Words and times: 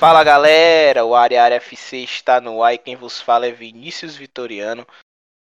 Fala 0.00 0.24
galera, 0.24 1.04
o 1.04 1.14
Área 1.14 1.42
Área 1.42 1.56
FC 1.56 1.98
está 1.98 2.40
no 2.40 2.62
ar 2.62 2.72
e 2.72 2.78
quem 2.78 2.96
vos 2.96 3.20
fala 3.20 3.46
é 3.46 3.52
Vinícius 3.52 4.16
Vitoriano. 4.16 4.86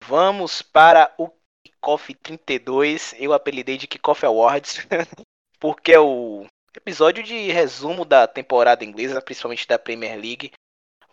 Vamos 0.05 0.63
para 0.63 1.15
o 1.17 1.31
Kickoff 1.65 2.13
32, 2.13 3.15
eu 3.21 3.33
apelidei 3.33 3.79
de 3.79 3.87
Kickoff 3.87 4.27
Awards, 4.27 4.79
porque 5.61 5.93
é 5.93 6.01
o 6.01 6.45
episódio 6.77 7.23
de 7.23 7.53
resumo 7.53 8.05
da 8.05 8.27
temporada 8.27 8.85
inglesa, 8.85 9.23
principalmente 9.23 9.65
da 9.65 9.79
Premier 9.79 10.19
League. 10.21 10.51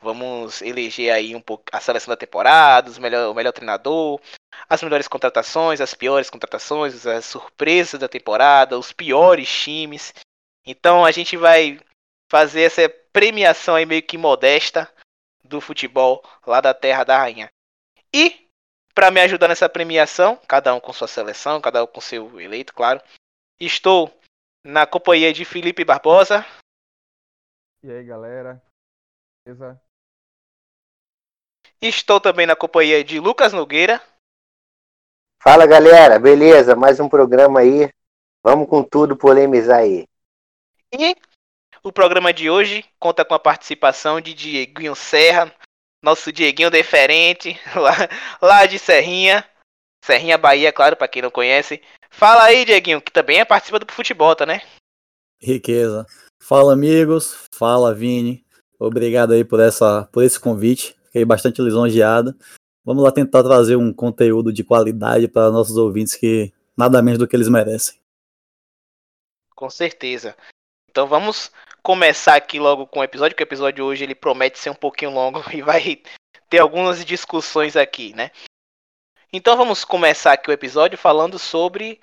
Vamos 0.02 0.64
eleger 0.64 1.14
aí 1.14 1.36
um 1.36 1.42
pouco 1.42 1.66
a 1.72 1.80
seleção 1.80 2.12
da 2.12 2.18
temporada, 2.18 2.90
o 2.90 3.00
melhor, 3.00 3.30
o 3.30 3.36
melhor 3.36 3.54
treinador, 3.54 4.20
as 4.68 4.82
melhores 4.82 5.08
contratações, 5.08 5.80
as 5.80 5.94
piores 5.94 6.32
contratações, 6.32 7.06
as 7.06 7.26
surpresas 7.26 8.00
da 8.00 8.08
temporada, 8.08 8.80
os 8.80 8.92
piores 8.92 9.48
times. 9.48 10.16
Então 10.66 11.06
a 11.06 11.12
gente 11.12 11.38
vai 11.38 11.80
fazer 12.30 12.64
essa 12.64 12.90
premiação 13.12 13.76
aí 13.76 13.86
meio 13.86 14.04
que 14.04 14.18
modesta 14.18 14.92
do 15.44 15.62
futebol 15.62 16.24
lá 16.46 16.60
da 16.60 16.74
Terra 16.74 17.04
da 17.04 17.18
Rainha. 17.18 17.50
E 18.14 18.50
para 18.94 19.12
me 19.12 19.20
ajudar 19.22 19.48
nessa 19.48 19.68
premiação, 19.68 20.38
cada 20.48 20.74
um 20.74 20.80
com 20.80 20.94
sua 20.94 21.08
seleção, 21.08 21.62
cada 21.62 21.84
um 21.84 21.88
com 21.88 22.00
seu 22.02 22.40
eleito, 22.40 22.74
claro, 22.74 23.02
estou 23.60 24.12
na 24.64 24.88
companhia 24.88 25.34
de 25.34 25.46
Felipe 25.46 25.84
Barbosa. 25.84 26.46
E 27.84 27.92
aí, 27.92 28.04
galera? 28.04 28.62
Beleza? 29.46 29.82
Estou 31.82 32.20
também 32.20 32.48
na 32.48 32.56
companhia 32.56 33.04
de 33.04 33.20
Lucas 33.20 33.54
Nogueira. 33.54 34.02
Fala 35.42 35.68
galera, 35.68 36.18
beleza? 36.18 36.76
Mais 36.76 37.00
um 37.00 37.08
programa 37.08 37.60
aí. 37.60 37.94
Vamos 38.42 38.68
com 38.68 38.84
tudo 38.84 39.16
polemizar 39.16 39.80
aí. 39.80 40.08
E 40.92 41.16
o 41.86 41.94
programa 41.94 42.34
de 42.34 42.50
hoje 42.50 42.84
conta 43.00 43.24
com 43.24 43.36
a 43.36 43.40
participação 43.40 44.20
de 44.20 44.34
Dieguinho 44.34 44.96
Serra, 44.96 45.54
nosso 46.04 46.32
Dieguinho 46.32 46.72
deferente, 46.72 47.60
lá, 47.78 47.94
lá 48.42 48.66
de 48.66 48.80
Serrinha. 48.80 49.48
Serrinha 50.04 50.36
Bahia, 50.36 50.74
claro, 50.74 50.96
para 50.96 51.08
quem 51.08 51.22
não 51.22 51.30
conhece. 51.30 51.80
Fala 52.10 52.44
aí, 52.44 52.66
Dieguinho, 52.66 53.00
que 53.00 53.12
também 53.12 53.40
é 53.40 53.46
participa 53.46 53.78
do 53.78 53.92
futebol, 53.92 54.36
tá, 54.36 54.48
né? 54.48 54.64
Riqueza. 55.40 56.08
Fala, 56.42 56.74
amigos. 56.74 57.48
Fala, 57.54 57.94
Vini. 57.94 58.44
Obrigado 58.80 59.34
aí 59.34 59.46
por, 59.46 59.60
essa, 59.60 60.10
por 60.12 60.24
esse 60.24 60.40
convite. 60.40 60.96
Fiquei 61.06 61.24
bastante 61.24 61.62
lisonjeado. 61.62 62.36
Vamos 62.84 63.04
lá 63.04 63.12
tentar 63.12 63.44
trazer 63.44 63.76
um 63.76 63.94
conteúdo 63.94 64.52
de 64.52 64.64
qualidade 64.64 65.28
para 65.28 65.52
nossos 65.52 65.78
ouvintes 65.78 66.16
que 66.16 66.52
nada 66.76 67.02
menos 67.02 67.20
do 67.20 67.28
que 67.28 67.36
eles 67.36 67.48
merecem. 67.48 68.00
Com 69.56 69.70
certeza. 69.70 70.36
Então 70.90 71.08
vamos 71.08 71.52
começar 71.86 72.36
aqui 72.36 72.60
logo 72.60 72.88
com 72.88 73.02
o 73.02 73.04
episódio, 73.04 73.38
que 73.38 73.44
o 73.44 73.46
episódio 73.46 73.86
hoje 73.86 74.04
ele 74.04 74.16
promete 74.16 74.58
ser 74.58 74.72
um 74.72 74.76
pouquinho 74.76 75.12
longo 75.12 75.44
e 75.54 75.62
vai 75.62 76.02
ter 76.50 76.58
algumas 76.58 77.06
discussões 77.06 77.78
aqui, 77.78 78.12
né? 78.16 78.32
Então 79.32 79.56
vamos 79.56 79.86
começar 79.86 80.34
aqui 80.34 80.50
o 80.50 80.54
episódio 80.54 80.98
falando 80.98 81.38
sobre 81.38 82.02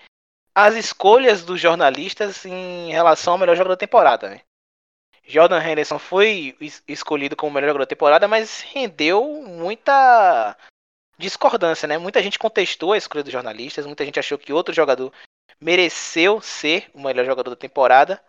as 0.55 0.77
escolhas 0.77 1.45
dos 1.45 1.61
jornalistas 1.61 2.45
em 2.45 2.93
relação 2.93 3.33
ao 3.33 3.39
melhor 3.41 3.57
jogo 3.57 3.71
da 3.71 3.77
temporada, 3.77 4.31
né? 4.31 4.41
Jordan 5.25 5.61
Henderson 5.61 5.99
foi 5.99 6.57
escolhido 6.87 7.35
como 7.35 7.53
melhor 7.53 7.69
jogador 7.69 7.85
da 7.85 7.89
temporada, 7.89 8.29
mas 8.29 8.61
rendeu 8.61 9.25
muita 9.43 10.57
discordância, 11.19 11.89
né? 11.89 11.99
Muita 11.99 12.23
gente 12.23 12.39
contestou 12.39 12.93
a 12.93 12.99
escolha 12.99 13.25
dos 13.25 13.33
jornalistas, 13.33 13.87
muita 13.87 14.05
gente 14.05 14.21
achou 14.21 14.39
que 14.39 14.53
outro 14.53 14.73
jogador 14.73 15.13
mereceu 15.61 16.41
ser 16.41 16.89
o 16.95 17.03
melhor 17.03 17.25
jogador 17.25 17.51
da 17.51 17.57
temporada. 17.57 18.23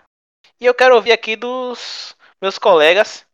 E 0.60 0.66
eu 0.66 0.74
quero 0.74 0.96
ouvir 0.96 1.12
aqui 1.12 1.36
dos 1.36 2.16
meus 2.42 2.58
colegas 2.58 3.26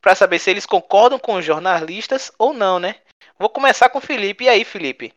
para 0.00 0.14
saber 0.14 0.38
se 0.38 0.50
eles 0.50 0.66
concordam 0.66 1.18
com 1.18 1.34
os 1.34 1.44
jornalistas 1.44 2.32
ou 2.38 2.52
não, 2.52 2.78
né? 2.78 2.96
Vou 3.38 3.48
começar 3.48 3.88
com 3.88 3.98
o 3.98 4.02
Felipe. 4.02 4.44
E 4.44 4.48
aí, 4.48 4.64
Felipe? 4.64 5.14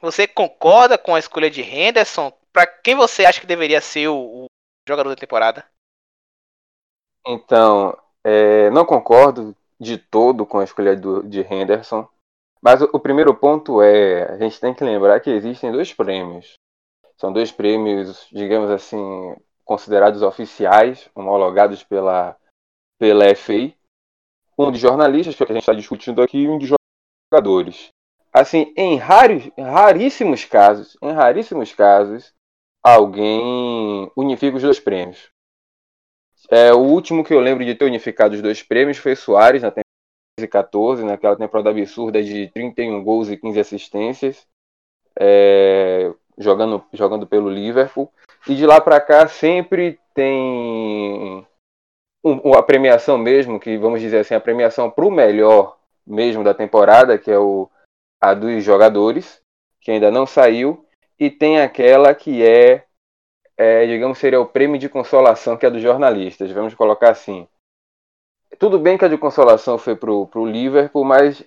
Você 0.00 0.26
concorda 0.26 0.96
com 0.96 1.14
a 1.14 1.18
escolha 1.18 1.50
de 1.50 1.62
Henderson? 1.62 2.32
Para 2.52 2.66
quem 2.66 2.94
você 2.94 3.24
acha 3.24 3.40
que 3.40 3.46
deveria 3.46 3.80
ser 3.80 4.08
o, 4.08 4.44
o 4.44 4.46
jogador 4.88 5.10
da 5.10 5.16
temporada? 5.16 5.64
Então, 7.26 7.96
é, 8.24 8.70
não 8.70 8.84
concordo 8.84 9.54
de 9.78 9.98
todo 9.98 10.46
com 10.46 10.58
a 10.58 10.64
escolha 10.64 10.96
do, 10.96 11.22
de 11.22 11.40
Henderson. 11.40 12.08
Mas 12.60 12.82
o, 12.82 12.88
o, 12.92 12.98
primeiro 12.98 13.34
ponto 13.34 13.80
é, 13.82 14.24
a 14.32 14.36
gente 14.38 14.60
tem 14.60 14.74
que 14.74 14.82
lembrar 14.82 15.20
que 15.20 15.30
existem 15.30 15.70
dois 15.70 15.92
prêmios. 15.92 16.54
São 17.16 17.32
dois 17.32 17.52
prêmios, 17.52 18.26
digamos 18.32 18.70
assim, 18.70 19.36
considerados 19.68 20.22
oficiais, 20.22 21.10
homologados 21.14 21.84
pela, 21.84 22.34
pela 22.98 23.34
FA. 23.36 23.70
Um 24.58 24.72
de 24.72 24.78
jornalistas, 24.78 25.36
que 25.36 25.42
a 25.42 25.46
gente 25.46 25.58
está 25.58 25.74
discutindo 25.74 26.22
aqui, 26.22 26.38
e 26.38 26.48
um 26.48 26.58
de 26.58 26.72
jogadores. 27.30 27.90
Assim, 28.32 28.72
em 28.76 28.96
raros, 28.96 29.50
raríssimos 29.58 30.46
casos, 30.46 30.96
em 31.02 31.12
raríssimos 31.12 31.74
casos, 31.74 32.32
alguém 32.82 34.10
unifica 34.16 34.56
os 34.56 34.62
dois 34.62 34.80
prêmios. 34.80 35.28
É, 36.50 36.72
o 36.72 36.78
último 36.78 37.22
que 37.22 37.34
eu 37.34 37.40
lembro 37.40 37.62
de 37.62 37.74
ter 37.74 37.84
unificado 37.84 38.34
os 38.34 38.40
dois 38.40 38.62
prêmios 38.62 38.96
foi 38.96 39.14
Soares, 39.14 39.62
na 39.62 39.70
temporada 39.70 40.50
14, 40.50 41.04
naquela 41.04 41.36
temporada 41.36 41.68
absurda 41.68 42.22
de 42.22 42.48
31 42.52 43.04
gols 43.04 43.28
e 43.28 43.36
15 43.36 43.60
assistências, 43.60 44.46
é, 45.20 46.12
jogando, 46.38 46.82
jogando 46.92 47.26
pelo 47.26 47.50
Liverpool. 47.50 48.10
E 48.46 48.54
de 48.54 48.66
lá 48.66 48.80
para 48.80 49.00
cá 49.00 49.26
sempre 49.26 49.98
tem 50.14 51.46
um, 52.24 52.54
a 52.54 52.62
premiação 52.62 53.18
mesmo, 53.18 53.58
que 53.58 53.76
vamos 53.76 54.00
dizer 54.00 54.18
assim, 54.18 54.34
a 54.34 54.40
premiação 54.40 54.90
para 54.90 55.04
o 55.04 55.10
melhor 55.10 55.78
mesmo 56.06 56.42
da 56.42 56.54
temporada, 56.54 57.18
que 57.18 57.30
é 57.30 57.38
o, 57.38 57.68
a 58.20 58.34
dos 58.34 58.62
jogadores, 58.64 59.42
que 59.80 59.90
ainda 59.90 60.10
não 60.10 60.26
saiu, 60.26 60.86
e 61.18 61.30
tem 61.30 61.60
aquela 61.60 62.14
que 62.14 62.42
é 62.42 62.84
é, 63.58 63.84
digamos, 63.86 64.18
seria 64.18 64.40
o 64.40 64.46
prêmio 64.46 64.78
de 64.78 64.88
consolação, 64.88 65.56
que 65.56 65.66
é 65.66 65.70
dos 65.70 65.82
jornalistas, 65.82 66.48
vamos 66.52 66.74
colocar 66.74 67.10
assim. 67.10 67.48
Tudo 68.56 68.78
bem 68.78 68.96
que 68.96 69.04
a 69.04 69.08
de 69.08 69.18
consolação 69.18 69.76
foi 69.76 69.96
para 69.96 70.12
o 70.12 70.46
Liverpool, 70.46 71.04
mas 71.04 71.44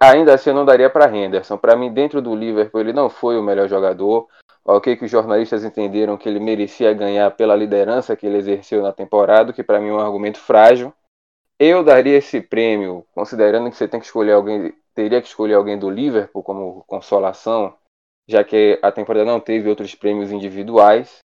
ainda 0.00 0.34
assim 0.34 0.50
eu 0.50 0.56
não 0.56 0.64
daria 0.64 0.90
para 0.90 1.16
Henderson. 1.16 1.56
Para 1.56 1.76
mim, 1.76 1.92
dentro 1.92 2.20
do 2.20 2.34
Liverpool, 2.34 2.80
ele 2.80 2.92
não 2.92 3.08
foi 3.08 3.38
o 3.38 3.42
melhor 3.42 3.68
jogador. 3.68 4.28
Ok, 4.66 4.96
que 4.96 5.04
os 5.04 5.10
jornalistas 5.10 5.62
entenderam 5.62 6.16
que 6.16 6.28
ele 6.28 6.40
merecia 6.40 6.92
ganhar 6.94 7.30
pela 7.32 7.54
liderança 7.54 8.16
que 8.16 8.26
ele 8.26 8.38
exerceu 8.38 8.82
na 8.82 8.92
temporada, 8.92 9.52
que 9.52 9.62
para 9.62 9.78
mim 9.78 9.88
é 9.88 9.92
um 9.92 10.00
argumento 10.00 10.38
frágil. 10.38 10.92
Eu 11.58 11.84
daria 11.84 12.16
esse 12.16 12.40
prêmio, 12.40 13.06
considerando 13.14 13.70
que 13.70 13.76
você 13.76 13.86
tem 13.86 14.00
que 14.00 14.06
escolher 14.06 14.32
alguém, 14.32 14.74
teria 14.94 15.20
que 15.20 15.28
escolher 15.28 15.54
alguém 15.54 15.78
do 15.78 15.90
Liverpool 15.90 16.42
como 16.42 16.82
consolação, 16.86 17.76
já 18.26 18.42
que 18.42 18.78
a 18.82 18.90
temporada 18.90 19.24
não 19.24 19.38
teve 19.38 19.68
outros 19.68 19.94
prêmios 19.94 20.32
individuais 20.32 21.22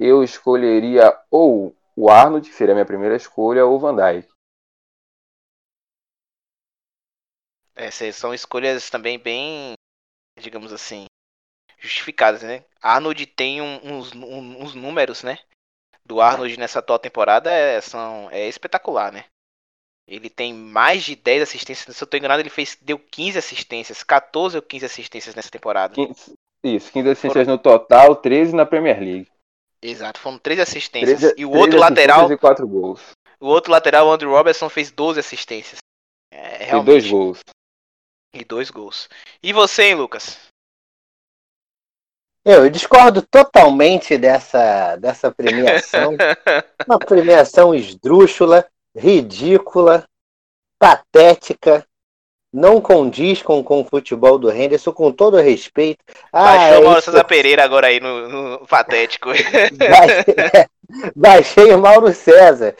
eu 0.00 0.24
escolheria 0.24 1.14
ou 1.30 1.76
o 1.94 2.08
Arnold, 2.08 2.48
que 2.48 2.56
seria 2.56 2.72
a 2.72 2.76
minha 2.76 2.86
primeira 2.86 3.14
escolha, 3.14 3.66
ou 3.66 3.76
o 3.76 3.78
Van 3.78 3.94
Dijk. 3.94 4.26
É, 7.74 7.90
são 7.90 8.32
escolhas 8.32 8.88
também 8.88 9.18
bem, 9.18 9.74
digamos 10.38 10.72
assim, 10.72 11.04
justificadas, 11.80 12.42
né? 12.42 12.62
Arnold 12.80 13.26
tem 13.26 13.60
um, 13.60 13.80
uns, 13.82 14.12
um, 14.14 14.62
uns 14.62 14.74
números, 14.74 15.22
né? 15.22 15.38
Do 16.04 16.20
Arnold 16.20 16.58
nessa 16.58 16.78
atual 16.78 16.98
temporada 16.98 17.50
é, 17.50 17.80
são, 17.80 18.28
é 18.30 18.46
espetacular, 18.48 19.12
né? 19.12 19.24
Ele 20.06 20.28
tem 20.28 20.52
mais 20.52 21.04
de 21.04 21.14
10 21.14 21.42
assistências. 21.42 21.96
Se 21.96 22.02
eu 22.02 22.08
tô 22.08 22.16
enganado, 22.16 22.42
ele 22.42 22.50
fez, 22.50 22.76
deu 22.82 22.98
15 22.98 23.38
assistências, 23.38 24.02
14 24.02 24.56
ou 24.56 24.62
15 24.62 24.84
assistências 24.84 25.34
nessa 25.34 25.50
temporada. 25.50 25.94
15, 25.94 26.34
isso, 26.64 26.92
15 26.92 27.08
assistências 27.10 27.44
Foram... 27.44 27.56
no 27.56 27.62
total, 27.62 28.16
13 28.16 28.54
na 28.54 28.66
Premier 28.66 28.98
League. 28.98 29.28
Exato, 29.80 30.20
foram 30.20 30.38
três 30.38 30.58
assistências. 30.58 31.20
13, 31.20 31.34
e 31.38 31.44
o 31.46 31.52
outro 31.52 31.78
lateral. 31.78 32.30
E 32.30 32.36
quatro 32.36 32.66
gols. 32.66 33.00
O 33.38 33.46
outro 33.46 33.70
lateral, 33.70 34.08
o 34.08 34.12
Andrew 34.12 34.30
Robertson, 34.30 34.68
fez 34.68 34.90
12 34.90 35.20
assistências. 35.20 35.78
É, 36.30 36.64
realmente... 36.64 36.82
E 36.82 36.92
dois 36.92 37.10
gols. 37.10 37.40
E 38.34 38.44
dois 38.44 38.70
gols. 38.70 39.08
E 39.42 39.52
você, 39.52 39.84
hein, 39.84 39.94
Lucas? 39.94 40.49
Eu 42.44 42.70
discordo 42.70 43.22
totalmente 43.22 44.16
dessa, 44.16 44.96
dessa 44.96 45.30
premiação. 45.30 46.16
Uma 46.86 46.98
premiação 46.98 47.74
esdrúxula, 47.74 48.66
ridícula, 48.96 50.04
patética, 50.78 51.84
não 52.52 52.80
condiz 52.80 53.42
com, 53.42 53.62
com 53.62 53.80
o 53.80 53.84
futebol 53.84 54.38
do 54.38 54.50
Henderson, 54.50 54.92
com 54.92 55.12
todo 55.12 55.36
respeito. 55.36 56.02
Ah, 56.32 56.56
Baixou 56.56 56.80
o 56.80 56.84
Mauro 56.84 57.02
César 57.02 57.24
Pereira 57.24 57.64
agora 57.64 57.86
aí 57.86 58.00
no, 58.00 58.28
no 58.28 58.66
Patético. 58.66 59.28
Baixei, 59.28 60.66
baixei 61.14 61.74
o 61.74 61.78
Mauro 61.78 62.12
César. 62.12 62.74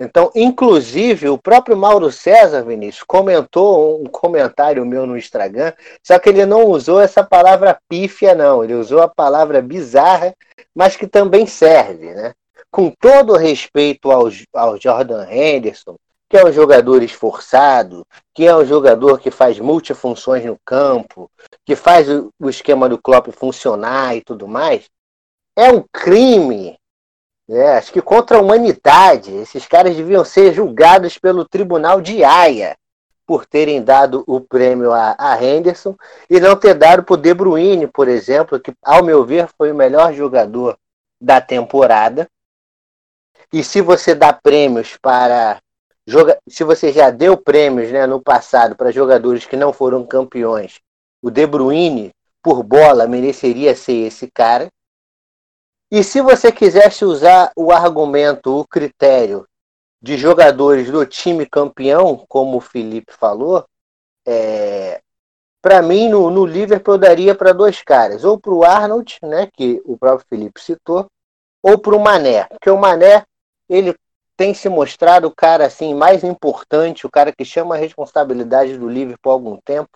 Então, 0.00 0.30
inclusive, 0.34 1.28
o 1.28 1.36
próprio 1.36 1.76
Mauro 1.76 2.10
César, 2.10 2.62
Vinícius, 2.62 3.04
comentou 3.06 4.02
um 4.02 4.06
comentário 4.06 4.86
meu 4.86 5.06
no 5.06 5.16
Instagram, 5.16 5.74
só 6.02 6.18
que 6.18 6.30
ele 6.30 6.46
não 6.46 6.64
usou 6.64 7.00
essa 7.00 7.22
palavra 7.22 7.78
pífia, 7.86 8.34
não. 8.34 8.64
Ele 8.64 8.74
usou 8.74 9.02
a 9.02 9.08
palavra 9.08 9.60
bizarra, 9.60 10.34
mas 10.74 10.96
que 10.96 11.06
também 11.06 11.46
serve, 11.46 12.14
né? 12.14 12.32
com 12.70 12.90
todo 12.90 13.36
respeito 13.36 14.10
ao, 14.10 14.28
ao 14.54 14.80
Jordan 14.80 15.26
Henderson, 15.28 15.96
que 16.28 16.36
é 16.36 16.44
um 16.44 16.52
jogador 16.52 17.02
esforçado, 17.02 18.06
que 18.32 18.46
é 18.46 18.56
um 18.56 18.64
jogador 18.64 19.18
que 19.18 19.30
faz 19.30 19.58
multifunções 19.58 20.44
no 20.44 20.56
campo, 20.64 21.28
que 21.66 21.74
faz 21.74 22.08
o, 22.08 22.30
o 22.38 22.48
esquema 22.48 22.88
do 22.88 22.98
Klopp 22.98 23.28
funcionar 23.32 24.16
e 24.16 24.22
tudo 24.22 24.46
mais, 24.46 24.88
é 25.56 25.70
um 25.72 25.84
crime, 25.92 26.78
né? 27.50 27.72
acho 27.72 27.92
que 27.92 28.00
contra 28.00 28.38
a 28.38 28.40
humanidade. 28.40 29.34
Esses 29.34 29.66
caras 29.66 29.96
deviam 29.96 30.24
ser 30.24 30.54
julgados 30.54 31.18
pelo 31.18 31.44
tribunal 31.44 32.00
de 32.00 32.22
Haia 32.22 32.76
por 33.26 33.46
terem 33.46 33.82
dado 33.82 34.24
o 34.26 34.40
prêmio 34.40 34.92
a, 34.92 35.14
a 35.18 35.42
Henderson 35.42 35.96
e 36.28 36.40
não 36.40 36.56
ter 36.56 36.74
dado 36.74 37.04
para 37.04 37.14
o 37.14 37.16
De 37.16 37.32
Bruyne, 37.32 37.86
por 37.86 38.08
exemplo, 38.08 38.58
que, 38.58 38.72
ao 38.82 39.04
meu 39.04 39.24
ver, 39.24 39.48
foi 39.56 39.70
o 39.70 39.74
melhor 39.74 40.12
jogador 40.12 40.76
da 41.20 41.40
temporada. 41.40 42.28
E 43.52 43.62
se 43.62 43.80
você 43.80 44.14
dá 44.14 44.32
prêmios 44.32 44.96
para 44.96 45.60
se 46.48 46.64
você 46.64 46.92
já 46.92 47.10
deu 47.10 47.36
prêmios 47.36 47.92
né, 47.92 48.04
no 48.04 48.20
passado 48.20 48.74
para 48.74 48.90
jogadores 48.90 49.46
que 49.46 49.56
não 49.56 49.72
foram 49.72 50.04
campeões, 50.04 50.80
o 51.22 51.30
De 51.30 51.46
Bruyne, 51.46 52.10
por 52.42 52.64
bola, 52.64 53.06
mereceria 53.06 53.76
ser 53.76 54.06
esse 54.06 54.28
cara. 54.28 54.68
E 55.90 56.04
se 56.04 56.20
você 56.20 56.52
quisesse 56.52 57.04
usar 57.04 57.50
o 57.56 57.72
argumento, 57.72 58.56
o 58.58 58.66
critério 58.66 59.46
de 60.00 60.16
jogadores 60.16 60.90
do 60.90 61.04
time 61.04 61.44
campeão, 61.44 62.24
como 62.28 62.58
o 62.58 62.60
Felipe 62.60 63.12
falou, 63.12 63.66
é, 64.26 65.00
para 65.60 65.82
mim 65.82 66.08
no, 66.08 66.30
no, 66.30 66.46
Liverpool 66.46 66.94
eu 66.94 66.98
daria 66.98 67.34
para 67.34 67.52
dois 67.52 67.82
caras, 67.82 68.24
ou 68.24 68.38
para 68.38 68.52
o 68.52 68.64
Arnold, 68.64 69.18
né, 69.22 69.48
que 69.52 69.82
o 69.84 69.98
próprio 69.98 70.26
Felipe 70.28 70.60
citou, 70.60 71.06
ou 71.62 71.78
para 71.78 71.94
o 71.96 72.00
Mané, 72.00 72.44
porque 72.44 72.70
o 72.70 72.78
Mané 72.78 73.24
ele 73.68 73.94
tem 74.36 74.54
se 74.54 74.68
mostrado 74.68 75.26
o 75.26 75.34
cara 75.34 75.66
assim 75.66 75.94
mais 75.94 76.24
importante, 76.24 77.06
o 77.06 77.10
cara 77.10 77.30
que 77.30 77.44
chama 77.44 77.74
a 77.74 77.78
responsabilidade 77.78 78.78
do 78.78 78.88
Liverpool 78.88 79.30
há 79.30 79.34
algum 79.34 79.58
tempo. 79.62 79.90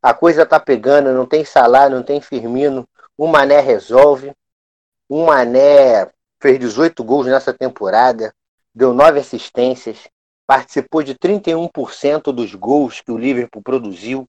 A 0.00 0.14
coisa 0.14 0.46
tá 0.46 0.58
pegando, 0.58 1.12
não 1.12 1.26
tem 1.26 1.44
salário, 1.44 1.96
não 1.96 2.02
tem 2.02 2.18
Firmino, 2.20 2.88
o 3.18 3.26
Mané 3.26 3.60
resolve. 3.60 4.32
O 5.14 5.26
Mané 5.26 6.10
fez 6.40 6.58
18 6.58 7.04
gols 7.04 7.26
nessa 7.26 7.52
temporada, 7.52 8.34
deu 8.74 8.94
9 8.94 9.20
assistências, 9.20 10.08
participou 10.46 11.02
de 11.02 11.14
31% 11.14 12.32
dos 12.32 12.54
gols 12.54 13.02
que 13.02 13.12
o 13.12 13.18
Liverpool 13.18 13.60
produziu. 13.60 14.20
O 14.22 14.26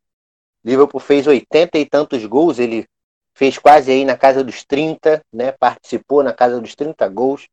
Liverpool 0.69 0.99
fez 0.99 1.25
80 1.25 1.77
e 1.77 1.85
tantos 1.85 2.25
gols, 2.25 2.59
ele 2.59 2.85
fez 3.33 3.57
quase 3.57 3.93
aí 3.93 4.03
na 4.03 4.17
casa 4.17 4.43
dos 4.43 4.65
30, 4.65 5.23
né? 5.31 5.53
Participou 5.53 6.21
na 6.21 6.33
casa 6.33 6.59
dos 6.59 6.75
30 6.75 7.07
gols. 7.07 7.47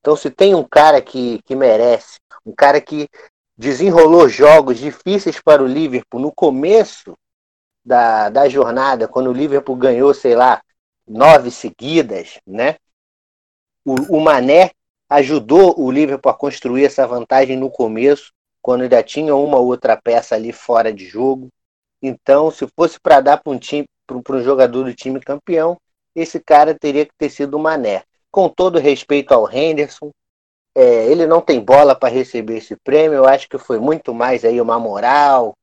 Então, 0.00 0.14
se 0.14 0.30
tem 0.30 0.54
um 0.54 0.62
cara 0.62 1.00
que, 1.00 1.40
que 1.46 1.56
merece, 1.56 2.18
um 2.44 2.52
cara 2.52 2.82
que 2.82 3.08
desenrolou 3.56 4.28
jogos 4.28 4.76
difíceis 4.78 5.40
para 5.40 5.62
o 5.62 5.66
Liverpool 5.66 6.20
no 6.20 6.30
começo 6.30 7.16
da, 7.82 8.28
da 8.28 8.46
jornada, 8.46 9.08
quando 9.08 9.30
o 9.30 9.32
Liverpool 9.32 9.74
ganhou, 9.74 10.12
sei 10.12 10.36
lá, 10.36 10.60
nove 11.06 11.50
seguidas, 11.50 12.38
né? 12.46 12.76
O, 13.84 14.16
o 14.16 14.20
Mané 14.20 14.70
ajudou 15.08 15.78
o 15.78 15.90
Liverpool 15.90 16.30
a 16.30 16.34
construir 16.34 16.84
essa 16.84 17.06
vantagem 17.06 17.56
no 17.56 17.70
começo, 17.70 18.32
quando 18.62 18.82
ainda 18.82 19.02
tinha 19.02 19.34
uma 19.36 19.58
ou 19.58 19.66
outra 19.66 19.96
peça 19.96 20.34
ali 20.34 20.52
fora 20.52 20.92
de 20.92 21.06
jogo. 21.06 21.48
Então, 22.02 22.50
se 22.50 22.66
fosse 22.74 22.98
para 22.98 23.20
dar 23.20 23.36
para 23.36 23.52
um 23.52 23.58
time, 23.58 23.86
para 24.06 24.36
um 24.36 24.42
jogador 24.42 24.84
do 24.84 24.94
time 24.94 25.20
campeão, 25.20 25.76
esse 26.14 26.40
cara 26.40 26.74
teria 26.78 27.04
que 27.04 27.12
ter 27.18 27.30
sido 27.30 27.56
o 27.56 27.60
Mané 27.60 28.02
com 28.30 28.48
todo 28.48 28.80
respeito 28.80 29.32
ao 29.32 29.48
Henderson, 29.48 30.10
é, 30.74 31.06
ele 31.06 31.24
não 31.24 31.40
tem 31.40 31.60
bola 31.60 31.94
para 31.94 32.12
receber 32.12 32.56
esse 32.56 32.74
prêmio. 32.74 33.18
Eu 33.18 33.26
acho 33.26 33.48
que 33.48 33.56
foi 33.58 33.78
muito 33.78 34.12
mais 34.12 34.44
aí 34.44 34.60
uma 34.60 34.76
moral 34.76 35.56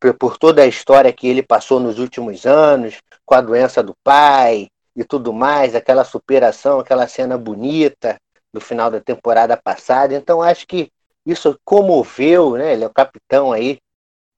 por, 0.00 0.38
toda 0.38 0.62
a 0.62 0.66
história 0.66 1.12
que 1.12 1.26
ele 1.26 1.42
passou 1.42 1.80
nos 1.80 1.98
últimos 1.98 2.46
anos, 2.46 2.98
com 3.24 3.34
a 3.34 3.40
doença 3.40 3.82
do 3.82 3.94
pai 4.02 4.68
e 4.94 5.04
tudo 5.04 5.32
mais, 5.32 5.74
aquela 5.74 6.04
superação, 6.04 6.78
aquela 6.78 7.06
cena 7.08 7.36
bonita 7.36 8.16
do 8.52 8.60
final 8.60 8.90
da 8.90 9.00
temporada 9.00 9.56
passada. 9.56 10.14
Então 10.14 10.42
acho 10.42 10.66
que 10.66 10.90
isso 11.26 11.58
comoveu, 11.64 12.56
né? 12.56 12.72
Ele 12.72 12.84
é 12.84 12.86
o 12.86 12.92
capitão 12.92 13.52
aí 13.52 13.78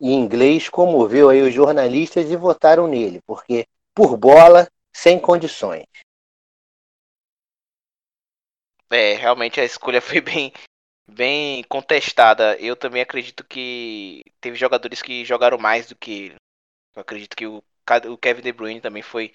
em 0.01 0.15
inglês, 0.15 0.69
comoveu 0.69 1.29
aí 1.29 1.43
os 1.43 1.53
jornalistas 1.53 2.31
e 2.31 2.37
votaram 2.37 2.89
nele, 2.89 3.21
porque 3.27 3.67
por 3.95 4.17
bola 4.17 4.67
sem 4.93 5.19
condições. 5.19 5.85
É, 8.91 9.15
realmente 9.15 9.61
a 9.61 9.65
escolha 9.65 10.01
foi 10.03 10.21
bem, 10.21 10.53
bem 11.11 11.63
contestada. 11.65 12.57
Eu 12.57 12.77
também 12.77 13.03
acredito 13.03 13.45
que 13.45 14.23
teve 14.41 14.57
jogadores 14.57 15.03
que 15.03 15.25
jogaram 15.25 15.59
mais 15.59 15.89
do 15.89 15.97
que 15.97 16.13
ele. 16.13 16.35
Eu 16.95 17.03
acredito 17.03 17.37
que 17.37 17.47
o, 17.47 17.63
o 18.09 18.17
Kevin 18.17 18.43
De 18.43 18.53
Bruyne 18.53 18.81
também 18.81 19.03
foi 19.03 19.33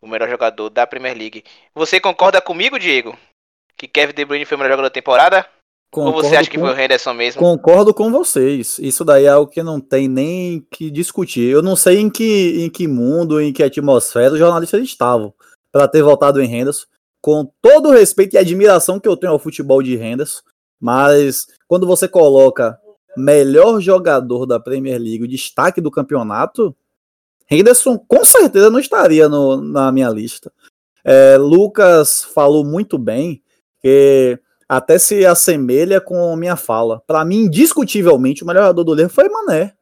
o 0.00 0.06
melhor 0.06 0.28
jogador 0.28 0.70
da 0.70 0.86
Premier 0.86 1.16
League. 1.16 1.44
Você 1.74 2.00
concorda 2.00 2.40
comigo, 2.40 2.78
Diego? 2.78 3.18
Que 3.76 3.88
Kevin 3.88 4.14
De 4.14 4.24
Bruyne 4.24 4.44
foi 4.44 4.56
o 4.56 4.58
melhor 4.58 4.72
jogador 4.72 4.88
da 4.88 4.94
temporada? 4.94 5.46
Concordo 5.90 6.16
Ou 6.16 6.22
você 6.24 6.36
acha 6.36 6.50
que 6.50 6.58
com... 6.58 6.66
foi 6.66 6.74
o 6.74 6.80
Henderson 6.80 7.14
mesmo? 7.14 7.40
Concordo 7.40 7.94
com 7.94 8.10
vocês. 8.10 8.78
Isso 8.80 9.04
daí 9.04 9.26
é 9.26 9.28
algo 9.28 9.50
que 9.50 9.62
não 9.62 9.80
tem 9.80 10.08
nem 10.08 10.66
que 10.70 10.90
discutir. 10.90 11.48
Eu 11.48 11.62
não 11.62 11.76
sei 11.76 12.00
em 12.00 12.10
que, 12.10 12.64
em 12.64 12.70
que 12.70 12.88
mundo, 12.88 13.40
em 13.40 13.52
que 13.52 13.62
atmosfera 13.62 14.32
os 14.32 14.38
jornalistas 14.38 14.82
estavam 14.82 15.32
para 15.70 15.86
ter 15.86 16.02
votado 16.02 16.42
em 16.42 16.52
Henderson 16.52 16.86
com 17.24 17.50
todo 17.62 17.88
o 17.88 17.92
respeito 17.92 18.34
e 18.34 18.38
admiração 18.38 19.00
que 19.00 19.08
eu 19.08 19.16
tenho 19.16 19.32
ao 19.32 19.38
futebol 19.38 19.82
de 19.82 19.96
Henderson, 19.96 20.42
mas 20.80 21.46
quando 21.66 21.86
você 21.86 22.06
coloca 22.08 22.78
melhor 23.16 23.80
jogador 23.80 24.46
da 24.46 24.58
Premier 24.58 25.00
League, 25.00 25.24
o 25.24 25.28
destaque 25.28 25.80
do 25.80 25.90
campeonato, 25.90 26.74
Henderson 27.50 27.98
com 27.98 28.24
certeza 28.24 28.70
não 28.70 28.78
estaria 28.78 29.28
no, 29.28 29.60
na 29.60 29.92
minha 29.92 30.10
lista. 30.10 30.52
É, 31.04 31.36
Lucas 31.36 32.24
falou 32.24 32.64
muito 32.64 32.96
bem, 32.98 33.42
que 33.80 34.38
até 34.68 34.98
se 34.98 35.26
assemelha 35.26 36.00
com 36.00 36.34
minha 36.36 36.56
fala. 36.56 37.02
Para 37.06 37.24
mim, 37.24 37.42
indiscutivelmente, 37.42 38.42
o 38.42 38.46
melhor 38.46 38.62
jogador 38.62 38.84
do 38.84 38.94
Liverpool 38.94 39.14
foi 39.14 39.28
Mané. 39.28 39.74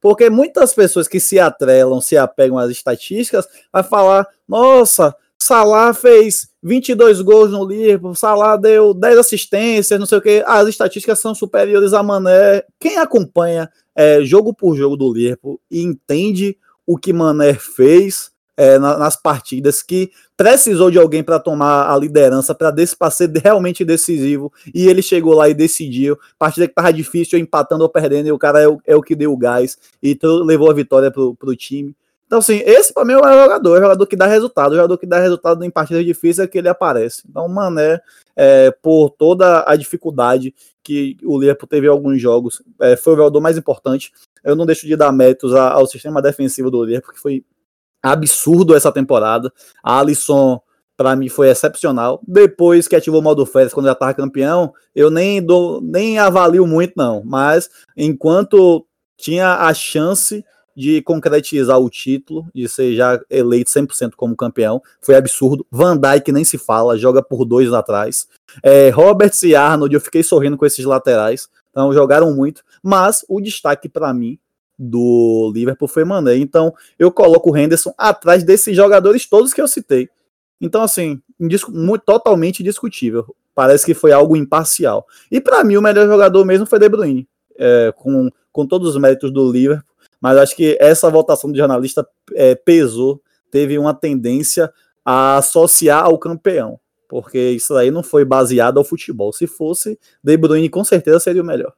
Porque 0.00 0.30
muitas 0.30 0.72
pessoas 0.72 1.08
que 1.08 1.20
se 1.20 1.38
atrelam, 1.38 2.00
se 2.00 2.16
apegam 2.16 2.58
às 2.58 2.70
estatísticas, 2.70 3.46
vai 3.72 3.82
falar: 3.82 4.26
nossa, 4.48 5.14
Salah 5.38 5.94
fez 5.94 6.48
22 6.62 7.20
gols 7.20 7.50
no 7.50 7.64
Liverpool, 7.64 8.14
Salah 8.14 8.56
deu 8.56 8.92
10 8.92 9.18
assistências, 9.18 10.00
não 10.00 10.06
sei 10.06 10.18
o 10.18 10.22
que. 10.22 10.42
As 10.46 10.68
estatísticas 10.68 11.20
são 11.20 11.34
superiores 11.34 11.92
a 11.92 12.02
Mané. 12.02 12.64
Quem 12.80 12.98
acompanha 12.98 13.70
é, 13.94 14.24
jogo 14.24 14.52
por 14.52 14.76
jogo 14.76 14.96
do 14.96 15.12
Liverpool 15.12 15.60
e 15.70 15.82
entende 15.82 16.56
o 16.86 16.96
que 16.96 17.12
Mané 17.12 17.54
fez 17.54 18.30
é, 18.56 18.78
nas 18.78 19.16
partidas, 19.16 19.82
que 19.82 20.10
precisou 20.36 20.90
de 20.90 20.98
alguém 20.98 21.22
para 21.22 21.38
tomar 21.38 21.92
a 21.92 21.96
liderança, 21.96 22.54
para 22.54 23.10
ser 23.10 23.30
realmente 23.42 23.84
decisivo, 23.84 24.50
e 24.74 24.88
ele 24.88 25.02
chegou 25.02 25.34
lá 25.34 25.48
e 25.48 25.54
decidiu. 25.54 26.18
Partida 26.38 26.66
que 26.66 26.74
tava 26.74 26.92
difícil, 26.92 27.38
empatando 27.38 27.82
ou 27.82 27.90
perdendo, 27.90 28.28
e 28.28 28.32
o 28.32 28.38
cara 28.38 28.60
é 28.60 28.68
o, 28.68 28.80
é 28.86 28.96
o 28.96 29.02
que 29.02 29.14
deu 29.14 29.32
o 29.32 29.36
gás 29.36 29.76
e 30.02 30.18
levou 30.22 30.70
a 30.70 30.74
vitória 30.74 31.10
pro, 31.10 31.34
pro 31.34 31.54
time. 31.54 31.94
Então, 32.26 32.40
assim, 32.40 32.60
esse 32.64 32.92
para 32.92 33.04
mim 33.04 33.12
é 33.12 33.18
o 33.18 33.42
jogador, 33.42 33.76
é 33.76 33.78
o 33.78 33.82
jogador 33.82 34.06
que 34.06 34.16
dá 34.16 34.26
resultado, 34.26 34.72
o 34.72 34.74
jogador 34.74 34.98
que 34.98 35.06
dá 35.06 35.18
resultado 35.18 35.64
em 35.64 35.70
partidas 35.70 36.04
difíceis 36.04 36.40
é 36.40 36.46
que 36.48 36.58
ele 36.58 36.68
aparece. 36.68 37.22
Então, 37.28 37.48
Mané, 37.48 38.00
é, 38.34 38.70
por 38.70 39.10
toda 39.10 39.64
a 39.66 39.76
dificuldade 39.76 40.52
que 40.82 41.16
o 41.24 41.38
Liverpool 41.38 41.68
teve 41.68 41.86
em 41.86 41.90
alguns 41.90 42.20
jogos, 42.20 42.62
é, 42.80 42.96
foi 42.96 43.12
o 43.14 43.16
jogador 43.16 43.40
mais 43.40 43.56
importante. 43.56 44.12
Eu 44.42 44.56
não 44.56 44.66
deixo 44.66 44.86
de 44.86 44.96
dar 44.96 45.12
méritos 45.12 45.54
ao 45.54 45.86
sistema 45.86 46.20
defensivo 46.20 46.70
do 46.70 46.84
Liverpool, 46.84 47.14
que 47.14 47.20
foi 47.20 47.44
absurdo 48.02 48.74
essa 48.74 48.90
temporada. 48.90 49.52
A 49.82 50.00
Alisson, 50.00 50.60
para 50.96 51.14
mim, 51.14 51.28
foi 51.28 51.48
excepcional. 51.48 52.20
Depois 52.26 52.88
que 52.88 52.96
ativou 52.96 53.20
o 53.20 53.22
modo 53.22 53.46
férias, 53.46 53.72
quando 53.72 53.86
já 53.86 53.92
estava 53.92 54.14
campeão, 54.14 54.72
eu 54.94 55.10
nem, 55.10 55.40
dou, 55.40 55.80
nem 55.80 56.18
avalio 56.18 56.66
muito, 56.66 56.94
não. 56.96 57.22
Mas, 57.24 57.70
enquanto 57.96 58.84
tinha 59.16 59.54
a 59.56 59.72
chance 59.72 60.44
de 60.76 61.00
concretizar 61.00 61.80
o 61.80 61.88
título, 61.88 62.46
de 62.54 62.68
ser 62.68 62.94
já 62.94 63.18
eleito 63.30 63.70
100% 63.70 64.12
como 64.14 64.36
campeão. 64.36 64.82
Foi 65.00 65.14
absurdo. 65.14 65.66
Van 65.70 65.96
Dijk 65.96 66.30
nem 66.30 66.44
se 66.44 66.58
fala, 66.58 66.98
joga 66.98 67.22
por 67.22 67.46
dois 67.46 67.72
atrás. 67.72 68.28
É, 68.62 68.90
Roberts 68.90 69.42
e 69.42 69.56
Arnold, 69.56 69.94
eu 69.94 70.00
fiquei 70.00 70.22
sorrindo 70.22 70.58
com 70.58 70.66
esses 70.66 70.84
laterais. 70.84 71.48
Então 71.70 71.90
jogaram 71.94 72.34
muito. 72.34 72.62
Mas 72.82 73.24
o 73.26 73.40
destaque 73.40 73.88
para 73.88 74.12
mim 74.12 74.38
do 74.78 75.50
Liverpool 75.54 75.88
foi 75.88 76.04
Mané. 76.04 76.36
Então 76.36 76.74
eu 76.98 77.10
coloco 77.10 77.50
o 77.50 77.56
Henderson 77.56 77.94
atrás 77.96 78.44
desses 78.44 78.76
jogadores 78.76 79.26
todos 79.26 79.54
que 79.54 79.62
eu 79.62 79.68
citei. 79.68 80.10
Então, 80.60 80.82
assim, 80.82 81.20
totalmente 82.04 82.62
discutível. 82.62 83.34
Parece 83.54 83.84
que 83.84 83.94
foi 83.94 84.12
algo 84.12 84.36
imparcial. 84.36 85.06
E 85.30 85.40
para 85.40 85.64
mim, 85.64 85.76
o 85.76 85.82
melhor 85.82 86.06
jogador 86.06 86.44
mesmo 86.44 86.66
foi 86.66 86.78
De 86.78 86.88
Bruyne. 86.88 87.26
É, 87.58 87.92
com, 87.96 88.30
com 88.52 88.66
todos 88.66 88.90
os 88.90 89.00
méritos 89.00 89.32
do 89.32 89.50
Liverpool 89.50 89.95
mas 90.20 90.38
acho 90.38 90.56
que 90.56 90.76
essa 90.80 91.10
votação 91.10 91.50
do 91.50 91.58
jornalista 91.58 92.06
é, 92.34 92.54
pesou, 92.54 93.22
teve 93.50 93.78
uma 93.78 93.94
tendência 93.94 94.72
a 95.04 95.36
associar 95.36 96.04
ao 96.04 96.18
campeão. 96.18 96.80
Porque 97.08 97.38
isso 97.38 97.76
aí 97.76 97.90
não 97.90 98.02
foi 98.02 98.24
baseado 98.24 98.78
ao 98.78 98.84
futebol. 98.84 99.32
Se 99.32 99.46
fosse, 99.46 99.98
De 100.22 100.36
Bruyne 100.36 100.68
com 100.68 100.82
certeza 100.82 101.20
seria 101.20 101.42
o 101.42 101.44
melhor. 101.44 101.72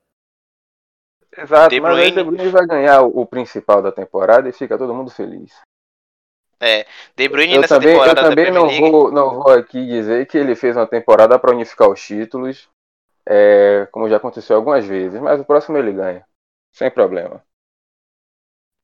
Exato, 1.36 1.68
De 1.68 1.80
mas 1.80 1.98
aí 1.98 2.10
De 2.10 2.24
Bruyne 2.24 2.48
vai 2.48 2.66
ganhar 2.66 3.02
o 3.02 3.26
principal 3.26 3.82
da 3.82 3.92
temporada 3.92 4.48
e 4.48 4.52
fica 4.52 4.78
todo 4.78 4.94
mundo 4.94 5.10
feliz. 5.10 5.52
É, 6.60 6.86
De 7.14 7.28
Bruyne 7.28 7.54
eu 7.54 7.60
nessa 7.60 7.78
também, 7.78 7.92
temporada 7.92 8.20
Eu 8.20 8.28
também 8.30 8.50
não 8.50 8.68
vou, 8.68 9.12
não 9.12 9.34
vou 9.34 9.52
aqui 9.52 9.84
dizer 9.86 10.26
que 10.26 10.38
ele 10.38 10.56
fez 10.56 10.76
uma 10.76 10.86
temporada 10.86 11.38
para 11.38 11.54
unificar 11.54 11.88
os 11.88 12.00
títulos, 12.00 12.68
é, 13.26 13.86
como 13.92 14.08
já 14.08 14.16
aconteceu 14.16 14.56
algumas 14.56 14.84
vezes, 14.84 15.20
mas 15.20 15.40
o 15.40 15.44
próximo 15.44 15.76
ele 15.76 15.92
ganha, 15.92 16.24
sem 16.72 16.90
problema. 16.90 17.44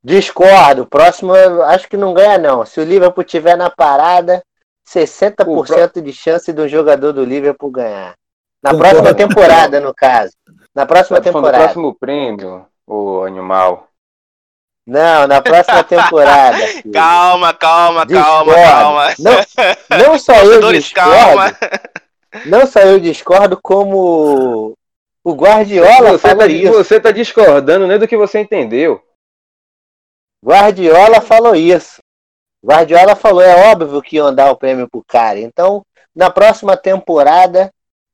Discordo, 0.04 0.84
próximo 0.84 1.32
acho 1.62 1.88
que 1.88 1.96
não 1.96 2.12
ganha 2.12 2.36
não. 2.36 2.66
Se 2.66 2.78
o 2.78 2.84
Liverpool 2.84 3.24
tiver 3.24 3.56
na 3.56 3.70
parada, 3.70 4.42
60% 4.86 5.92
pro... 5.92 6.02
de 6.02 6.12
chance 6.12 6.52
do 6.52 6.68
jogador 6.68 7.12
do 7.12 7.24
Liverpool 7.24 7.70
ganhar. 7.70 8.14
Na 8.62 8.72
Concordo. 8.72 9.02
próxima 9.02 9.14
temporada, 9.14 9.80
no 9.80 9.94
caso. 9.94 10.32
Na 10.74 10.84
próxima 10.84 11.18
tá 11.18 11.24
temporada. 11.24 11.56
No 11.56 11.64
próximo 11.64 11.94
prêmio, 11.94 12.66
o 12.86 13.22
animal. 13.22 13.88
Não, 14.86 15.26
na 15.26 15.40
próxima 15.40 15.82
temporada. 15.84 16.58
calma, 16.92 17.54
calma, 17.54 18.04
discordo. 18.04 18.52
calma, 18.52 18.66
calma. 18.66 19.14
Não, 19.18 19.98
não 19.98 20.18
só 20.18 20.34
eu 20.34 20.70
discordo. 20.70 21.10
Calma. 21.12 21.56
Não 22.44 22.66
só 22.66 22.80
eu 22.80 23.00
discordo, 23.00 23.58
como 23.62 24.76
o 25.22 25.32
Guardiola 25.32 26.10
você 26.10 26.18
falou 26.18 26.38
tá, 26.40 26.46
isso. 26.46 26.72
Você 26.72 27.00
tá 27.00 27.10
discordando 27.10 27.86
nem 27.86 27.98
do 27.98 28.06
que 28.06 28.18
você 28.18 28.40
entendeu. 28.40 29.00
Guardiola 30.44 31.22
falou 31.22 31.56
isso. 31.56 32.02
Guardiola 32.62 33.16
falou, 33.16 33.40
é 33.40 33.72
óbvio 33.72 34.02
que 34.02 34.16
iam 34.16 34.34
dar 34.34 34.50
o 34.50 34.56
prêmio 34.56 34.86
pro 34.86 35.02
cara. 35.02 35.40
Então, 35.40 35.84
na 36.14 36.30
próxima 36.30 36.76
temporada, 36.76 37.72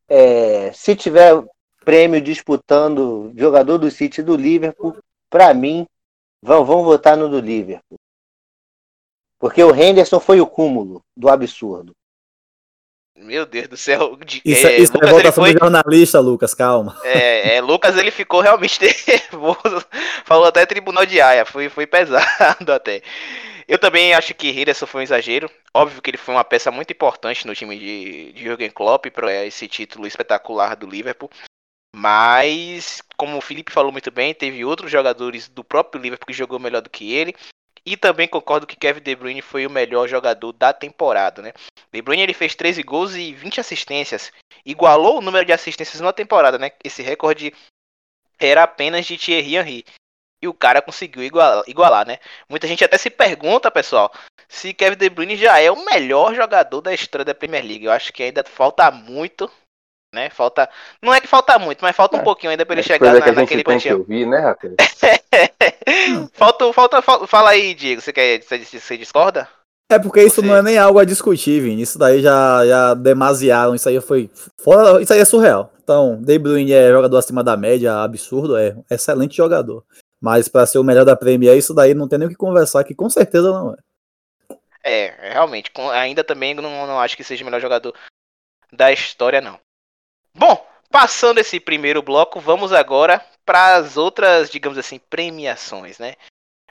é, 0.08 0.70
se 0.72 0.94
tiver 0.94 1.42
prêmio 1.84 2.20
disputando 2.20 3.32
jogador 3.36 3.78
do 3.78 3.90
City 3.90 4.22
do 4.22 4.36
Liverpool, 4.36 4.96
para 5.28 5.52
mim, 5.52 5.84
vão, 6.40 6.64
vão 6.64 6.84
votar 6.84 7.16
no 7.16 7.28
do 7.28 7.40
Liverpool. 7.40 7.98
Porque 9.36 9.64
o 9.64 9.74
Henderson 9.74 10.20
foi 10.20 10.40
o 10.40 10.46
cúmulo 10.46 11.02
do 11.16 11.28
absurdo. 11.28 11.92
Meu 13.20 13.44
Deus 13.44 13.68
do 13.68 13.76
céu. 13.76 14.16
De, 14.24 14.40
isso 14.44 14.66
é, 14.66 14.78
isso 14.78 14.92
é 14.92 14.94
Lucas, 14.94 15.10
é 15.10 15.12
votação 15.12 15.44
foi... 15.44 15.54
do 15.54 15.58
jornalista, 15.58 16.20
Lucas, 16.20 16.54
calma. 16.54 16.96
É, 17.04 17.56
é, 17.56 17.60
Lucas 17.60 17.96
ele 17.96 18.10
ficou 18.10 18.40
realmente 18.40 18.78
nervoso. 19.06 19.84
Falou 20.24 20.46
até 20.46 20.64
tribunal 20.66 21.06
de 21.06 21.20
Aia, 21.20 21.44
foi, 21.44 21.68
foi 21.68 21.86
pesado 21.86 22.72
até. 22.72 23.02
Eu 23.68 23.78
também 23.78 24.14
acho 24.14 24.34
que 24.34 24.48
Henderson 24.48 24.86
foi 24.86 25.02
um 25.02 25.04
exagero. 25.04 25.48
Óbvio 25.72 26.02
que 26.02 26.10
ele 26.10 26.16
foi 26.16 26.34
uma 26.34 26.42
peça 26.42 26.72
muito 26.72 26.92
importante 26.92 27.46
no 27.46 27.54
time 27.54 27.78
de, 27.78 28.32
de 28.32 28.42
Jürgen 28.42 28.70
Klopp 28.70 29.06
para 29.12 29.46
esse 29.46 29.68
título 29.68 30.08
espetacular 30.08 30.74
do 30.74 30.88
Liverpool. 30.88 31.30
Mas, 31.94 33.02
como 33.16 33.36
o 33.36 33.40
Felipe 33.40 33.72
falou 33.72 33.92
muito 33.92 34.10
bem, 34.10 34.34
teve 34.34 34.64
outros 34.64 34.90
jogadores 34.90 35.48
do 35.48 35.62
próprio 35.62 36.00
Liverpool 36.00 36.26
que 36.26 36.32
jogou 36.32 36.58
melhor 36.58 36.82
do 36.82 36.90
que 36.90 37.12
ele. 37.12 37.34
E 37.84 37.96
também 37.96 38.28
concordo 38.28 38.66
que 38.66 38.76
Kevin 38.76 39.00
De 39.00 39.14
Bruyne 39.16 39.42
foi 39.42 39.66
o 39.66 39.70
melhor 39.70 40.08
jogador 40.08 40.52
da 40.52 40.72
temporada, 40.72 41.40
né? 41.40 41.52
De 41.92 42.02
Bruyne 42.02 42.22
ele 42.22 42.34
fez 42.34 42.54
13 42.54 42.82
gols 42.82 43.14
e 43.14 43.32
20 43.32 43.60
assistências. 43.60 44.32
Igualou 44.64 45.18
o 45.18 45.22
número 45.22 45.44
de 45.44 45.52
assistências 45.52 46.00
na 46.00 46.12
temporada, 46.12 46.58
né? 46.58 46.72
Esse 46.84 47.02
recorde 47.02 47.54
era 48.38 48.62
apenas 48.62 49.06
de 49.06 49.16
Thierry 49.16 49.56
Henry. 49.56 49.84
E 50.42 50.48
o 50.48 50.54
cara 50.54 50.80
conseguiu 50.80 51.22
igualar, 51.22 51.62
igualar, 51.66 52.06
né? 52.06 52.18
Muita 52.48 52.66
gente 52.66 52.82
até 52.82 52.96
se 52.96 53.10
pergunta, 53.10 53.70
pessoal, 53.70 54.10
se 54.48 54.72
Kevin 54.72 54.96
De 54.96 55.10
Bruyne 55.10 55.36
já 55.36 55.58
é 55.58 55.70
o 55.70 55.84
melhor 55.84 56.34
jogador 56.34 56.80
da 56.80 56.94
história 56.94 57.24
da 57.24 57.34
Premier 57.34 57.64
League. 57.64 57.84
Eu 57.84 57.92
acho 57.92 58.12
que 58.12 58.22
ainda 58.22 58.42
falta 58.44 58.90
muito, 58.90 59.50
né? 60.12 60.30
Falta, 60.30 60.68
não 61.00 61.14
é 61.14 61.20
que 61.20 61.26
falta 61.26 61.58
muito, 61.58 61.80
mas 61.82 61.94
falta 61.94 62.16
um 62.16 62.20
é, 62.20 62.24
pouquinho 62.24 62.50
ainda 62.50 62.66
para 62.66 62.74
ele 62.74 62.80
é 62.80 62.84
chegar 62.84 63.14
na, 63.14 63.32
naquele 63.32 63.62
cantinho. 63.62 63.98
Ouvir, 63.98 64.26
né, 64.26 64.54
falta, 66.32 66.72
falta, 66.72 67.02
falta, 67.02 67.26
fala 67.26 67.50
aí, 67.50 67.74
Diego, 67.74 68.00
você 68.00 68.12
quer, 68.12 68.42
você, 68.42 68.58
você 68.58 68.96
discorda? 68.96 69.48
É 69.90 69.98
porque 69.98 70.22
isso 70.22 70.40
você... 70.40 70.46
não 70.46 70.56
é 70.56 70.62
nem 70.62 70.78
algo 70.78 71.00
a 71.00 71.04
discutir, 71.04 71.60
Vini. 71.60 71.82
Isso 71.82 71.98
daí 71.98 72.22
já, 72.22 72.64
já 72.64 72.94
demasiaram. 72.94 73.74
Isso 73.74 73.88
aí 73.88 74.00
foi. 74.00 74.30
Fora, 74.56 75.02
isso 75.02 75.12
aí 75.12 75.18
é 75.18 75.24
surreal. 75.24 75.72
Então, 75.82 76.22
De 76.22 76.38
Bruyne 76.38 76.72
é 76.72 76.90
jogador 76.90 77.18
acima 77.18 77.42
da 77.42 77.56
média, 77.56 78.04
absurdo, 78.04 78.56
é 78.56 78.76
excelente 78.88 79.36
jogador. 79.36 79.84
Mas 80.20 80.46
para 80.46 80.64
ser 80.64 80.78
o 80.78 80.84
melhor 80.84 81.04
da 81.04 81.16
Premier, 81.16 81.56
isso 81.56 81.74
daí 81.74 81.92
não 81.92 82.06
tem 82.06 82.20
nem 82.20 82.28
o 82.28 82.30
que 82.30 82.36
conversar, 82.36 82.84
que 82.84 82.94
com 82.94 83.10
certeza 83.10 83.50
não 83.50 83.74
é. 83.74 83.76
É, 84.84 85.32
realmente. 85.32 85.72
Ainda 85.92 86.22
também 86.22 86.54
não, 86.54 86.62
não 86.62 87.00
acho 87.00 87.16
que 87.16 87.24
seja 87.24 87.42
o 87.42 87.44
melhor 87.44 87.60
jogador 87.60 87.92
da 88.72 88.92
história, 88.92 89.40
não. 89.40 89.58
Bom, 90.34 90.66
passando 90.90 91.38
esse 91.38 91.58
primeiro 91.58 92.02
bloco, 92.02 92.40
vamos 92.40 92.72
agora 92.72 93.24
para 93.44 93.76
as 93.76 93.96
outras, 93.96 94.50
digamos 94.50 94.78
assim, 94.78 94.98
premiações, 94.98 95.98
né? 95.98 96.14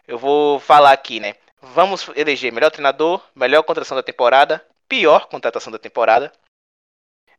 Eu 0.08 0.18
vou 0.18 0.60
falar 0.60 0.92
aqui, 0.92 1.20
né? 1.20 1.36
Vamos 1.62 2.08
eleger 2.16 2.52
melhor 2.52 2.72
treinador, 2.72 3.22
melhor 3.36 3.64
contratação 3.64 3.98
da 3.98 4.04
temporada, 4.04 4.66
pior 4.88 5.28
contratação 5.28 5.72
da 5.72 5.78
temporada, 5.78 6.32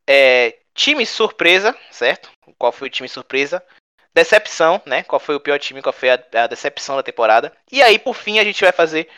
é, 0.06 0.58
time 0.74 1.04
surpresa, 1.06 1.76
certo? 1.90 2.30
Qual 2.58 2.72
foi 2.72 2.88
o 2.88 2.90
time 2.90 3.08
surpresa? 3.08 3.64
Decepção, 4.12 4.82
né? 4.84 5.02
Qual 5.02 5.20
foi 5.20 5.34
o 5.36 5.40
pior 5.40 5.58
time, 5.58 5.82
qual 5.82 5.92
foi 5.92 6.10
a, 6.10 6.14
a 6.34 6.46
decepção 6.46 6.96
da 6.96 7.02
temporada. 7.02 7.56
E 7.70 7.82
aí, 7.82 7.98
por 7.98 8.14
fim, 8.14 8.38
a 8.38 8.44
gente 8.44 8.62
vai 8.62 8.72
fazer 8.72 9.08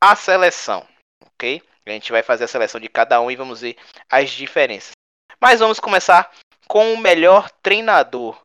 a 0.00 0.14
seleção, 0.14 0.86
ok? 1.24 1.62
A 1.86 1.90
gente 1.90 2.12
vai 2.12 2.22
fazer 2.22 2.44
a 2.44 2.48
seleção 2.48 2.80
de 2.80 2.88
cada 2.88 3.20
um 3.20 3.30
e 3.30 3.36
vamos 3.36 3.60
ver 3.60 3.76
as 4.10 4.30
diferenças. 4.30 4.95
Mas 5.40 5.60
vamos 5.60 5.78
começar 5.78 6.30
com 6.66 6.92
o 6.92 6.98
melhor 6.98 7.50
treinador. 7.62 8.40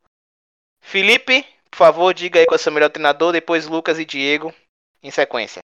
Felipe, 0.81 1.45
por 1.69 1.77
favor, 1.77 2.13
diga 2.13 2.39
aí 2.39 2.45
qual 2.45 2.55
é 2.55 2.60
o 2.60 2.62
seu 2.62 2.71
melhor 2.71 2.89
treinador, 2.89 3.31
depois 3.31 3.67
Lucas 3.67 3.98
e 3.98 4.05
Diego 4.05 4.53
em 5.01 5.10
sequência. 5.10 5.62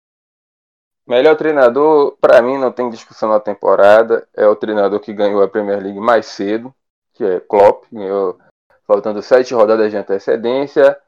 Melhor 1.07 1.37
treinador, 1.37 2.17
para 2.21 2.41
mim, 2.41 2.59
não 2.59 2.71
tem 2.71 2.88
discussão 2.88 3.29
na 3.29 3.41
temporada. 3.41 4.26
É 4.35 4.47
o 4.47 4.57
treinador 4.57 5.00
que 5.00 5.12
ganhou 5.12 5.43
a 5.43 5.49
Premier 5.49 5.83
League 5.83 5.99
mais 5.99 6.26
cedo, 6.26 6.73
que 7.14 7.25
é 7.25 7.41
Klopp. 7.41 7.85
Ganhou 7.93 8.38
faltando 8.87 9.21
sete 9.23 9.52
rodadas 9.52 9.91
de 9.91 9.97
antecedência. 9.97 10.99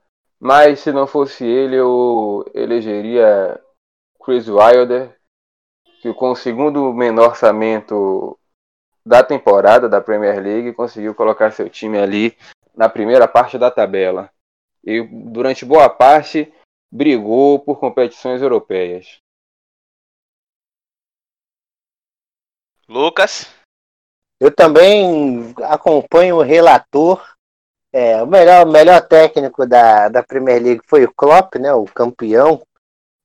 Mas 0.40 0.80
se 0.80 0.92
não 0.92 1.06
fosse 1.06 1.44
ele, 1.44 1.76
eu 1.76 2.44
elegeria 2.54 3.60
Chris 4.22 4.48
Wilder, 4.48 5.16
que 6.00 6.12
com 6.12 6.32
o 6.32 6.36
segundo 6.36 6.92
menor 6.92 7.28
orçamento 7.28 8.38
da 9.06 9.22
temporada 9.22 9.88
da 9.88 10.00
Premier 10.00 10.42
League 10.42 10.72
conseguiu 10.72 11.14
colocar 11.14 11.52
seu 11.52 11.68
time 11.68 11.98
ali 11.98 12.36
na 12.74 12.88
primeira 12.88 13.28
parte 13.28 13.58
da 13.58 13.70
tabela. 13.70 14.30
E 14.82 15.02
durante 15.02 15.64
boa 15.64 15.88
parte 15.88 16.52
brigou 16.90 17.58
por 17.58 17.78
competições 17.78 18.40
europeias. 18.40 19.18
Lucas? 22.88 23.52
Eu 24.40 24.54
também 24.54 25.54
acompanho 25.62 26.36
o 26.36 26.42
relator 26.42 27.34
é, 27.96 28.20
o 28.20 28.26
melhor, 28.26 28.66
melhor 28.66 29.06
técnico 29.06 29.64
da, 29.64 30.08
da 30.08 30.20
Premier 30.20 30.60
League 30.60 30.80
foi 30.84 31.04
o 31.04 31.14
Klopp, 31.14 31.54
né, 31.54 31.72
o 31.72 31.84
campeão. 31.84 32.60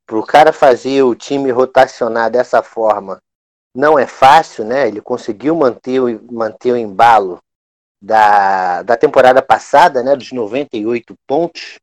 Para 0.06 0.20
o 0.20 0.26
cara 0.26 0.54
fazer 0.54 1.02
o 1.02 1.16
time 1.16 1.50
rotacionar 1.50 2.30
dessa 2.30 2.62
forma 2.62 3.20
não 3.74 3.98
é 3.98 4.08
fácil, 4.08 4.66
né? 4.66 4.88
Ele 4.88 5.02
conseguiu 5.02 5.56
manter, 5.56 6.00
manter 6.32 6.72
o 6.72 6.78
embalo 6.78 7.40
da, 8.02 8.82
da 8.84 8.96
temporada 8.96 9.42
passada, 9.42 10.02
né, 10.02 10.16
dos 10.16 10.32
98 10.32 11.16
pontos. 11.28 11.80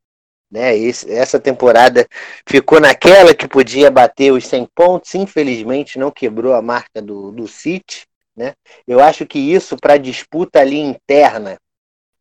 Né? 0.50 0.76
Esse, 0.76 1.10
essa 1.12 1.38
temporada 1.38 2.06
ficou 2.46 2.80
naquela 2.80 3.34
que 3.34 3.48
podia 3.48 3.90
bater 3.90 4.32
os 4.32 4.46
100 4.46 4.68
pontos, 4.74 5.14
infelizmente 5.14 5.98
não 5.98 6.10
quebrou 6.10 6.54
a 6.54 6.62
marca 6.62 7.02
do, 7.02 7.32
do 7.32 7.46
City. 7.46 8.06
Né? 8.34 8.54
Eu 8.86 9.00
acho 9.00 9.26
que 9.26 9.38
isso 9.38 9.76
para 9.76 9.96
disputa 9.96 10.60
ali 10.60 10.78
interna 10.78 11.58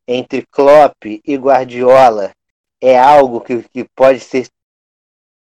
entre 0.07 0.45
Klopp 0.51 1.05
e 1.05 1.35
Guardiola 1.35 2.31
é 2.81 2.97
algo 2.97 3.41
que, 3.41 3.63
que 3.63 3.83
pode 3.95 4.19
ser, 4.19 4.47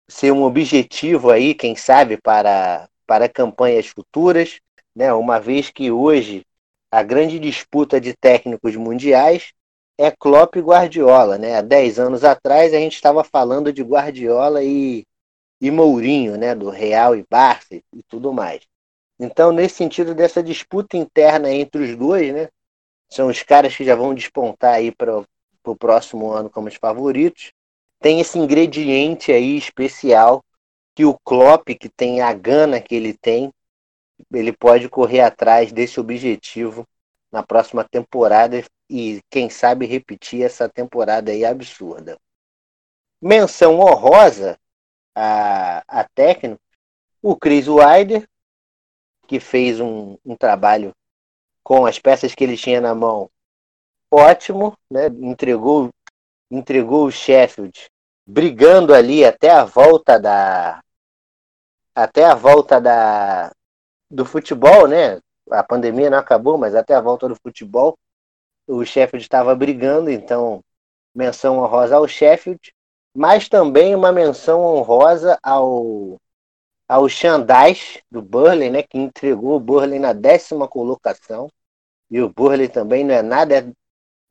ser 0.09 0.33
um 0.33 0.43
objetivo 0.43 1.31
aí, 1.31 1.55
quem 1.55 1.77
sabe, 1.77 2.17
para, 2.17 2.89
para 3.09 3.27
campanhas 3.27 3.87
futuras, 3.87 4.61
né? 4.95 5.11
uma 5.15 5.41
vez 5.41 5.71
que 5.71 5.91
hoje 5.91 6.45
a 6.93 7.03
grande 7.03 7.38
disputa 7.38 7.99
de 7.99 8.15
técnicos 8.15 8.77
mundiais 8.77 9.55
é 9.97 10.11
Klopp 10.11 10.57
e 10.57 10.61
Guardiola. 10.61 11.38
Né? 11.38 11.57
Há 11.57 11.62
10 11.62 11.99
anos 11.99 12.23
atrás 12.23 12.75
a 12.75 12.77
gente 12.77 12.95
estava 12.95 13.25
falando 13.25 13.73
de 13.73 13.83
Guardiola 13.83 14.62
e, 14.62 15.07
e 15.59 15.71
Mourinho, 15.71 16.37
né? 16.37 16.55
do 16.55 16.69
Real 16.69 17.17
e 17.17 17.25
Barça 17.29 17.75
e 17.75 18.03
tudo 18.07 18.31
mais. 18.31 18.61
Então, 19.19 19.53
nesse 19.53 19.77
sentido 19.77 20.15
dessa 20.15 20.43
disputa 20.43 20.97
interna 20.97 21.50
entre 21.50 21.83
os 21.83 21.97
dois, 21.97 22.33
né? 22.33 22.49
são 23.09 23.29
os 23.29 23.43
caras 23.43 23.75
que 23.75 23.85
já 23.85 23.97
vão 23.97 24.15
despontar 24.15 24.75
aí 24.75 24.93
para 24.93 25.25
o 25.65 25.77
próximo 25.77 26.31
ano 26.31 26.50
como 26.50 26.69
os 26.69 26.75
favoritos. 26.75 27.53
Tem 28.00 28.21
esse 28.21 28.38
ingrediente 28.38 29.33
aí 29.33 29.57
especial 29.57 30.45
que 30.99 31.05
o 31.05 31.17
Klopp, 31.17 31.69
que 31.78 31.88
tem 31.88 32.23
a 32.23 32.33
gana 32.33 32.81
que 32.81 32.93
ele 32.93 33.17
tem, 33.17 33.55
ele 34.33 34.52
pode 34.52 34.88
correr 34.88 35.21
atrás 35.21 35.71
desse 35.71 36.00
objetivo 36.00 36.85
na 37.31 37.40
próxima 37.40 37.85
temporada 37.85 38.64
e, 38.90 39.23
quem 39.31 39.49
sabe, 39.49 39.87
repetir 39.87 40.43
essa 40.43 40.69
temporada 40.69 41.31
aí 41.31 41.45
absurda. 41.45 42.19
Menção 43.23 43.78
honrosa 43.78 44.59
a, 45.14 45.85
a 45.87 46.02
técnico, 46.02 46.61
o 47.23 47.37
Chris 47.37 47.69
Wilder, 47.69 48.28
que 49.28 49.38
fez 49.38 49.78
um, 49.78 50.19
um 50.25 50.35
trabalho 50.35 50.90
com 51.62 51.87
as 51.87 52.00
peças 52.00 52.35
que 52.35 52.43
ele 52.43 52.57
tinha 52.57 52.81
na 52.81 52.93
mão 52.93 53.31
ótimo, 54.11 54.76
né? 54.90 55.07
entregou, 55.07 55.90
entregou 56.50 57.07
o 57.07 57.12
Sheffield 57.12 57.88
brigando 58.26 58.93
ali 58.93 59.25
até 59.25 59.49
a 59.49 59.62
volta 59.62 60.19
da 60.19 60.83
até 61.99 62.25
a 62.25 62.35
volta 62.35 62.81
da 62.81 63.50
do 64.11 64.25
futebol, 64.25 64.87
né? 64.87 65.21
A 65.50 65.64
pandemia 65.64 66.09
não 66.09 66.19
acabou, 66.19 66.57
mas 66.57 66.75
até 66.75 66.95
a 66.95 67.00
volta 67.00 67.28
do 67.28 67.35
futebol 67.35 67.99
o 68.69 68.85
Sheffield 68.85 69.25
estava 69.25 69.55
brigando, 69.57 70.11
então 70.11 70.62
menção 71.14 71.59
honrosa 71.59 71.97
ao 71.97 72.07
Sheffield, 72.07 72.73
mas 73.14 73.49
também 73.49 73.95
uma 73.95 74.12
menção 74.12 74.62
honrosa 74.62 75.38
ao 75.43 76.21
ao 76.87 77.09
Xandais 77.09 78.00
do 78.11 78.23
Burley, 78.23 78.71
né, 78.71 78.83
que 78.83 78.97
entregou 78.97 79.57
o 79.57 79.61
Burley 79.61 79.99
na 79.99 80.12
décima 80.12 80.69
colocação. 80.69 81.50
E 82.11 82.21
o 82.23 82.31
Burley 82.31 82.69
também 82.69 83.05
não 83.05 83.14
é 83.14 83.21
nada 83.21 83.71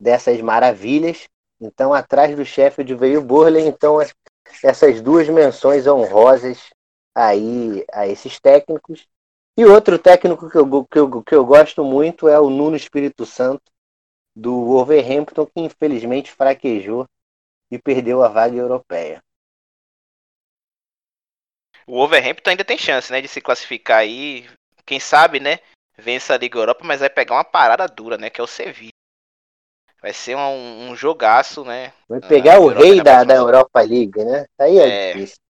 dessas 0.00 0.40
maravilhas. 0.40 1.28
Então, 1.60 1.94
atrás 1.94 2.34
do 2.34 2.44
Sheffield 2.44 2.92
veio 2.96 3.20
o 3.20 3.24
Burley. 3.24 3.64
Então, 3.64 3.98
essas 4.64 5.00
duas 5.00 5.28
menções 5.28 5.86
honrosas 5.86 6.70
aí 7.18 7.84
a 7.92 8.06
esses 8.06 8.38
técnicos. 8.38 9.06
E 9.56 9.64
outro 9.64 9.98
técnico 9.98 10.48
que 10.48 10.56
eu, 10.56 10.84
que 10.84 10.98
eu, 10.98 11.22
que 11.22 11.34
eu 11.34 11.44
gosto 11.44 11.82
muito 11.82 12.28
é 12.28 12.38
o 12.38 12.48
Nuno 12.48 12.76
Espírito 12.76 13.26
Santo, 13.26 13.62
do 14.34 14.64
Wolverhampton, 14.66 15.44
que 15.46 15.60
infelizmente 15.60 16.30
fraquejou 16.30 17.06
e 17.70 17.76
perdeu 17.76 18.22
a 18.22 18.28
vaga 18.28 18.56
europeia. 18.56 19.20
O 21.86 21.94
Wolverhampton 21.94 22.50
ainda 22.50 22.64
tem 22.64 22.78
chance, 22.78 23.10
né, 23.10 23.20
de 23.20 23.26
se 23.26 23.40
classificar 23.40 23.98
aí. 23.98 24.48
Quem 24.86 25.00
sabe, 25.00 25.40
né, 25.40 25.58
vença 25.96 26.34
a 26.34 26.38
Liga 26.38 26.56
Europa, 26.56 26.84
mas 26.84 27.00
vai 27.00 27.10
pegar 27.10 27.34
uma 27.34 27.44
parada 27.44 27.88
dura, 27.88 28.16
né, 28.16 28.30
que 28.30 28.40
é 28.40 28.44
o 28.44 28.46
Sevilla. 28.46 28.92
Vai 30.00 30.12
ser 30.12 30.36
um, 30.36 30.90
um 30.90 30.94
jogaço, 30.94 31.64
né? 31.64 31.92
Vai 32.08 32.20
pegar 32.20 32.60
o 32.60 32.68
rei 32.68 33.02
da, 33.02 33.24
da 33.24 33.34
Europa 33.34 33.80
League, 33.80 34.24
né? 34.24 34.46
Aí 34.56 34.78
é, 34.78 35.10
é 35.10 35.12
difícil. 35.14 35.47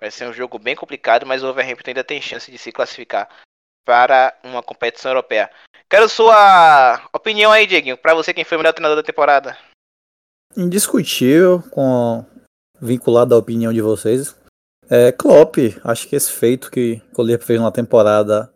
Vai 0.00 0.10
ser 0.10 0.28
um 0.28 0.32
jogo 0.32 0.58
bem 0.58 0.76
complicado, 0.76 1.24
mas 1.24 1.42
o 1.42 1.46
Wolverhampton 1.46 1.90
ainda 1.90 2.04
tem 2.04 2.20
chance 2.20 2.50
de 2.50 2.58
se 2.58 2.72
classificar 2.72 3.28
para 3.84 4.36
uma 4.42 4.62
competição 4.62 5.10
europeia. 5.10 5.50
Quero 5.88 6.08
sua 6.08 7.08
opinião 7.12 7.52
aí, 7.52 7.66
Dieguinho. 7.66 7.96
Para 7.96 8.14
você, 8.14 8.32
quem 8.32 8.44
foi 8.44 8.56
o 8.56 8.60
melhor 8.60 8.72
treinador 8.72 8.96
da 8.96 9.02
temporada? 9.02 9.56
Indiscutível, 10.56 11.62
com 11.70 12.24
vinculado 12.80 13.34
à 13.34 13.38
opinião 13.38 13.72
de 13.72 13.80
vocês. 13.80 14.36
É, 14.90 15.12
Klopp, 15.12 15.56
acho 15.82 16.08
que 16.08 16.16
esse 16.16 16.32
feito 16.32 16.70
que 16.70 17.00
o 17.16 17.22
Liverpool 17.22 17.46
fez 17.46 17.60
na 17.60 17.70
temporada 17.70 18.52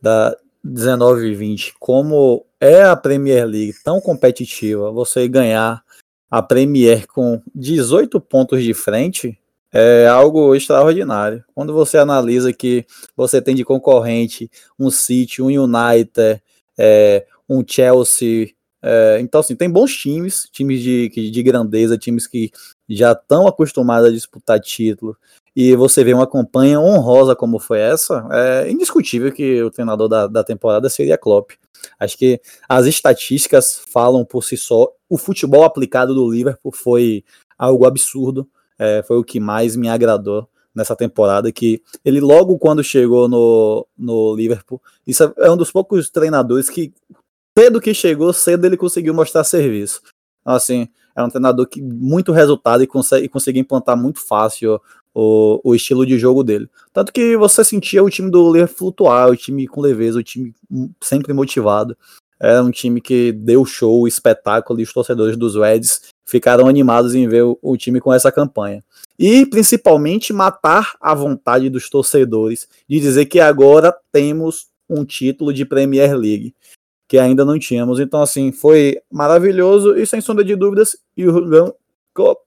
da 0.00 0.36
19 0.62 1.26
e 1.26 1.34
20, 1.34 1.74
como 1.78 2.46
é 2.60 2.82
a 2.82 2.96
Premier 2.96 3.46
League 3.46 3.74
tão 3.82 4.00
competitiva, 4.00 4.92
você 4.92 5.26
ganhar 5.26 5.82
a 6.30 6.40
Premier 6.40 7.06
com 7.06 7.42
18 7.54 8.20
pontos 8.20 8.62
de 8.62 8.72
frente 8.72 9.38
é 9.72 10.06
algo 10.06 10.54
extraordinário. 10.54 11.44
Quando 11.54 11.72
você 11.72 11.98
analisa 11.98 12.52
que 12.52 12.84
você 13.16 13.40
tem 13.40 13.54
de 13.54 13.64
concorrente 13.64 14.50
um 14.78 14.90
City, 14.90 15.40
um 15.40 15.46
United, 15.46 16.42
é, 16.78 17.26
um 17.48 17.64
Chelsea, 17.66 18.50
é, 18.82 19.18
então 19.20 19.40
assim, 19.40 19.56
tem 19.56 19.70
bons 19.70 19.94
times, 19.96 20.48
times 20.52 20.80
de, 20.80 21.08
de 21.08 21.42
grandeza, 21.42 21.96
times 21.96 22.26
que 22.26 22.50
já 22.88 23.12
estão 23.12 23.46
acostumados 23.46 24.08
a 24.08 24.12
disputar 24.12 24.60
título, 24.60 25.16
e 25.54 25.76
você 25.76 26.02
vê 26.02 26.12
uma 26.12 26.26
campanha 26.26 26.80
honrosa 26.80 27.36
como 27.36 27.58
foi 27.58 27.78
essa, 27.78 28.26
é 28.30 28.70
indiscutível 28.70 29.30
que 29.30 29.62
o 29.62 29.70
treinador 29.70 30.08
da, 30.08 30.26
da 30.26 30.42
temporada 30.42 30.88
seria 30.88 31.18
Klopp. 31.18 31.52
Acho 31.98 32.16
que 32.16 32.40
as 32.68 32.86
estatísticas 32.86 33.82
falam 33.88 34.24
por 34.24 34.44
si 34.44 34.56
só. 34.56 34.88
O 35.08 35.18
futebol 35.18 35.64
aplicado 35.64 36.14
do 36.14 36.30
Liverpool 36.30 36.72
foi 36.72 37.24
algo 37.58 37.86
absurdo. 37.86 38.48
É, 38.82 39.00
foi 39.00 39.16
o 39.16 39.22
que 39.22 39.38
mais 39.38 39.76
me 39.76 39.88
agradou 39.88 40.48
nessa 40.74 40.96
temporada. 40.96 41.52
Que 41.52 41.80
ele, 42.04 42.20
logo 42.20 42.58
quando 42.58 42.82
chegou 42.82 43.28
no, 43.28 43.86
no 43.96 44.34
Liverpool, 44.34 44.82
isso 45.06 45.32
é 45.36 45.48
um 45.48 45.56
dos 45.56 45.70
poucos 45.70 46.10
treinadores 46.10 46.68
que, 46.68 46.92
cedo 47.56 47.80
que 47.80 47.94
chegou, 47.94 48.32
cedo 48.32 48.64
ele 48.64 48.76
conseguiu 48.76 49.14
mostrar 49.14 49.44
serviço. 49.44 50.02
Então, 50.40 50.54
assim, 50.54 50.88
é 51.14 51.22
um 51.22 51.28
treinador 51.28 51.68
que 51.68 51.80
muito 51.80 52.32
resultado 52.32 52.82
e 52.82 52.86
consegue, 52.88 53.28
consegue 53.28 53.60
implantar 53.60 53.96
muito 53.96 54.18
fácil 54.18 54.80
o, 55.14 55.60
o 55.62 55.76
estilo 55.76 56.04
de 56.04 56.18
jogo 56.18 56.42
dele. 56.42 56.68
Tanto 56.92 57.12
que 57.12 57.36
você 57.36 57.62
sentia 57.62 58.02
o 58.02 58.10
time 58.10 58.32
do 58.32 58.52
Liverpool 58.52 58.76
flutuar, 58.76 59.30
o 59.30 59.36
time 59.36 59.68
com 59.68 59.80
leveza, 59.80 60.18
o 60.18 60.24
time 60.24 60.52
sempre 61.00 61.32
motivado. 61.32 61.96
Era 62.40 62.64
um 62.64 62.70
time 62.72 63.00
que 63.00 63.30
deu 63.30 63.64
show, 63.64 64.08
espetáculo, 64.08 64.80
e 64.80 64.82
os 64.82 64.92
torcedores 64.92 65.36
dos 65.36 65.54
Reds 65.54 66.11
ficaram 66.32 66.66
animados 66.66 67.14
em 67.14 67.28
ver 67.28 67.42
o, 67.42 67.58
o 67.60 67.76
time 67.76 68.00
com 68.00 68.10
essa 68.10 68.32
campanha. 68.32 68.82
E 69.18 69.44
principalmente 69.44 70.32
matar 70.32 70.96
a 70.98 71.14
vontade 71.14 71.68
dos 71.68 71.90
torcedores 71.90 72.66
de 72.88 72.98
dizer 72.98 73.26
que 73.26 73.38
agora 73.38 73.94
temos 74.10 74.68
um 74.88 75.04
título 75.04 75.52
de 75.52 75.66
Premier 75.66 76.16
League 76.16 76.54
que 77.06 77.18
ainda 77.18 77.44
não 77.44 77.58
tínhamos. 77.58 78.00
Então, 78.00 78.22
assim, 78.22 78.50
foi 78.50 78.98
maravilhoso 79.12 79.94
e 79.94 80.06
sem 80.06 80.22
sombra 80.22 80.42
de 80.42 80.56
dúvidas, 80.56 80.96
o 81.18 81.20
Jurgen 81.20 81.74
Klopp 82.14 82.40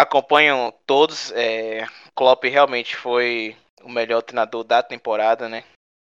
acompanham 0.00 0.72
todos. 0.86 1.30
É, 1.32 1.86
Klopp 2.14 2.44
realmente 2.44 2.96
foi 2.96 3.56
o 3.82 3.88
melhor 3.88 4.22
treinador 4.22 4.64
da 4.64 4.82
temporada, 4.82 5.48
né? 5.48 5.64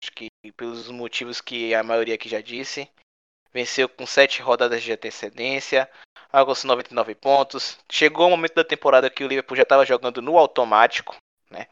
Acho 0.04 0.12
que 0.12 0.28
pelos 0.56 0.90
motivos 0.90 1.42
que 1.42 1.74
a 1.74 1.84
maioria 1.84 2.16
aqui 2.16 2.30
já 2.30 2.42
disse. 2.42 2.90
Venceu 3.54 3.90
com 3.90 4.06
sete 4.06 4.42
rodadas 4.42 4.84
de 4.84 4.92
antecedência, 4.92 5.90
alcançou 6.32 6.68
99 6.70 7.16
pontos. 7.16 7.78
Chegou 7.92 8.28
o 8.28 8.30
momento 8.30 8.56
da 8.56 8.64
temporada 8.64 9.10
que 9.10 9.24
o 9.24 9.28
Liverpool 9.28 9.58
já 9.58 9.64
estava 9.64 9.86
jogando 9.86 10.22
no 10.22 10.38
automático, 10.38 11.16
né? 11.50 11.68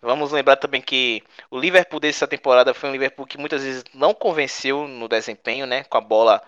Vamos 0.00 0.30
lembrar 0.30 0.56
também 0.56 0.80
que 0.80 1.22
o 1.50 1.58
Liverpool 1.58 1.98
dessa 1.98 2.26
temporada 2.26 2.72
foi 2.72 2.88
um 2.88 2.92
Liverpool 2.92 3.26
que 3.26 3.38
muitas 3.38 3.64
vezes 3.64 3.84
não 3.92 4.14
convenceu 4.14 4.86
no 4.86 5.08
desempenho, 5.08 5.66
né? 5.66 5.82
Com 5.84 5.98
a 5.98 6.00
bola 6.00 6.42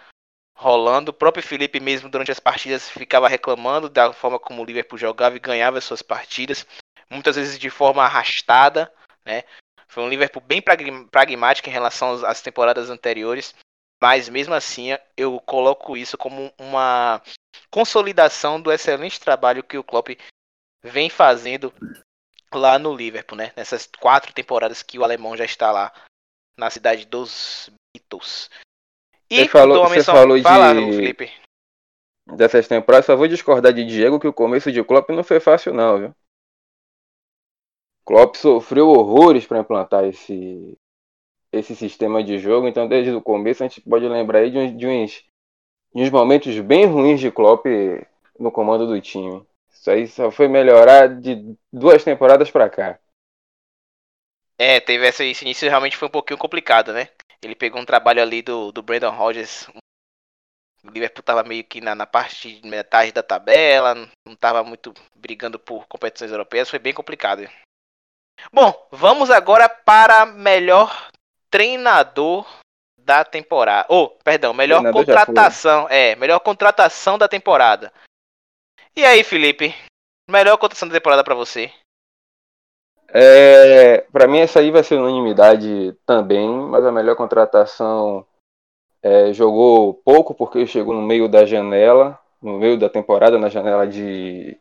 rolando. 0.54 1.10
O 1.10 1.14
próprio 1.14 1.42
Felipe 1.42 1.80
mesmo 1.80 2.08
durante 2.08 2.30
as 2.30 2.38
partidas 2.38 2.88
ficava 2.88 3.28
reclamando 3.28 3.88
da 3.88 4.12
forma 4.12 4.38
como 4.38 4.62
o 4.62 4.64
Liverpool 4.64 4.98
jogava 4.98 5.36
e 5.36 5.40
ganhava 5.40 5.80
suas 5.80 6.02
partidas, 6.02 6.66
muitas 7.08 7.36
vezes 7.36 7.58
de 7.58 7.70
forma 7.70 8.04
arrastada, 8.04 8.92
né? 9.24 9.42
Foi 9.88 10.04
um 10.04 10.08
Liverpool 10.08 10.42
bem 10.46 10.62
pragmático 10.62 11.68
em 11.68 11.72
relação 11.72 12.24
às 12.24 12.40
temporadas 12.40 12.90
anteriores, 12.90 13.54
mas 14.00 14.28
mesmo 14.28 14.54
assim 14.54 14.88
eu 15.16 15.38
coloco 15.40 15.96
isso 15.96 16.16
como 16.16 16.52
uma 16.58 17.20
consolidação 17.70 18.60
do 18.60 18.72
excelente 18.72 19.20
trabalho 19.20 19.62
que 19.62 19.76
o 19.76 19.84
Klopp 19.84 20.08
vem 20.82 21.10
fazendo 21.10 21.72
lá 22.52 22.78
no 22.78 22.94
Liverpool, 22.94 23.36
né? 23.36 23.52
Nessas 23.56 23.88
quatro 24.00 24.32
temporadas 24.32 24.82
que 24.82 24.98
o 24.98 25.04
alemão 25.04 25.36
já 25.36 25.44
está 25.44 25.70
lá 25.70 25.92
na 26.56 26.70
cidade 26.70 27.04
dos 27.06 27.70
Beatles. 27.94 28.50
E 29.30 29.36
você 29.36 29.48
falou, 29.48 29.88
você 29.88 30.02
falou 30.02 30.36
de 30.36 30.42
Fala, 30.42 30.74
Felipe. 30.74 31.32
dessas 32.26 32.66
temporadas, 32.66 33.06
só 33.06 33.14
vou 33.14 33.28
discordar 33.28 33.72
de 33.72 33.84
Diego 33.84 34.18
que 34.18 34.26
o 34.26 34.32
começo 34.32 34.72
de 34.72 34.82
Klopp 34.82 35.10
não 35.10 35.22
foi 35.22 35.38
fácil 35.38 35.72
não, 35.72 35.98
viu? 35.98 36.14
Klopp 38.04 38.34
sofreu 38.34 38.88
horrores 38.88 39.46
para 39.46 39.60
implantar 39.60 40.04
esse 40.04 40.76
esse 41.52 41.74
sistema 41.74 42.22
de 42.22 42.38
jogo, 42.38 42.68
então 42.68 42.88
desde 42.88 43.10
o 43.12 43.22
começo 43.22 43.62
a 43.62 43.68
gente 43.68 43.80
pode 43.80 44.06
lembrar 44.08 44.40
aí 44.40 44.50
de 44.50 44.58
uns, 44.58 44.76
de 44.76 44.86
uns, 44.86 45.24
de 45.94 46.02
uns 46.02 46.10
momentos 46.10 46.58
bem 46.60 46.86
ruins 46.86 47.20
de 47.20 47.30
Klopp 47.30 47.66
no 48.38 48.52
comando 48.52 48.86
do 48.86 49.00
time. 49.00 49.44
Isso 49.70 49.90
aí 49.90 50.06
só 50.06 50.30
foi 50.30 50.46
melhorar 50.48 51.08
de 51.08 51.56
duas 51.72 52.04
temporadas 52.04 52.50
para 52.50 52.68
cá. 52.68 52.98
É, 54.58 54.78
teve 54.78 55.08
esse 55.08 55.42
início 55.42 55.68
realmente 55.68 55.96
foi 55.96 56.06
um 56.06 56.10
pouquinho 56.10 56.38
complicado, 56.38 56.92
né? 56.92 57.08
Ele 57.42 57.54
pegou 57.54 57.80
um 57.80 57.86
trabalho 57.86 58.20
ali 58.20 58.42
do, 58.42 58.70
do 58.70 58.82
Brandon 58.82 59.10
Rodgers. 59.10 59.66
O 60.84 60.90
Liverpool 60.90 61.20
estava 61.20 61.42
meio 61.42 61.64
que 61.64 61.80
na, 61.80 61.94
na, 61.94 62.06
parte 62.06 62.60
de 62.60 62.68
metade 62.68 63.12
da 63.12 63.22
tabela, 63.22 63.94
não 63.94 64.34
estava 64.34 64.62
muito 64.62 64.92
brigando 65.14 65.58
por 65.58 65.86
competições 65.86 66.30
europeias, 66.30 66.68
foi 66.68 66.78
bem 66.78 66.92
complicado. 66.92 67.48
Bom, 68.52 68.88
vamos 68.90 69.30
agora 69.30 69.68
para 69.68 70.24
melhor 70.26 71.09
treinador 71.50 72.46
da 72.98 73.24
temporada. 73.24 73.86
Ou, 73.88 74.04
oh, 74.04 74.08
perdão, 74.22 74.54
melhor 74.54 74.80
treinador 74.80 75.04
contratação. 75.04 75.88
É, 75.90 76.14
melhor 76.16 76.38
contratação 76.40 77.18
da 77.18 77.28
temporada. 77.28 77.92
E 78.96 79.04
aí, 79.04 79.24
Felipe? 79.24 79.74
Melhor 80.28 80.56
contratação 80.56 80.88
da 80.88 80.94
temporada 80.94 81.24
para 81.24 81.34
você? 81.34 81.72
É, 83.12 84.02
para 84.12 84.28
mim 84.28 84.38
essa 84.38 84.60
aí 84.60 84.70
vai 84.70 84.84
ser 84.84 84.96
unanimidade 84.96 85.96
também, 86.06 86.48
mas 86.48 86.84
a 86.84 86.92
melhor 86.92 87.16
contratação 87.16 88.24
é, 89.02 89.32
jogou 89.32 89.94
pouco 89.94 90.32
porque 90.32 90.66
chegou 90.66 90.94
no 90.94 91.02
meio 91.02 91.28
da 91.28 91.44
janela, 91.44 92.18
no 92.40 92.58
meio 92.58 92.78
da 92.78 92.88
temporada, 92.88 93.36
na 93.38 93.48
janela 93.48 93.86
de, 93.86 94.56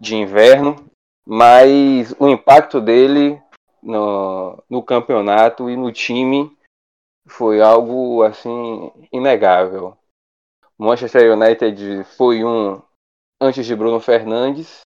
de 0.00 0.16
inverno, 0.16 0.90
mas 1.24 2.12
o 2.18 2.28
impacto 2.28 2.80
dele 2.80 3.40
no, 3.82 4.62
no 4.68 4.82
campeonato 4.82 5.70
e 5.70 5.76
no 5.76 5.92
time 5.92 6.56
foi 7.26 7.60
algo 7.60 8.22
assim 8.22 8.90
inegável. 9.12 9.96
Manchester 10.78 11.32
United 11.32 12.04
foi 12.16 12.44
um 12.44 12.80
antes 13.40 13.66
de 13.66 13.74
Bruno 13.74 14.00
Fernandes 14.00 14.80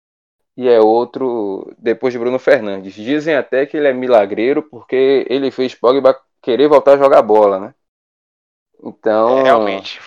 e 0.56 0.68
é 0.68 0.80
outro 0.80 1.72
depois 1.78 2.12
de 2.12 2.18
Bruno 2.18 2.38
Fernandes. 2.38 2.94
Dizem 2.94 3.36
até 3.36 3.66
que 3.66 3.76
ele 3.76 3.88
é 3.88 3.92
milagreiro 3.92 4.62
porque 4.62 5.26
ele 5.28 5.50
fez 5.50 5.74
Pogba 5.74 6.18
querer 6.42 6.68
voltar 6.68 6.94
a 6.94 6.98
jogar 6.98 7.22
bola, 7.22 7.60
né? 7.60 7.74
Então, 8.82 9.38
É, 9.38 9.42
realmente. 9.42 10.00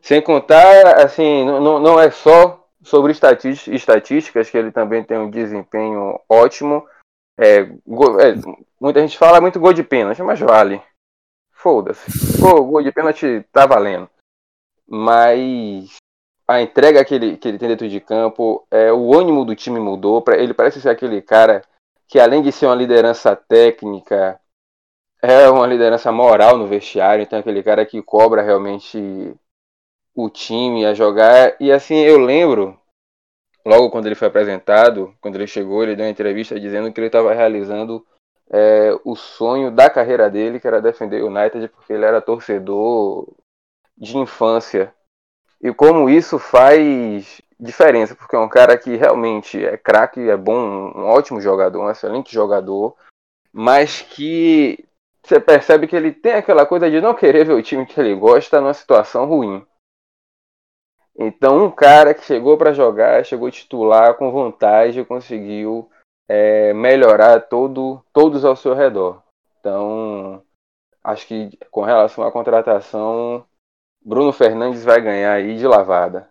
sem 0.00 0.22
contar, 0.22 0.98
assim, 1.04 1.44
não, 1.44 1.78
não 1.78 2.00
é 2.00 2.10
só 2.10 2.68
sobre 2.82 3.12
estatísticas 3.12 4.50
que 4.50 4.56
ele 4.56 4.70
também 4.72 5.04
tem 5.04 5.18
um 5.18 5.30
desempenho 5.30 6.20
ótimo. 6.28 6.86
É, 7.38 7.62
go- 7.86 8.20
é, 8.20 8.34
muita 8.80 9.00
gente 9.00 9.16
fala 9.18 9.40
muito 9.40 9.60
gol 9.60 9.72
de 9.72 9.82
pênalti, 9.82 10.22
mas 10.22 10.40
vale. 10.40 10.82
Foda-se. 11.52 12.40
Gol, 12.40 12.64
gol 12.66 12.82
de 12.82 12.92
pênalti 12.92 13.44
tá 13.52 13.66
valendo. 13.66 14.08
Mas 14.88 15.96
a 16.48 16.62
entrega 16.62 17.04
que 17.04 17.14
ele, 17.14 17.36
que 17.36 17.48
ele 17.48 17.58
tem 17.58 17.68
dentro 17.68 17.88
de 17.88 18.00
campo, 18.00 18.66
é, 18.70 18.92
o 18.92 19.14
ânimo 19.18 19.44
do 19.44 19.56
time 19.56 19.80
mudou. 19.80 20.22
Pra, 20.22 20.36
ele 20.38 20.54
parece 20.54 20.80
ser 20.80 20.90
aquele 20.90 21.22
cara 21.22 21.62
que, 22.08 22.20
além 22.20 22.42
de 22.42 22.52
ser 22.52 22.66
uma 22.66 22.74
liderança 22.74 23.36
técnica, 23.36 24.40
é 25.22 25.48
uma 25.50 25.66
liderança 25.66 26.12
moral 26.12 26.56
no 26.58 26.66
vestiário. 26.66 27.22
Então, 27.22 27.38
é 27.38 27.40
aquele 27.40 27.62
cara 27.62 27.86
que 27.86 28.02
cobra 28.02 28.42
realmente 28.42 29.34
o 30.14 30.28
time 30.28 30.84
a 30.84 30.94
jogar. 30.94 31.56
E 31.60 31.72
assim, 31.72 31.96
eu 31.96 32.18
lembro, 32.18 32.77
logo 33.64 33.90
quando 33.90 34.06
ele 34.06 34.14
foi 34.14 34.28
apresentado, 34.28 35.14
quando 35.20 35.36
ele 35.36 35.46
chegou, 35.46 35.82
ele 35.82 35.96
deu 35.96 36.04
uma 36.04 36.10
entrevista 36.10 36.58
dizendo 36.58 36.92
que 36.92 37.00
ele 37.00 37.08
estava 37.08 37.32
realizando 37.32 38.04
é, 38.50 38.90
o 39.04 39.14
sonho 39.14 39.70
da 39.70 39.90
carreira 39.90 40.30
dele, 40.30 40.60
que 40.60 40.66
era 40.66 40.80
defender 40.80 41.22
o 41.22 41.26
United, 41.26 41.68
porque 41.68 41.92
ele 41.92 42.04
era 42.04 42.20
torcedor 42.20 43.26
de 43.96 44.16
infância. 44.16 44.94
E 45.60 45.72
como 45.72 46.08
isso 46.08 46.38
faz 46.38 47.42
diferença, 47.58 48.14
porque 48.14 48.36
é 48.36 48.38
um 48.38 48.48
cara 48.48 48.78
que 48.78 48.96
realmente 48.96 49.64
é 49.64 49.76
craque, 49.76 50.30
é 50.30 50.36
bom, 50.36 50.92
um 50.94 51.04
ótimo 51.04 51.40
jogador, 51.40 51.82
um 51.82 51.90
excelente 51.90 52.32
jogador, 52.32 52.96
mas 53.52 54.00
que 54.00 54.84
você 55.22 55.40
percebe 55.40 55.86
que 55.86 55.96
ele 55.96 56.12
tem 56.12 56.34
aquela 56.34 56.64
coisa 56.64 56.90
de 56.90 57.00
não 57.00 57.14
querer 57.14 57.44
ver 57.44 57.54
o 57.54 57.62
time 57.62 57.84
que 57.84 57.98
ele 58.00 58.14
gosta 58.14 58.60
numa 58.60 58.72
situação 58.72 59.26
ruim. 59.26 59.66
Então, 61.20 61.64
um 61.64 61.70
cara 61.70 62.14
que 62.14 62.22
chegou 62.22 62.56
para 62.56 62.72
jogar, 62.72 63.24
chegou 63.24 63.50
titular 63.50 64.16
com 64.16 64.30
vontade, 64.30 65.04
conseguiu 65.04 65.90
é, 66.28 66.72
melhorar 66.72 67.40
todo, 67.40 68.04
todos 68.12 68.44
ao 68.44 68.54
seu 68.54 68.72
redor. 68.72 69.20
Então, 69.58 70.44
acho 71.02 71.26
que 71.26 71.58
com 71.72 71.82
relação 71.82 72.22
à 72.22 72.30
contratação, 72.30 73.44
Bruno 74.00 74.32
Fernandes 74.32 74.84
vai 74.84 75.00
ganhar 75.00 75.32
aí 75.32 75.56
de 75.56 75.66
lavada. 75.66 76.30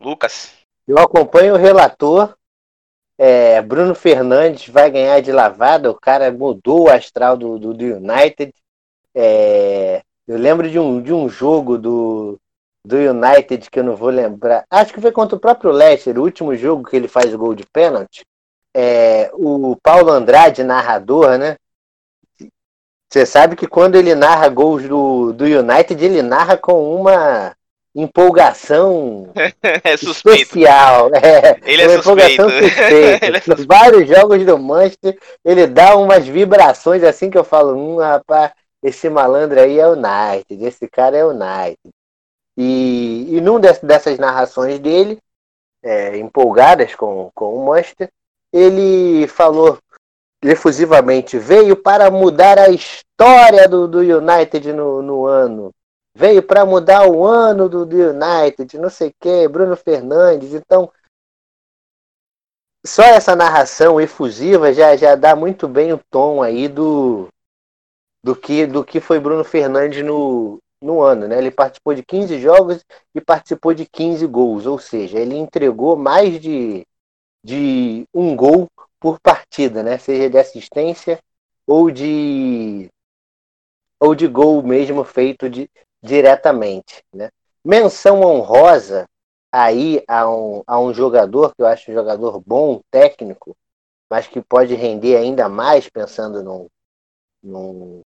Lucas. 0.00 0.56
Eu 0.88 0.98
acompanho 0.98 1.54
o 1.54 1.58
relator. 1.58 2.34
É, 3.18 3.60
Bruno 3.60 3.94
Fernandes 3.94 4.68
vai 4.68 4.90
ganhar 4.90 5.20
de 5.20 5.30
lavada. 5.30 5.90
O 5.90 6.00
cara 6.00 6.32
mudou 6.32 6.84
o 6.84 6.90
astral 6.90 7.36
do, 7.36 7.58
do, 7.58 7.74
do 7.74 7.84
United. 7.84 8.54
É, 9.14 10.02
eu 10.26 10.38
lembro 10.38 10.70
de 10.70 10.78
um, 10.78 11.00
de 11.02 11.12
um 11.12 11.28
jogo 11.28 11.76
do, 11.78 12.38
do 12.84 12.96
United 12.96 13.70
que 13.70 13.78
eu 13.78 13.84
não 13.84 13.96
vou 13.96 14.10
lembrar. 14.10 14.64
Acho 14.70 14.92
que 14.92 15.00
foi 15.00 15.12
contra 15.12 15.36
o 15.36 15.40
próprio 15.40 15.70
Leicester, 15.70 16.18
o 16.18 16.22
último 16.22 16.54
jogo 16.54 16.88
que 16.88 16.96
ele 16.96 17.08
faz 17.08 17.32
o 17.32 17.38
gol 17.38 17.54
de 17.54 17.64
pênalti. 17.66 18.24
É, 18.74 19.30
o 19.34 19.76
Paulo 19.82 20.10
Andrade, 20.10 20.64
narrador, 20.64 21.36
né? 21.38 21.56
Você 23.12 23.26
sabe 23.26 23.56
que 23.56 23.66
quando 23.66 23.96
ele 23.96 24.14
narra 24.14 24.48
gols 24.48 24.88
do, 24.88 25.34
do 25.34 25.44
United, 25.44 26.02
ele 26.02 26.22
narra 26.22 26.56
com 26.56 26.94
uma 26.94 27.54
empolgação 27.94 29.30
É 29.84 29.94
especial. 29.94 31.10
É, 31.14 31.60
Ele 31.62 31.82
é 31.82 31.88
uma 31.88 31.96
empolgação 31.96 32.48
suspeito. 32.48 32.74
suspeita. 32.74 33.26
Ele 33.26 33.36
é 33.36 33.62
Em 33.62 33.66
vários 33.66 34.08
jogos 34.08 34.46
do 34.46 34.58
Manchester, 34.58 35.18
ele 35.44 35.66
dá 35.66 35.94
umas 35.96 36.26
vibrações 36.26 37.02
assim 37.04 37.30
que 37.30 37.36
eu 37.36 37.44
falo, 37.44 37.76
hum, 37.76 37.98
rapaz, 37.98 38.52
esse 38.82 39.08
malandro 39.08 39.60
aí 39.60 39.78
é 39.78 39.86
o 39.86 39.92
United, 39.92 40.64
esse 40.64 40.88
cara 40.88 41.16
é 41.16 41.24
o 41.24 41.30
United. 41.30 41.78
E, 42.56 43.36
e 43.36 43.40
num 43.40 43.60
des- 43.60 43.80
dessas 43.80 44.18
narrações 44.18 44.78
dele, 44.78 45.18
é, 45.82 46.16
empolgadas 46.18 46.94
com, 46.94 47.30
com 47.34 47.54
o 47.54 47.66
Manchester, 47.66 48.10
ele 48.52 49.26
falou 49.28 49.78
efusivamente, 50.42 51.38
veio 51.38 51.76
para 51.76 52.10
mudar 52.10 52.58
a 52.58 52.68
história 52.68 53.68
do, 53.68 53.86
do 53.86 54.00
United 54.00 54.72
no, 54.72 55.00
no 55.00 55.26
ano. 55.26 55.70
Veio 56.14 56.42
para 56.42 56.66
mudar 56.66 57.08
o 57.08 57.24
ano 57.24 57.68
do, 57.68 57.86
do 57.86 57.96
United, 57.96 58.76
não 58.76 58.90
sei 58.90 59.08
o 59.08 59.14
que, 59.18 59.48
Bruno 59.48 59.76
Fernandes. 59.76 60.52
Então, 60.52 60.92
só 62.84 63.02
essa 63.02 63.34
narração 63.34 64.00
efusiva 64.00 64.72
já, 64.74 64.94
já 64.96 65.14
dá 65.14 65.34
muito 65.34 65.68
bem 65.68 65.92
o 65.92 66.00
tom 66.10 66.42
aí 66.42 66.68
do, 66.68 67.28
do, 68.22 68.36
que, 68.36 68.66
do 68.66 68.84
que 68.84 69.00
foi 69.00 69.18
Bruno 69.18 69.44
Fernandes 69.44 70.04
no, 70.04 70.58
no 70.80 71.00
ano. 71.02 71.26
Né? 71.26 71.38
Ele 71.38 71.50
participou 71.50 71.94
de 71.94 72.02
15 72.02 72.40
jogos 72.40 72.84
e 73.14 73.20
participou 73.20 73.74
de 73.74 73.86
15 73.86 74.26
gols, 74.26 74.66
ou 74.66 74.78
seja, 74.78 75.18
ele 75.18 75.36
entregou 75.36 75.96
mais 75.96 76.40
de, 76.40 76.86
de 77.44 78.06
um 78.12 78.36
gol 78.36 78.68
por 79.00 79.18
partida, 79.20 79.82
né? 79.82 79.98
seja 79.98 80.28
de 80.30 80.38
assistência 80.38 81.20
ou 81.66 81.90
de, 81.90 82.88
ou 84.00 84.14
de 84.14 84.26
gol 84.26 84.62
mesmo 84.62 85.04
feito 85.04 85.48
de, 85.48 85.70
diretamente. 86.02 87.02
Né? 87.12 87.30
Menção 87.64 88.20
honrosa 88.20 89.08
aí 89.50 90.02
a 90.08 90.28
um, 90.28 90.62
a 90.66 90.80
um 90.80 90.94
jogador 90.94 91.54
que 91.54 91.62
eu 91.62 91.66
acho 91.66 91.90
um 91.90 91.94
jogador 91.94 92.40
bom, 92.40 92.80
técnico, 92.90 93.56
mas 94.10 94.26
que 94.26 94.40
pode 94.40 94.74
render 94.74 95.16
ainda 95.16 95.48
mais 95.48 95.88
pensando 95.88 96.42
num, 96.42 96.68
num, 97.42 98.02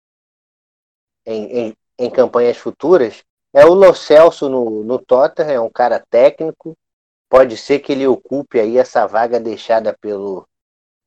em, 1.31 1.67
em, 1.67 1.77
em 1.97 2.09
campanhas 2.09 2.57
futuras, 2.57 3.23
é 3.53 3.65
o 3.65 3.73
Lo 3.73 3.93
Celso 3.93 4.49
no, 4.49 4.83
no 4.83 4.99
Tottenham, 4.99 5.51
é 5.51 5.59
um 5.59 5.69
cara 5.69 6.03
técnico, 6.09 6.77
pode 7.29 7.57
ser 7.57 7.79
que 7.79 7.91
ele 7.91 8.07
ocupe 8.07 8.59
aí 8.59 8.77
essa 8.77 9.05
vaga 9.07 9.39
deixada 9.39 9.95
pelo 9.99 10.47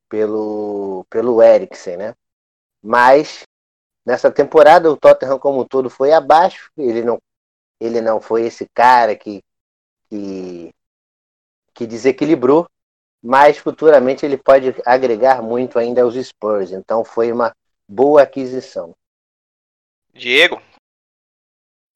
pelo 0.08 1.04
pelo 1.10 1.42
Eriksen, 1.42 1.96
né? 1.96 2.14
Mas 2.82 3.42
nessa 4.04 4.30
temporada 4.30 4.90
o 4.90 4.96
Tottenham 4.96 5.38
como 5.38 5.62
um 5.62 5.66
todo 5.66 5.90
foi 5.90 6.12
abaixo, 6.12 6.70
ele 6.76 7.02
não 7.02 7.18
ele 7.80 8.00
não 8.00 8.20
foi 8.20 8.46
esse 8.46 8.68
cara 8.74 9.16
que 9.16 9.42
que, 10.08 10.74
que 11.74 11.86
desequilibrou, 11.86 12.68
mas 13.22 13.58
futuramente 13.58 14.24
ele 14.24 14.36
pode 14.36 14.74
agregar 14.84 15.42
muito 15.42 15.78
ainda 15.78 16.02
aos 16.02 16.14
Spurs. 16.14 16.72
Então 16.72 17.04
foi 17.04 17.32
uma 17.32 17.54
boa 17.88 18.22
aquisição. 18.22 18.94
Diego. 20.16 20.60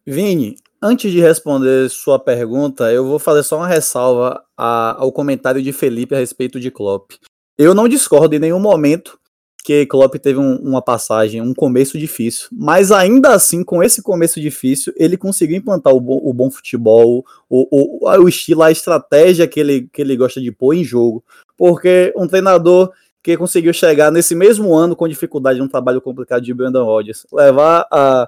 Vini, 0.05 0.57
antes 0.83 1.13
de 1.13 1.21
responder 1.21 1.89
sua 1.89 2.19
pergunta, 2.19 2.91
eu 2.93 3.07
vou 3.07 3.19
fazer 3.19 3.43
só 3.43 3.57
uma 3.57 3.69
ressalva 3.69 4.43
a, 4.57 4.97
ao 4.99 5.13
comentário 5.13 5.63
de 5.63 5.73
Felipe 5.73 6.15
a 6.15 6.19
respeito 6.19 6.59
de 6.59 6.71
Klopp. 6.71 7.13
Eu 7.57 7.75
não 7.75 7.89
discordo 7.89 8.35
em 8.35 8.39
nenhum 8.39 8.61
momento 8.61 9.19
que 9.65 9.85
Klopp 9.85 10.15
teve 10.15 10.39
um, 10.39 10.57
uma 10.57 10.81
passagem, 10.81 11.43
um 11.43 11.53
começo 11.53 11.99
difícil, 11.99 12.49
mas 12.51 12.91
ainda 12.91 13.35
assim, 13.35 13.63
com 13.63 13.83
esse 13.83 14.01
começo 14.01 14.41
difícil, 14.41 14.95
ele 14.97 15.17
conseguiu 15.17 15.59
implantar 15.59 15.93
o 15.93 16.01
bom, 16.01 16.19
o 16.23 16.33
bom 16.33 16.51
futebol, 16.51 17.25
o, 17.51 17.69
o, 17.71 18.09
o, 18.09 18.29
estilo, 18.29 18.63
a 18.63 18.71
estratégia 18.71 19.47
que 19.47 19.61
ele, 19.61 19.89
que 19.93 20.01
ele 20.01 20.17
gosta 20.17 20.41
de 20.41 20.51
pôr 20.51 20.73
em 20.73 20.83
jogo, 20.83 21.23
porque 21.57 22.15
um 22.17 22.27
treinador 22.27 22.91
que 23.29 23.37
conseguiu 23.37 23.75
chegar 23.75 24.11
nesse 24.11 24.35
mesmo 24.35 24.75
ano 24.75 24.97
com 24.97 25.07
dificuldade 25.07 25.59
num 25.59 25.69
trabalho 25.69 26.01
complicado 26.01 26.43
de 26.43 26.55
Brandon 26.55 26.83
Rodgers, 26.83 27.27
levar 27.31 27.87
a, 27.91 28.27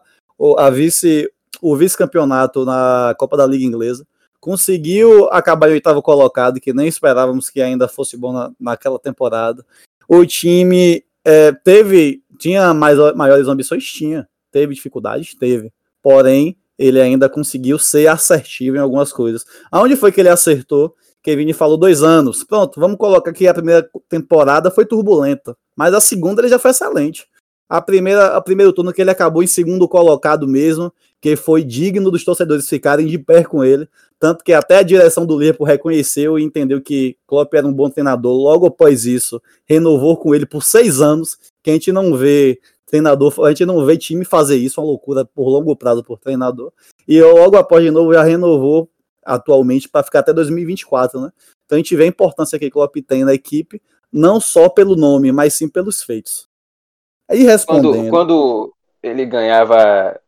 a 0.59 0.69
vice, 0.69 1.27
o 1.63 1.75
vice-campeonato 1.75 2.67
na 2.67 3.15
Copa 3.19 3.35
da 3.35 3.47
Liga 3.47 3.65
Inglesa, 3.65 4.07
conseguiu 4.39 5.27
acabar 5.31 5.71
em 5.71 5.73
oitavo 5.73 6.03
colocado, 6.03 6.61
que 6.61 6.75
nem 6.75 6.87
esperávamos 6.87 7.49
que 7.49 7.63
ainda 7.63 7.89
fosse 7.89 8.15
bom 8.15 8.31
na, 8.31 8.53
naquela 8.61 8.99
temporada. 8.99 9.65
O 10.07 10.27
time 10.27 11.03
é, 11.25 11.51
teve, 11.53 12.23
tinha 12.39 12.75
mais, 12.75 12.99
maiores 13.15 13.49
ambições? 13.49 13.85
Tinha. 13.85 14.29
Teve 14.53 14.75
dificuldades? 14.75 15.35
Teve. 15.35 15.73
Porém, 16.03 16.59
ele 16.79 17.01
ainda 17.01 17.27
conseguiu 17.27 17.79
ser 17.79 18.07
assertivo 18.07 18.77
em 18.77 18.81
algumas 18.81 19.15
coisas. 19.15 19.47
Aonde 19.71 19.97
foi 19.97 20.13
que 20.13 20.21
ele 20.21 20.29
acertou? 20.29 20.95
Kevin 21.23 21.53
falou 21.53 21.77
dois 21.77 22.03
anos. 22.03 22.45
Pronto, 22.45 22.81
vamos 22.81 22.97
colocar 22.97 23.31
aqui 23.31 23.47
a 23.47 23.55
primeira 23.55 23.89
temporada 24.09 24.71
foi 24.71 24.87
turbulenta, 24.87 25.57
mas 25.77 25.95
a 25.95 26.01
segunda 26.01 26.41
ele 26.41 26.49
já 26.49 26.59
foi 26.59 26.71
excelente. 26.71 27.27
A 27.69 27.81
primeira, 27.81 28.37
a 28.37 28.41
primeiro 28.41 28.73
turno 28.73 28.93
que 28.93 29.01
ele 29.01 29.11
acabou 29.11 29.43
em 29.43 29.47
segundo 29.47 29.87
colocado 29.87 30.49
mesmo, 30.49 30.93
que 31.21 31.37
foi 31.37 31.63
digno 31.63 32.11
dos 32.11 32.25
torcedores 32.25 32.69
ficarem 32.69 33.07
de 33.07 33.17
pé 33.17 33.45
com 33.45 33.63
ele, 33.63 33.89
tanto 34.19 34.43
que 34.43 34.53
até 34.53 34.79
a 34.79 34.83
direção 34.83 35.25
do 35.25 35.39
Liverpool 35.39 35.67
reconheceu 35.67 36.39
e 36.39 36.43
entendeu 36.43 36.81
que 36.81 37.17
Klopp 37.27 37.55
era 37.55 37.67
um 37.67 37.73
bom 37.73 37.89
treinador. 37.89 38.33
Logo 38.33 38.67
após 38.67 39.05
isso, 39.05 39.41
renovou 39.67 40.17
com 40.17 40.35
ele 40.35 40.47
por 40.47 40.65
seis 40.65 41.01
anos, 41.01 41.39
que 41.63 41.71
a 41.71 41.73
gente 41.75 41.93
não 41.93 42.17
vê 42.17 42.59
treinador, 42.87 43.33
a 43.45 43.51
gente 43.51 43.65
não 43.65 43.85
vê 43.85 43.97
time 43.97 44.25
fazer 44.25 44.57
isso, 44.57 44.81
uma 44.81 44.87
loucura 44.89 45.25
por 45.25 45.49
longo 45.49 45.77
prazo 45.77 46.03
por 46.03 46.19
treinador. 46.19 46.73
E 47.07 47.23
logo 47.23 47.57
após 47.57 47.85
de 47.85 47.91
novo 47.91 48.13
já 48.13 48.25
renovou 48.25 48.91
atualmente 49.25 49.89
para 49.89 50.03
ficar 50.03 50.21
até 50.21 50.33
2024, 50.33 51.21
né? 51.21 51.31
Então 51.65 51.77
a 51.77 51.79
gente 51.79 51.95
vê 51.95 52.05
a 52.05 52.09
importância 52.09 52.59
que 52.59 52.67
o 52.67 52.71
Klopp 52.71 52.97
tem 53.07 53.25
na 53.25 53.35
equipe, 53.35 53.81
não 54.13 54.41
só 54.41 54.69
pelo 54.69 54.97
nome, 54.97 55.31
mas 55.33 55.55
sim 55.55 55.69
pelos 55.69 56.03
feitos. 56.03 56.49
Aí 57.31 57.43
respondendo. 57.43 57.93
Quando, 57.93 58.11
quando 58.11 58.75
ele 59.03 59.25
ganhava 59.25 60.21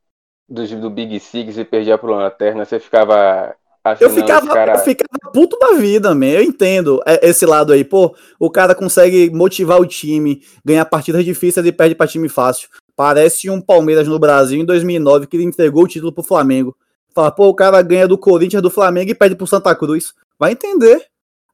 do, 0.48 0.66
do 0.80 0.90
Big 0.90 1.18
Six 1.18 1.58
e 1.58 1.64
perdia 1.64 1.98
pro 1.98 2.14
Lanterna, 2.14 2.64
você 2.64 2.78
ficava 2.78 3.56
eu 3.98 4.10
ficava, 4.10 4.46
cara... 4.46 4.74
eu 4.74 4.78
ficava 4.78 5.32
puto 5.32 5.58
da 5.58 5.72
vida, 5.72 6.14
man. 6.14 6.26
Eu 6.26 6.42
entendo 6.42 7.02
é, 7.04 7.28
esse 7.28 7.44
lado 7.44 7.72
aí. 7.72 7.84
Pô, 7.84 8.14
o 8.38 8.48
cara 8.48 8.76
consegue 8.76 9.28
motivar 9.30 9.80
o 9.80 9.86
time, 9.86 10.40
ganhar 10.64 10.84
partidas 10.84 11.24
difíceis 11.24 11.66
e 11.66 11.72
perde 11.72 11.94
para 11.94 12.06
time 12.06 12.28
fácil. 12.28 12.68
Parece 12.94 13.50
um 13.50 13.60
Palmeiras 13.60 14.06
no 14.06 14.18
Brasil 14.20 14.60
em 14.60 14.64
2009 14.64 15.26
que 15.26 15.36
ele 15.36 15.44
entregou 15.44 15.82
o 15.82 15.88
título 15.88 16.12
pro 16.12 16.22
Flamengo. 16.22 16.76
Fala, 17.14 17.30
pô, 17.30 17.48
o 17.48 17.54
cara 17.54 17.80
ganha 17.82 18.08
do 18.08 18.16
Corinthians, 18.16 18.62
do 18.62 18.70
Flamengo 18.70 19.10
e 19.10 19.14
perde 19.14 19.36
pro 19.36 19.46
Santa 19.46 19.74
Cruz. 19.74 20.14
Vai 20.38 20.52
entender. 20.52 21.06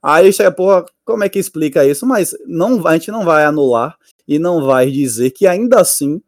Aí 0.03 0.33
chega, 0.33 0.53
porra, 0.53 0.85
como 1.05 1.25
é 1.25 1.29
que 1.29 1.39
explica 1.39 1.85
isso? 1.85 2.07
Mas 2.07 2.37
não, 2.47 2.87
a 2.87 2.93
gente 2.95 3.11
não 3.11 3.25
vai 3.25 3.45
anular 3.45 3.97
e 4.27 4.39
não 4.39 4.65
vai 4.65 4.91
dizer 4.91 5.31
que 5.31 5.47
ainda 5.47 5.81
assim 5.81 6.23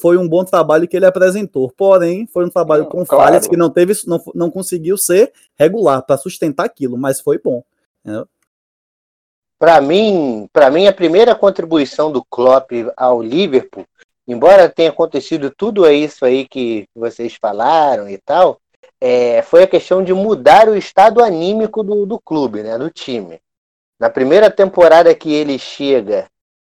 foi 0.00 0.16
um 0.16 0.28
bom 0.28 0.44
trabalho 0.44 0.86
que 0.86 0.96
ele 0.96 1.06
apresentou. 1.06 1.72
Porém, 1.76 2.26
foi 2.26 2.44
um 2.44 2.50
trabalho 2.50 2.86
com 2.86 3.04
claro. 3.04 3.24
falhas 3.24 3.46
que 3.48 3.56
não 3.56 3.70
teve, 3.70 3.94
não, 4.06 4.22
não 4.34 4.50
conseguiu 4.50 4.96
ser 4.96 5.32
regular 5.56 6.02
para 6.02 6.16
sustentar 6.16 6.66
aquilo, 6.66 6.96
mas 6.96 7.20
foi 7.20 7.38
bom. 7.38 7.64
Para 9.58 9.80
mim, 9.80 10.48
para 10.52 10.70
mim 10.70 10.86
a 10.86 10.92
primeira 10.92 11.34
contribuição 11.34 12.12
do 12.12 12.24
Klopp 12.24 12.70
ao 12.96 13.20
Liverpool, 13.20 13.84
embora 14.26 14.68
tenha 14.68 14.90
acontecido 14.90 15.50
tudo 15.50 15.84
isso 15.90 16.24
aí 16.24 16.46
que 16.46 16.86
vocês 16.94 17.34
falaram 17.34 18.08
e 18.08 18.18
tal, 18.18 18.60
é, 19.00 19.42
foi 19.42 19.62
a 19.62 19.68
questão 19.68 20.02
de 20.02 20.12
mudar 20.12 20.68
o 20.68 20.76
estado 20.76 21.22
anímico 21.22 21.82
do, 21.82 22.04
do 22.04 22.18
clube, 22.18 22.62
né, 22.62 22.76
do 22.76 22.90
time. 22.90 23.40
Na 23.98 24.10
primeira 24.10 24.50
temporada 24.50 25.14
que 25.14 25.32
ele 25.32 25.58
chega, 25.58 26.26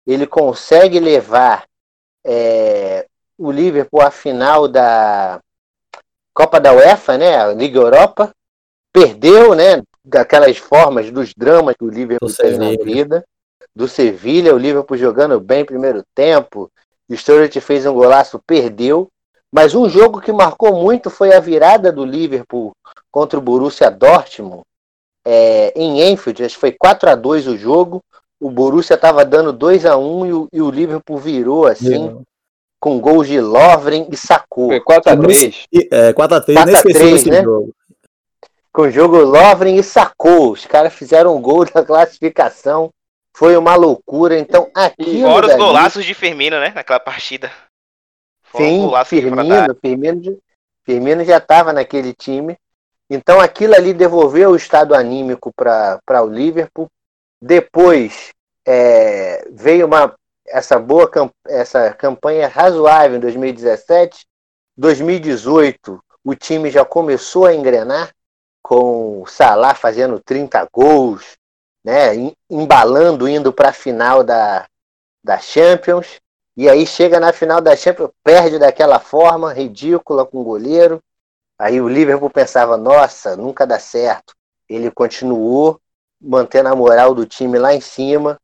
ele 0.05 0.27
consegue 0.27 0.99
levar 0.99 1.65
é, 2.25 3.05
o 3.37 3.51
Liverpool 3.51 4.01
à 4.01 4.11
final 4.11 4.67
da 4.67 5.39
Copa 6.33 6.59
da 6.59 6.73
UEFA, 6.73 7.17
né, 7.17 7.37
a 7.37 7.53
Liga 7.53 7.79
Europa, 7.79 8.31
perdeu, 8.91 9.55
né, 9.55 9.81
daquelas 10.03 10.57
formas, 10.57 11.09
dos 11.11 11.33
dramas 11.35 11.75
que 11.75 11.83
o 11.83 11.89
Liverpool 11.89 12.29
do 12.29 12.35
tem 12.35 12.51
Sevilha. 12.51 12.77
na 12.77 12.83
vida, 12.83 13.25
do 13.75 13.87
Sevilha, 13.87 14.53
o 14.53 14.57
Liverpool 14.57 14.97
jogando 14.97 15.39
bem 15.39 15.65
primeiro 15.65 16.03
tempo, 16.13 16.71
Sturridge 17.11 17.61
fez 17.61 17.85
um 17.85 17.93
golaço, 17.93 18.39
perdeu, 18.45 19.09
mas 19.55 19.73
um 19.73 19.87
jogo 19.87 20.19
que 20.19 20.33
marcou 20.33 20.75
muito 20.75 21.09
foi 21.09 21.33
a 21.33 21.39
virada 21.39 21.89
do 21.89 22.03
Liverpool 22.03 22.73
contra 23.09 23.39
o 23.39 23.41
Borussia 23.41 23.89
Dortmund 23.89 24.63
é, 25.25 25.71
em 25.77 26.11
Enfield. 26.11 26.43
Acho 26.43 26.55
que 26.55 26.59
foi 26.59 26.71
4 26.73 27.11
a 27.11 27.15
2 27.15 27.47
o 27.47 27.57
jogo. 27.57 28.03
O 28.37 28.51
Borussia 28.51 28.95
estava 28.95 29.23
dando 29.23 29.53
2 29.53 29.85
a 29.85 29.95
1 29.95 30.25
e 30.25 30.33
o, 30.33 30.47
e 30.51 30.61
o 30.61 30.69
Liverpool 30.69 31.17
virou 31.17 31.67
assim. 31.67 32.21
Com 32.81 32.99
gols 32.99 33.29
de 33.29 33.39
Lovren 33.39 34.09
e 34.11 34.17
Sacou. 34.17 34.67
Foi 34.67 34.81
4x3. 34.81 35.67
É, 35.89 36.11
4x3, 36.11 36.65
nem 36.65 36.75
esqueci 36.75 37.05
esse 37.05 37.29
né? 37.29 37.41
jogo. 37.41 37.73
Com 38.73 38.81
o 38.81 38.91
jogo 38.91 39.19
Lovren 39.19 39.77
e 39.77 39.83
Sacou. 39.83 40.51
Os 40.51 40.65
caras 40.65 40.93
fizeram 40.93 41.33
um 41.33 41.41
gol 41.41 41.63
da 41.73 41.81
classificação. 41.81 42.89
Foi 43.33 43.55
uma 43.55 43.75
loucura. 43.75 44.37
Então, 44.37 44.69
aqui. 44.75 45.21
Fora 45.21 45.47
os 45.47 45.55
golaços 45.55 46.03
de 46.03 46.13
Firmino, 46.13 46.59
né? 46.59 46.73
Naquela 46.75 46.99
partida. 46.99 47.49
Sim, 48.57 48.89
Firmino, 49.05 49.75
Firmino, 49.81 50.37
Firmino 50.83 51.23
já 51.23 51.37
estava 51.37 51.73
naquele 51.73 52.13
time. 52.13 52.57
Então 53.09 53.39
aquilo 53.39 53.75
ali 53.75 53.93
devolveu 53.93 54.51
o 54.51 54.55
estado 54.55 54.95
anímico 54.95 55.51
para 55.53 56.23
o 56.23 56.27
Liverpool. 56.27 56.89
Depois 57.41 58.31
é, 58.65 59.47
veio 59.51 59.85
uma, 59.85 60.15
essa 60.47 60.79
boa 60.79 61.09
essa 61.47 61.93
campanha 61.93 62.47
razoável 62.47 63.17
em 63.17 63.21
2017. 63.21 64.25
2018 64.77 65.99
o 66.23 66.35
time 66.35 66.71
já 66.71 66.83
começou 66.83 67.45
a 67.45 67.53
engrenar 67.53 68.11
com 68.63 69.21
o 69.21 69.27
Salah 69.27 69.75
fazendo 69.75 70.19
30 70.19 70.67
gols, 70.73 71.37
né, 71.83 72.13
embalando 72.49 73.29
indo 73.29 73.53
para 73.53 73.69
a 73.69 73.73
final 73.73 74.23
da, 74.23 74.65
da 75.23 75.37
Champions. 75.37 76.19
E 76.57 76.69
aí 76.69 76.85
chega 76.85 77.19
na 77.19 77.33
final 77.33 77.59
da 77.59 77.75
Champions, 77.75 78.11
perde 78.23 78.57
daquela 78.57 78.99
forma, 78.99 79.53
ridícula 79.53 80.25
com 80.25 80.39
o 80.39 80.43
goleiro. 80.43 81.01
Aí 81.59 81.81
o 81.81 81.87
Liverpool 81.87 82.29
pensava, 82.29 82.77
nossa, 82.77 83.35
nunca 83.35 83.65
dá 83.67 83.77
certo. 83.77 84.33
Ele 84.69 84.89
continuou 84.89 85.79
mantendo 86.19 86.69
a 86.69 86.75
moral 86.75 87.13
do 87.13 87.25
time 87.25 87.57
lá 87.57 87.73
em 87.73 87.81
cima. 87.81 88.39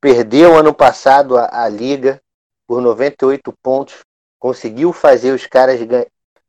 Perdeu 0.00 0.56
ano 0.56 0.74
passado 0.74 1.36
a, 1.36 1.64
a 1.64 1.68
liga 1.68 2.20
por 2.66 2.80
98 2.82 3.52
pontos. 3.62 4.00
Conseguiu 4.38 4.92
fazer 4.92 5.32
os 5.32 5.46
caras 5.46 5.80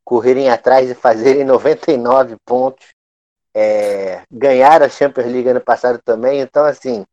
correrem 0.04 0.50
atrás 0.50 0.90
e 0.90 0.94
fazerem 0.94 1.44
99 1.44 2.36
pontos. 2.44 2.86
É, 3.54 4.22
ganhar 4.30 4.82
a 4.82 4.88
Champions 4.88 5.26
League 5.26 5.48
ano 5.48 5.60
passado 5.60 6.00
também. 6.02 6.40
Então, 6.40 6.64
assim, 6.64 7.04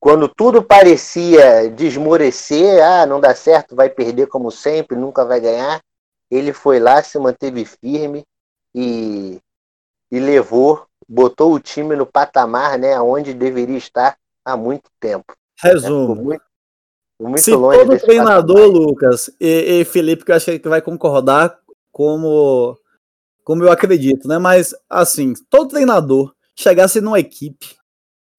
quando 0.00 0.26
tudo 0.28 0.62
parecia 0.62 1.70
desmorecer, 1.70 2.82
ah, 2.82 3.04
não 3.04 3.20
dá 3.20 3.34
certo, 3.34 3.76
vai 3.76 3.90
perder 3.90 4.28
como 4.28 4.50
sempre, 4.50 4.96
nunca 4.96 5.26
vai 5.26 5.38
ganhar, 5.38 5.80
ele 6.30 6.54
foi 6.54 6.80
lá, 6.80 7.02
se 7.02 7.18
manteve 7.18 7.66
firme 7.66 8.24
e, 8.74 9.38
e 10.10 10.18
levou, 10.18 10.86
botou 11.06 11.52
o 11.52 11.60
time 11.60 11.94
no 11.94 12.06
patamar, 12.06 12.78
né, 12.78 12.98
onde 12.98 13.34
deveria 13.34 13.76
estar 13.76 14.16
há 14.42 14.56
muito 14.56 14.90
tempo. 14.98 15.34
Resumo. 15.62 16.14
Né? 16.14 16.22
Muito, 16.22 16.42
muito 17.20 17.40
se 17.42 17.50
todo 17.50 17.98
treinador, 17.98 18.56
patamar. 18.56 18.80
Lucas, 18.80 19.30
e, 19.38 19.80
e 19.80 19.84
Felipe, 19.84 20.24
que 20.24 20.32
eu 20.32 20.36
acho 20.36 20.58
que 20.58 20.68
vai 20.68 20.80
concordar 20.80 21.58
como, 21.92 22.74
como 23.44 23.64
eu 23.64 23.70
acredito, 23.70 24.26
né? 24.26 24.38
Mas 24.38 24.74
assim, 24.88 25.34
todo 25.50 25.68
treinador 25.68 26.34
chegasse 26.56 27.02
numa 27.02 27.20
equipe 27.20 27.76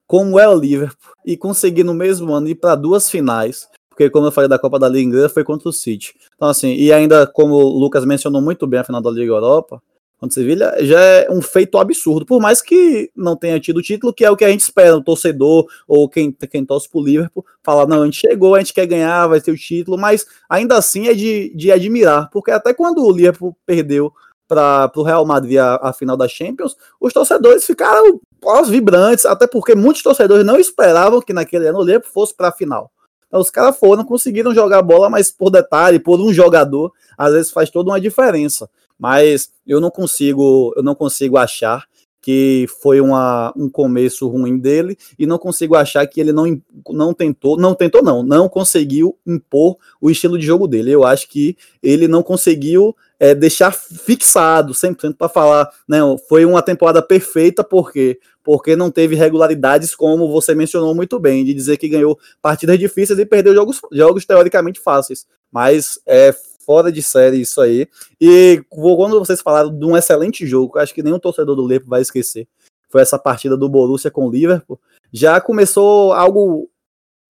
como 0.08 0.38
é 0.38 0.46
o 0.46 0.54
Liverpool, 0.54 1.11
e 1.26 1.38
conseguir 1.38 1.84
no 1.84 1.94
mesmo 1.94 2.34
ano 2.34 2.48
ir 2.48 2.56
para 2.56 2.76
duas 2.76 3.10
finais, 3.10 3.68
porque 3.90 4.10
como 4.10 4.28
eu 4.28 4.32
falei 4.32 4.50
da 4.50 4.60
Copa 4.60 4.80
da 4.80 4.90
Liga 4.90 5.08
Inglesa 5.08 5.30
foi 5.30 5.44
contra 5.44 5.70
o 5.70 5.74
City. 5.74 6.16
Então 6.36 6.48
assim, 6.48 6.74
e 6.74 6.92
ainda 6.92 7.28
como 7.28 7.56
o 7.56 7.80
Lucas 7.80 8.06
mencionou 8.06 8.42
muito 8.42 8.66
bem 8.66 8.80
a 8.80 8.84
final 8.84 9.02
da 9.02 9.12
Liga 9.12 9.32
Europa, 9.32 9.82
contra 10.22 10.30
o 10.30 10.34
Sevilha, 10.34 10.76
já 10.82 11.00
é 11.00 11.32
um 11.32 11.42
feito 11.42 11.80
absurdo, 11.80 12.28
por 12.28 12.40
mais 12.40 12.62
que 12.62 13.12
não 13.16 13.36
tenha 13.36 13.60
tido 13.60 13.78
o 13.78 13.82
título, 13.82 14.14
que 14.14 14.24
é 14.24 14.30
o 14.30 14.38
que 14.38 14.46
a 14.46 14.50
gente 14.50 14.60
espera, 14.60 14.96
o 14.96 15.04
torcedor 15.04 15.66
ou 15.88 16.08
quem, 16.08 16.32
quem 16.32 16.64
torce 16.64 16.88
pro 16.88 17.04
Liverpool, 17.04 17.44
falar, 17.64 17.88
não, 17.88 18.04
a 18.04 18.06
gente 18.06 18.20
chegou, 18.20 18.54
a 18.54 18.60
gente 18.60 18.74
quer 18.74 18.86
ganhar, 18.86 19.26
vai 19.26 19.42
ter 19.42 19.52
o 19.52 19.58
título, 19.58 19.98
mas 19.98 20.28
ainda 20.48 20.78
assim 20.78 21.08
é 21.08 21.14
de, 21.16 21.52
de 21.56 21.72
admirar, 21.72 22.30
porque 22.30 22.52
até 22.52 22.72
quando 22.72 23.04
o 23.04 23.12
Liverpool 23.12 23.58
perdeu 23.66 24.14
para 24.52 24.92
o 24.98 25.02
Real 25.02 25.26
Madrid 25.26 25.58
a, 25.58 25.76
a, 25.76 25.94
final 25.94 26.18
da 26.18 26.28
Champions, 26.28 26.76
os 27.00 27.14
torcedores 27.14 27.64
ficaram 27.64 28.20
pós 28.42 28.68
vibrantes, 28.68 29.26
até 29.26 29.48
porque 29.48 29.74
muitos 29.74 30.04
torcedores 30.04 30.46
não 30.46 30.58
esperavam 30.58 31.22
que 31.22 31.32
naquele 31.32 31.68
ano 31.68 31.80
o 31.80 31.84
Liverpool 31.84 32.12
fosse 32.12 32.36
para 32.36 32.50
a 32.50 32.52
final. 32.52 32.92
Então, 33.30 33.40
os 33.40 33.50
caras 33.50 33.78
foram, 33.78 34.04
conseguiram 34.04 34.54
jogar 34.54 34.82
bola, 34.82 35.10
mas 35.10 35.32
por 35.32 35.50
detalhe, 35.50 36.00
por 36.00 36.20
um 36.20 36.34
jogador, 36.34 36.92
às 37.18 37.32
vezes 37.32 37.50
faz 37.50 37.70
toda 37.70 37.92
uma 37.92 38.02
diferença. 38.02 38.70
Mas 39.00 39.50
eu 39.66 39.80
não 39.80 39.90
consigo, 39.90 40.74
eu 40.76 40.84
não 40.84 40.96
consigo 40.96 41.38
achar 41.38 41.86
que 42.22 42.68
foi 42.82 43.02
uma, 43.02 43.52
um 43.58 43.68
começo 43.68 44.28
ruim 44.28 44.58
dele 44.58 44.98
e 45.18 45.26
não 45.26 45.40
consigo 45.40 45.76
achar 45.76 46.06
que 46.06 46.22
ele 46.22 46.32
não, 46.32 46.62
não 46.90 47.14
tentou, 47.14 47.58
não 47.58 47.74
tentou 47.74 48.04
não, 48.04 48.22
não 48.22 48.48
conseguiu 48.48 49.18
impor 49.26 49.78
o 50.00 50.10
estilo 50.10 50.38
de 50.38 50.46
jogo 50.46 50.68
dele. 50.68 50.92
Eu 50.92 51.04
acho 51.04 51.28
que 51.28 51.58
ele 51.82 52.08
não 52.08 52.22
conseguiu 52.22 52.96
é, 53.20 53.34
deixar 53.34 53.72
fixado 53.72 54.74
100% 54.74 55.16
para 55.16 55.30
falar, 55.30 55.70
né, 55.88 56.00
foi 56.28 56.46
uma 56.46 56.62
temporada 56.62 57.02
perfeita, 57.02 57.64
por 57.64 57.92
quê? 57.92 58.20
Porque 58.44 58.76
não 58.76 58.90
teve 58.90 59.16
regularidades, 59.16 59.94
como 59.96 60.32
você 60.32 60.56
mencionou 60.56 60.96
muito 60.96 61.20
bem, 61.20 61.46
de 61.46 61.54
dizer 61.54 61.78
que 61.78 61.88
ganhou 61.88 62.18
partidas 62.42 62.80
difíceis 62.80 63.20
e 63.20 63.26
perdeu 63.26 63.54
jogos, 63.54 63.80
jogos 63.92 64.26
teoricamente 64.26 64.80
fáceis. 64.80 65.28
Mas 65.52 66.00
é 66.08 66.34
fora 66.66 66.92
de 66.92 67.02
série 67.02 67.42
isso 67.42 67.62
aí. 67.62 67.88
E 68.20 68.64
quando 68.70 69.20
vocês 69.20 69.42
falaram 69.42 69.76
de 69.78 69.86
um 69.86 69.98
excelente 69.98 70.46
jogo, 70.46 70.78
acho 70.80 70.94
que 70.94 71.04
nenhum 71.04 71.20
torcedor 71.20 71.56
do 71.56 71.66
Lepo 71.66 71.88
vai 71.88 72.02
esquecer. 72.02 72.48
foi 72.90 73.02
essa 73.02 73.18
partida 73.18 73.56
do 73.56 73.70
Borussia 73.70 74.12
com 74.12 74.28
o 74.28 74.32
Liverpool, 74.32 74.80
já 75.14 75.40
começou 75.40 76.14
algo 76.14 76.70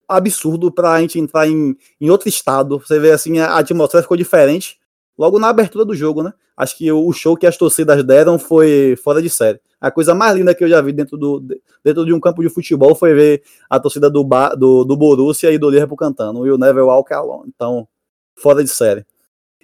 absurdo 0.08 0.70
para 0.70 0.92
a 0.92 1.00
gente 1.00 1.18
entrar 1.18 1.48
em, 1.48 1.76
em 2.00 2.10
outro 2.10 2.28
estado. 2.28 2.78
Você 2.78 2.98
vê 2.98 3.12
assim, 3.12 3.38
a 3.38 3.56
atmosfera 3.56 4.02
ficou 4.02 4.16
diferente 4.16 4.78
logo 5.16 5.38
na 5.38 5.48
abertura 5.48 5.84
do 5.84 5.94
jogo, 5.94 6.22
né? 6.22 6.32
Acho 6.56 6.76
que 6.76 6.92
o 6.92 7.12
show 7.12 7.36
que 7.36 7.46
as 7.46 7.56
torcidas 7.56 8.04
deram 8.04 8.38
foi 8.38 8.96
fora 9.02 9.22
de 9.22 9.30
série. 9.30 9.60
A 9.80 9.90
coisa 9.90 10.14
mais 10.14 10.36
linda 10.36 10.54
que 10.54 10.62
eu 10.62 10.68
já 10.68 10.80
vi 10.80 10.92
dentro, 10.92 11.16
do, 11.16 11.40
dentro 11.82 12.04
de 12.04 12.12
um 12.12 12.20
campo 12.20 12.42
de 12.42 12.48
futebol 12.48 12.94
foi 12.94 13.14
ver 13.14 13.42
a 13.68 13.80
torcida 13.80 14.08
do, 14.08 14.22
do, 14.56 14.84
do 14.84 14.96
Borussia 14.96 15.50
e 15.50 15.58
do 15.58 15.68
Liverpool 15.68 15.96
cantando, 15.96 16.46
e 16.46 16.50
o 16.50 16.58
Never 16.58 16.84
Walk. 16.84 17.10
Então, 17.48 17.88
fora 18.36 18.62
de 18.62 18.70
série. 18.70 19.04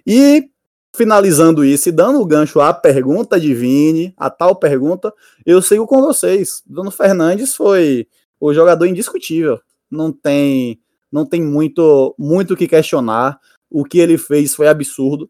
E 0.05 0.49
finalizando 0.95 1.63
isso 1.63 1.89
e 1.89 1.91
dando 1.91 2.19
o 2.19 2.25
gancho 2.25 2.59
à 2.59 2.73
pergunta 2.73 3.39
de 3.39 3.53
Vini, 3.53 4.13
a 4.17 4.29
tal 4.29 4.55
pergunta, 4.55 5.13
eu 5.45 5.61
sigo 5.61 5.85
com 5.85 6.01
vocês. 6.01 6.61
Bruno 6.65 6.91
Fernandes 6.91 7.55
foi 7.55 8.07
o 8.39 8.53
jogador 8.53 8.85
indiscutível. 8.85 9.59
Não 9.89 10.11
tem, 10.11 10.79
não 11.11 11.25
tem 11.25 11.41
muito 11.41 12.15
muito 12.17 12.53
o 12.53 12.57
que 12.57 12.67
questionar. 12.67 13.39
O 13.69 13.85
que 13.85 13.99
ele 13.99 14.17
fez 14.17 14.55
foi 14.55 14.67
absurdo 14.67 15.29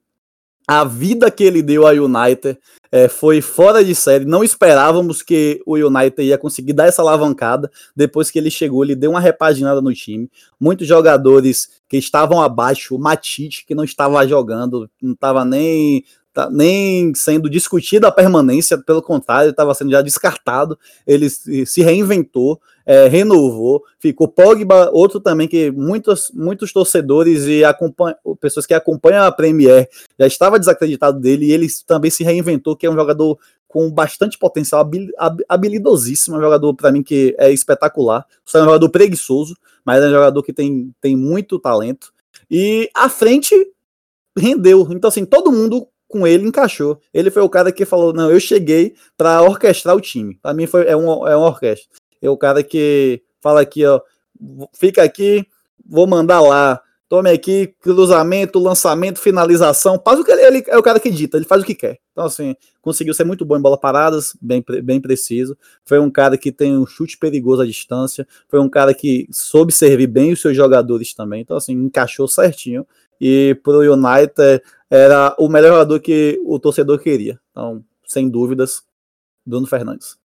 a 0.72 0.84
vida 0.84 1.32
que 1.32 1.44
ele 1.44 1.64
deu 1.64 1.88
ao 1.88 1.96
United 1.96 2.56
é, 2.92 3.08
foi 3.08 3.42
fora 3.42 3.84
de 3.84 3.96
série. 3.96 4.24
Não 4.24 4.44
esperávamos 4.44 5.24
que 5.24 5.60
o 5.66 5.76
United 5.76 6.22
ia 6.22 6.38
conseguir 6.38 6.74
dar 6.74 6.86
essa 6.86 7.02
alavancada. 7.02 7.72
Depois 7.96 8.30
que 8.30 8.38
ele 8.38 8.52
chegou, 8.52 8.84
ele 8.84 8.96
deu 8.96 9.10
uma 9.10 9.20
repaginada 9.20 9.82
no 9.82 9.92
time. 9.96 10.30
Muitos 10.60 10.88
jogadores 10.88 11.70
que 11.88 11.98
estavam 11.98 12.40
abaixo, 12.40 12.96
o 12.96 13.00
Matite, 13.00 13.66
que 13.66 13.74
não 13.74 13.84
estava 13.84 14.28
jogando, 14.28 14.88
não 15.02 15.14
estava 15.14 15.44
nem 15.44 16.04
tá, 16.40 16.50
nem 16.50 17.14
sendo 17.16 17.50
discutida 17.50 18.08
a 18.08 18.12
permanência, 18.12 18.78
pelo 18.78 19.02
contrário, 19.02 19.52
estava 19.52 19.74
sendo 19.74 19.92
já 19.92 20.02
descartado. 20.02 20.78
Ele 21.06 21.30
se 21.30 21.82
reinventou, 21.82 22.62
é, 22.86 23.08
renovou, 23.08 23.84
ficou 24.00 24.28
Pogba, 24.28 24.90
outro 24.92 25.20
também 25.20 25.48
que 25.48 25.72
muitos, 25.72 26.32
muitos 26.34 26.72
torcedores 26.72 27.46
e 27.46 27.62
pessoas 28.40 28.66
que 28.66 28.74
acompanham 28.74 29.24
a 29.24 29.32
Premier 29.32 29.90
já 30.18 30.26
estava 30.28 30.60
desacreditado 30.60 31.20
dele 31.20 31.48
e 31.48 31.52
ele 31.52 31.68
também 31.86 32.10
se 32.10 32.24
reinventou, 32.24 32.76
que 32.76 32.86
é 32.86 32.90
um 32.90 32.96
jogador 32.96 33.38
com 33.68 33.92
bastante 33.92 34.38
potencial, 34.38 34.90
habilidosíssimo, 35.48 36.38
um 36.38 36.42
jogador 36.42 36.74
para 36.74 36.92
mim 36.92 37.04
que 37.04 37.36
é 37.38 37.52
espetacular. 37.52 38.26
Só 38.44 38.58
é 38.58 38.62
um 38.64 38.66
jogador 38.66 38.90
preguiçoso, 38.90 39.56
mas 39.86 40.02
é 40.02 40.08
um 40.08 40.12
jogador 40.12 40.42
que 40.42 40.52
tem, 40.52 40.92
tem 41.00 41.16
muito 41.16 41.60
talento. 41.60 42.12
E 42.50 42.90
à 42.96 43.08
frente 43.08 43.54
rendeu. 44.36 44.88
Então, 44.92 45.08
assim, 45.08 45.26
todo 45.26 45.52
mundo 45.52 45.88
com 46.10 46.28
ele 46.28 46.46
encaixou. 46.46 47.00
Ele 47.14 47.32
foi 47.32 47.44
o 47.44 47.50
cara 47.50 47.72
que 47.72 47.86
falou: 47.86 48.12
não, 48.12 48.30
eu 48.30 48.40
cheguei 48.40 48.96
para 49.16 49.42
orquestrar 49.44 49.96
o 49.96 50.02
time. 50.02 50.38
Para 50.42 50.54
mim 50.54 50.68
foi 50.68 50.86
é 50.86 50.98
um, 50.98 51.26
é 51.26 51.38
uma 51.38 51.48
orquestra. 51.48 51.88
É 52.22 52.30
o 52.30 52.36
cara 52.36 52.62
que 52.62 53.22
fala 53.40 53.62
aqui, 53.62 53.86
ó, 53.86 54.02
fica 54.74 55.04
aqui, 55.04 55.46
vou 55.88 56.06
mandar 56.06 56.42
lá. 56.42 56.82
Tome 57.08 57.32
aqui, 57.32 57.74
cruzamento, 57.82 58.60
lançamento, 58.60 59.20
finalização. 59.20 60.00
Faz 60.06 60.20
o 60.20 60.24
que 60.24 60.32
ele, 60.32 60.44
ele, 60.44 60.64
é 60.68 60.78
o 60.78 60.84
cara 60.84 61.00
que 61.00 61.10
dita, 61.10 61.38
ele 61.38 61.46
faz 61.46 61.64
o 61.64 61.66
que 61.66 61.74
quer. 61.74 61.98
Então, 62.12 62.24
assim, 62.24 62.56
conseguiu 62.84 63.16
ser 63.16 63.24
muito 63.24 63.44
bom 63.44 63.58
em 63.58 63.62
bola 63.62 63.80
paradas, 63.80 64.38
bem, 64.40 64.64
bem 64.84 65.02
preciso. 65.02 65.58
Foi 65.84 65.98
um 65.98 66.12
cara 66.12 66.38
que 66.38 66.52
tem 66.52 66.78
um 66.78 66.86
chute 66.86 67.18
perigoso 67.18 67.64
à 67.64 67.66
distância. 67.66 68.28
Foi 68.48 68.60
um 68.60 68.70
cara 68.70 68.94
que 68.94 69.28
soube 69.32 69.74
servir 69.74 70.06
bem 70.06 70.32
os 70.32 70.40
seus 70.40 70.56
jogadores 70.56 71.12
também. 71.16 71.42
Então, 71.42 71.58
assim, 71.58 71.74
encaixou 71.74 72.28
certinho. 72.28 72.86
E 73.20 73.56
pro 73.64 73.80
United 73.80 74.64
era 74.90 75.36
o 75.38 75.50
melhor 75.50 75.72
jogador 75.72 76.00
que 76.00 76.42
o 76.46 76.60
torcedor 76.60 77.00
queria. 77.00 77.40
Então, 77.52 77.84
sem 78.06 78.30
dúvidas, 78.30 78.86
Bruno 79.46 79.68
Fernandes. 79.68 80.18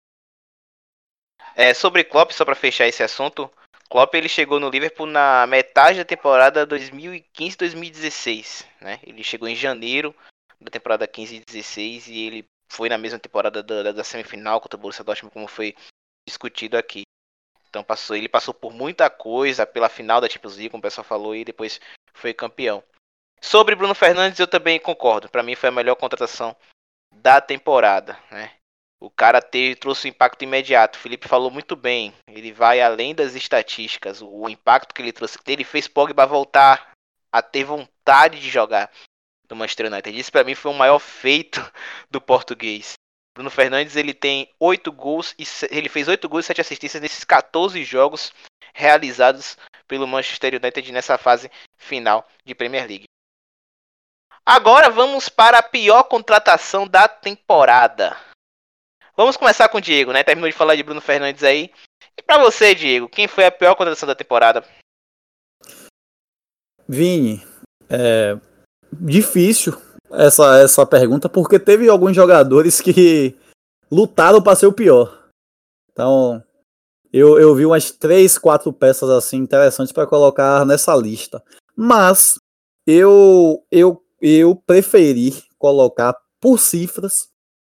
É, 1.55 1.74
sobre 1.74 2.05
Klopp, 2.05 2.33
só 2.33 2.44
para 2.44 2.55
fechar 2.55 2.87
esse 2.87 3.02
assunto, 3.02 3.50
Klopp 3.90 4.14
ele 4.14 4.28
chegou 4.28 4.59
no 4.59 4.70
Liverpool 4.70 5.07
na 5.07 5.46
metade 5.46 5.98
da 5.98 6.05
temporada 6.05 6.66
2015-2016, 6.66 8.64
né? 8.81 8.98
Ele 9.02 9.22
chegou 9.22 9.46
em 9.48 9.55
janeiro 9.55 10.14
da 10.61 10.70
temporada 10.70 11.07
15 11.07 11.37
e 11.37 11.44
16 11.44 12.09
e 12.09 12.18
ele 12.26 12.44
foi 12.70 12.88
na 12.88 12.96
mesma 12.96 13.18
temporada 13.18 13.62
da, 13.62 13.92
da 13.92 14.05
semifinal 14.05 14.61
contra 14.61 14.78
o 14.78 14.81
Borussia 14.81 15.05
Dortmund 15.05 15.35
como 15.35 15.46
foi 15.46 15.74
discutido 16.26 16.78
aqui. 16.78 17.02
Então 17.68 17.85
passou, 17.85 18.16
ele 18.16 18.28
passou 18.28 18.55
por 18.55 18.72
muita 18.72 19.11
coisa 19.11 19.66
pela 19.66 19.88
final 19.88 20.20
da 20.20 20.28
Champions 20.28 20.57
League, 20.57 20.70
como 20.70 20.81
o 20.81 20.83
pessoal 20.83 21.05
falou, 21.05 21.35
e 21.37 21.44
depois 21.44 21.78
foi 22.12 22.33
campeão. 22.35 22.83
Sobre 23.40 23.75
Bruno 23.75 23.94
Fernandes, 23.94 24.38
eu 24.38 24.46
também 24.46 24.79
concordo. 24.79 25.29
Para 25.29 25.42
mim 25.42 25.55
foi 25.55 25.68
a 25.68 25.72
melhor 25.72 25.96
contratação 25.96 26.57
da 27.12 27.40
temporada, 27.40 28.18
né? 28.31 28.53
O 29.01 29.11
cara 29.11 29.42
teve, 29.42 29.75
trouxe 29.75 30.07
um 30.07 30.11
impacto 30.11 30.42
imediato. 30.42 30.96
O 30.96 31.03
Felipe 31.03 31.27
falou 31.27 31.51
muito 31.51 31.75
bem. 31.75 32.14
Ele 32.29 32.53
vai 32.53 32.81
além 32.81 33.12
das 33.12 33.35
estatísticas. 33.35 34.22
O 34.22 34.48
impacto 34.48 34.94
que 34.94 35.03
ele 35.03 35.12
trouxe. 35.12 35.38
Ele 35.44 35.64
fez 35.64 35.88
Pogba 35.88 36.25
voltar 36.25 36.92
a 37.33 37.42
ter 37.42 37.64
vontade 37.64 38.38
de 38.38 38.48
jogar 38.48 38.92
no 39.51 39.57
Manchester 39.57 39.87
United. 39.92 40.16
Isso 40.16 40.31
para 40.31 40.44
mim 40.44 40.55
foi 40.55 40.70
o 40.70 40.75
maior 40.75 41.01
feito 41.01 41.61
do 42.09 42.20
português. 42.20 42.94
Bruno 43.35 43.51
Fernandes 43.51 43.96
ele 43.96 44.14
tem 44.14 44.48
oito 44.61 44.92
gols 44.92 45.35
e 45.38 45.44
ele 45.70 45.88
fez 45.88 46.07
oito 46.07 46.29
gols 46.29 46.44
e 46.44 46.48
sete 46.48 46.61
assistências 46.61 47.03
nesses 47.03 47.25
14 47.25 47.83
jogos 47.83 48.33
realizados 48.72 49.56
pelo 49.87 50.06
Manchester 50.06 50.54
United 50.54 50.92
nessa 50.92 51.18
fase 51.18 51.50
final 51.76 52.26
de 52.44 52.54
Premier 52.54 52.87
League. 52.87 53.04
Agora 54.44 54.90
vamos 54.90 55.28
para 55.28 55.58
a 55.58 55.62
pior 55.62 56.04
contratação 56.04 56.87
da 56.87 57.06
temporada. 57.06 58.16
Vamos 59.16 59.37
começar 59.37 59.68
com 59.68 59.78
o 59.78 59.80
Diego, 59.80 60.12
né? 60.12 60.24
Terminou 60.24 60.50
de 60.50 60.56
falar 60.56 60.74
de 60.74 60.82
Bruno 60.82 61.00
Fernandes 61.00 61.44
aí. 61.44 61.70
E 62.16 62.22
para 62.22 62.42
você, 62.42 62.74
Diego, 62.74 63.08
quem 63.08 63.28
foi 63.28 63.44
a 63.44 63.52
pior 63.52 63.74
contratação 63.74 64.06
da 64.06 64.14
temporada? 64.14 64.64
Vini, 66.88 67.40
é 67.88 68.37
difícil 68.92 69.80
essa, 70.11 70.58
essa 70.61 70.87
pergunta, 70.87 71.28
porque 71.28 71.58
teve 71.58 71.88
alguns 71.88 72.16
jogadores 72.16 72.80
que 72.80 73.37
lutaram 73.90 74.42
para 74.42 74.56
ser 74.56 74.66
o 74.66 74.72
pior. 74.72 75.28
Então, 75.92 76.42
eu, 77.12 77.38
eu 77.38 77.55
vi 77.55 77.66
umas 77.66 77.90
três, 77.90 78.38
quatro 78.38 78.72
peças 78.72 79.11
assim 79.11 79.37
interessantes 79.37 79.92
para 79.92 80.07
colocar 80.07 80.64
nessa 80.64 80.94
lista. 80.96 81.42
Mas 81.77 82.38
eu, 82.87 83.62
eu 83.70 84.03
eu 84.22 84.55
preferi 84.55 85.35
colocar 85.59 86.14
por 86.40 86.61
cifras, 86.61 87.29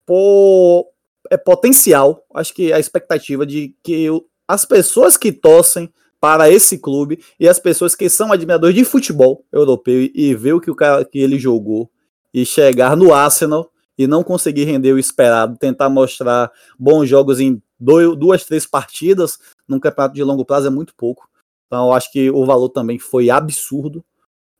por 0.05 0.87
é, 1.31 1.38
potencial, 1.38 2.23
acho 2.35 2.53
que 2.53 2.70
a 2.70 2.79
expectativa 2.79 3.47
de 3.47 3.75
que 3.83 4.05
eu, 4.05 4.27
as 4.47 4.66
pessoas 4.66 5.16
que 5.16 5.33
torcem 5.33 5.90
para 6.20 6.51
esse 6.51 6.79
clube 6.79 7.18
e 7.40 7.49
as 7.49 7.59
pessoas 7.59 7.94
que 7.94 8.11
são 8.11 8.31
admiradores 8.31 8.77
de 8.77 8.85
futebol 8.85 9.44
europeu 9.51 10.03
e, 10.03 10.12
e 10.14 10.35
ver 10.35 10.53
o 10.53 10.61
que 10.61 10.70
o 10.70 10.77
cara 10.77 11.03
que 11.05 11.18
ele 11.18 11.38
jogou 11.38 11.90
e 12.33 12.44
chegar 12.44 12.94
no 12.94 13.14
Arsenal 13.14 13.70
e 13.97 14.07
não 14.07 14.23
conseguir 14.23 14.64
render 14.64 14.92
o 14.92 14.99
esperado, 14.99 15.57
tentar 15.57 15.88
mostrar 15.88 16.51
bons 16.79 17.09
jogos 17.09 17.40
em 17.40 17.62
dois, 17.85 18.16
duas, 18.16 18.44
três 18.44 18.66
partidas 18.66 19.38
num 19.68 19.79
campeonato 19.79 20.14
de 20.14 20.25
longo 20.25 20.44
prazo 20.44 20.66
é 20.66 20.70
muito 20.70 20.94
pouco. 20.94 21.29
Então, 21.66 21.92
acho 21.92 22.11
que 22.11 22.31
o 22.31 22.44
valor 22.44 22.68
também 22.68 22.99
foi 22.99 23.31
absurdo. 23.31 24.05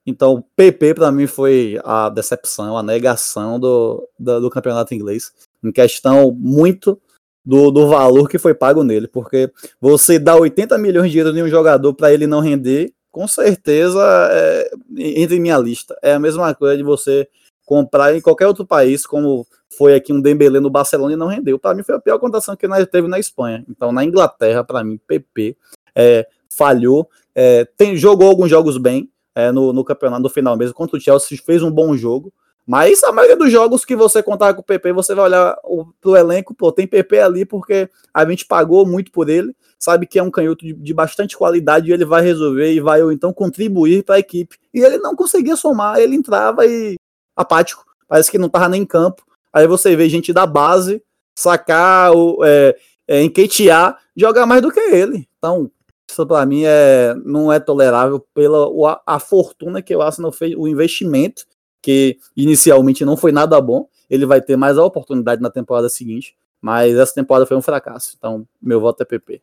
Então, 0.07 0.35
o 0.35 0.43
PP 0.43 0.95
para 0.95 1.11
mim 1.11 1.27
foi 1.27 1.81
a 1.85 2.11
decepção, 2.11 2.77
a 2.77 2.83
negação 2.83 3.59
do, 3.59 4.07
do, 4.19 4.41
do, 4.43 4.51
campeonato 4.51 4.95
inglês, 4.95 5.33
em 5.63 5.73
questão 5.73 6.31
muito 6.33 7.01
do, 7.45 7.71
do 7.71 7.89
valor 7.89 8.29
que 8.29 8.39
foi 8.39 8.55
pago 8.55 8.83
nele, 8.83 9.09
porque 9.09 9.51
você 9.81 10.19
dá 10.19 10.37
80 10.37 10.77
milhões 10.77 11.11
de 11.11 11.19
euros 11.19 11.37
em 11.37 11.43
um 11.43 11.49
jogador 11.49 11.95
para 11.95 12.13
ele 12.13 12.27
não 12.27 12.41
render, 12.41 12.93
com 13.11 13.27
certeza 13.29 14.01
é, 14.31 14.71
entra 14.99 15.37
em 15.37 15.41
minha 15.41 15.57
lista. 15.57 15.97
É 16.03 16.13
a 16.13 16.19
mesma 16.19 16.55
coisa 16.55 16.77
de 16.77 16.83
você 16.83 17.29
comprar 17.65 18.15
em 18.15 18.21
qualquer 18.21 18.47
outro 18.47 18.67
país, 18.67 19.07
como 19.07 19.47
foi 19.77 19.95
aqui 19.95 20.13
um 20.13 20.21
Dembélé 20.21 20.61
no 20.61 20.71
Barcelona 20.71 21.13
e 21.13 21.17
não 21.17 21.27
rendeu. 21.27 21.59
Para 21.59 21.75
mim 21.75 21.83
foi 21.83 21.95
a 21.95 22.01
pior 22.01 22.19
contratação 22.19 22.57
que 22.57 22.67
nós 22.67 22.87
teve 22.87 23.09
na 23.09 23.19
Espanha. 23.19 23.65
Então, 23.69 23.93
na 23.93 24.05
Inglaterra, 24.05 24.65
para 24.65 24.83
mim, 24.83 24.99
PP 25.07 25.57
é, 25.95 26.27
falhou. 26.49 27.09
É, 27.35 27.65
tem, 27.77 27.97
jogou 27.97 28.29
alguns 28.29 28.51
jogos 28.51 28.79
bem, 28.79 29.11
é, 29.35 29.51
no, 29.51 29.73
no 29.73 29.85
campeonato 29.85 30.23
no 30.23 30.29
final 30.29 30.57
mesmo, 30.57 30.75
contra 30.75 30.97
o 30.97 31.01
Chelsea, 31.01 31.39
fez 31.45 31.63
um 31.63 31.71
bom 31.71 31.97
jogo. 31.97 32.33
Mas 32.67 33.05
a 33.05 33.13
maioria 33.13 33.37
dos 33.37 33.53
jogos 33.53 33.85
que 33.85 33.95
você 33.95 34.23
contar 34.23 34.55
com 34.55 34.63
o 34.63 34.65
PP, 34.65 34.93
você 34.93 35.15
vai 35.15 35.27
olhar 35.27 35.57
o, 35.65 35.85
pro 36.01 36.17
elenco, 36.17 36.55
pô, 36.55 36.73
tem 36.73 36.87
PP 36.87 37.21
ali 37.21 37.45
porque 37.45 37.91
a 38.13 38.25
gente 38.25 38.47
pagou 38.47 38.87
muito 38.87 39.13
por 39.13 39.29
ele, 39.29 39.55
sabe 39.79 40.07
que 40.07 40.19
é 40.19 40.23
um 40.23 40.31
canhoto 40.31 40.65
de, 40.65 40.73
de 40.73 40.95
bastante 40.95 41.37
qualidade 41.37 41.91
e 41.91 41.93
ele 41.93 42.07
vai 42.07 42.23
resolver 42.23 42.73
e 42.73 42.81
vai 42.81 43.03
ou 43.03 43.13
então 43.13 43.35
contribuir 43.35 44.03
para 44.03 44.15
a 44.15 44.19
equipe. 44.19 44.57
E 44.73 44.81
ele 44.81 44.97
não 44.97 45.15
conseguia 45.15 45.57
somar, 45.57 45.99
ele 45.99 46.17
entrava 46.17 46.65
e 46.65 46.97
apático, 47.37 47.85
parece 48.09 48.31
que 48.31 48.39
não 48.39 48.49
tava 48.49 48.71
nem 48.71 48.83
em 48.83 48.87
campo. 48.87 49.23
Aí 49.55 49.69
você 49.69 49.95
vê 49.95 50.09
gente 50.09 50.33
da 50.33 50.45
base 50.45 51.01
sacar, 51.39 52.13
é, 52.45 52.77
é, 53.07 53.23
enquetear, 53.23 53.97
jogar 54.17 54.47
mais 54.47 54.61
do 54.61 54.73
que 54.73 54.81
ele. 54.81 55.29
Então, 55.39 55.71
isso 56.11 56.27
para 56.27 56.45
mim 56.45 56.65
é, 56.65 57.15
não 57.25 57.53
é 57.53 57.61
tolerável 57.61 58.19
pela 58.35 58.67
a, 58.91 59.15
a 59.15 59.21
fortuna 59.21 59.81
que 59.81 59.95
o 59.95 60.03
Arsenal 60.03 60.33
fez, 60.33 60.55
o 60.57 60.67
investimento, 60.67 61.47
que 61.81 62.19
inicialmente 62.37 63.05
não 63.05 63.17
foi 63.17 63.31
nada 63.31 63.61
bom. 63.61 63.89
Ele 64.11 64.27
vai 64.27 64.41
ter 64.41 64.57
mais 64.57 64.77
a 64.77 64.85
oportunidade 64.85 65.41
na 65.41 65.51
temporada 65.51 65.89
seguinte, 65.89 66.37
Mas 66.61 66.97
essa 66.97 67.15
temporada 67.15 67.47
foi 67.47 67.57
um 67.57 67.63
fracasso. 67.63 68.15
Então, 68.19 68.47
meu 68.61 68.81
voto 68.81 69.03
é 69.03 69.07
PP. 69.07 69.41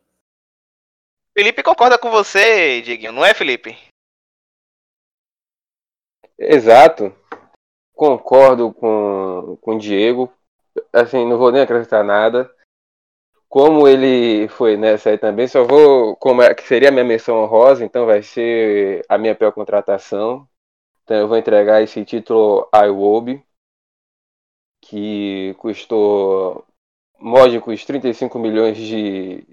Felipe 1.34 1.62
concorda 1.62 1.96
com 1.98 2.10
você, 2.10 2.82
Dieguinho, 2.82 3.12
não 3.12 3.24
é, 3.24 3.32
Felipe? 3.32 3.76
Exato. 6.38 7.14
Concordo 8.02 8.72
com, 8.72 9.56
com 9.60 9.76
o 9.76 9.78
Diego. 9.78 10.28
Assim, 10.92 11.24
não 11.24 11.38
vou 11.38 11.52
nem 11.52 11.62
acrescentar 11.62 12.02
nada. 12.02 12.52
Como 13.48 13.86
ele 13.86 14.48
foi 14.48 14.76
nessa 14.76 15.10
aí 15.10 15.18
também, 15.18 15.46
só 15.46 15.62
vou. 15.62 16.16
Como 16.16 16.42
é, 16.42 16.52
que 16.52 16.64
seria 16.64 16.88
a 16.88 16.90
minha 16.90 17.04
menção 17.04 17.36
honrosa, 17.36 17.84
então 17.84 18.04
vai 18.04 18.20
ser 18.20 19.04
a 19.08 19.16
minha 19.16 19.36
pior 19.36 19.52
contratação. 19.52 20.48
Então 21.04 21.16
eu 21.16 21.28
vou 21.28 21.36
entregar 21.36 21.80
esse 21.80 22.04
título 22.04 22.68
a 22.72 22.86
Iwobi, 22.86 23.40
que 24.80 25.54
custou 25.58 26.64
módicos 27.20 27.84
35 27.84 28.36
milhões 28.36 28.78
de, 28.78 29.46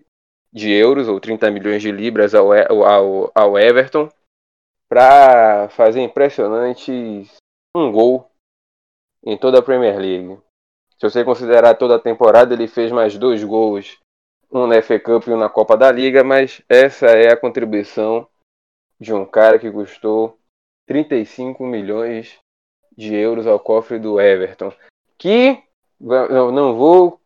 de 0.52 0.72
euros, 0.72 1.08
ou 1.08 1.20
30 1.20 1.52
milhões 1.52 1.84
de 1.84 1.92
libras 1.92 2.34
ao, 2.34 2.52
ao, 2.52 3.32
ao 3.36 3.60
Everton, 3.60 4.10
para 4.88 5.70
fazer 5.70 6.02
impressionantes 6.02 7.38
um 7.76 7.92
gol 7.92 8.29
em 9.24 9.38
toda 9.38 9.60
a 9.60 9.62
Premier 9.62 9.98
League. 9.98 10.38
Se 11.00 11.10
você 11.10 11.24
considerar 11.24 11.76
toda 11.76 11.96
a 11.96 12.00
temporada, 12.00 12.54
ele 12.54 12.68
fez 12.68 12.92
mais 12.92 13.18
dois 13.18 13.44
gols, 13.44 13.98
um 14.52 14.68
na 14.68 14.82
FA 14.82 15.00
Cup 15.00 15.28
e 15.28 15.32
um 15.32 15.38
na 15.38 15.50
Copa 15.50 15.78
da 15.78 15.92
Liga, 15.92 16.24
mas 16.24 16.62
essa 16.68 17.08
é 17.08 17.32
a 17.32 17.38
contribuição 17.38 18.28
de 19.00 19.14
um 19.14 19.26
cara 19.26 19.58
que 19.58 19.72
custou 19.72 20.38
35 20.88 21.66
milhões 21.66 22.38
de 22.98 23.16
euros 23.16 23.48
ao 23.48 23.60
cofre 23.60 23.98
do 23.98 24.20
Everton. 24.20 24.74
Que 25.18 25.64
eu 26.02 26.52
não 26.52 26.76
vou 26.76 27.22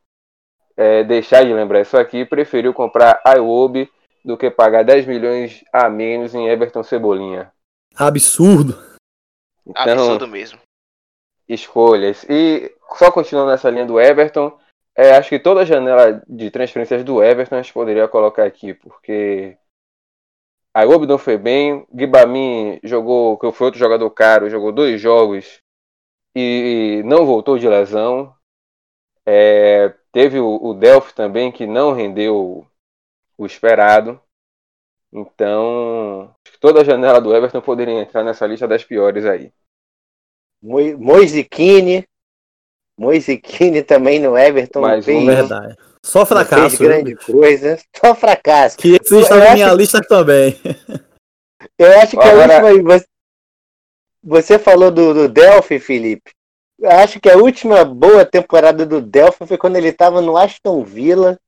é, 0.77 1.03
deixar 1.03 1.43
de 1.43 1.53
lembrar 1.53 1.81
isso 1.81 1.97
aqui, 1.97 2.25
preferiu 2.25 2.73
comprar 2.73 3.21
Iwobi 3.25 3.89
do 4.23 4.37
que 4.37 4.51
pagar 4.51 4.83
10 4.83 5.05
milhões 5.05 5.63
a 5.71 5.89
menos 5.89 6.35
em 6.35 6.47
Everton 6.47 6.83
Cebolinha. 6.83 7.51
Absurdo. 7.95 8.73
Então, 9.65 9.93
Absurdo 9.93 10.27
mesmo. 10.27 10.59
Escolhas. 11.47 12.25
E 12.29 12.73
só 12.97 13.11
continuando 13.11 13.51
nessa 13.51 13.69
linha 13.69 13.85
do 13.85 13.99
Everton, 13.99 14.57
é, 14.95 15.15
acho 15.15 15.29
que 15.29 15.39
toda 15.39 15.61
a 15.61 15.65
janela 15.65 16.23
de 16.27 16.51
transferências 16.51 17.03
do 17.03 17.23
Everton 17.23 17.55
a 17.55 17.61
gente 17.61 17.73
poderia 17.73 18.07
colocar 18.07 18.45
aqui, 18.45 18.73
porque 18.73 19.57
a 20.73 20.85
não 20.85 21.17
foi 21.17 21.37
bem, 21.37 21.85
Guibamin 21.93 22.79
jogou, 22.83 23.37
que 23.37 23.51
foi 23.51 23.65
outro 23.65 23.79
jogador 23.79 24.09
caro, 24.11 24.49
jogou 24.49 24.71
dois 24.71 24.99
jogos 24.99 25.61
e 26.35 27.01
não 27.05 27.25
voltou 27.25 27.57
de 27.57 27.67
lesão. 27.67 28.35
É, 29.25 29.93
Teve 30.13 30.39
o, 30.39 30.63
o 30.63 30.75
Delphi 30.75 31.11
também, 31.15 31.51
que 31.51 31.65
não 31.65 31.91
rendeu 31.91 32.67
o 33.35 33.45
esperado. 33.47 34.21
Então, 35.11 36.33
toda 36.61 36.81
a 36.81 36.83
janela 36.83 37.19
do 37.19 37.35
Everton 37.35 37.61
poderia 37.61 37.99
entrar 37.99 38.23
nessa 38.23 38.45
lista 38.45 38.67
das 38.67 38.83
piores 38.83 39.25
aí. 39.25 39.51
Moisiquini. 40.63 42.05
Moisiquini 42.97 43.83
também 43.83 44.19
no 44.19 44.37
Everton. 44.37 44.81
Mais 44.81 45.03
fez, 45.03 45.25
verdade. 45.25 45.75
Só 46.03 46.25
fracasso. 46.25 46.77
Fez 46.77 46.89
grande 46.89 47.15
coisa. 47.15 47.77
Só 47.95 48.15
fracasso. 48.15 48.77
Que 48.77 48.95
esse 48.95 49.19
está 49.19 49.35
na 49.35 49.53
minha 49.53 49.73
lista 49.73 50.01
também. 50.01 50.57
Eu 51.77 51.99
acho 51.99 52.17
que 52.17 52.23
Agora... 52.23 52.59
a 52.61 52.65
última. 52.65 53.03
Você 54.23 54.57
falou 54.57 54.89
do, 54.89 55.13
do 55.13 55.27
Delphi, 55.27 55.79
Felipe 55.79 56.31
acho 56.85 57.19
que 57.19 57.29
a 57.29 57.37
última 57.37 57.83
boa 57.85 58.25
temporada 58.25 58.85
do 58.85 59.01
Delphi 59.01 59.45
foi 59.45 59.57
quando 59.57 59.75
ele 59.75 59.89
estava 59.89 60.21
no 60.21 60.37
Aston 60.37 60.83
Villa, 60.83 61.39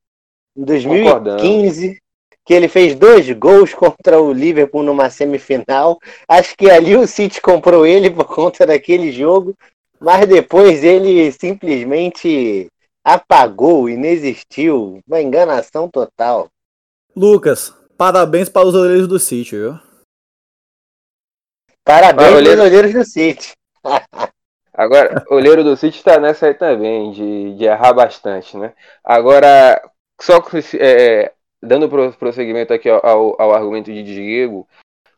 em 0.55 0.63
2015, 0.63 2.01
que 2.46 2.54
ele 2.54 2.68
fez 2.68 2.96
dois 2.96 3.30
gols 3.32 3.74
contra 3.74 4.22
o 4.22 4.32
Liverpool 4.32 4.84
numa 4.84 5.10
semifinal. 5.10 5.98
Acho 6.28 6.56
que 6.56 6.70
ali 6.70 6.96
o 6.96 7.08
City 7.08 7.41
comprou 7.41 7.86
ele 7.88 8.10
por 8.10 8.26
conta 8.26 8.68
daquele 8.68 9.12
jogo, 9.12 9.56
mas 10.00 10.28
depois 10.28 10.84
ele 10.84 11.32
simplesmente 11.32 12.70
apagou, 13.04 13.89
inexistiu. 13.89 15.00
Uma 15.08 15.22
enganação 15.22 15.89
total. 15.89 16.48
Lucas, 17.16 17.74
parabéns 17.98 18.48
para 18.48 18.68
os 18.68 18.76
olheiros 18.76 19.08
do 19.08 19.18
City, 19.18 19.56
viu? 19.56 19.80
Parabéns 21.84 22.30
para 22.30 22.54
os 22.54 22.60
olheiros 22.60 22.93
do 22.93 23.04
City. 23.04 23.54
Agora, 24.78 25.24
o 25.30 25.36
olheiro 25.36 25.64
do 25.64 25.78
City 25.78 25.98
está 25.98 26.20
nessa 26.20 26.48
aí 26.48 26.54
também, 26.54 27.12
de, 27.12 27.56
de 27.56 27.64
errar 27.64 27.93
bastante, 27.93 28.58
né? 28.58 28.74
Agora, 29.02 29.82
só 30.20 30.43
é, 30.78 31.32
dando 31.62 31.89
prosseguimento 32.18 32.74
aqui 32.74 32.89
ao, 32.89 33.41
ao 33.41 33.53
argumento 33.53 33.91
de 33.91 34.03
Diego 34.03 34.68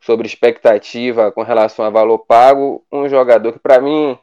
sobre 0.00 0.26
expectativa 0.26 1.30
com 1.32 1.42
relação 1.42 1.84
a 1.84 1.90
valor 1.90 2.18
pago, 2.20 2.84
um 2.90 3.08
jogador 3.08 3.52
que 3.52 3.58
para 3.58 3.80
mim 3.80 4.18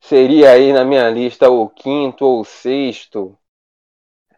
seria 0.00 0.52
aí 0.52 0.72
na 0.72 0.84
minha 0.84 1.08
lista 1.10 1.50
o 1.50 1.68
quinto 1.68 2.24
ou 2.24 2.44
sexto 2.44 3.36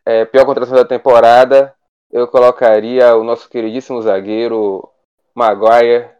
é, 0.05 0.25
pior 0.25 0.45
contratação 0.45 0.77
da 0.77 0.85
temporada, 0.85 1.75
eu 2.11 2.27
colocaria 2.27 3.15
o 3.17 3.23
nosso 3.23 3.49
queridíssimo 3.49 4.03
zagueiro 4.03 4.89
Maguire 5.35 6.11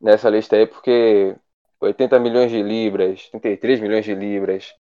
nessa 0.00 0.30
lista 0.30 0.56
aí, 0.56 0.66
porque 0.66 1.36
80 1.80 2.18
milhões 2.18 2.50
de 2.50 2.62
libras, 2.62 3.28
33 3.28 3.80
milhões 3.80 4.04
de 4.04 4.14
libras, 4.14 4.74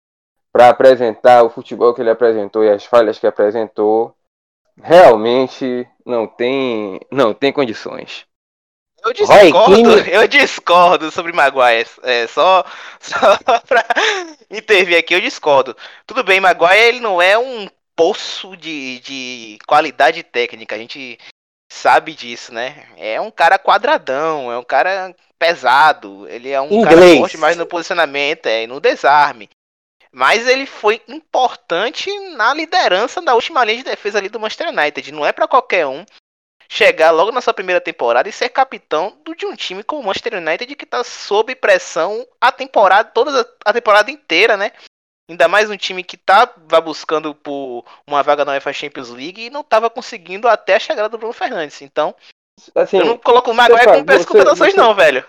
para 0.51 0.69
apresentar 0.69 1.43
o 1.43 1.49
futebol 1.49 1.93
que 1.93 2.01
ele 2.01 2.09
apresentou 2.09 2.63
e 2.63 2.69
as 2.69 2.85
falhas 2.85 3.19
que 3.19 3.27
apresentou, 3.27 4.15
realmente 4.81 5.87
não 6.05 6.27
tem, 6.27 6.99
não 7.11 7.33
tem 7.33 7.51
condições. 7.51 8.25
Eu 9.03 9.13
discordo, 9.13 9.99
eu 10.09 10.27
discordo 10.27 11.11
sobre 11.11 11.31
Maguire. 11.31 11.89
É, 12.03 12.27
só, 12.27 12.65
só 12.99 13.37
pra 13.61 13.85
intervir 14.49 14.97
aqui, 14.97 15.13
eu 15.13 15.21
discordo. 15.21 15.75
Tudo 16.05 16.23
bem, 16.23 16.39
Maguire 16.39 16.77
ele 16.77 16.99
não 16.99 17.21
é 17.21 17.37
um 17.37 17.69
poço 17.95 18.55
de, 18.57 18.99
de 18.99 19.57
qualidade 19.67 20.23
técnica. 20.23 20.75
A 20.75 20.79
gente 20.79 21.17
sabe 21.71 22.13
disso, 22.13 22.53
né? 22.53 22.87
É 22.97 23.19
um 23.21 23.31
cara 23.31 23.59
quadradão, 23.59 24.51
é 24.51 24.57
um 24.57 24.63
cara 24.63 25.15
pesado, 25.37 26.27
ele 26.27 26.49
é 26.49 26.59
um 26.59 26.71
Inglês. 26.71 26.99
cara 26.99 27.17
forte 27.17 27.37
mais 27.37 27.55
no 27.55 27.65
posicionamento, 27.65 28.47
é, 28.47 28.65
no 28.67 28.79
desarme. 28.79 29.49
Mas 30.17 30.47
ele 30.47 30.65
foi 30.65 30.99
importante 31.07 32.09
na 32.35 32.51
liderança 32.51 33.21
da 33.21 33.35
última 33.35 33.63
linha 33.63 33.77
de 33.77 33.83
defesa 33.83 34.17
ali 34.17 34.29
do 34.29 34.39
Manchester 34.39 34.69
United. 34.69 35.11
Não 35.11 35.23
é 35.23 35.31
para 35.31 35.47
qualquer 35.47 35.85
um 35.85 36.03
chegar 36.67 37.11
logo 37.11 37.31
na 37.31 37.39
sua 37.39 37.53
primeira 37.53 37.79
temporada 37.79 38.27
e 38.27 38.31
ser 38.31 38.49
capitão 38.49 39.15
de 39.37 39.45
um 39.45 39.55
time 39.55 39.83
como 39.83 40.01
o 40.01 40.03
Manchester 40.03 40.33
United 40.33 40.75
que 40.75 40.85
está 40.85 41.03
sob 41.03 41.53
pressão 41.53 42.27
a 42.41 42.51
temporada 42.51 43.11
toda 43.11 43.47
a 43.63 43.71
temporada 43.71 44.09
inteira, 44.09 44.57
né? 44.57 44.71
Ainda 45.29 45.47
mais 45.47 45.69
um 45.69 45.77
time 45.77 46.03
que 46.03 46.15
estava 46.15 46.81
buscando 46.81 47.35
por 47.35 47.85
uma 48.07 48.23
vaga 48.23 48.43
na 48.43 48.53
UEFA 48.53 48.73
Champions 48.73 49.09
League 49.09 49.45
e 49.45 49.49
não 49.51 49.61
estava 49.61 49.87
conseguindo 49.87 50.47
até 50.47 50.77
a 50.77 50.79
chegada 50.79 51.09
do 51.09 51.19
Bruno 51.19 51.31
Fernandes. 51.31 51.83
Então, 51.83 52.15
Assim, 52.73 52.97
eu 52.97 53.05
não 53.05 53.17
coloco 53.17 53.51
o 53.51 53.53
Maguire 53.53 53.85
como 53.85 54.05
peças 54.05 54.73
não, 54.75 54.95
velho. 54.95 55.23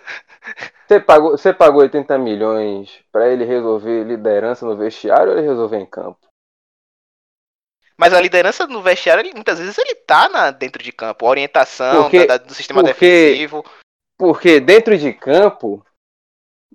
Você 0.86 0.98
pagou, 0.98 1.30
você 1.32 1.52
pagou 1.52 1.82
80 1.82 2.16
milhões 2.18 3.04
para 3.12 3.28
ele 3.28 3.44
resolver 3.44 4.04
liderança 4.04 4.64
no 4.64 4.76
vestiário 4.76 5.32
ou 5.32 5.38
ele 5.38 5.46
resolver 5.46 5.76
em 5.76 5.84
campo? 5.84 6.18
Mas 7.98 8.14
a 8.14 8.20
liderança 8.20 8.66
no 8.66 8.80
vestiário, 8.80 9.20
ele, 9.20 9.34
muitas 9.34 9.58
vezes 9.58 9.76
ele 9.76 9.94
tá 9.96 10.28
na, 10.28 10.50
dentro 10.50 10.82
de 10.82 10.92
campo. 10.92 11.26
A 11.26 11.28
orientação 11.28 12.02
porque, 12.02 12.26
da, 12.26 12.38
do 12.38 12.54
sistema 12.54 12.80
porque, 12.80 12.94
defensivo. 12.94 13.64
Porque 14.16 14.60
dentro 14.60 14.96
de 14.96 15.12
campo, 15.12 15.84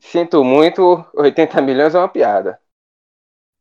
sinto 0.02 0.44
muito, 0.44 1.04
80 1.16 1.62
milhões 1.62 1.96
é 1.96 1.98
uma 1.98 2.10
piada. 2.10 2.60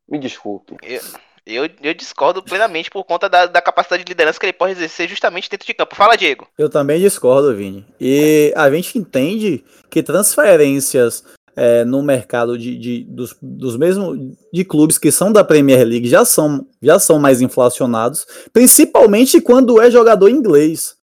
Me 0.07 0.19
desculpe. 0.19 0.77
Eu... 0.83 1.01
Eu, 1.45 1.69
eu 1.81 1.93
discordo 1.93 2.41
plenamente 2.41 2.89
por 2.89 3.03
conta 3.03 3.27
da, 3.27 3.45
da 3.45 3.61
capacidade 3.61 4.03
de 4.03 4.09
liderança 4.09 4.39
que 4.39 4.45
ele 4.45 4.53
pode 4.53 4.73
exercer 4.73 5.09
justamente 5.09 5.49
dentro 5.49 5.67
de 5.67 5.73
campo. 5.73 5.95
Fala, 5.95 6.15
Diego. 6.15 6.47
Eu 6.57 6.69
também 6.69 7.01
discordo, 7.01 7.55
Vini. 7.55 7.85
E 7.99 8.53
a 8.55 8.71
gente 8.71 8.97
entende 8.97 9.63
que 9.89 10.01
transferências 10.01 11.23
é, 11.55 11.83
no 11.83 12.01
mercado 12.01 12.57
de, 12.57 12.77
de, 12.77 13.03
dos, 13.03 13.35
dos 13.41 13.77
mesmos 13.77 14.17
de 14.51 14.63
clubes 14.63 14.97
que 14.97 15.11
são 15.11 15.31
da 15.31 15.43
Premier 15.43 15.85
League 15.85 16.07
já 16.07 16.25
são, 16.25 16.65
já 16.81 16.97
são 16.97 17.19
mais 17.19 17.41
inflacionados, 17.41 18.25
principalmente 18.51 19.41
quando 19.41 19.81
é 19.81 19.91
jogador 19.91 20.29
inglês. 20.29 20.95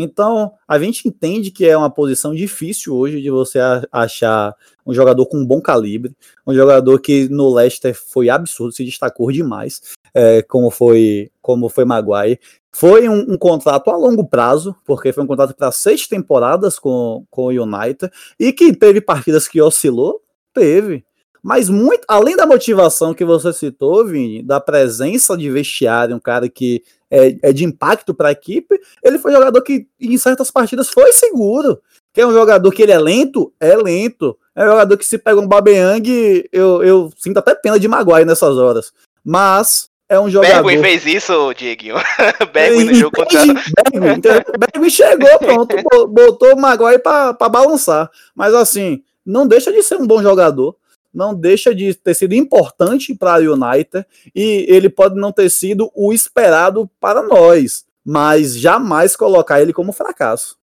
Então, 0.00 0.52
a 0.68 0.78
gente 0.78 1.08
entende 1.08 1.50
que 1.50 1.66
é 1.66 1.76
uma 1.76 1.90
posição 1.90 2.32
difícil 2.32 2.94
hoje 2.94 3.20
de 3.20 3.30
você 3.32 3.58
achar 3.90 4.54
um 4.86 4.94
jogador 4.94 5.26
com 5.26 5.44
bom 5.44 5.60
calibre, 5.60 6.14
um 6.46 6.54
jogador 6.54 7.00
que 7.00 7.28
no 7.28 7.52
Leicester 7.52 7.92
foi 7.92 8.30
absurdo, 8.30 8.72
se 8.72 8.84
destacou 8.84 9.32
demais, 9.32 9.82
é, 10.14 10.40
como 10.42 10.70
foi 10.70 11.32
como 11.42 11.68
foi 11.68 11.84
Maguire. 11.84 12.38
Foi 12.70 13.08
um, 13.08 13.32
um, 13.32 13.36
contrato 13.36 13.90
a 13.90 13.96
longo 13.96 14.24
prazo, 14.24 14.76
porque 14.86 15.12
foi 15.12 15.24
um 15.24 15.26
contrato 15.26 15.52
para 15.52 15.72
seis 15.72 16.06
temporadas 16.06 16.78
com, 16.78 17.24
com 17.28 17.46
o 17.46 17.48
United, 17.48 18.08
e 18.38 18.52
que 18.52 18.72
teve 18.72 19.00
partidas 19.00 19.48
que 19.48 19.60
oscilou, 19.60 20.22
teve. 20.54 21.04
Mas 21.42 21.68
muito, 21.68 22.04
além 22.06 22.36
da 22.36 22.46
motivação 22.46 23.14
que 23.14 23.24
você 23.24 23.52
citou, 23.52 24.06
Vini, 24.06 24.44
da 24.44 24.60
presença 24.60 25.36
de 25.36 25.50
vestiário, 25.50 26.14
um 26.14 26.20
cara 26.20 26.48
que 26.48 26.84
é, 27.10 27.36
é 27.42 27.52
de 27.52 27.64
impacto 27.64 28.14
para 28.14 28.28
a 28.28 28.32
equipe, 28.32 28.78
ele 29.02 29.18
foi 29.18 29.32
jogador 29.32 29.60
que 29.62 29.86
em 30.00 30.16
certas 30.18 30.50
partidas 30.50 30.88
foi 30.88 31.12
seguro. 31.12 31.80
Que 32.12 32.22
é 32.22 32.26
um 32.26 32.32
jogador 32.32 32.70
que 32.72 32.82
ele 32.82 32.92
é 32.92 32.98
lento, 32.98 33.52
é 33.60 33.76
lento. 33.76 34.36
É 34.54 34.64
um 34.64 34.70
jogador 34.70 34.96
que 34.96 35.06
se 35.06 35.18
pega 35.18 35.40
um 35.40 35.46
Babeyang, 35.46 36.48
eu, 36.50 36.82
eu 36.82 37.12
sinto 37.16 37.38
até 37.38 37.54
pena 37.54 37.78
de 37.78 37.86
Maguire 37.86 38.24
nessas 38.24 38.56
horas. 38.56 38.92
Mas 39.24 39.88
é 40.08 40.18
um 40.18 40.28
jogador. 40.28 40.64
Bergwin 40.64 40.82
fez 40.82 41.06
isso, 41.06 41.52
Dieguinho. 41.54 41.96
Bergwin 42.52 42.84
no 42.84 42.94
jogo 42.94 43.16
contra. 43.16 43.44
Bergwin, 43.44 44.20
Bergwin 44.58 44.90
chegou, 44.90 45.38
pronto, 45.38 45.76
botou 46.08 46.54
o 46.54 46.60
Maguire 46.60 46.98
para 46.98 47.34
balançar. 47.48 48.10
Mas 48.34 48.54
assim, 48.54 49.02
não 49.24 49.46
deixa 49.46 49.70
de 49.70 49.82
ser 49.82 49.96
um 49.96 50.06
bom 50.06 50.22
jogador 50.22 50.74
não 51.12 51.34
deixa 51.34 51.74
de 51.74 51.94
ter 51.94 52.14
sido 52.14 52.34
importante 52.34 53.14
para 53.14 53.40
o 53.40 53.54
United 53.54 54.06
e 54.34 54.66
ele 54.68 54.88
pode 54.88 55.16
não 55.16 55.32
ter 55.32 55.50
sido 55.50 55.90
o 55.94 56.12
esperado 56.12 56.88
para 57.00 57.22
nós, 57.22 57.84
mas 58.04 58.58
jamais 58.58 59.16
colocar 59.16 59.60
ele 59.60 59.72
como 59.72 59.92
fracasso. 59.92 60.56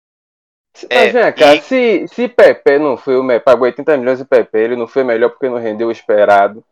É, 0.89 1.13
mas 1.13 1.35
cá, 1.35 1.55
e... 1.55 1.63
se, 1.63 2.07
se 2.09 2.29
Pepe 2.29 2.79
não 2.79 2.97
foi 2.97 3.17
o 3.17 3.41
pagou 3.41 3.67
80 3.67 3.97
milhões 3.99 4.19
de 4.19 4.25
Pepe, 4.25 4.59
ele 4.59 4.77
não 4.77 4.87
foi 4.87 5.05
melhor 5.05 5.31
porque 5.31 5.49
não 5.49 5.59
rendeu 5.59 5.89
o 5.89 5.93
esperado. 5.93 6.65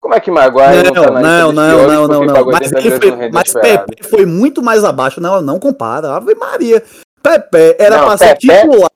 Como 0.00 0.14
é 0.14 0.20
que 0.20 0.30
Maguire 0.30 0.90
não, 0.92 0.92
não 0.92 1.14
tá 1.14 1.20
não, 1.20 1.52
não, 1.52 1.86
não, 1.86 2.08
não, 2.08 2.24
não, 2.26 2.46
Mas, 2.46 2.70
foi, 2.70 3.30
mas 3.30 3.52
Pepe 3.54 4.02
foi 4.02 4.26
muito 4.26 4.62
mais 4.62 4.84
abaixo, 4.84 5.18
não, 5.18 5.40
não 5.40 5.58
compara. 5.58 6.14
Ave 6.14 6.34
Maria. 6.34 6.82
Pepe 7.22 7.76
era 7.78 8.04
para 8.04 8.18
ser 8.18 8.36
titular. 8.36 8.90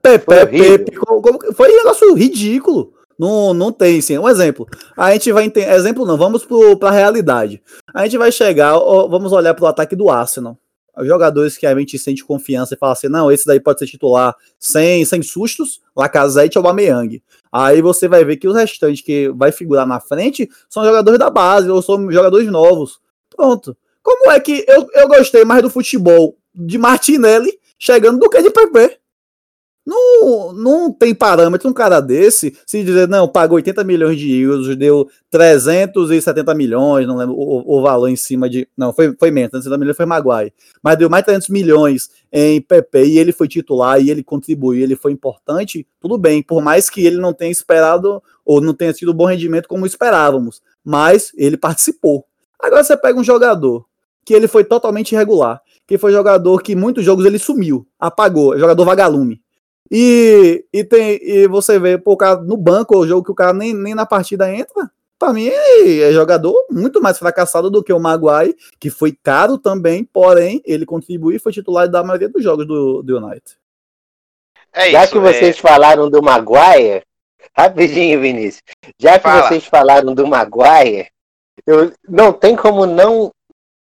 Pepe, 0.00 0.24
Pepe, 0.24 0.96
foi, 0.96 1.52
foi 1.52 1.72
um 1.74 1.76
negócio 1.76 2.14
ridículo. 2.14 2.94
Não, 3.20 3.52
não 3.52 3.70
tem, 3.70 4.00
sim. 4.00 4.16
Um 4.16 4.26
exemplo. 4.26 4.66
A 4.96 5.12
gente 5.12 5.30
vai 5.30 5.44
entender. 5.44 5.70
Exemplo 5.74 6.06
não, 6.06 6.16
vamos 6.16 6.42
para 6.78 6.88
a 6.88 6.90
realidade. 6.90 7.62
A 7.92 8.04
gente 8.04 8.16
vai 8.16 8.32
chegar, 8.32 8.78
vamos 8.78 9.30
olhar 9.30 9.52
para 9.52 9.64
o 9.66 9.68
ataque 9.68 9.94
do 9.94 10.08
Arsenal. 10.08 10.56
Os 10.96 11.06
jogadores 11.06 11.58
que 11.58 11.66
a 11.66 11.78
gente 11.78 11.98
sente 11.98 12.24
confiança 12.24 12.72
e 12.72 12.78
fala 12.78 12.94
assim: 12.94 13.08
não, 13.08 13.30
esse 13.30 13.44
daí 13.44 13.60
pode 13.60 13.78
ser 13.78 13.86
titular 13.86 14.34
sem, 14.58 15.04
sem 15.04 15.20
sustos, 15.20 15.82
Lacazette 15.94 16.58
ou 16.58 16.64
Aubameyang. 16.64 17.22
Aí 17.52 17.82
você 17.82 18.08
vai 18.08 18.24
ver 18.24 18.38
que 18.38 18.48
os 18.48 18.56
restantes 18.56 19.02
que 19.02 19.28
vai 19.36 19.52
figurar 19.52 19.86
na 19.86 20.00
frente 20.00 20.48
são 20.66 20.82
jogadores 20.82 21.18
da 21.18 21.28
base 21.28 21.68
ou 21.68 21.82
são 21.82 22.10
jogadores 22.10 22.50
novos. 22.50 23.00
Pronto. 23.28 23.76
Como 24.02 24.30
é 24.30 24.40
que 24.40 24.64
eu, 24.66 24.88
eu 24.94 25.08
gostei 25.08 25.44
mais 25.44 25.60
do 25.60 25.68
futebol 25.68 26.38
de 26.54 26.78
Martinelli 26.78 27.52
chegando 27.78 28.18
do 28.18 28.30
que 28.30 28.40
de 28.40 28.48
Pepe? 28.48 28.99
Não, 29.84 30.52
não 30.52 30.92
tem 30.92 31.14
parâmetro 31.14 31.68
um 31.68 31.72
cara 31.72 32.00
desse 32.00 32.56
se 32.66 32.84
dizer, 32.84 33.08
não, 33.08 33.26
pagou 33.26 33.56
80 33.56 33.82
milhões 33.82 34.18
de 34.18 34.30
euros, 34.40 34.76
deu 34.76 35.08
370 35.30 36.54
milhões, 36.54 37.06
não 37.06 37.16
lembro 37.16 37.34
o, 37.34 37.78
o 37.78 37.82
valor 37.82 38.08
em 38.08 38.16
cima 38.16 38.48
de. 38.48 38.68
Não, 38.76 38.92
foi, 38.92 39.16
foi 39.18 39.30
menos, 39.30 39.50
370 39.50 39.78
milhões 39.78 39.96
foi 39.96 40.06
Maguire. 40.06 40.52
Mas 40.82 40.98
deu 40.98 41.08
mais 41.08 41.24
300 41.24 41.48
milhões 41.48 42.10
em 42.30 42.60
PP 42.60 43.06
e 43.06 43.18
ele 43.18 43.32
foi 43.32 43.48
titular 43.48 44.00
e 44.00 44.10
ele 44.10 44.22
contribuiu, 44.22 44.82
ele 44.82 44.96
foi 44.96 45.12
importante, 45.12 45.86
tudo 45.98 46.18
bem, 46.18 46.42
por 46.42 46.62
mais 46.62 46.90
que 46.90 47.04
ele 47.04 47.16
não 47.16 47.32
tenha 47.32 47.50
esperado 47.50 48.22
ou 48.44 48.60
não 48.60 48.74
tenha 48.74 48.92
tido 48.92 49.14
bom 49.14 49.24
rendimento 49.24 49.66
como 49.66 49.86
esperávamos, 49.86 50.60
mas 50.84 51.32
ele 51.36 51.56
participou. 51.56 52.26
Agora 52.60 52.84
você 52.84 52.96
pega 52.96 53.18
um 53.18 53.24
jogador 53.24 53.86
que 54.26 54.34
ele 54.34 54.46
foi 54.46 54.62
totalmente 54.62 55.12
irregular, 55.12 55.62
que 55.86 55.96
foi 55.96 56.12
jogador 56.12 56.62
que 56.62 56.76
muitos 56.76 57.02
jogos 57.02 57.24
ele 57.24 57.38
sumiu, 57.38 57.86
apagou, 57.98 58.58
jogador 58.58 58.84
vagalume 58.84 59.40
e, 59.90 60.64
e, 60.72 60.84
tem, 60.84 61.18
e 61.20 61.48
você 61.48 61.78
vê 61.78 61.98
pô, 61.98 62.12
o 62.12 62.16
cara 62.16 62.40
no 62.40 62.56
banco, 62.56 62.96
o 62.96 63.06
jogo 63.06 63.24
que 63.24 63.32
o 63.32 63.34
cara 63.34 63.52
nem, 63.52 63.74
nem 63.74 63.94
na 63.94 64.06
partida 64.06 64.52
entra. 64.52 64.90
Para 65.18 65.34
mim, 65.34 65.48
é 65.48 66.12
jogador 66.12 66.54
muito 66.70 67.02
mais 67.02 67.18
fracassado 67.18 67.68
do 67.68 67.82
que 67.82 67.92
o 67.92 68.00
Maguire, 68.00 68.56
que 68.78 68.88
foi 68.88 69.12
caro 69.12 69.58
também, 69.58 70.02
porém, 70.02 70.62
ele 70.64 70.86
contribuiu 70.86 71.36
e 71.36 71.40
foi 71.40 71.52
titular 71.52 71.88
da 71.88 72.02
maioria 72.02 72.28
dos 72.28 72.42
jogos 72.42 72.66
do, 72.66 73.02
do 73.02 73.18
United. 73.18 73.58
É 74.72 74.92
Já 74.92 75.06
que 75.06 75.18
vocês 75.18 75.58
é... 75.58 75.60
falaram 75.60 76.08
do 76.08 76.22
Maguire, 76.22 77.04
rapidinho, 77.54 78.20
Vinícius. 78.20 78.62
Já 78.98 79.18
que 79.18 79.24
Fala. 79.24 79.48
vocês 79.48 79.66
falaram 79.66 80.14
do 80.14 80.26
Maguire, 80.26 81.10
eu 81.66 81.92
não 82.08 82.32
tem 82.32 82.56
como 82.56 82.86
não 82.86 83.30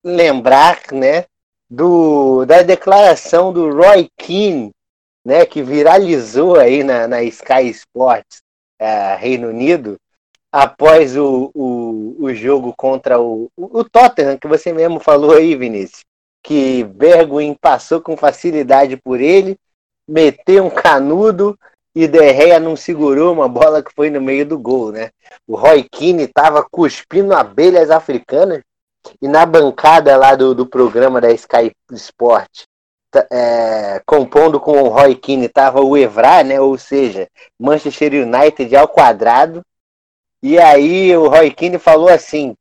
lembrar, 0.03 0.81
né, 0.91 1.25
do, 1.69 2.43
da 2.45 2.61
declaração 2.61 3.53
do 3.53 3.69
Roy 3.69 4.09
Keane 4.17 4.71
né, 5.25 5.45
que 5.45 5.61
viralizou 5.61 6.57
aí 6.57 6.83
na, 6.83 7.07
na 7.07 7.23
Sky 7.23 7.69
Sports 7.69 8.41
é, 8.79 9.15
Reino 9.15 9.49
Unido, 9.49 9.97
após 10.51 11.15
o, 11.15 11.51
o, 11.53 12.15
o 12.19 12.33
jogo 12.33 12.73
contra 12.75 13.19
o, 13.19 13.49
o 13.55 13.83
Tottenham, 13.83 14.37
que 14.37 14.47
você 14.47 14.73
mesmo 14.73 14.99
falou 14.99 15.33
aí, 15.33 15.55
Vinícius, 15.55 16.03
que 16.43 16.83
Bergwijn 16.83 17.55
passou 17.59 18.01
com 18.01 18.17
facilidade 18.17 18.97
por 18.97 19.21
ele, 19.21 19.57
meteu 20.07 20.65
um 20.65 20.69
canudo 20.69 21.57
e 21.95 22.07
Derreia 22.07 22.59
não 22.59 22.75
segurou 22.75 23.33
uma 23.33 23.47
bola 23.47 23.83
que 23.83 23.93
foi 23.93 24.09
no 24.09 24.21
meio 24.21 24.45
do 24.45 24.57
gol, 24.57 24.91
né? 24.91 25.11
O 25.45 25.55
Roy 25.55 25.83
Keane 25.83 26.23
estava 26.23 26.65
cuspindo 26.69 27.33
abelhas 27.33 27.89
africanas 27.89 28.61
e 29.21 29.27
na 29.27 29.45
bancada 29.45 30.15
lá 30.17 30.35
do, 30.35 30.55
do 30.55 30.65
programa 30.65 31.19
da 31.19 31.31
Sky 31.31 31.71
Sport 31.91 32.65
é, 33.31 34.01
compondo 34.05 34.59
com 34.59 34.81
o 34.81 34.87
Roy 34.89 35.15
Keane 35.15 35.45
estava 35.45 35.81
o 35.81 35.97
Evra, 35.97 36.43
né? 36.43 36.59
Ou 36.59 36.77
seja, 36.77 37.27
Manchester 37.59 38.13
United 38.13 38.75
ao 38.75 38.87
quadrado. 38.87 39.61
E 40.41 40.57
aí 40.57 41.15
o 41.15 41.27
Roy 41.27 41.51
Keane 41.51 41.77
falou 41.77 42.09
assim: 42.09 42.55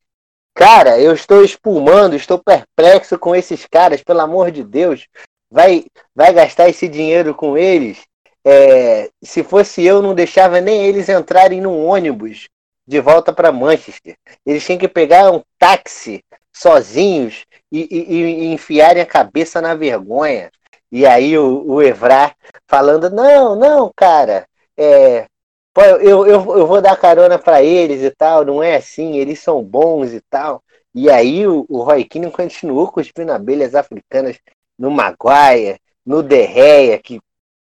Cara, 0.54 1.00
eu 1.00 1.14
estou 1.14 1.42
espumando, 1.44 2.14
estou 2.14 2.38
perplexo 2.38 3.18
com 3.18 3.34
esses 3.34 3.66
caras, 3.66 4.02
pelo 4.02 4.20
amor 4.20 4.50
de 4.50 4.62
Deus. 4.62 5.06
Vai, 5.50 5.86
vai 6.14 6.32
gastar 6.32 6.68
esse 6.68 6.88
dinheiro 6.88 7.34
com 7.34 7.56
eles? 7.56 8.04
É, 8.44 9.10
se 9.22 9.42
fosse 9.42 9.84
eu, 9.84 10.00
não 10.00 10.14
deixava 10.14 10.60
nem 10.60 10.84
eles 10.84 11.08
entrarem 11.08 11.60
num 11.60 11.86
ônibus 11.86 12.48
de 12.86 13.00
volta 13.00 13.32
para 13.32 13.52
Manchester. 13.52 14.16
Eles 14.44 14.64
tinham 14.64 14.78
que 14.78 14.88
pegar 14.88 15.30
um 15.30 15.42
táxi 15.58 16.22
sozinhos 16.52 17.44
e, 17.70 17.88
e, 17.90 18.22
e 18.22 18.46
enfiarem 18.52 19.02
a 19.02 19.06
cabeça 19.06 19.60
na 19.60 19.74
vergonha. 19.74 20.50
E 20.90 21.06
aí 21.06 21.38
o, 21.38 21.64
o 21.66 21.82
Evra 21.82 22.34
falando, 22.66 23.10
não, 23.10 23.54
não, 23.54 23.92
cara, 23.94 24.46
é, 24.76 25.26
pô, 25.72 25.82
eu, 25.82 26.26
eu, 26.26 26.58
eu 26.58 26.66
vou 26.66 26.80
dar 26.82 26.96
carona 26.96 27.38
para 27.38 27.62
eles 27.62 28.02
e 28.02 28.10
tal, 28.10 28.44
não 28.44 28.62
é 28.62 28.76
assim, 28.76 29.16
eles 29.16 29.40
são 29.40 29.62
bons 29.62 30.12
e 30.12 30.20
tal. 30.22 30.62
E 30.94 31.08
aí 31.08 31.46
o, 31.46 31.64
o 31.68 31.82
Roy 31.82 32.04
Keane 32.04 32.30
continuou 32.30 32.90
cuspindo 32.90 33.32
abelhas 33.32 33.74
africanas 33.74 34.38
no 34.78 34.90
Maguire, 34.90 35.80
no 36.04 36.22
Derreia, 36.22 36.98
que, 36.98 37.20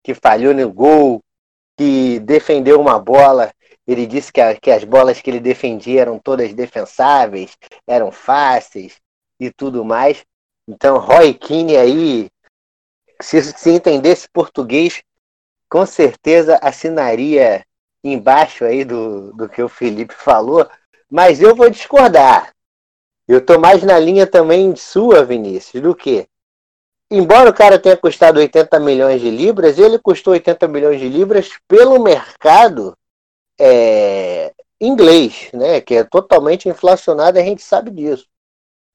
que 0.04 0.14
falhou 0.14 0.54
no 0.54 0.72
gol, 0.72 1.22
que 1.78 2.20
defendeu 2.20 2.80
uma 2.80 2.98
bola. 3.00 3.52
Ele 3.86 4.06
disse 4.06 4.32
que, 4.32 4.40
a, 4.40 4.56
que 4.56 4.72
as 4.72 4.84
bolas 4.86 5.20
que 5.20 5.30
ele 5.30 5.40
defendia 5.40 6.02
eram 6.02 6.20
todas 6.20 6.54
defensáveis, 6.54 7.58
eram 7.88 8.12
fáceis 8.12 8.98
e 9.40 9.52
tudo 9.52 9.86
mais. 9.86 10.26
Então, 10.68 10.98
Roy 10.98 11.34
Keane 11.34 11.78
aí, 11.78 12.30
se, 13.22 13.42
se 13.42 13.72
entendesse 13.72 14.28
português, 14.30 15.02
com 15.70 15.86
certeza 15.86 16.60
assinaria 16.62 17.64
embaixo 18.04 18.66
aí 18.66 18.84
do, 18.84 19.34
do 19.34 19.48
que 19.50 19.62
o 19.62 19.70
Felipe 19.70 20.14
falou, 20.14 20.70
mas 21.10 21.42
eu 21.42 21.56
vou 21.56 21.70
discordar. 21.70 22.54
Eu 23.28 23.46
tô 23.46 23.60
mais 23.60 23.84
na 23.84 24.00
linha 24.00 24.26
também 24.26 24.76
sua, 24.76 25.24
Vinícius, 25.24 25.82
do 25.84 25.96
que 25.96 26.28
embora 27.12 27.50
o 27.50 27.54
cara 27.54 27.80
tenha 27.80 27.98
custado 27.98 28.40
80 28.40 28.80
milhões 28.80 29.22
de 29.22 29.30
libras, 29.30 29.78
ele 29.80 29.98
custou 30.00 30.34
80 30.34 30.68
milhões 30.68 31.00
de 31.00 31.10
libras 31.10 31.52
pelo 31.68 32.02
mercado 32.02 32.96
é, 33.60 34.54
inglês, 34.80 35.50
né, 35.54 35.82
que 35.82 35.96
é 35.96 36.04
totalmente 36.04 36.70
inflacionado, 36.70 37.38
a 37.38 37.44
gente 37.44 37.62
sabe 37.62 37.92
disso. 37.92 38.26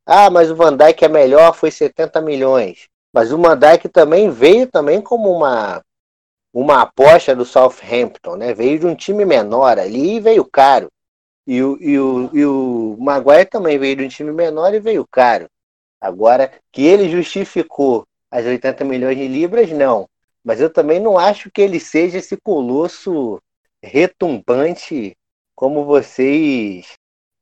Ah, 0.06 0.30
mas 0.30 0.50
o 0.50 0.56
Van 0.56 0.76
Dijk 0.76 1.04
é 1.04 1.08
melhor, 1.08 1.54
foi 1.54 1.70
70 1.70 2.20
milhões. 2.20 2.88
Mas 3.12 3.32
o 3.32 3.38
Van 3.38 3.56
Dijk 3.56 3.88
também 3.88 4.30
veio 4.30 4.66
também 4.66 5.00
como 5.00 5.30
uma 5.30 5.82
uma 6.52 6.82
aposta 6.82 7.34
do 7.34 7.44
Southampton, 7.44 8.36
né? 8.36 8.54
Veio 8.54 8.78
de 8.78 8.86
um 8.86 8.94
time 8.94 9.24
menor 9.24 9.76
ali 9.76 10.16
e 10.16 10.20
veio 10.20 10.44
caro. 10.44 10.88
E 11.46 11.60
o, 11.62 11.76
e 11.80 11.98
o, 11.98 12.30
e 12.32 12.46
o 12.46 12.96
Maguire 13.00 13.46
também 13.46 13.76
veio 13.76 13.96
de 13.96 14.04
um 14.04 14.08
time 14.08 14.32
menor 14.32 14.72
e 14.72 14.78
veio 14.78 15.04
caro. 15.10 15.46
Agora, 16.00 16.52
que 16.70 16.82
ele 16.82 17.08
justificou 17.08 18.06
as 18.30 18.46
80 18.46 18.84
milhões 18.84 19.16
de 19.16 19.26
libras, 19.26 19.70
não. 19.70 20.08
Mas 20.44 20.60
eu 20.60 20.70
também 20.70 21.00
não 21.00 21.18
acho 21.18 21.50
que 21.50 21.60
ele 21.60 21.80
seja 21.80 22.18
esse 22.18 22.36
colosso 22.36 23.40
retumbante 23.82 25.16
como 25.56 25.84
vocês, 25.84 26.92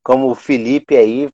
como 0.03 0.31
o 0.31 0.35
Felipe 0.35 0.97
aí 0.97 1.29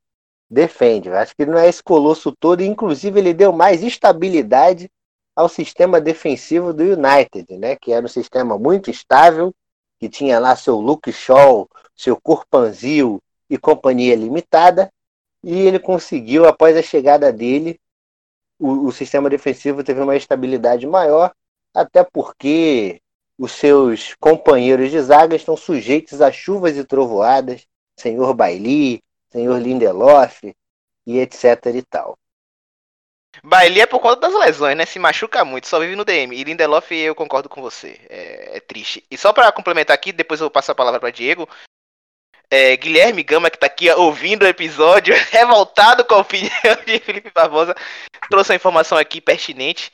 defende. 0.50 1.10
Acho 1.10 1.34
que 1.36 1.46
não 1.46 1.58
é 1.58 1.68
esse 1.68 1.82
colosso 1.82 2.32
todo, 2.32 2.62
inclusive 2.62 3.18
ele 3.20 3.34
deu 3.34 3.52
mais 3.52 3.82
estabilidade 3.82 4.90
ao 5.36 5.48
sistema 5.48 6.00
defensivo 6.00 6.72
do 6.72 6.82
United, 6.82 7.56
né? 7.58 7.76
Que 7.76 7.92
era 7.92 8.04
um 8.04 8.08
sistema 8.08 8.58
muito 8.58 8.90
estável 8.90 9.54
que 9.98 10.08
tinha 10.08 10.38
lá 10.38 10.56
seu 10.56 10.76
Luke 10.80 11.12
Shaw, 11.12 11.68
seu 11.94 12.20
Corpanzil 12.20 13.20
e 13.50 13.58
companhia 13.58 14.14
limitada, 14.14 14.90
e 15.42 15.54
ele 15.58 15.78
conseguiu, 15.78 16.46
após 16.46 16.76
a 16.76 16.82
chegada 16.82 17.32
dele, 17.32 17.78
o, 18.58 18.86
o 18.86 18.92
sistema 18.92 19.30
defensivo 19.30 19.84
teve 19.84 20.00
uma 20.00 20.16
estabilidade 20.16 20.86
maior, 20.86 21.32
até 21.74 22.02
porque 22.04 23.00
os 23.38 23.52
seus 23.52 24.14
companheiros 24.18 24.90
de 24.90 25.00
zaga 25.00 25.36
estão 25.36 25.56
sujeitos 25.56 26.20
a 26.20 26.32
chuvas 26.32 26.76
e 26.76 26.84
trovoadas, 26.84 27.66
senhor 27.96 28.34
Bailey, 28.34 29.00
senhor 29.30 29.60
Lindelof 29.60 30.54
e 31.06 31.18
etc 31.18 31.66
e 31.74 31.82
tal. 31.82 32.18
Bailey 33.42 33.82
é 33.82 33.86
por 33.86 34.00
conta 34.00 34.20
das 34.22 34.34
lesões, 34.34 34.76
né? 34.76 34.84
Se 34.84 34.98
machuca 34.98 35.44
muito, 35.44 35.68
só 35.68 35.78
vive 35.78 35.94
no 35.94 36.04
DM. 36.04 36.34
E 36.34 36.44
Lindelof, 36.44 36.90
eu 36.92 37.14
concordo 37.14 37.48
com 37.48 37.60
você. 37.60 38.00
É, 38.08 38.56
é 38.56 38.60
triste. 38.60 39.04
E 39.10 39.16
só 39.16 39.32
para 39.32 39.52
complementar 39.52 39.94
aqui, 39.94 40.12
depois 40.12 40.40
eu 40.40 40.50
passo 40.50 40.72
a 40.72 40.74
palavra 40.74 40.98
para 40.98 41.10
Diego. 41.10 41.48
É, 42.50 42.76
Guilherme 42.76 43.22
Gama, 43.22 43.50
que 43.50 43.58
tá 43.58 43.66
aqui 43.66 43.90
ouvindo 43.90 44.42
o 44.42 44.48
episódio, 44.48 45.14
revoltado 45.30 46.04
com 46.04 46.14
a 46.14 46.18
opinião 46.18 46.50
de 46.86 46.98
Felipe 46.98 47.30
Barbosa, 47.30 47.74
trouxe 48.30 48.52
uma 48.52 48.56
informação 48.56 48.96
aqui 48.96 49.20
pertinente. 49.20 49.92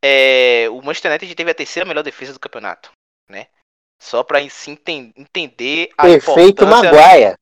É, 0.00 0.68
o 0.70 0.80
Manchester 0.82 1.10
United 1.10 1.34
teve 1.34 1.50
a 1.50 1.54
terceira 1.54 1.86
melhor 1.86 2.02
defesa 2.02 2.32
do 2.32 2.38
campeonato, 2.38 2.92
né? 3.28 3.48
Só 4.00 4.22
para 4.22 4.48
se 4.48 4.70
enten 4.70 5.12
entender 5.16 5.90
a 5.98 6.04
Perfeito 6.04 6.66
Maguaia. 6.66 7.36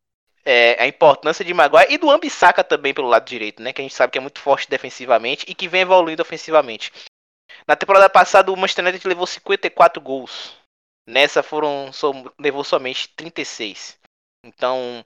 É, 0.44 0.82
a 0.82 0.86
importância 0.86 1.44
de 1.44 1.54
Maguire 1.54 1.92
e 1.92 1.98
do 1.98 2.10
Ambissaca 2.10 2.62
também 2.62 2.92
pelo 2.92 3.08
lado 3.08 3.24
direito, 3.24 3.62
né? 3.62 3.72
Que 3.72 3.80
a 3.80 3.84
gente 3.84 3.94
sabe 3.94 4.12
que 4.12 4.18
é 4.18 4.20
muito 4.20 4.40
forte 4.40 4.68
defensivamente 4.68 5.46
e 5.48 5.54
que 5.54 5.68
vem 5.68 5.80
evoluindo 5.80 6.20
ofensivamente. 6.20 6.92
Na 7.66 7.74
temporada 7.74 8.10
passada 8.10 8.52
o 8.52 8.56
Manchester 8.56 8.84
United 8.84 9.08
levou 9.08 9.26
54 9.26 10.02
gols. 10.02 10.54
Nessa 11.06 11.42
foram 11.42 11.90
levou 12.38 12.64
somente 12.64 13.08
36. 13.08 13.98
Então, 14.44 15.04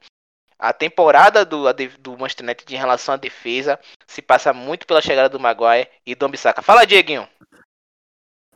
a 0.59 0.72
temporada 0.72 1.45
do, 1.45 1.72
do 2.01 2.18
Manchester 2.18 2.45
United 2.45 2.74
em 2.74 2.78
relação 2.78 3.14
à 3.14 3.16
defesa 3.16 3.78
se 4.07 4.20
passa 4.20 4.53
muito 4.53 4.86
pela 4.86 5.01
chegada 5.01 5.28
do 5.28 5.39
Maguire 5.39 5.89
e 6.05 6.14
do 6.14 6.26
Ambissaca. 6.26 6.62
Fala, 6.62 6.84
Dieguinho. 6.84 7.28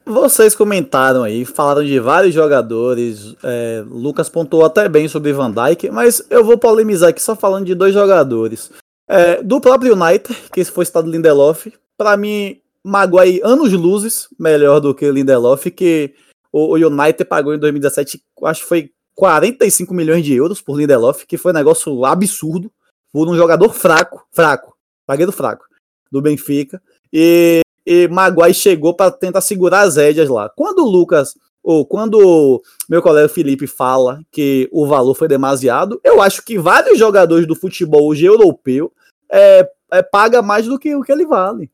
Vocês 0.05 0.55
comentaram 0.55 1.23
aí, 1.23 1.45
falaram 1.45 1.85
de 1.85 1.99
vários 2.01 2.35
jogadores. 2.35 3.35
É, 3.43 3.85
Lucas 3.89 4.29
pontuou 4.29 4.65
até 4.65 4.89
bem 4.89 5.07
sobre 5.09 5.33
Van 5.33 5.51
Dijk, 5.51 5.91
mas 5.91 6.25
eu 6.29 6.45
vou 6.45 6.59
polemizar 6.59 7.11
aqui 7.11 7.23
só 7.23 7.37
falando 7.37 7.67
de 7.67 7.75
dois 7.75 7.95
jogadores. 7.95 8.71
É, 9.09 9.43
do 9.43 9.61
próprio 9.61 9.95
United, 9.95 10.37
que 10.53 10.65
foi 10.65 10.85
citado 10.85 11.11
Lindelof, 11.11 11.73
para 11.97 12.17
mim, 12.17 12.61
Maguire 12.85 13.41
anos 13.45 13.73
luzes 13.73 14.29
melhor 14.39 14.81
do 14.81 14.95
que 14.95 15.11
Lindelof, 15.11 15.71
que 15.71 16.15
o, 16.51 16.73
o 16.73 16.75
United 16.75 17.25
pagou 17.25 17.55
em 17.55 17.59
2017, 17.59 18.21
acho 18.45 18.63
que 18.63 18.69
foi 18.69 18.91
45 19.15 19.95
milhões 19.95 20.25
de 20.25 20.35
euros 20.35 20.61
por 20.61 20.77
Lindelof, 20.77 21.25
que 21.27 21.39
foi 21.39 21.53
um 21.53 21.55
negócio 21.55 22.05
absurdo, 22.05 22.73
por 23.13 23.29
um 23.29 23.37
jogador 23.37 23.73
fraco, 23.73 24.27
fraco, 24.33 24.75
zagueiro 25.09 25.31
fraco, 25.31 25.65
do 26.11 26.21
Benfica. 26.21 26.83
E, 27.13 27.61
e 27.87 28.09
Maguire 28.09 28.55
chegou 28.55 28.95
para 28.95 29.11
tentar 29.11 29.41
segurar 29.41 29.83
as 29.83 29.97
rédeas 29.97 30.29
lá. 30.29 30.49
Quando 30.49 30.81
o 30.85 30.89
Lucas, 30.89 31.37
ou 31.63 31.85
quando 31.85 32.63
meu 32.89 33.03
colega 33.03 33.29
Felipe 33.29 33.67
fala 33.67 34.21
que 34.31 34.69
o 34.73 34.87
valor 34.87 35.15
foi 35.15 35.29
demasiado, 35.29 36.01
eu 36.05 36.21
acho 36.21 36.45
que 36.45 36.59
vários 36.59 36.99
jogadores 36.99 37.47
do 37.47 37.55
futebol 37.55 38.07
hoje 38.07 38.25
europeu 38.25 38.93
é, 39.31 39.69
é, 39.93 40.03
paga 40.03 40.43
mais 40.43 40.67
do 40.67 40.79
que 40.79 40.95
o 40.95 41.03
que 41.03 41.13
ele 41.13 41.27
vale 41.27 41.71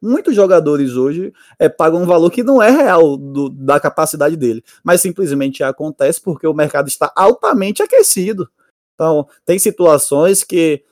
muitos 0.00 0.34
jogadores 0.34 0.92
hoje 0.92 1.32
é, 1.58 1.68
pagam 1.68 2.02
um 2.02 2.06
valor 2.06 2.30
que 2.30 2.42
não 2.42 2.62
é 2.62 2.70
real 2.70 3.16
do, 3.16 3.48
da 3.48 3.80
capacidade 3.80 4.36
dele, 4.36 4.62
mas 4.82 5.00
simplesmente 5.00 5.62
acontece 5.62 6.20
porque 6.20 6.46
o 6.46 6.54
mercado 6.54 6.88
está 6.88 7.12
altamente 7.14 7.82
aquecido. 7.82 8.48
Então, 8.94 9.26
tem 9.44 9.58
situações 9.58 10.42
que 10.42 10.82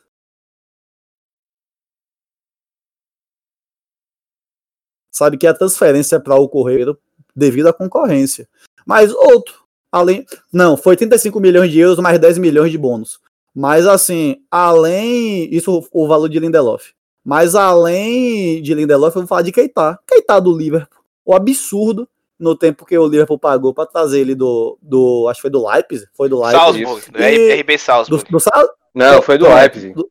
sabe 5.14 5.38
que 5.38 5.46
a 5.46 5.54
transferência 5.54 6.18
para 6.18 6.34
ocorrer 6.34 6.88
devido 7.34 7.68
à 7.68 7.72
concorrência. 7.72 8.48
Mas 8.84 9.14
outro, 9.14 9.54
além, 9.90 10.26
não, 10.52 10.76
foi 10.76 10.96
35 10.96 11.38
milhões 11.38 11.70
de 11.70 11.78
euros 11.78 11.98
mais 11.98 12.18
10 12.18 12.38
milhões 12.38 12.72
de 12.72 12.76
bônus. 12.76 13.20
Mas 13.54 13.86
assim, 13.86 14.36
além 14.50 15.48
isso 15.54 15.86
o 15.92 16.08
valor 16.08 16.28
de 16.28 16.40
Lindelof. 16.40 16.92
Mas 17.24 17.54
além 17.54 18.60
de 18.60 18.74
Lindelof, 18.74 19.14
eu 19.14 19.22
vou 19.22 19.28
falar 19.28 19.42
de 19.42 19.52
Keita. 19.52 19.98
Keita 20.04 20.40
do 20.40 20.56
Liverpool. 20.56 21.00
O 21.24 21.32
absurdo 21.32 22.08
no 22.38 22.56
tempo 22.56 22.84
que 22.84 22.98
o 22.98 23.06
Liverpool 23.06 23.38
pagou 23.38 23.72
para 23.72 23.86
trazer 23.86 24.20
ele 24.20 24.34
do, 24.34 24.76
do. 24.82 25.28
Acho 25.28 25.38
que 25.38 25.42
foi 25.42 25.50
do 25.50 25.66
Leipzig. 25.66 26.08
Foi 26.14 26.28
do 26.28 26.40
Leipzig. 26.40 26.84
Salzburg, 26.84 27.10
do 27.12 27.22
e... 27.22 27.60
RB 27.60 27.78
Salzburg. 27.78 28.24
Do, 28.24 28.30
do 28.32 28.40
Sal... 28.40 28.68
Não, 28.92 29.22
foi 29.22 29.38
do 29.38 29.48
Leipzig. 29.48 29.94
Do... 29.94 30.10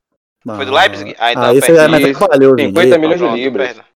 Foi 0.56 0.66
do 0.66 0.74
Leipzig? 0.74 1.16
Ah, 1.20 1.32
então, 1.32 1.44
ah 1.44 1.54
isso 1.54 1.72
é 1.72 1.88
mais 1.88 2.18
trabalhoso. 2.18 2.56
50 2.58 2.98
milhões 2.98 3.20
de 3.20 3.28
libras. 3.28 3.93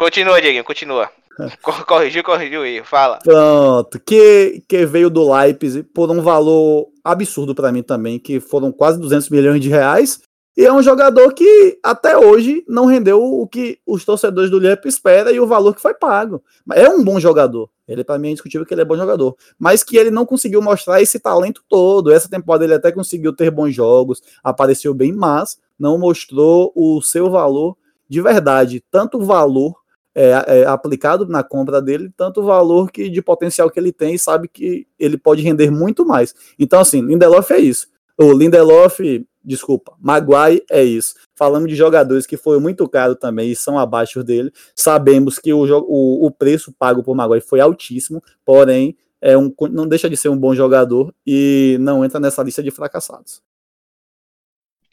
Continua, 0.00 0.40
Diego, 0.40 0.66
continua. 0.66 1.10
corrigiu, 1.86 2.24
corrigiu 2.24 2.62
aí, 2.62 2.82
fala. 2.82 3.18
Pronto, 3.22 4.00
que, 4.00 4.62
que 4.66 4.86
veio 4.86 5.10
do 5.10 5.30
Leipzig 5.30 5.82
por 5.82 6.10
um 6.10 6.22
valor 6.22 6.88
absurdo 7.04 7.54
para 7.54 7.70
mim 7.70 7.82
também, 7.82 8.18
que 8.18 8.40
foram 8.40 8.72
quase 8.72 8.98
200 8.98 9.28
milhões 9.28 9.60
de 9.60 9.68
reais, 9.68 10.22
e 10.56 10.64
é 10.64 10.72
um 10.72 10.82
jogador 10.82 11.34
que 11.34 11.78
até 11.84 12.16
hoje 12.16 12.64
não 12.66 12.86
rendeu 12.86 13.22
o 13.22 13.46
que 13.46 13.78
os 13.86 14.02
torcedores 14.02 14.50
do 14.50 14.58
Liverpool 14.58 14.88
esperam 14.88 15.32
e 15.32 15.38
o 15.38 15.46
valor 15.46 15.74
que 15.74 15.82
foi 15.82 15.92
pago. 15.92 16.42
É 16.72 16.88
um 16.88 17.04
bom 17.04 17.20
jogador. 17.20 17.68
Ele 17.86 18.02
para 18.02 18.18
mim 18.18 18.28
é 18.28 18.30
indiscutível 18.30 18.66
que 18.66 18.72
ele 18.72 18.80
é 18.80 18.86
bom 18.86 18.96
jogador, 18.96 19.36
mas 19.58 19.84
que 19.84 19.98
ele 19.98 20.10
não 20.10 20.24
conseguiu 20.24 20.62
mostrar 20.62 21.02
esse 21.02 21.20
talento 21.20 21.62
todo. 21.68 22.10
Essa 22.10 22.30
temporada 22.30 22.64
ele 22.64 22.72
até 22.72 22.90
conseguiu 22.90 23.34
ter 23.34 23.50
bons 23.50 23.74
jogos, 23.74 24.22
apareceu 24.42 24.94
bem, 24.94 25.12
mas 25.12 25.58
não 25.78 25.98
mostrou 25.98 26.72
o 26.74 27.02
seu 27.02 27.28
valor 27.28 27.76
de 28.10 28.20
verdade, 28.20 28.82
tanto 28.90 29.18
o 29.18 29.24
valor 29.24 29.79
é, 30.14 30.30
é, 30.46 30.66
aplicado 30.66 31.26
na 31.26 31.42
compra 31.42 31.80
dele, 31.80 32.10
tanto 32.16 32.42
valor 32.42 32.90
que 32.90 33.08
de 33.08 33.22
potencial 33.22 33.70
que 33.70 33.78
ele 33.78 33.92
tem 33.92 34.14
e 34.14 34.18
sabe 34.18 34.48
que 34.48 34.86
ele 34.98 35.16
pode 35.16 35.42
render 35.42 35.70
muito 35.70 36.04
mais. 36.04 36.34
Então 36.58 36.80
assim, 36.80 37.00
Lindelof 37.00 37.50
é 37.52 37.58
isso. 37.58 37.88
O 38.18 38.32
Lindelof 38.32 39.00
desculpa, 39.42 39.94
Maguire 39.98 40.64
é 40.70 40.82
isso. 40.82 41.14
Falando 41.34 41.66
de 41.66 41.74
jogadores 41.74 42.26
que 42.26 42.36
foram 42.36 42.60
muito 42.60 42.88
caros 42.88 43.16
também 43.18 43.50
e 43.50 43.56
são 43.56 43.78
abaixo 43.78 44.22
dele, 44.22 44.52
sabemos 44.74 45.38
que 45.38 45.52
o, 45.52 45.62
o, 45.62 46.26
o 46.26 46.30
preço 46.30 46.72
pago 46.78 47.02
por 47.02 47.14
Maguire 47.14 47.40
foi 47.40 47.60
altíssimo, 47.60 48.22
porém 48.44 48.96
é 49.20 49.36
um, 49.36 49.52
não 49.70 49.86
deixa 49.86 50.08
de 50.08 50.16
ser 50.16 50.28
um 50.28 50.36
bom 50.36 50.54
jogador 50.54 51.14
e 51.26 51.76
não 51.80 52.04
entra 52.04 52.18
nessa 52.18 52.42
lista 52.42 52.62
de 52.62 52.70
fracassados. 52.70 53.42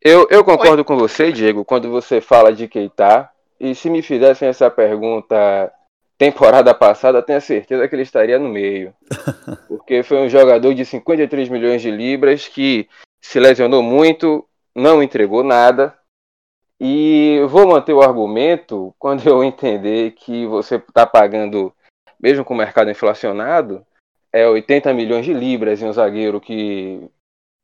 Eu, 0.02 0.28
eu 0.30 0.44
concordo 0.44 0.78
Oi. 0.78 0.84
com 0.84 0.98
você, 0.98 1.32
Diego, 1.32 1.66
quando 1.66 1.90
você 1.90 2.22
fala 2.22 2.54
de 2.54 2.68
Keita. 2.68 3.30
E 3.60 3.74
se 3.74 3.90
me 3.90 4.02
fizessem 4.02 4.48
essa 4.48 4.70
pergunta 4.70 5.72
temporada 6.18 6.74
passada, 6.74 7.22
tenho 7.22 7.40
certeza 7.40 7.88
que 7.88 7.96
ele 7.96 8.02
estaria 8.02 8.40
no 8.40 8.50
meio. 8.50 8.94
Porque 9.68 10.04
foi 10.04 10.18
um 10.18 10.30
jogador 10.30 10.74
de 10.74 10.84
53 10.84 11.50
milhões 11.50 11.82
de 11.82 11.92
libras 11.92 12.48
que 12.48 12.88
se 13.22 13.40
lesionou 13.40 13.84
muito, 13.84 14.48
não 14.76 15.02
entregou 15.02 15.44
nada. 15.44 15.98
E 16.80 17.40
vou 17.50 17.68
manter 17.68 17.94
o 17.94 18.02
argumento 18.02 18.94
quando 19.00 19.28
eu 19.28 19.44
entender 19.44 20.12
que 20.12 20.46
você 20.46 20.76
está 20.76 21.08
pagando, 21.08 21.74
mesmo 22.20 22.46
com 22.46 22.54
o 22.54 22.58
mercado 22.58 22.92
inflacionado, 22.92 23.86
é 24.32 24.48
80 24.48 24.94
milhões 24.94 25.26
de 25.26 25.34
libras 25.34 25.82
em 25.82 25.88
um 25.88 25.94
zagueiro 25.94 26.40
que 26.40 27.10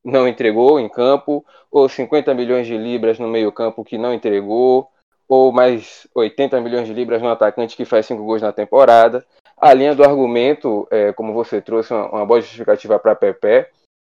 não 0.03 0.27
entregou 0.27 0.79
em 0.79 0.89
campo, 0.89 1.45
ou 1.71 1.87
50 1.87 2.33
milhões 2.33 2.67
de 2.67 2.77
libras 2.77 3.19
no 3.19 3.27
meio-campo 3.27 3.85
que 3.85 3.97
não 3.97 4.13
entregou, 4.13 4.89
ou 5.27 5.51
mais 5.51 6.07
80 6.13 6.59
milhões 6.61 6.87
de 6.87 6.93
libras 6.93 7.21
no 7.21 7.29
atacante 7.29 7.75
que 7.75 7.85
faz 7.85 8.05
5 8.05 8.23
gols 8.23 8.41
na 8.41 8.51
temporada. 8.51 9.25
A 9.57 9.73
linha 9.73 9.95
do 9.95 10.03
argumento, 10.03 10.87
é, 10.91 11.13
como 11.13 11.33
você 11.33 11.61
trouxe 11.61 11.93
uma, 11.93 12.09
uma 12.09 12.25
boa 12.25 12.41
justificativa 12.41 12.99
para 12.99 13.15
Pepe, 13.15 13.67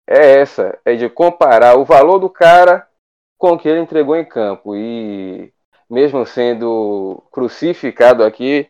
é 0.07 0.41
essa, 0.41 0.79
é 0.85 0.95
de 0.95 1.09
comparar 1.09 1.77
o 1.77 1.85
valor 1.85 2.19
do 2.19 2.31
cara 2.31 2.87
com 3.37 3.53
o 3.53 3.59
que 3.59 3.69
ele 3.69 3.81
entregou 3.81 4.17
em 4.17 4.25
campo. 4.25 4.75
E 4.77 5.53
mesmo 5.89 6.25
sendo 6.27 7.23
crucificado 7.31 8.25
aqui, 8.25 8.69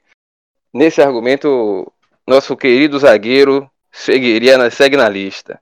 nesse 0.72 1.00
argumento, 1.00 1.90
nosso 2.26 2.56
querido 2.56 2.98
zagueiro 2.98 3.68
seguiria 3.90 4.56
na, 4.58 4.70
segue 4.70 4.96
na 4.96 5.08
lista. 5.08 5.60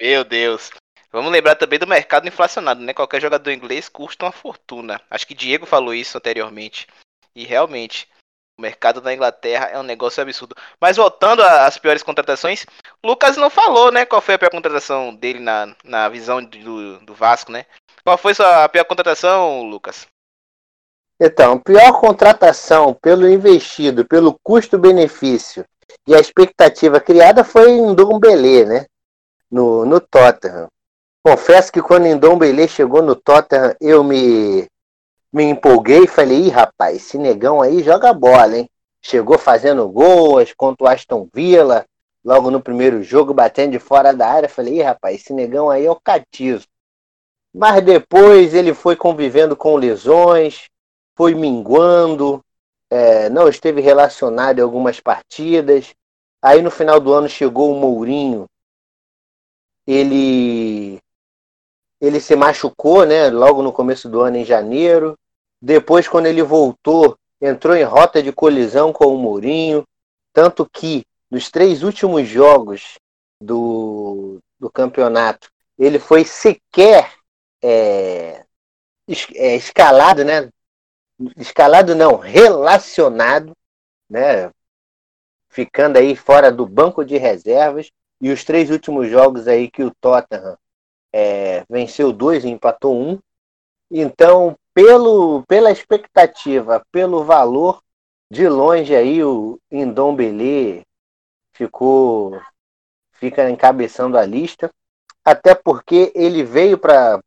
Meu 0.00 0.24
Deus. 0.24 0.70
Vamos 1.12 1.32
lembrar 1.32 1.56
também 1.56 1.78
do 1.78 1.86
mercado 1.86 2.28
inflacionado, 2.28 2.80
né? 2.80 2.94
Qualquer 2.94 3.20
jogador 3.20 3.50
inglês 3.50 3.88
custa 3.88 4.24
uma 4.24 4.32
fortuna. 4.32 5.00
Acho 5.10 5.26
que 5.26 5.34
Diego 5.34 5.66
falou 5.66 5.92
isso 5.92 6.16
anteriormente. 6.16 6.86
E 7.34 7.44
realmente, 7.44 8.08
o 8.56 8.62
mercado 8.62 9.00
da 9.00 9.12
Inglaterra 9.12 9.66
é 9.66 9.78
um 9.78 9.82
negócio 9.82 10.22
absurdo. 10.22 10.54
Mas 10.80 10.96
voltando 10.96 11.42
às 11.42 11.78
piores 11.78 12.02
contratações, 12.02 12.64
Lucas 13.02 13.36
não 13.36 13.50
falou, 13.50 13.90
né? 13.90 14.06
Qual 14.06 14.20
foi 14.20 14.34
a 14.34 14.38
pior 14.38 14.50
contratação 14.50 15.14
dele 15.14 15.40
na, 15.40 15.74
na 15.82 16.08
visão 16.08 16.44
do, 16.44 16.98
do 17.00 17.14
Vasco, 17.14 17.50
né? 17.50 17.66
Qual 18.04 18.16
foi 18.16 18.34
sua 18.34 18.68
pior 18.68 18.84
contratação, 18.84 19.64
Lucas? 19.64 20.06
Então, 21.20 21.58
pior 21.58 22.00
contratação 22.00 22.94
pelo 22.94 23.28
investido, 23.28 24.06
pelo 24.06 24.38
custo-benefício 24.42 25.66
E 26.06 26.14
a 26.14 26.18
expectativa 26.20 26.98
criada 27.00 27.44
foi 27.44 27.70
em 27.70 27.94
Dombele, 27.94 28.64
né? 28.64 28.86
No, 29.50 29.84
no 29.84 30.00
Tottenham. 30.00 30.68
Confesso 31.22 31.70
que 31.70 31.82
quando 31.82 32.06
Ndombele 32.06 32.66
chegou 32.66 33.02
no 33.02 33.14
Tottenham, 33.14 33.74
eu 33.78 34.02
me, 34.02 34.66
me 35.30 35.44
empolguei 35.44 36.04
e 36.04 36.08
falei, 36.08 36.46
ih, 36.46 36.48
rapaz, 36.48 36.96
esse 36.96 37.18
negão 37.18 37.60
aí 37.60 37.82
joga 37.82 38.12
bola, 38.14 38.56
hein? 38.56 38.70
Chegou 39.02 39.38
fazendo 39.38 39.86
gols 39.88 40.54
contra 40.54 40.84
o 40.84 40.88
Aston 40.88 41.28
Villa, 41.34 41.84
logo 42.24 42.50
no 42.50 42.60
primeiro 42.60 43.02
jogo, 43.02 43.34
batendo 43.34 43.72
de 43.72 43.78
fora 43.78 44.14
da 44.14 44.28
área. 44.28 44.48
Falei, 44.48 44.78
ih, 44.78 44.82
rapaz, 44.82 45.16
esse 45.20 45.32
negão 45.34 45.68
aí 45.68 45.84
é 45.84 45.90
o 45.90 46.00
catizo. 46.00 46.66
Mas 47.52 47.82
depois 47.82 48.54
ele 48.54 48.72
foi 48.72 48.96
convivendo 48.96 49.56
com 49.56 49.76
lesões, 49.76 50.68
foi 51.16 51.34
minguando, 51.34 52.42
é, 52.88 53.28
não 53.28 53.48
esteve 53.48 53.80
relacionado 53.80 54.58
em 54.58 54.62
algumas 54.62 55.00
partidas. 55.00 55.94
Aí 56.40 56.62
no 56.62 56.70
final 56.70 56.98
do 56.98 57.12
ano 57.12 57.28
chegou 57.28 57.72
o 57.72 57.78
Mourinho. 57.78 58.46
Ele 59.86 60.99
ele 62.00 62.20
se 62.20 62.34
machucou, 62.34 63.04
né? 63.04 63.28
Logo 63.28 63.62
no 63.62 63.72
começo 63.72 64.08
do 64.08 64.20
ano, 64.20 64.38
em 64.38 64.44
janeiro. 64.44 65.18
Depois, 65.60 66.08
quando 66.08 66.26
ele 66.26 66.42
voltou, 66.42 67.16
entrou 67.40 67.76
em 67.76 67.82
rota 67.82 68.22
de 68.22 68.32
colisão 68.32 68.92
com 68.92 69.06
o 69.06 69.18
Mourinho. 69.18 69.84
Tanto 70.32 70.68
que 70.72 71.04
nos 71.30 71.50
três 71.50 71.82
últimos 71.82 72.26
jogos 72.26 72.94
do, 73.40 74.38
do 74.58 74.70
campeonato, 74.70 75.50
ele 75.78 75.98
foi 75.98 76.24
sequer 76.24 77.12
é, 77.62 78.44
é, 79.34 79.56
escalado, 79.56 80.24
né? 80.24 80.48
Escalado 81.36 81.94
não, 81.94 82.16
relacionado, 82.16 83.52
né? 84.08 84.50
Ficando 85.50 85.98
aí 85.98 86.16
fora 86.16 86.50
do 86.50 86.66
banco 86.66 87.04
de 87.04 87.18
reservas. 87.18 87.90
E 88.22 88.30
os 88.30 88.44
três 88.44 88.70
últimos 88.70 89.08
jogos 89.08 89.48
aí 89.48 89.70
que 89.70 89.82
o 89.82 89.92
Tottenham 90.00 90.56
é, 91.12 91.64
venceu 91.68 92.12
dois 92.12 92.44
e 92.44 92.48
empatou 92.48 92.96
um. 92.96 93.18
Então, 93.90 94.56
pelo, 94.72 95.44
pela 95.46 95.70
expectativa, 95.70 96.84
pelo 96.92 97.24
valor, 97.24 97.82
de 98.30 98.48
longe 98.48 98.94
aí 98.94 99.24
o 99.24 99.58
Indombele 99.70 100.86
ficou 101.52 102.40
fica 103.12 103.50
encabeçando 103.50 104.16
a 104.16 104.24
lista, 104.24 104.70
até 105.24 105.54
porque 105.54 106.12
ele 106.14 106.42
veio 106.42 106.78
para 106.78 107.20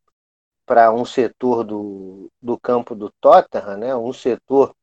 para 0.66 0.94
um 0.94 1.04
setor 1.04 1.66
do, 1.66 2.32
do 2.42 2.58
campo 2.58 2.96
do 2.96 3.12
Tottenham, 3.20 3.78
né, 3.78 3.96
um 3.96 4.14
setor 4.14 4.74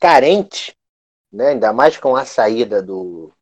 carente, 0.00 0.76
né, 1.30 1.50
ainda 1.50 1.72
mais 1.72 1.96
com 1.96 2.16
a 2.16 2.24
saída 2.24 2.82
do, 2.82 3.32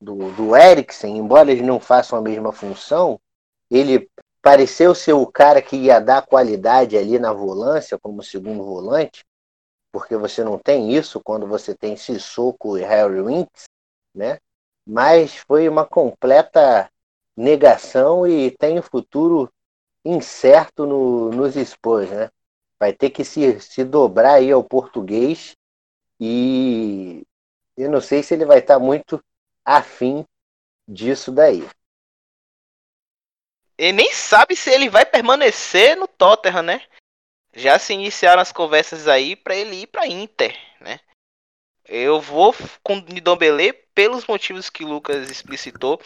do, 0.00 0.32
do 0.32 0.56
Eriksen, 0.56 1.16
embora 1.16 1.52
eles 1.52 1.64
não 1.64 1.78
façam 1.78 2.18
a 2.18 2.22
mesma 2.22 2.52
função, 2.52 3.20
ele 3.78 4.10
pareceu 4.42 4.94
ser 4.94 5.12
o 5.14 5.26
cara 5.26 5.62
que 5.62 5.76
ia 5.76 6.00
dar 6.00 6.26
qualidade 6.26 6.96
ali 6.96 7.18
na 7.18 7.32
volância, 7.32 7.98
como 7.98 8.22
segundo 8.22 8.64
volante, 8.64 9.24
porque 9.90 10.16
você 10.16 10.44
não 10.44 10.58
tem 10.58 10.92
isso 10.92 11.20
quando 11.20 11.46
você 11.46 11.74
tem 11.74 11.96
Sissoko 11.96 12.76
e 12.76 12.82
Harry 12.82 13.22
Winks, 13.22 13.64
né? 14.14 14.38
Mas 14.86 15.36
foi 15.36 15.68
uma 15.68 15.86
completa 15.86 16.90
negação 17.36 18.26
e 18.26 18.50
tem 18.50 18.78
um 18.78 18.82
futuro 18.82 19.50
incerto 20.04 20.84
no, 20.84 21.30
nos 21.30 21.54
Spurs, 21.54 22.10
né? 22.10 22.30
Vai 22.78 22.92
ter 22.92 23.10
que 23.10 23.24
se, 23.24 23.60
se 23.60 23.84
dobrar 23.84 24.34
aí 24.34 24.50
ao 24.50 24.64
português 24.64 25.56
e 26.20 27.24
eu 27.76 27.90
não 27.90 28.00
sei 28.00 28.22
se 28.22 28.34
ele 28.34 28.44
vai 28.44 28.58
estar 28.58 28.78
muito 28.78 29.22
afim 29.64 30.26
disso 30.88 31.30
daí. 31.30 31.66
Ele 33.76 33.92
nem 33.92 34.12
sabe 34.12 34.54
se 34.54 34.70
ele 34.70 34.88
vai 34.88 35.04
permanecer 35.04 35.96
no 35.96 36.06
Tottenham, 36.06 36.62
né? 36.62 36.82
Já 37.54 37.78
se 37.78 37.92
iniciaram 37.92 38.40
as 38.40 38.52
conversas 38.52 39.08
aí 39.08 39.36
para 39.36 39.54
ele 39.54 39.82
ir 39.82 39.86
para 39.86 40.06
Inter, 40.06 40.56
né? 40.80 41.00
Eu 41.86 42.20
vou 42.20 42.54
com 42.82 42.96
Nidombele 42.96 43.72
pelos 43.94 44.26
motivos 44.26 44.70
que 44.70 44.84
o 44.84 44.88
Lucas 44.88 45.30
explicitou. 45.30 46.00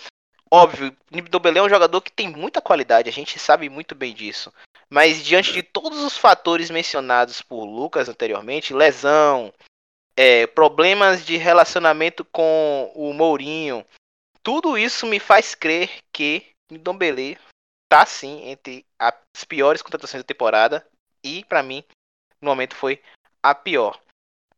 Óbvio, 0.50 0.96
Nidombele 1.10 1.58
é 1.58 1.62
um 1.62 1.68
jogador 1.68 2.00
que 2.00 2.10
tem 2.10 2.28
muita 2.28 2.60
qualidade, 2.60 3.08
a 3.08 3.12
gente 3.12 3.38
sabe 3.38 3.68
muito 3.68 3.94
bem 3.94 4.14
disso. 4.14 4.52
Mas 4.88 5.24
diante 5.24 5.52
de 5.52 5.62
todos 5.62 5.98
os 5.98 6.16
fatores 6.16 6.70
mencionados 6.70 7.42
por 7.42 7.64
Lucas 7.64 8.08
anteriormente, 8.08 8.72
lesão, 8.72 9.52
é, 10.16 10.46
problemas 10.46 11.26
de 11.26 11.36
relacionamento 11.36 12.24
com 12.24 12.90
o 12.94 13.12
Mourinho, 13.12 13.84
tudo 14.42 14.78
isso 14.78 15.06
me 15.06 15.18
faz 15.18 15.54
crer 15.54 15.90
que 16.12 16.46
Nidombele 16.70 17.36
tá 17.88 18.04
sim 18.04 18.48
entre 18.48 18.84
as 18.98 19.44
piores 19.44 19.82
contratações 19.82 20.22
da 20.22 20.26
temporada 20.26 20.86
e 21.22 21.44
para 21.44 21.62
mim 21.62 21.84
no 22.40 22.50
momento 22.50 22.74
foi 22.74 23.02
a 23.42 23.54
pior. 23.54 24.00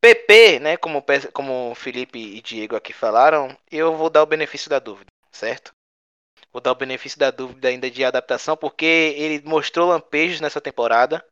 PP, 0.01 0.61
né, 0.61 0.77
como 0.77 1.05
como 1.33 1.75
Felipe 1.75 2.19
e 2.19 2.41
Diego 2.41 2.77
aqui 2.77 2.93
falaram, 2.93 3.57
eu 3.71 3.97
vou 3.97 4.09
dar 4.09 4.23
o 4.23 4.27
benefício 4.27 4.71
da 4.71 4.79
dúvida, 4.79 5.11
certo? 5.33 5.73
Vou 6.53 6.63
dar 6.63 6.73
o 6.73 6.77
benefício 6.77 7.19
da 7.19 7.31
dúvida 7.31 7.69
ainda 7.69 7.91
de 7.91 8.05
adaptação 8.05 8.57
porque 8.57 8.85
ele 8.85 9.43
mostrou 9.47 9.89
lampejos 9.89 10.41
nessa 10.41 10.61
temporada, 10.61 11.25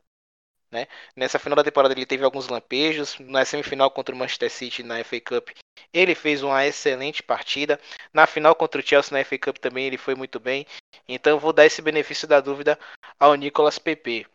né? 0.70 0.86
Nessa 1.14 1.38
final 1.38 1.56
da 1.56 1.64
temporada 1.64 1.94
ele 1.94 2.06
teve 2.06 2.24
alguns 2.24 2.48
lampejos. 2.48 3.18
Na 3.20 3.44
semifinal 3.44 3.90
contra 3.90 4.14
o 4.14 4.18
Manchester 4.18 4.50
City 4.50 4.82
na 4.82 5.02
FA 5.04 5.20
Cup, 5.20 5.50
ele 5.92 6.14
fez 6.14 6.42
uma 6.42 6.66
excelente 6.66 7.22
partida. 7.22 7.80
Na 8.12 8.26
final 8.26 8.54
contra 8.54 8.80
o 8.80 8.86
Chelsea 8.86 9.16
na 9.16 9.24
FA 9.24 9.38
Cup 9.38 9.58
também 9.58 9.86
ele 9.86 9.98
foi 9.98 10.14
muito 10.14 10.40
bem. 10.40 10.66
Então 11.08 11.38
vou 11.38 11.52
dar 11.52 11.66
esse 11.66 11.80
benefício 11.80 12.26
da 12.26 12.40
dúvida 12.40 12.78
ao 13.18 13.34
Nicolas 13.34 13.78
Pepe. 13.78 14.26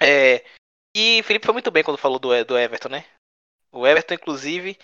É, 0.00 0.44
e 0.94 1.22
Felipe 1.22 1.46
foi 1.46 1.52
muito 1.52 1.70
bem 1.70 1.82
quando 1.82 1.98
falou 1.98 2.18
do, 2.18 2.44
do 2.44 2.58
Everton, 2.58 2.88
né? 2.88 3.04
O 3.70 3.86
Everton, 3.86 4.14
inclusive, 4.14 4.78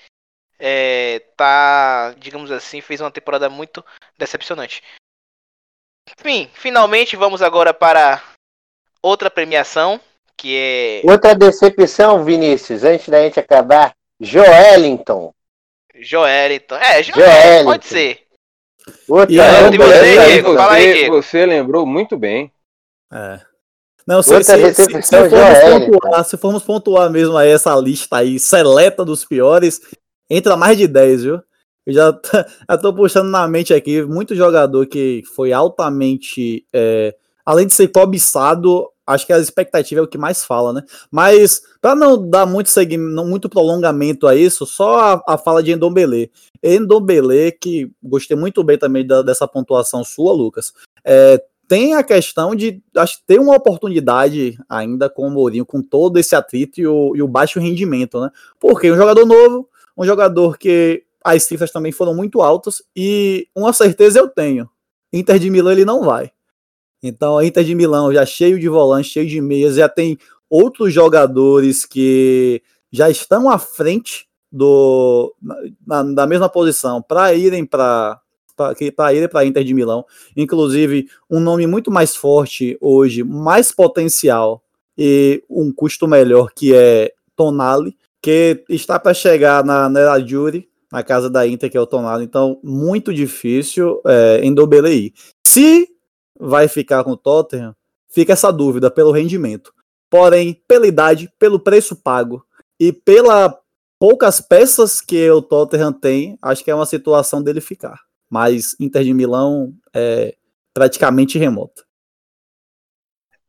é, 0.58 1.20
tá, 1.36 2.12
digamos 2.18 2.50
assim, 2.50 2.80
fez 2.80 3.00
uma 3.00 3.10
temporada 3.10 3.48
muito 3.48 3.84
decepcionante. 4.18 4.82
Enfim, 6.18 6.50
finalmente 6.54 7.16
vamos 7.16 7.40
agora 7.40 7.72
para 7.72 8.22
outra 9.02 9.30
premiação 9.30 10.00
que 10.40 10.56
é. 10.56 11.02
Outra 11.04 11.34
decepção, 11.34 12.24
Vinícius, 12.24 12.82
antes 12.82 13.08
da 13.08 13.22
gente 13.22 13.38
acabar, 13.38 13.94
Joelinton. 14.18 15.34
Joelinton. 15.94 16.76
É, 16.76 17.02
Joelinton, 17.02 17.64
pode 17.64 17.86
ser. 17.86 18.20
Outra, 19.06 19.34
e 19.34 19.38
aí, 19.38 19.76
você, 19.76 20.26
Diego, 20.26 20.54
fala 20.54 20.72
aí, 20.72 20.92
Diego. 20.94 21.22
Você 21.22 21.46
lembrou 21.46 21.84
muito 21.84 22.16
bem. 22.16 22.50
É. 23.12 23.40
Não, 24.06 24.22
se, 24.22 24.42
se, 24.42 24.74
se, 24.74 25.02
se, 25.02 25.28
formos 25.28 25.58
pontuar, 25.58 26.24
se 26.24 26.36
formos 26.38 26.62
pontuar 26.62 27.10
mesmo 27.10 27.36
aí 27.36 27.50
essa 27.50 27.74
lista 27.76 28.16
aí, 28.16 28.40
seleta 28.40 29.04
dos 29.04 29.24
piores, 29.24 29.80
entra 30.28 30.56
mais 30.56 30.76
de 30.76 30.88
10, 30.88 31.22
viu? 31.22 31.42
Eu 31.86 31.92
já, 31.92 32.20
já 32.68 32.78
tô 32.78 32.94
puxando 32.94 33.28
na 33.28 33.46
mente 33.46 33.74
aqui 33.74 34.02
muito 34.02 34.34
jogador 34.34 34.86
que 34.86 35.22
foi 35.36 35.52
altamente. 35.52 36.64
É, 36.72 37.14
além 37.44 37.66
de 37.66 37.74
ser 37.74 37.88
cobiçado, 37.88 38.90
acho 39.10 39.26
que 39.26 39.32
a 39.32 39.38
expectativa 39.38 40.00
é 40.00 40.04
o 40.04 40.08
que 40.08 40.18
mais 40.18 40.44
fala, 40.44 40.72
né? 40.72 40.82
Mas, 41.10 41.62
para 41.80 41.94
não 41.94 42.28
dar 42.28 42.46
muito 42.46 42.70
segmento, 42.70 43.24
muito 43.26 43.48
prolongamento 43.48 44.26
a 44.26 44.34
isso, 44.34 44.64
só 44.66 44.98
a, 44.98 45.34
a 45.34 45.38
fala 45.38 45.62
de 45.62 45.72
Endombele. 45.72 46.30
Endombele, 46.62 47.52
que 47.52 47.90
gostei 48.02 48.36
muito 48.36 48.62
bem 48.62 48.78
também 48.78 49.06
da, 49.06 49.22
dessa 49.22 49.46
pontuação 49.46 50.04
sua, 50.04 50.32
Lucas, 50.32 50.72
é, 51.04 51.42
tem 51.70 51.94
a 51.94 52.02
questão 52.02 52.52
de 52.54 52.82
acho 52.96 53.20
ter 53.24 53.38
uma 53.38 53.54
oportunidade 53.54 54.58
ainda 54.68 55.08
com 55.08 55.26
o 55.28 55.30
Mourinho, 55.30 55.64
com 55.64 55.80
todo 55.80 56.18
esse 56.18 56.34
atrito 56.34 56.80
e 56.80 56.86
o, 56.86 57.14
e 57.14 57.22
o 57.22 57.28
baixo 57.28 57.60
rendimento, 57.60 58.20
né? 58.20 58.28
Porque 58.58 58.90
um 58.90 58.96
jogador 58.96 59.24
novo, 59.24 59.68
um 59.96 60.04
jogador 60.04 60.58
que 60.58 61.04
as 61.22 61.44
cifras 61.44 61.70
também 61.70 61.92
foram 61.92 62.12
muito 62.12 62.42
altas 62.42 62.82
e 62.96 63.46
uma 63.54 63.72
certeza 63.72 64.18
eu 64.18 64.26
tenho. 64.28 64.68
Inter 65.12 65.38
de 65.38 65.48
Milão 65.48 65.70
ele 65.70 65.84
não 65.84 66.02
vai. 66.02 66.32
Então 67.02 67.38
a 67.38 67.44
Inter 67.44 67.64
de 67.64 67.74
Milão 67.74 68.12
já 68.12 68.26
cheio 68.26 68.58
de 68.58 68.68
volantes, 68.68 69.10
cheio 69.10 69.26
de 69.26 69.40
meias, 69.40 69.76
já 69.76 69.88
tem 69.88 70.18
outros 70.48 70.92
jogadores 70.92 71.84
que 71.84 72.62
já 72.92 73.08
estão 73.08 73.48
à 73.48 73.58
frente 73.58 74.28
do 74.50 75.34
na, 75.86 76.02
da 76.02 76.26
mesma 76.26 76.48
posição 76.48 77.00
para 77.00 77.32
irem 77.34 77.64
para 77.64 78.20
para 78.94 79.14
ir 79.14 79.28
para 79.30 79.44
Inter 79.46 79.64
de 79.64 79.72
Milão. 79.72 80.04
Inclusive, 80.36 81.08
um 81.30 81.40
nome 81.40 81.66
muito 81.66 81.90
mais 81.90 82.14
forte 82.14 82.76
hoje, 82.80 83.24
mais 83.24 83.72
potencial 83.72 84.62
e 84.98 85.42
um 85.48 85.72
custo 85.72 86.06
melhor, 86.06 86.50
que 86.54 86.74
é 86.74 87.10
Tonali, 87.34 87.96
que 88.20 88.62
está 88.68 88.98
para 88.98 89.14
chegar 89.14 89.64
na 89.64 89.88
Nerazzurri, 89.88 90.68
na 90.92 91.02
casa 91.02 91.30
da 91.30 91.46
Inter, 91.46 91.70
que 91.70 91.76
é 91.76 91.80
o 91.80 91.86
Tonali. 91.86 92.24
Então, 92.24 92.60
muito 92.62 93.14
difícil 93.14 94.00
é, 94.04 94.40
em 94.42 94.52
Dobelei. 94.52 95.14
Se 95.42 95.88
vai 96.40 96.66
ficar 96.66 97.04
com 97.04 97.10
o 97.10 97.16
Tottenham, 97.16 97.76
fica 98.08 98.32
essa 98.32 98.50
dúvida 98.50 98.90
pelo 98.90 99.12
rendimento. 99.12 99.72
Porém, 100.08 100.60
pela 100.66 100.86
idade, 100.86 101.32
pelo 101.38 101.60
preço 101.60 101.94
pago 101.94 102.44
e 102.78 102.92
pela 102.92 103.60
poucas 103.98 104.40
peças 104.40 105.00
que 105.00 105.30
o 105.30 105.42
Tottenham 105.42 105.92
tem, 105.92 106.38
acho 106.40 106.64
que 106.64 106.70
é 106.70 106.74
uma 106.74 106.86
situação 106.86 107.42
dele 107.42 107.60
ficar. 107.60 108.00
Mas 108.28 108.74
Inter 108.80 109.04
de 109.04 109.12
Milão 109.12 109.74
é 109.94 110.34
praticamente 110.72 111.38
remota. 111.38 111.84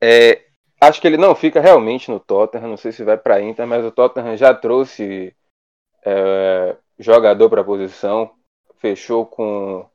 É, 0.01 0.45
acho 0.81 0.99
que 0.99 1.07
ele 1.07 1.17
não 1.17 1.33
fica 1.33 1.61
realmente 1.61 2.11
no 2.11 2.19
Tottenham, 2.19 2.67
não 2.67 2.77
sei 2.77 2.91
se 2.91 3.03
vai 3.03 3.17
para 3.17 3.41
Inter, 3.41 3.65
mas 3.65 3.85
o 3.85 3.91
Tottenham 3.91 4.35
já 4.35 4.53
trouxe 4.53 5.33
é, 6.03 6.75
jogador 6.99 7.49
para 7.49 7.61
a 7.61 7.65
posição, 7.65 8.31
fechou 8.79 9.25
com 9.25 9.87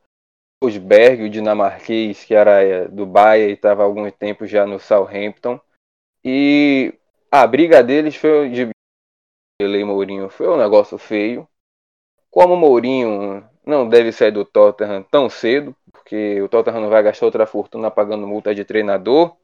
os 0.63 0.77
Berg, 0.77 1.23
o 1.23 1.31
dinamarquês, 1.31 2.25
que 2.25 2.35
era 2.35 2.63
é, 2.63 2.89
do 2.89 3.07
Bahia 3.07 3.49
e 3.49 3.53
estava 3.53 3.83
há 3.83 3.87
algum 3.87 4.11
tempo 4.11 4.47
já 4.47 4.67
no 4.67 4.79
Southampton. 4.81 5.61
E 6.25 6.95
a 7.31 7.47
briga 7.47 7.83
deles 7.83 8.17
foi 8.17 8.51
de 8.51 8.69
Ele 9.61 9.79
e 9.79 9.85
Mourinho 9.85 10.29
foi 10.29 10.49
um 10.49 10.57
negócio 10.57 10.99
feio. 10.99 11.49
Como 12.31 12.57
Mourinho 12.57 13.49
não 13.65 13.89
deve 13.89 14.13
sair 14.13 14.31
do 14.31 14.45
Tottenham 14.45 15.03
tão 15.03 15.29
cedo, 15.29 15.75
porque 15.93 16.41
o 16.41 16.49
Tottenham 16.49 16.83
não 16.83 16.91
vai 16.91 17.03
gastar 17.03 17.27
outra 17.27 17.47
fortuna 17.47 17.91
pagando 17.91 18.27
multa 18.27 18.55
de 18.55 18.65
treinador, 18.65 19.37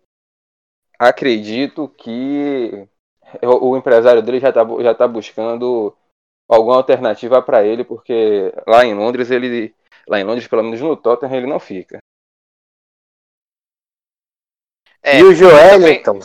acredito 0.98 1.88
que 1.88 2.88
o 3.42 3.76
empresário 3.76 4.22
dele 4.22 4.40
já 4.40 4.50
está 4.50 4.62
já 4.80 4.94
tá 4.94 5.08
buscando 5.08 5.96
alguma 6.48 6.76
alternativa 6.76 7.42
para 7.42 7.64
ele, 7.64 7.82
porque 7.82 8.52
lá 8.66 8.84
em 8.84 8.94
Londres 8.94 9.30
ele 9.30 9.74
lá 10.06 10.20
em 10.20 10.24
Londres, 10.24 10.46
pelo 10.46 10.62
menos 10.62 10.80
no 10.80 10.96
Tottenham, 10.96 11.36
ele 11.36 11.46
não 11.46 11.60
fica. 11.60 11.98
É, 15.02 15.18
e 15.18 15.24
o 15.24 15.34
Joelinton? 15.34 16.20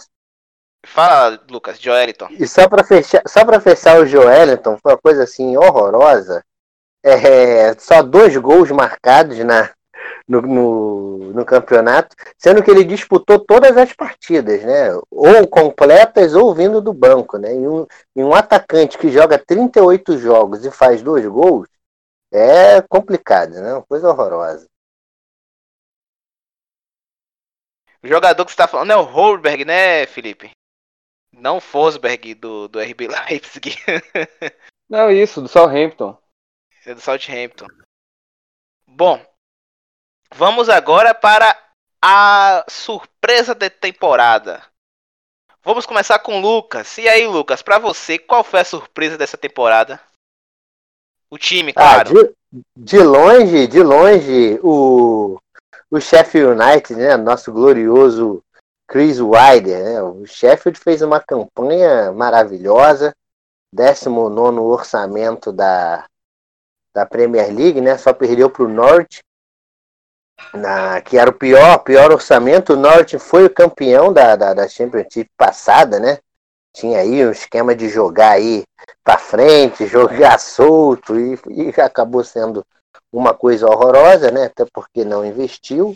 Fala, 0.86 1.42
Lucas, 1.50 1.80
Joelinton. 1.80 2.28
E 2.32 2.48
só 2.48 2.70
para 2.70 2.84
fechar, 2.84 3.22
só 3.28 3.44
para 3.44 3.60
fechar 3.60 4.00
o 4.00 4.06
Joelinton, 4.06 4.78
foi 4.82 4.94
uma 4.94 4.98
coisa 4.98 5.24
assim 5.24 5.58
horrorosa. 5.58 6.44
É, 7.04 7.74
só 7.80 8.04
dois 8.04 8.36
gols 8.38 8.70
marcados 8.72 9.38
na, 9.40 9.72
no, 10.28 10.42
no, 10.42 11.18
no, 11.34 11.46
campeonato, 11.46 12.16
sendo 12.38 12.62
que 12.62 12.70
ele 12.70 12.84
disputou 12.84 13.40
todas 13.40 13.78
as 13.78 13.94
partidas, 13.94 14.62
né? 14.64 14.90
Ou 15.10 15.48
completas 15.48 16.36
ou 16.36 16.54
vindo 16.54 16.82
do 16.82 16.94
banco, 16.94 17.38
né? 17.38 17.54
E 17.54 17.68
um, 17.68 17.86
e 18.16 18.24
um 18.24 18.34
atacante 18.34 18.98
que 18.98 19.10
joga 19.10 19.38
38 19.38 20.18
jogos 20.18 20.66
e 20.66 20.72
faz 20.72 21.02
dois 21.02 21.26
gols 21.26 21.68
é 22.32 22.82
complicado, 22.82 23.52
né? 23.52 23.74
Uma 23.74 23.86
coisa 23.86 24.10
horrorosa. 24.10 24.68
O 28.04 28.08
jogador 28.08 28.46
que 28.46 28.52
você 28.52 28.54
está 28.54 28.68
falando 28.68 28.92
é 28.92 28.96
o 28.96 29.04
Holberg, 29.04 29.66
né, 29.66 30.06
Felipe? 30.06 30.52
Não 31.32 31.60
Fosberg 31.60 32.36
do, 32.36 32.68
do 32.68 32.80
RB 32.80 33.08
Leipzig. 33.30 33.76
Não, 34.90 35.12
isso, 35.12 35.42
do 35.42 35.48
Southampton. 35.48 36.18
É 36.86 36.94
do 36.94 37.02
Southampton. 37.02 37.68
Bom, 38.88 39.24
vamos 40.34 40.70
agora 40.70 41.14
para 41.14 41.56
a 42.02 42.66
surpresa 42.70 43.54
da 43.54 43.70
temporada. 43.70 44.64
Vamos 45.62 45.86
começar 45.86 46.20
com 46.20 46.38
o 46.38 46.42
Lucas. 46.42 46.98
E 46.98 47.10
aí, 47.10 47.28
Lucas, 47.28 47.62
para 47.62 47.78
você, 47.78 48.18
qual 48.18 48.44
foi 48.44 48.62
a 48.62 48.66
surpresa 48.66 49.18
dessa 49.18 49.38
temporada? 49.38 50.02
O 51.30 51.38
time, 51.38 51.74
ah, 51.76 52.04
claro. 52.04 52.20
Ah, 52.20 52.24
de, 52.52 52.64
de, 52.76 53.00
longe, 53.00 53.68
de 53.68 53.84
longe, 53.84 54.60
o, 54.64 55.40
o 55.92 56.00
Sheffield 56.00 56.60
United, 56.62 56.96
né? 56.96 57.18
Nosso 57.18 57.52
glorioso 57.52 58.42
Chris 58.88 59.20
Wilder, 59.20 59.84
né? 59.84 60.02
O 60.02 60.26
Sheffield 60.26 60.80
fez 60.80 61.02
uma 61.02 61.20
campanha 61.20 62.12
maravilhosa, 62.14 63.14
19 63.74 64.60
orçamento 64.60 65.52
da, 65.52 66.06
da 66.94 67.06
Premier 67.06 67.54
League, 67.54 67.82
né? 67.82 67.98
Só 67.98 68.14
perdeu 68.14 68.50
para 68.50 68.64
o 68.64 68.70
Norte, 68.70 69.22
na, 70.54 71.02
que 71.02 71.18
era 71.18 71.30
o 71.30 71.34
pior, 71.34 71.80
pior 71.80 72.12
orçamento. 72.12 72.74
O 72.74 72.78
Norte 72.78 73.20
foi 73.20 73.46
o 73.46 73.54
campeão 73.54 74.14
da, 74.14 74.38
da, 74.38 74.54
da 74.54 74.68
Championship 74.70 75.30
passada, 75.36 76.00
né? 76.00 76.20
Tinha 76.78 77.00
aí 77.00 77.26
um 77.26 77.32
esquema 77.32 77.76
de 77.76 77.90
jogar 77.90 78.34
aí 78.34 78.64
para 79.04 79.18
frente, 79.18 79.88
jogar 79.88 80.40
solto 80.40 81.20
e, 81.20 81.40
e 81.50 81.82
acabou 81.82 82.24
sendo 82.24 82.64
uma 83.12 83.34
coisa 83.34 83.66
horrorosa, 83.66 84.30
né? 84.30 84.46
Até 84.46 84.64
porque 84.66 85.04
não 85.04 85.26
investiu. 85.26 85.96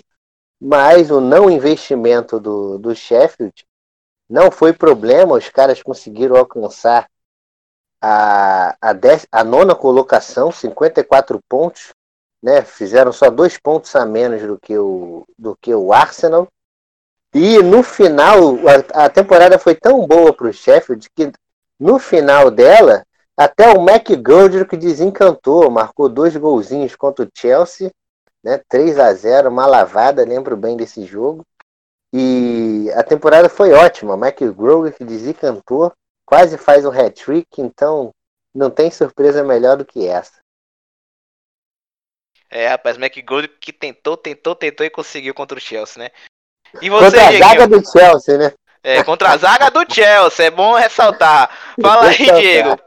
Mas 0.60 1.12
o 1.12 1.20
não 1.20 1.50
investimento 1.50 2.40
do, 2.40 2.78
do 2.80 2.96
Sheffield 2.96 3.66
não 4.30 4.50
foi 4.52 4.74
problema. 4.74 5.36
Os 5.36 5.50
caras 5.50 5.82
conseguiram 5.84 6.36
alcançar 6.36 7.08
a, 8.02 8.76
a, 8.82 8.94
dez, 8.94 9.28
a 9.32 9.44
nona 9.44 9.76
colocação, 9.76 10.52
54 10.52 11.40
pontos. 11.48 11.94
Né? 12.42 12.64
Fizeram 12.64 13.12
só 13.12 13.30
dois 13.30 13.58
pontos 13.58 13.96
a 13.96 14.04
menos 14.04 14.42
do 14.42 14.60
que 14.60 14.76
o, 14.78 15.26
do 15.38 15.56
que 15.56 15.74
o 15.76 15.94
Arsenal. 15.94 16.48
E 17.34 17.60
no 17.64 17.82
final, 17.82 18.56
a, 18.94 19.06
a 19.06 19.10
temporada 19.10 19.58
foi 19.58 19.74
tão 19.74 20.06
boa 20.06 20.34
para 20.34 20.48
o 20.48 20.54
Sheffield 20.54 21.10
que 21.16 21.32
no 21.80 21.98
final 21.98 22.52
dela, 22.52 23.06
até 23.38 23.70
o 23.70 23.82
McGoldrick 23.82 24.72
que 24.72 24.78
desencantou, 24.78 25.72
marcou 25.72 26.10
dois 26.10 26.36
golzinhos 26.36 26.96
contra 26.96 27.26
o 27.26 27.30
Chelsea, 27.34 27.90
né, 28.44 28.62
3 28.68 29.00
a 29.00 29.14
0 29.14 29.50
uma 29.50 29.66
lavada, 29.66 30.26
lembro 30.26 30.58
bem 30.58 30.76
desse 30.76 31.06
jogo. 31.06 31.46
E 32.14 32.92
a 32.94 33.04
temporada 33.04 33.48
foi 33.48 33.72
ótima, 33.72 34.16
o 34.16 34.18
McGoldrick 34.18 35.04
desencantou, 35.06 35.94
quase 36.26 36.58
faz 36.58 36.86
um 36.86 36.92
hat-trick, 36.92 37.62
então 37.62 38.12
não 38.54 38.70
tem 38.70 38.92
surpresa 38.92 39.44
melhor 39.44 39.78
do 39.78 39.86
que 39.86 40.06
essa. 40.06 40.42
É, 42.50 42.68
rapaz, 42.68 42.98
McGoldrick 42.98 43.58
que 43.60 43.72
tentou, 43.72 44.18
tentou, 44.18 44.54
tentou 44.54 44.86
e 44.86 44.90
conseguiu 44.90 45.34
contra 45.34 45.58
o 45.58 45.62
Chelsea, 45.62 46.04
né? 46.04 46.12
E 46.82 46.90
você, 46.90 47.06
contra 47.06 47.28
a 47.28 47.38
zaga 47.38 47.68
do 47.68 47.92
Chelsea, 47.92 48.38
né? 48.38 48.54
É, 48.84 49.04
contra 49.04 49.30
a 49.30 49.38
zaga 49.38 49.70
do 49.70 49.86
Chelsea, 49.92 50.46
é 50.46 50.52
bom 50.52 50.76
ressaltar. 50.76 51.50
Fala 51.82 52.08
aí, 52.08 52.18
Diego. 52.18 52.80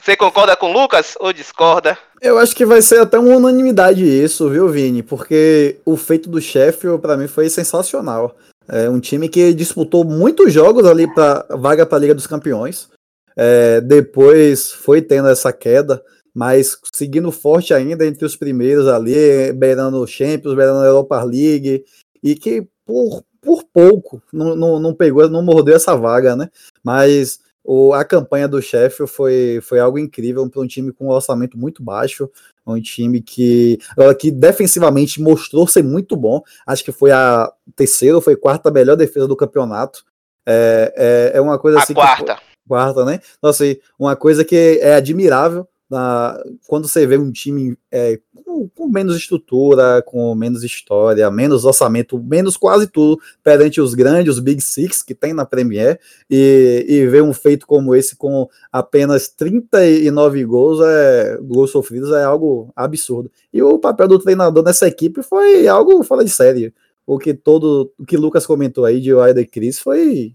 Você 0.00 0.16
concorda 0.16 0.54
com 0.54 0.70
o 0.70 0.72
Lucas 0.72 1.16
ou 1.18 1.32
discorda? 1.32 1.98
Eu 2.20 2.38
acho 2.38 2.54
que 2.54 2.66
vai 2.66 2.82
ser 2.82 3.00
até 3.00 3.18
uma 3.18 3.36
unanimidade 3.36 4.04
isso, 4.04 4.48
viu, 4.48 4.68
Vini? 4.68 5.02
Porque 5.02 5.80
o 5.84 5.96
feito 5.96 6.28
do 6.28 6.40
Sheffield 6.40 7.00
para 7.00 7.16
mim 7.16 7.26
foi 7.26 7.48
sensacional. 7.48 8.36
É 8.68 8.90
um 8.90 9.00
time 9.00 9.28
que 9.28 9.54
disputou 9.54 10.04
muitos 10.04 10.52
jogos 10.52 10.84
ali 10.84 11.12
para 11.12 11.46
vaga 11.50 11.86
para 11.86 11.98
a 11.98 12.00
Liga 12.00 12.14
dos 12.14 12.26
Campeões. 12.26 12.88
É, 13.36 13.80
depois 13.80 14.70
foi 14.70 15.00
tendo 15.00 15.28
essa 15.28 15.52
queda, 15.52 16.02
mas 16.34 16.76
seguindo 16.94 17.30
forte 17.30 17.72
ainda 17.72 18.06
entre 18.06 18.24
os 18.24 18.36
primeiros 18.36 18.88
ali, 18.88 19.52
beirando 19.52 20.00
o 20.00 20.06
Champions, 20.06 20.54
beirando 20.54 20.80
a 20.80 20.86
Europa 20.86 21.22
League, 21.22 21.84
e 22.22 22.34
que 22.34 22.66
por, 22.86 23.24
por 23.42 23.64
pouco 23.64 24.22
não, 24.32 24.54
não, 24.54 24.78
não 24.78 24.94
pegou, 24.94 25.28
não 25.28 25.42
mordeu 25.42 25.74
essa 25.74 25.96
vaga, 25.96 26.36
né? 26.36 26.48
Mas 26.82 27.40
o, 27.62 27.92
a 27.92 28.04
campanha 28.04 28.46
do 28.46 28.62
Sheffield 28.62 29.12
foi, 29.12 29.58
foi 29.60 29.80
algo 29.80 29.98
incrível 29.98 30.48
para 30.48 30.62
um 30.62 30.66
time 30.66 30.92
com 30.92 31.06
um 31.06 31.10
orçamento 31.10 31.58
muito 31.58 31.82
baixo, 31.82 32.30
um 32.64 32.80
time 32.80 33.20
que, 33.20 33.78
que 34.20 34.30
defensivamente 34.30 35.20
mostrou 35.20 35.66
ser 35.66 35.82
muito 35.82 36.16
bom. 36.16 36.40
Acho 36.64 36.84
que 36.84 36.92
foi 36.92 37.10
a 37.10 37.52
terceira 37.74 38.14
ou 38.14 38.22
foi 38.22 38.36
quarta 38.36 38.70
melhor 38.70 38.96
defesa 38.96 39.26
do 39.26 39.36
campeonato. 39.36 40.04
É, 40.46 41.32
é, 41.34 41.38
é 41.38 41.40
uma 41.40 41.58
coisa 41.58 41.78
a 41.78 41.82
assim. 41.82 41.92
Quarta. 41.94 42.36
Que, 42.36 42.40
quarta, 42.68 43.04
né? 43.04 43.20
Então, 43.36 43.50
assim, 43.50 43.76
uma 43.98 44.14
coisa 44.14 44.44
que 44.44 44.78
é 44.80 44.94
admirável 44.94 45.66
na, 45.88 46.42
quando 46.66 46.88
você 46.88 47.06
vê 47.06 47.16
um 47.16 47.30
time 47.30 47.76
é, 47.92 48.18
com, 48.44 48.68
com, 48.68 48.88
menos 48.88 49.16
estrutura, 49.16 50.02
com 50.02 50.34
menos 50.34 50.64
história, 50.64 51.30
menos 51.30 51.64
orçamento, 51.64 52.18
menos 52.18 52.56
quase 52.56 52.86
tudo 52.88 53.20
perante 53.42 53.80
os 53.80 53.94
grandes, 53.94 54.34
os 54.34 54.40
Big 54.40 54.60
Six 54.60 55.02
que 55.02 55.14
tem 55.14 55.32
na 55.32 55.44
Premier, 55.44 56.00
e, 56.28 56.84
e 56.88 57.06
ver 57.06 57.22
um 57.22 57.32
feito 57.32 57.66
como 57.66 57.94
esse 57.94 58.16
com 58.16 58.48
apenas 58.72 59.28
39 59.28 60.44
gols, 60.44 60.80
é, 60.84 61.38
gols 61.40 61.70
sofridos 61.70 62.10
é 62.12 62.24
algo 62.24 62.72
absurdo. 62.74 63.30
E 63.52 63.62
o 63.62 63.78
papel 63.78 64.08
do 64.08 64.18
treinador 64.18 64.64
nessa 64.64 64.88
equipe 64.88 65.22
foi 65.22 65.68
algo 65.68 66.02
fora 66.02 66.24
de 66.24 66.30
série. 66.30 66.74
O 67.06 67.18
que 67.18 67.32
todo 67.32 67.92
o 67.96 68.04
que 68.04 68.16
Lucas 68.16 68.44
comentou 68.44 68.84
aí 68.84 69.00
de 69.00 69.14
Wilder 69.14 69.44
e 69.44 69.46
Chris 69.46 69.78
foi. 69.78 70.34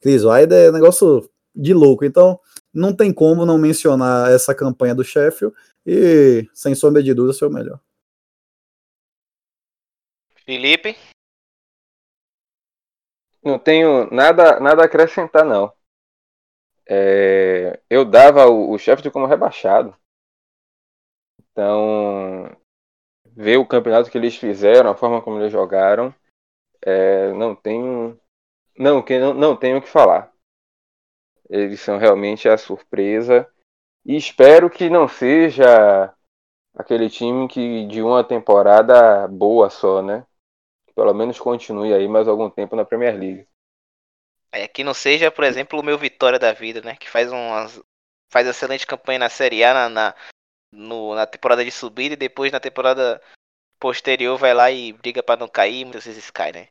Chris 0.00 0.24
Wilder 0.24 0.68
é 0.68 0.72
negócio 0.72 1.28
de 1.54 1.74
louco. 1.74 2.04
Então, 2.04 2.38
não 2.72 2.94
tem 2.94 3.12
como 3.12 3.44
não 3.44 3.58
mencionar 3.58 4.30
essa 4.30 4.54
campanha 4.54 4.94
do 4.94 5.04
Sheffield 5.04 5.56
e, 5.86 6.48
sem 6.54 6.74
sombra 6.74 7.02
de 7.02 7.12
dúvida, 7.12 7.34
ser 7.34 7.46
o 7.46 7.50
melhor. 7.50 7.80
Felipe? 10.44 10.96
Não 13.44 13.58
tenho 13.58 14.08
nada, 14.10 14.60
nada 14.60 14.82
a 14.82 14.84
acrescentar, 14.86 15.44
não. 15.44 15.72
É, 16.86 17.80
eu 17.88 18.04
dava 18.04 18.46
o, 18.46 18.72
o 18.72 18.78
Sheffield 18.78 19.10
como 19.10 19.26
rebaixado. 19.26 19.96
Então, 21.50 22.56
ver 23.26 23.58
o 23.58 23.66
campeonato 23.66 24.10
que 24.10 24.16
eles 24.16 24.36
fizeram, 24.36 24.90
a 24.90 24.96
forma 24.96 25.20
como 25.20 25.38
eles 25.38 25.52
jogaram, 25.52 26.14
é, 26.80 27.32
não 27.34 27.54
tenho 27.54 28.18
não, 28.76 29.02
que 29.02 29.18
não, 29.18 29.34
não 29.34 29.56
tenho 29.56 29.78
o 29.78 29.82
que 29.82 29.88
falar. 29.88 30.31
Eles 31.52 31.80
são 31.80 31.98
realmente 31.98 32.48
a 32.48 32.56
surpresa. 32.56 33.46
E 34.06 34.16
espero 34.16 34.70
que 34.70 34.88
não 34.88 35.06
seja 35.06 36.10
aquele 36.74 37.10
time 37.10 37.46
que 37.46 37.86
de 37.86 38.00
uma 38.00 38.24
temporada 38.24 39.28
boa 39.28 39.68
só, 39.68 40.00
né? 40.00 40.26
Pelo 40.94 41.12
menos 41.12 41.38
continue 41.38 41.92
aí 41.92 42.08
mais 42.08 42.26
algum 42.26 42.48
tempo 42.48 42.74
na 42.74 42.86
Premier 42.86 43.14
League. 43.14 43.46
É, 44.50 44.66
que 44.66 44.82
não 44.82 44.94
seja, 44.94 45.30
por 45.30 45.44
exemplo, 45.44 45.78
o 45.78 45.82
meu 45.82 45.98
Vitória 45.98 46.38
da 46.38 46.54
vida, 46.54 46.80
né? 46.80 46.96
Que 46.96 47.08
faz 47.08 47.30
umas. 47.30 47.82
faz 48.30 48.46
excelente 48.46 48.86
campanha 48.86 49.18
na 49.18 49.28
Série 49.28 49.62
A 49.62 49.74
na, 49.74 49.88
na, 49.90 50.14
no, 50.72 51.14
na 51.14 51.26
temporada 51.26 51.62
de 51.62 51.70
subida 51.70 52.14
e 52.14 52.16
depois 52.16 52.50
na 52.50 52.60
temporada 52.60 53.20
posterior 53.78 54.38
vai 54.38 54.54
lá 54.54 54.70
e 54.70 54.94
briga 54.94 55.22
para 55.22 55.38
não 55.38 55.48
cair, 55.48 55.84
muitas 55.84 56.06
vezes 56.06 56.30
cai, 56.30 56.50
né? 56.50 56.68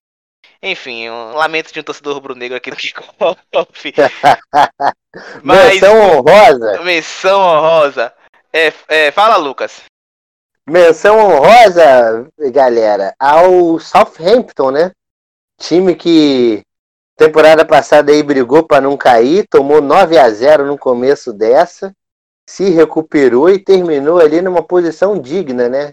Enfim, 0.64 1.09
um 1.09 1.34
lamento 1.34 1.74
de 1.74 1.80
um 1.80 1.84
torcedor 1.84 2.14
rubro-negro 2.14 2.55
aqui 2.55 2.70
no 2.70 2.76
Kickoff. 2.76 3.93
Mas, 5.41 5.74
menção 5.74 5.99
honrosa. 5.99 6.82
Menção 6.84 7.41
honrosa. 7.41 8.14
É, 8.53 8.72
é, 8.88 9.12
fala, 9.12 9.38
Lucas. 9.38 9.82
Menção 10.68 11.18
honrosa, 11.18 12.28
galera, 12.51 13.16
ao 13.20 13.80
Southampton, 13.80 14.70
né? 14.70 14.91
Time 15.59 15.95
que 15.95 16.62
temporada 17.18 17.66
passada 17.66 18.12
aí 18.12 18.22
brigou 18.22 18.64
para 18.64 18.82
não 18.82 18.95
cair, 18.95 19.47
tomou 19.49 19.82
9 19.82 20.18
a 20.18 20.30
0 20.30 20.68
no 20.68 20.78
começo 20.78 21.34
dessa, 21.34 21.91
se 22.47 22.70
recuperou 22.70 23.49
e 23.49 23.57
terminou 23.57 24.20
ali 24.20 24.41
numa 24.41 24.62
posição 24.62 25.20
digna, 25.20 25.68
né? 25.68 25.91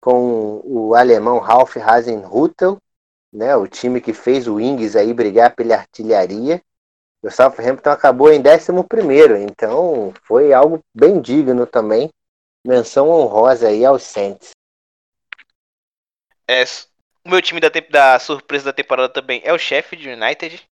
Com 0.00 0.62
o 0.64 0.94
alemão 0.94 1.38
Ralf 1.38 1.76
Hasenhüttl 1.76 2.76
né? 3.36 3.54
O 3.54 3.68
time 3.68 4.00
que 4.00 4.14
fez 4.14 4.48
o 4.48 4.58
Ings 4.58 4.96
aí 4.96 5.12
brigar 5.12 5.54
pela 5.54 5.76
artilharia. 5.76 6.62
O 7.22 7.30
Southampton 7.30 7.90
acabou 7.90 8.32
em 8.32 8.40
11 8.40 8.72
então 9.42 10.12
foi 10.22 10.52
algo 10.52 10.80
bem 10.94 11.20
digno 11.20 11.66
também. 11.66 12.10
Menção 12.66 13.08
honrosa 13.10 13.68
aí 13.68 13.84
aos 13.84 14.02
Saints. 14.02 14.50
É, 16.48 16.64
o 17.24 17.28
meu 17.28 17.42
time 17.42 17.60
da, 17.60 17.68
da 17.90 18.18
surpresa 18.18 18.66
da 18.66 18.72
temporada 18.72 19.08
também 19.08 19.40
é 19.44 19.52
o 19.52 19.58
Sheffield 19.58 20.08
United. 20.08 20.66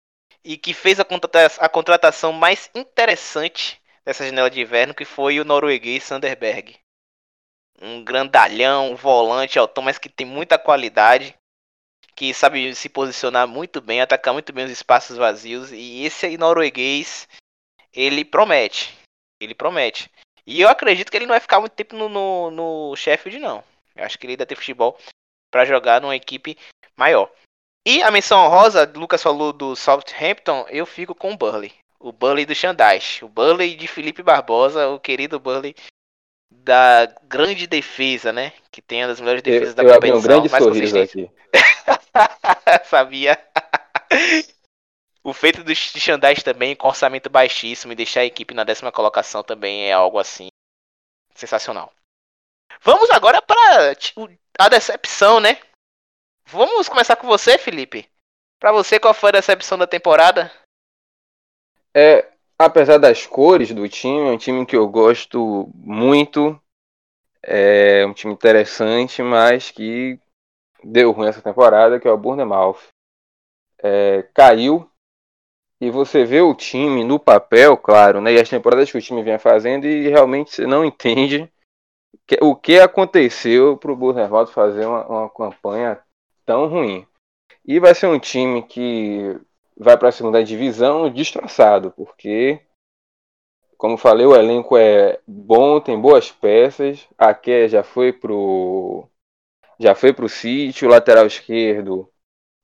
E 0.45 0.57
que 0.57 0.73
fez 0.73 0.99
a, 0.99 1.05
contratação, 1.05 1.65
a 1.65 1.69
contratação 1.69 2.33
mais 2.33 2.71
interessante 2.75 3.81
dessa 4.05 4.25
janela 4.25 4.51
de 4.51 4.61
inverno, 4.61 4.95
que 4.95 5.05
foi 5.05 5.39
o 5.39 5.45
norueguês 5.45 6.05
Sanderberg. 6.05 6.79
Um 7.81 8.03
grandalhão, 8.03 8.93
um 8.93 8.97
volante 8.97 9.59
altão, 9.59 9.83
mas 9.83 9.99
que 9.99 10.09
tem 10.09 10.27
muita 10.27 10.59
qualidade 10.59 11.35
que 12.21 12.35
sabe 12.35 12.75
se 12.75 12.87
posicionar 12.91 13.49
muito 13.49 13.81
bem, 13.81 14.03
atacar 14.03 14.35
muito 14.35 14.53
bem 14.53 14.67
os 14.67 14.71
espaços 14.71 15.17
vazios. 15.17 15.73
E 15.73 16.05
esse 16.05 16.27
aí 16.27 16.37
norueguês, 16.37 17.27
ele 17.95 18.27
promete. 18.27 18.95
Ele 19.41 19.55
promete. 19.55 20.11
E 20.47 20.61
eu 20.61 20.69
acredito 20.69 21.11
que 21.11 21.17
ele 21.17 21.25
não 21.25 21.33
vai 21.33 21.41
ficar 21.41 21.61
muito 21.61 21.73
tempo 21.73 21.97
no, 21.97 22.11
no, 22.11 22.51
no 22.51 22.95
Sheffield, 22.95 23.39
não. 23.39 23.65
Eu 23.97 24.05
acho 24.05 24.19
que 24.19 24.27
ele 24.27 24.35
ainda 24.35 24.45
tem 24.45 24.55
futebol 24.55 24.99
para 25.51 25.65
jogar 25.65 26.03
numa 26.03 26.15
equipe 26.15 26.59
maior. 26.95 27.33
E 27.89 28.03
a 28.03 28.11
menção 28.11 28.51
rosa, 28.51 28.85
Lucas 28.95 29.23
falou 29.23 29.51
do 29.51 29.75
Southampton, 29.75 30.67
eu 30.69 30.85
fico 30.85 31.15
com 31.15 31.33
o 31.33 31.37
Burley. 31.39 31.73
O 31.99 32.13
Burley 32.13 32.45
do 32.45 32.55
Xandais. 32.55 33.21
O 33.23 33.29
Burley 33.29 33.75
de 33.75 33.89
Felipe 33.89 34.23
Barbosa, 34.23 34.89
o 34.89 35.01
querido 35.01 35.41
Burley 35.41 35.75
da 36.51 37.11
grande 37.27 37.67
defesa, 37.67 38.31
né? 38.31 38.53
Que 38.71 38.83
tem 38.83 39.01
uma 39.01 39.09
das 39.09 39.21
melhores 39.21 39.43
defesas 39.43 39.71
eu, 39.71 39.75
da 39.75 39.83
eu 39.85 39.95
competição. 39.95 40.19
Um 40.19 40.23
grande 40.23 40.49
sorriso 40.51 41.01
aqui. 41.01 41.31
Sabia. 42.85 43.39
o 45.23 45.33
feito 45.33 45.63
do 45.63 45.75
Xandais 45.75 46.43
também, 46.43 46.75
com 46.75 46.89
orçamento 46.89 47.29
baixíssimo, 47.29 47.93
e 47.93 47.97
deixar 47.97 48.21
a 48.21 48.27
equipe 48.27 48.55
na 48.55 48.65
décima 48.65 48.93
colocação 48.93 49.43
também 49.43 49.89
é 49.89 49.93
algo 49.93 50.19
assim 50.19 50.49
sensacional. 51.35 51.93
Vamos 52.83 53.11
agora 53.11 53.43
para 53.43 53.95
a 54.59 54.69
decepção, 54.69 55.41
né? 55.41 55.59
Vamos 56.47 56.89
começar 56.89 57.17
com 57.17 57.27
você, 57.27 57.59
Felipe. 57.59 58.09
Para 58.59 58.73
você, 58.73 58.99
qual 58.99 59.15
foi 59.15 59.31
a 59.31 59.33
decepção 59.33 59.79
da 59.79 59.87
temporada? 59.87 60.51
É, 61.95 62.29
apesar 62.59 62.99
das 62.99 63.27
cores 63.27 63.73
do 63.73 63.89
time, 63.89 64.29
é 64.29 64.33
um 64.33 64.39
time 64.39 64.67
que 64.67 64.77
eu 64.77 64.89
gosto 64.89 65.71
muito. 65.75 66.61
É 67.43 68.05
um 68.07 68.13
time 68.13 68.33
interessante, 68.33 69.23
mas 69.23 69.71
que 69.71 70.19
deu 70.85 71.13
ruim 71.13 71.29
essa 71.29 71.43
temporada, 71.43 71.99
que 71.99 72.09
é 72.09 72.11
o 72.11 72.19
Bournemouth. 72.19 72.79
É, 73.83 74.23
caiu 74.35 74.91
e 75.81 75.91
você 75.91 76.25
vê 76.25 76.41
o 76.41 76.55
time 76.55 77.03
no 77.03 77.19
papel, 77.19 77.77
claro, 77.77 78.21
né, 78.21 78.35
e 78.35 78.41
as 78.41 78.49
temporadas 78.49 78.91
que 78.91 78.99
o 78.99 79.01
time 79.01 79.23
vinha 79.23 79.39
fazendo 79.39 79.87
e 79.87 80.09
realmente 80.09 80.51
você 80.51 80.67
não 80.67 80.85
entende 80.85 81.51
que, 82.27 82.39
o 82.43 82.55
que 82.55 82.79
aconteceu 82.79 83.77
para 83.77 83.91
o 83.91 83.97
Bournemouth 83.97 84.49
fazer 84.49 84.87
uma, 84.87 85.07
uma, 85.07 85.31
campanha 85.31 85.99
tão 86.45 86.69
ruim. 86.69 87.07
E 87.65 87.81
vai 87.81 87.95
ser 87.95 88.07
um 88.07 88.19
time 88.19 88.63
que 88.63 89.41
vai 89.77 89.97
para 89.97 90.11
a 90.11 90.13
segunda 90.13 90.45
divisão 90.45 91.11
destroçado, 91.11 91.93
porque, 91.97 92.61
como 93.77 93.97
falei, 93.97 94.27
o 94.27 94.37
elenco 94.37 94.77
é 94.77 95.19
bom, 95.27 95.81
tem 95.81 95.99
boas 96.01 96.31
peças. 96.31 97.09
A 97.17 97.35
Ké 97.35 97.69
já 97.69 97.83
foi 97.83 98.13
pro 98.13 99.09
já 99.81 99.95
foi 99.95 100.13
para 100.13 100.27
o 100.27 100.29
City, 100.29 100.85
o 100.85 100.91
lateral 100.91 101.27
esquerdo 101.27 102.11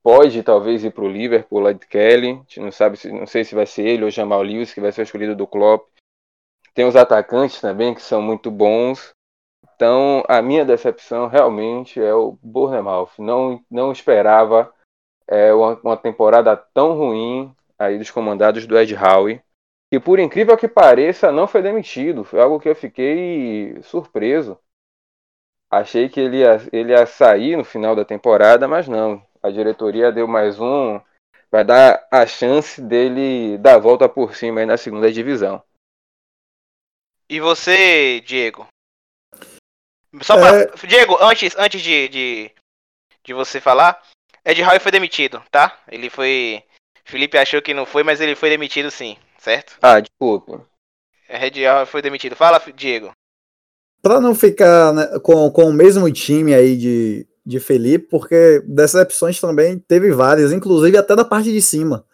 pode 0.03 0.41
talvez 0.43 0.83
ir 0.83 0.93
para 0.93 1.03
o 1.03 1.09
Liverpool, 1.09 1.73
de 1.73 1.87
Kelly, 1.87 2.29
a 2.29 2.35
gente 2.35 2.59
não 2.59 2.71
sabe, 2.71 2.95
se, 2.95 3.11
não 3.11 3.25
sei 3.25 3.43
se 3.43 3.55
vai 3.55 3.65
ser 3.65 3.85
ele 3.85 4.05
ou 4.05 4.11
Jamal 4.11 4.41
Lewis 4.41 4.73
que 4.73 4.79
vai 4.79 4.91
ser 4.91 5.01
o 5.01 5.03
escolhido 5.03 5.35
do 5.35 5.47
Klopp. 5.47 5.89
Tem 6.73 6.85
os 6.85 6.95
atacantes 6.95 7.59
também 7.59 7.93
que 7.93 8.01
são 8.01 8.21
muito 8.21 8.51
bons. 8.51 9.11
Então, 9.75 10.23
a 10.29 10.41
minha 10.41 10.63
decepção 10.63 11.27
realmente 11.27 11.99
é 11.99 12.13
o 12.13 12.37
Bournemouth. 12.41 13.09
Não, 13.17 13.59
não 13.69 13.91
esperava 13.91 14.71
é, 15.27 15.51
uma, 15.53 15.73
uma 15.83 15.97
temporada 15.97 16.55
tão 16.55 16.95
ruim 16.95 17.53
aí 17.77 17.97
dos 17.97 18.11
comandados 18.11 18.67
do 18.67 18.77
Ed 18.77 18.95
Howe. 18.95 19.41
Que 19.91 19.99
por 19.99 20.19
incrível 20.19 20.55
que 20.55 20.67
pareça, 20.67 21.31
não 21.31 21.47
foi 21.47 21.61
demitido. 21.63 22.23
Foi 22.23 22.39
algo 22.39 22.59
que 22.59 22.69
eu 22.69 22.75
fiquei 22.75 23.81
surpreso. 23.81 24.57
Achei 25.69 26.07
que 26.07 26.19
ele 26.19 26.37
ia, 26.37 26.57
ele 26.71 26.93
ia 26.93 27.05
sair 27.05 27.57
no 27.57 27.63
final 27.63 27.95
da 27.95 28.05
temporada, 28.05 28.67
mas 28.67 28.87
não. 28.87 29.25
A 29.43 29.49
diretoria 29.49 30.11
deu 30.11 30.27
mais 30.27 30.59
um. 30.59 30.99
Vai 31.51 31.63
dar 31.63 32.07
a 32.09 32.25
chance 32.25 32.81
dele 32.81 33.57
dar 33.57 33.75
a 33.75 33.79
volta 33.79 34.07
por 34.07 34.35
cima 34.35 34.61
aí 34.61 34.65
na 34.65 34.77
segunda 34.77 35.11
divisão. 35.11 35.61
E 37.29 37.39
você, 37.41 38.21
Diego? 38.21 38.67
Só 40.21 40.37
pra... 40.37 40.61
É... 40.61 40.87
Diego, 40.87 41.17
antes, 41.21 41.53
antes 41.57 41.81
de, 41.81 42.07
de, 42.07 42.51
de 43.23 43.33
você 43.33 43.59
falar, 43.59 44.01
Ed 44.45 44.61
Howe 44.63 44.79
foi 44.79 44.91
demitido, 44.91 45.43
tá? 45.51 45.77
Ele 45.89 46.09
foi. 46.09 46.63
Felipe 47.03 47.37
achou 47.37 47.61
que 47.61 47.73
não 47.73 47.85
foi, 47.85 48.03
mas 48.03 48.21
ele 48.21 48.35
foi 48.35 48.49
demitido 48.49 48.89
sim, 48.89 49.17
certo? 49.37 49.77
Ah, 49.81 49.99
desculpa. 49.99 50.65
Ed 51.27 51.65
Howe 51.67 51.85
foi 51.85 52.01
demitido. 52.01 52.35
Fala, 52.35 52.61
Diego 52.73 53.13
para 54.01 54.21
não 54.21 54.35
ficar 54.35 54.93
né, 54.93 55.19
com, 55.19 55.49
com 55.51 55.65
o 55.65 55.73
mesmo 55.73 56.11
time 56.11 56.53
aí 56.53 56.77
de, 56.77 57.27
de 57.45 57.59
Felipe, 57.59 58.07
porque 58.09 58.61
decepções 58.67 59.39
também 59.39 59.79
teve 59.79 60.11
várias, 60.11 60.51
inclusive 60.51 60.97
até 60.97 61.15
da 61.15 61.25
parte 61.25 61.51
de 61.51 61.61
cima. 61.61 62.05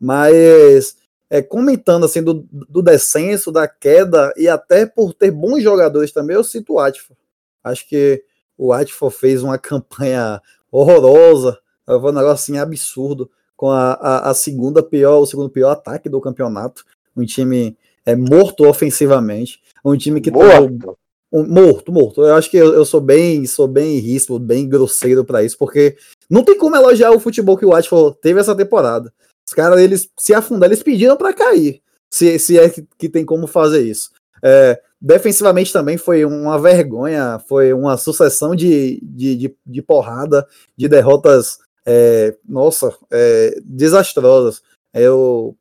Mas 0.00 0.96
é, 1.28 1.42
comentando 1.42 2.04
assim 2.06 2.22
do, 2.22 2.46
do 2.50 2.82
descenso, 2.82 3.50
da 3.50 3.66
queda 3.66 4.32
e 4.36 4.48
até 4.48 4.86
por 4.86 5.12
ter 5.12 5.30
bons 5.30 5.62
jogadores 5.62 6.12
também, 6.12 6.36
eu 6.36 6.44
cito 6.44 6.74
o 6.74 6.78
Atford. 6.78 7.20
Acho 7.64 7.88
que 7.88 8.22
o 8.56 8.72
Atford 8.72 9.16
fez 9.16 9.42
uma 9.42 9.58
campanha 9.58 10.40
horrorosa, 10.70 11.58
um 11.88 12.12
negócio 12.12 12.30
assim 12.30 12.58
absurdo, 12.58 13.30
com 13.56 13.70
a, 13.70 13.92
a, 13.94 14.30
a, 14.30 14.34
segunda 14.34 14.82
pior, 14.82 15.18
o 15.18 15.26
segundo 15.26 15.48
pior 15.48 15.70
ataque 15.70 16.08
do 16.08 16.20
campeonato. 16.20 16.84
Um 17.16 17.24
time 17.24 17.76
é 18.04 18.14
morto 18.14 18.66
ofensivamente, 18.66 19.60
um 19.84 19.96
time 19.96 20.20
que 20.20 20.30
morto. 20.30 20.96
Um, 21.32 21.44
morto, 21.44 21.92
morto. 21.92 22.22
Eu 22.22 22.34
acho 22.34 22.50
que 22.50 22.56
eu, 22.56 22.72
eu, 22.72 22.84
sou 22.84 23.00
bem, 23.00 23.44
sou 23.46 23.66
bem 23.66 23.98
ríspido, 23.98 24.38
bem 24.38 24.68
grosseiro 24.68 25.24
para 25.24 25.42
isso, 25.42 25.58
porque 25.58 25.96
não 26.30 26.44
tem 26.44 26.56
como 26.56 26.76
elogiar 26.76 27.10
o 27.10 27.20
futebol 27.20 27.56
que 27.56 27.66
o 27.66 27.70
Watford 27.70 28.16
teve 28.20 28.40
essa 28.40 28.54
temporada. 28.54 29.12
Os 29.46 29.54
caras, 29.54 29.80
eles 29.80 30.08
se 30.18 30.34
afundaram, 30.34 30.72
eles 30.72 30.82
pediram 30.82 31.16
para 31.16 31.32
cair, 31.32 31.80
se, 32.10 32.38
se 32.38 32.58
é 32.58 32.68
que, 32.68 32.86
que, 32.98 33.08
tem 33.08 33.24
como 33.24 33.46
fazer 33.46 33.82
isso. 33.82 34.10
É, 34.42 34.80
defensivamente 35.00 35.72
também 35.72 35.96
foi 35.96 36.24
uma 36.24 36.58
vergonha, 36.58 37.40
foi 37.48 37.72
uma 37.72 37.96
sucessão 37.96 38.54
de, 38.54 39.00
de, 39.02 39.36
de, 39.36 39.56
de 39.64 39.82
porrada, 39.82 40.46
de 40.76 40.88
derrotas, 40.88 41.58
é, 41.84 42.36
nossa, 42.48 42.92
é, 43.10 43.58
desastrosas. 43.64 44.62
Eu 44.92 45.56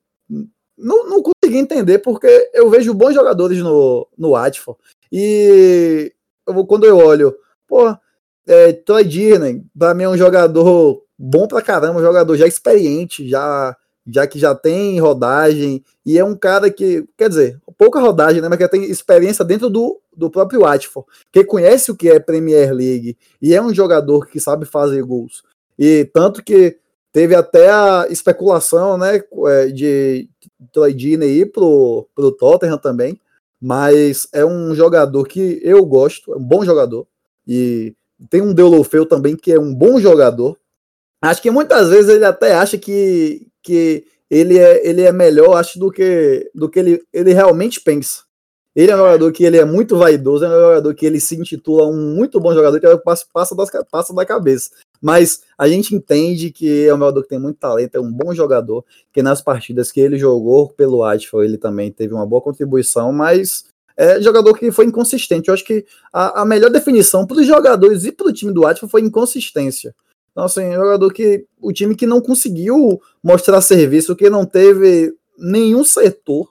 não, 0.77 1.07
não 1.07 1.21
consegui 1.21 1.57
entender 1.57 1.99
porque 1.99 2.49
eu 2.53 2.69
vejo 2.69 2.93
bons 2.93 3.13
jogadores 3.13 3.59
no, 3.59 4.07
no 4.17 4.31
Watford 4.31 4.79
e 5.11 6.11
eu, 6.47 6.65
quando 6.65 6.85
eu 6.85 6.97
olho, 6.97 7.35
pô, 7.67 7.95
é, 8.47 8.73
Troy 8.73 9.03
Disney, 9.03 9.63
pra 9.77 9.93
mim 9.93 10.03
é 10.03 10.09
um 10.09 10.17
jogador 10.17 11.03
bom 11.17 11.47
pra 11.47 11.61
caramba, 11.61 11.99
um 11.99 12.03
jogador 12.03 12.35
já 12.37 12.47
experiente, 12.47 13.27
já 13.27 13.75
já 14.07 14.27
que 14.27 14.37
já 14.37 14.53
tem 14.53 14.99
rodagem, 14.99 15.83
e 16.05 16.17
é 16.17 16.23
um 16.23 16.35
cara 16.35 16.69
que, 16.69 17.07
quer 17.17 17.27
dizer, 17.27 17.59
pouca 17.75 17.99
rodagem, 17.99 18.41
né, 18.41 18.47
mas 18.47 18.57
que 18.57 18.67
tem 18.67 18.83
experiência 18.83 19.43
dentro 19.43 19.69
do, 19.69 19.99
do 20.15 20.29
próprio 20.29 20.61
Watford, 20.61 21.07
que 21.31 21.43
conhece 21.43 21.91
o 21.91 21.95
que 21.95 22.09
é 22.09 22.19
Premier 22.19 22.71
League, 22.71 23.17
e 23.41 23.55
é 23.55 23.61
um 23.61 23.73
jogador 23.73 24.27
que 24.27 24.39
sabe 24.39 24.65
fazer 24.65 25.01
gols. 25.01 25.43
E 25.77 26.05
tanto 26.13 26.43
que 26.43 26.77
teve 27.11 27.33
até 27.33 27.69
a 27.69 28.05
especulação, 28.09 28.97
né, 28.97 29.23
é, 29.47 29.67
de 29.67 30.29
Troy 30.71 30.93
Deeney 30.93 31.39
ir 31.39 31.51
pro, 31.51 32.07
pro 32.13 32.31
Tottenham 32.31 32.77
também, 32.77 33.19
mas 33.65 34.27
é 34.31 34.45
um 34.45 34.75
jogador 34.75 35.27
que 35.27 35.59
eu 35.63 35.83
gosto, 35.85 36.33
é 36.33 36.37
um 36.37 36.43
bom 36.43 36.63
jogador, 36.63 37.07
e 37.47 37.95
tem 38.29 38.41
um 38.41 38.53
Deulofeu 38.53 39.05
também 39.05 39.35
que 39.35 39.51
é 39.51 39.59
um 39.59 39.73
bom 39.73 39.99
jogador, 39.99 40.57
Acho 41.21 41.41
que 41.41 41.49
muitas 41.49 41.89
vezes 41.89 42.09
ele 42.09 42.25
até 42.25 42.53
acha 42.53 42.77
que, 42.77 43.47
que 43.63 44.05
ele, 44.29 44.59
é, 44.59 44.87
ele 44.87 45.01
é 45.01 45.11
melhor, 45.11 45.55
acho, 45.55 45.79
do 45.79 45.91
que, 45.91 46.49
do 46.53 46.69
que 46.69 46.77
ele, 46.77 47.03
ele 47.11 47.33
realmente 47.33 47.81
pensa. 47.81 48.24
Ele 48.75 48.91
é 48.91 48.95
um 48.95 48.99
jogador 48.99 49.31
que 49.31 49.43
ele 49.45 49.57
é 49.57 49.63
muito 49.63 49.95
vaidoso, 49.97 50.43
é 50.43 50.49
um 50.49 50.51
jogador 50.51 50.93
que 50.93 51.05
ele 51.05 51.19
se 51.19 51.35
intitula 51.35 51.87
um 51.87 52.13
muito 52.13 52.39
bom 52.41 52.53
jogador, 52.53 52.77
que 52.77 52.97
passa, 52.97 53.25
passa, 53.31 53.55
das, 53.55 53.69
passa 53.89 54.13
da 54.13 54.25
cabeça. 54.25 54.71
Mas 55.01 55.43
a 55.57 55.67
gente 55.67 55.95
entende 55.95 56.51
que 56.51 56.85
é 56.85 56.93
um 56.93 56.97
jogador 56.97 57.23
que 57.23 57.29
tem 57.29 57.39
muito 57.39 57.57
talento, 57.57 57.95
é 57.95 58.01
um 58.01 58.11
bom 58.11 58.33
jogador, 58.33 58.83
que 59.13 59.23
nas 59.23 59.41
partidas 59.41 59.93
que 59.93 60.01
ele 60.01 60.17
jogou 60.17 60.69
pelo 60.69 60.97
Watford, 60.97 61.47
ele 61.47 61.57
também 61.57 61.89
teve 61.89 62.13
uma 62.13 62.25
boa 62.25 62.41
contribuição, 62.41 63.13
mas 63.13 63.65
é 63.95 64.21
jogador 64.21 64.53
que 64.57 64.69
foi 64.71 64.85
inconsistente. 64.85 65.47
Eu 65.47 65.53
acho 65.53 65.63
que 65.63 65.85
a, 66.11 66.41
a 66.41 66.45
melhor 66.45 66.69
definição 66.69 67.25
para 67.25 67.37
os 67.37 67.47
jogadores 67.47 68.03
e 68.03 68.11
para 68.11 68.27
o 68.27 68.33
time 68.33 68.51
do 68.51 68.61
Watford 68.61 68.91
foi 68.91 69.01
inconsistência. 69.01 69.95
Então, 70.31 70.43
assim, 70.43 70.63
é 70.63 70.75
jogador 70.75 71.13
que 71.13 71.45
o 71.61 71.71
time 71.71 71.95
que 71.95 72.05
não 72.05 72.19
conseguiu 72.19 73.01
mostrar 73.23 73.61
serviço, 73.61 74.17
que 74.17 74.29
não 74.29 74.45
teve 74.45 75.15
nenhum 75.37 75.81
setor 75.81 76.49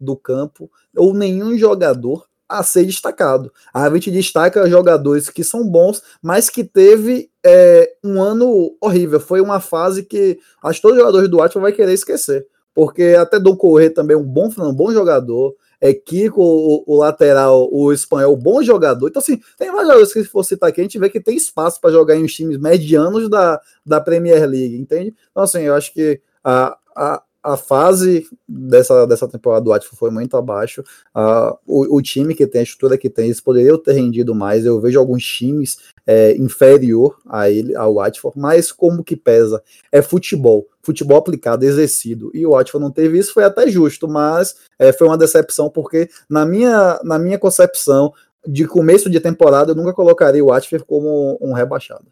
do 0.00 0.16
campo 0.16 0.70
ou 0.96 1.14
nenhum 1.14 1.56
jogador 1.56 2.26
a 2.48 2.62
ser 2.62 2.84
destacado. 2.84 3.52
A 3.72 3.88
gente 3.90 4.10
destaca 4.10 4.68
jogadores 4.68 5.30
que 5.30 5.42
são 5.42 5.66
bons, 5.66 6.02
mas 6.22 6.50
que 6.50 6.62
teve 6.62 7.30
é, 7.44 7.94
um 8.04 8.22
ano 8.22 8.76
horrível. 8.80 9.18
Foi 9.18 9.40
uma 9.40 9.60
fase 9.60 10.04
que 10.04 10.38
acho 10.62 10.78
que 10.78 10.82
todos 10.82 10.96
os 10.96 11.00
jogadores 11.00 11.28
do 11.28 11.38
Atlético 11.38 11.60
vai 11.60 11.72
querer 11.72 11.92
esquecer. 11.92 12.46
Porque 12.74 13.16
até 13.18 13.38
Dom 13.38 13.56
Corrêa 13.56 13.90
também 13.92 14.16
é 14.16 14.18
um 14.18 14.24
bom, 14.24 14.50
um 14.58 14.74
bom 14.74 14.92
jogador 14.92 15.54
é 15.84 15.92
Kiko, 15.92 16.42
o, 16.42 16.82
o, 16.86 16.96
lateral, 16.96 17.68
o 17.70 17.92
espanhol, 17.92 18.34
bom 18.38 18.62
jogador. 18.62 19.06
Então, 19.06 19.20
assim, 19.20 19.38
tem 19.58 19.68
vários 19.70 19.88
jogadores 19.88 20.12
que, 20.14 20.22
se 20.22 20.28
for 20.30 20.42
citar 20.42 20.70
aqui, 20.70 20.80
a 20.80 20.84
gente 20.84 20.98
vê 20.98 21.10
que 21.10 21.20
tem 21.20 21.36
espaço 21.36 21.78
para 21.78 21.90
jogar 21.90 22.16
em 22.16 22.24
times 22.24 22.56
medianos 22.56 23.28
da, 23.28 23.60
da 23.84 24.00
Premier 24.00 24.48
League, 24.48 24.76
entende? 24.78 25.14
Então, 25.30 25.42
assim, 25.42 25.60
eu 25.60 25.74
acho 25.74 25.92
que 25.92 26.22
a, 26.42 26.78
a, 26.96 27.22
a 27.44 27.58
fase 27.58 28.26
dessa, 28.48 29.06
dessa 29.06 29.28
temporada 29.28 29.62
do 29.62 29.70
Watford 29.70 29.98
foi 29.98 30.10
muito 30.10 30.34
abaixo. 30.34 30.82
Uh, 31.14 31.54
o, 31.66 31.96
o, 31.96 32.02
time 32.02 32.34
que 32.34 32.46
tem, 32.46 32.62
a 32.62 32.64
estrutura 32.64 32.96
que 32.96 33.10
tem, 33.10 33.26
eles 33.26 33.40
poderiam 33.40 33.76
ter 33.76 33.92
rendido 33.92 34.34
mais. 34.34 34.64
Eu 34.64 34.80
vejo 34.80 34.98
alguns 34.98 35.22
times 35.22 35.76
é, 36.06 36.34
inferior 36.38 37.18
a 37.28 37.50
ele, 37.50 37.76
ao 37.76 37.96
Watford, 37.96 38.38
mas 38.38 38.72
como 38.72 39.04
que 39.04 39.14
pesa? 39.14 39.62
É 39.92 40.00
futebol, 40.00 40.66
futebol 40.82 41.18
aplicado, 41.18 41.66
exercido. 41.66 42.30
E 42.32 42.46
o 42.46 42.52
Watford 42.52 42.82
não 42.82 42.90
teve 42.90 43.18
isso, 43.18 43.34
foi 43.34 43.44
até 43.44 43.68
justo, 43.68 44.08
mas 44.08 44.56
é, 44.78 44.90
foi 44.90 45.06
uma 45.06 45.18
decepção, 45.18 45.68
porque 45.68 46.08
na 46.28 46.46
minha, 46.46 46.98
na 47.04 47.18
minha 47.18 47.38
concepção 47.38 48.14
de 48.46 48.66
começo 48.66 49.10
de 49.10 49.20
temporada, 49.20 49.72
eu 49.72 49.76
nunca 49.76 49.92
colocaria 49.92 50.42
o 50.42 50.48
Watford 50.48 50.86
como 50.86 51.38
um 51.42 51.52
rebaixado. 51.52 52.06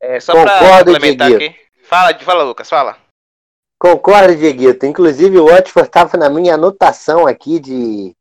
É, 0.00 0.18
só 0.18 0.32
para 0.32 0.84
complementar 0.84 1.32
aqui. 1.32 1.54
Fala, 1.84 2.18
fala, 2.18 2.42
Lucas, 2.42 2.68
fala. 2.68 3.05
Concordo, 3.78 4.34
Dieguito. 4.34 4.86
Inclusive, 4.86 5.38
o 5.38 5.46
Watford 5.46 5.88
estava 5.88 6.16
na 6.16 6.30
minha 6.30 6.54
anotação 6.54 7.26
aqui 7.26 7.58
de, 7.58 8.14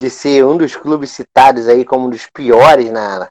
de 0.00 0.10
ser 0.10 0.44
um 0.44 0.56
dos 0.56 0.74
clubes 0.74 1.10
citados 1.10 1.68
aí 1.68 1.84
como 1.84 2.06
um 2.06 2.10
dos 2.10 2.26
piores 2.26 2.90
na, 2.90 3.28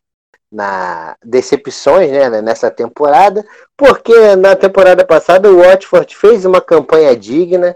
na 0.51 1.15
decepções 1.23 2.11
né, 2.11 2.41
nessa 2.41 2.69
temporada, 2.69 3.45
porque 3.77 4.35
na 4.35 4.55
temporada 4.55 5.05
passada 5.05 5.49
o 5.49 5.57
Watford 5.61 6.15
fez 6.15 6.45
uma 6.45 6.61
campanha 6.61 7.15
digna, 7.15 7.75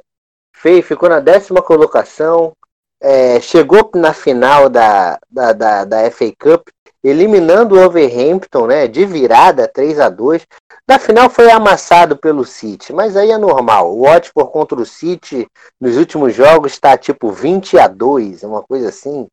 fez, 0.53 0.85
ficou 0.85 1.09
na 1.09 1.19
décima 1.19 1.61
colocação, 1.61 2.53
é, 3.01 3.39
chegou 3.39 3.89
na 3.95 4.13
final 4.13 4.69
da, 4.69 5.19
da, 5.29 5.53
da, 5.53 5.85
da 5.85 6.11
FA 6.11 6.31
Cup, 6.39 6.67
eliminando 7.07 7.75
o 7.75 7.85
Overhampton 7.85 8.65
né, 8.65 8.87
de 8.87 9.05
virada 9.05 9.67
3 9.67 9.99
a 9.99 10.09
2 10.09 10.45
na 10.87 10.97
final 10.99 11.29
foi 11.29 11.49
amassado 11.51 12.17
pelo 12.17 12.45
City, 12.45 12.93
mas 12.93 13.15
aí 13.15 13.31
é 13.31 13.37
normal. 13.37 13.95
O 13.95 14.03
Watford 14.03 14.51
contra 14.51 14.79
o 14.79 14.85
City 14.85 15.47
nos 15.79 15.97
últimos 15.97 16.33
jogos 16.33 16.73
está 16.73 16.97
tipo 16.97 17.31
20 17.31 17.77
a 17.77 17.87
2, 17.87 18.43
uma 18.43 18.61
coisa 18.61 18.89
assim 18.89 19.27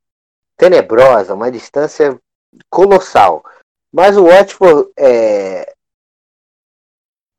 tenebrosa, 0.57 1.35
uma 1.35 1.51
distância 1.51 2.19
colossal. 2.71 3.45
Mas 3.93 4.17
o 4.17 4.25
Watford 4.25 4.91
é, 4.99 5.75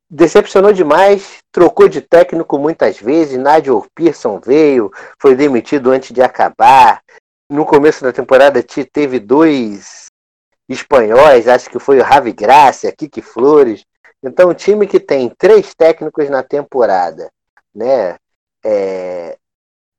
decepcionou 0.08 0.72
demais, 0.72 1.38
trocou 1.50 1.88
de 1.88 2.00
técnico 2.00 2.56
muitas 2.58 2.98
vezes. 2.98 3.38
Nigel 3.38 3.84
Pearson 3.94 4.38
veio, 4.38 4.92
foi 5.18 5.34
demitido 5.34 5.90
antes 5.90 6.12
de 6.12 6.22
acabar. 6.22 7.02
No 7.50 7.66
começo 7.66 8.02
da 8.02 8.12
temporada 8.12 8.62
teve 8.62 9.18
dois 9.18 10.03
espanhóis, 10.68 11.48
acho 11.48 11.68
que 11.68 11.78
foi 11.78 11.98
o 12.00 12.02
Ravi 12.02 12.32
Gracia, 12.32 12.92
Kiki 12.92 13.20
Flores, 13.20 13.84
então, 14.24 14.48
o 14.48 14.54
time 14.54 14.86
que 14.86 14.98
tem 14.98 15.28
três 15.28 15.74
técnicos 15.74 16.30
na 16.30 16.42
temporada, 16.42 17.30
né? 17.74 18.16
É, 18.64 19.36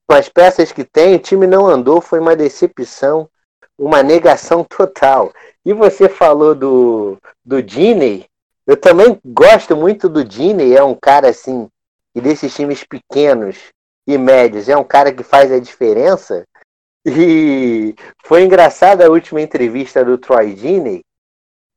com 0.08 0.16
as 0.16 0.28
peças 0.28 0.72
que 0.72 0.84
tem, 0.84 1.16
o 1.16 1.20
time 1.20 1.46
não 1.46 1.68
andou, 1.68 2.02
foi 2.02 2.20
uma 2.20 2.36
decepção, 2.36 3.30
uma 3.78 4.02
negação 4.02 4.64
total. 4.68 5.32
E 5.64 5.74
você 5.74 6.10
falou 6.10 6.56
do, 6.56 7.20
do 7.46 7.62
Diney, 7.62 8.26
eu 8.66 8.76
também 8.76 9.20
gosto 9.24 9.76
muito 9.76 10.10
do 10.10 10.24
Diney, 10.24 10.76
é 10.76 10.84
um 10.84 10.96
cara 10.96 11.30
assim, 11.30 11.70
e 12.16 12.20
desses 12.20 12.54
times 12.56 12.84
pequenos 12.84 13.58
e 14.08 14.18
médios, 14.18 14.68
é 14.68 14.76
um 14.76 14.84
cara 14.84 15.14
que 15.14 15.22
faz 15.22 15.52
a 15.52 15.60
diferença. 15.60 16.44
E 17.06 17.94
foi 18.26 18.44
engraçada 18.44 19.06
a 19.06 19.10
última 19.10 19.42
entrevista 19.42 20.04
do 20.04 20.18
Troy 20.18 20.54
Diney, 20.56 21.04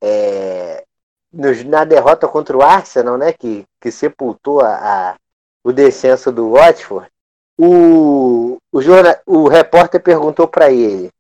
é, 0.03 0.85
na 1.33 1.84
derrota 1.84 2.26
contra 2.26 2.57
o 2.57 2.63
Arsenal, 2.63 3.18
né, 3.18 3.33
que, 3.33 3.64
que 3.80 3.91
sepultou 3.91 4.61
a, 4.63 5.11
a 5.11 5.17
o 5.63 5.72
descenso 5.72 6.33
do 6.33 6.53
Watford, 6.53 7.11
o, 7.59 8.57
o, 8.72 8.80
jornal, 8.80 9.17
o 9.26 9.49
repórter 9.49 10.00
perguntou 10.03 10.49
para 10.49 10.71
ele: 10.71 11.11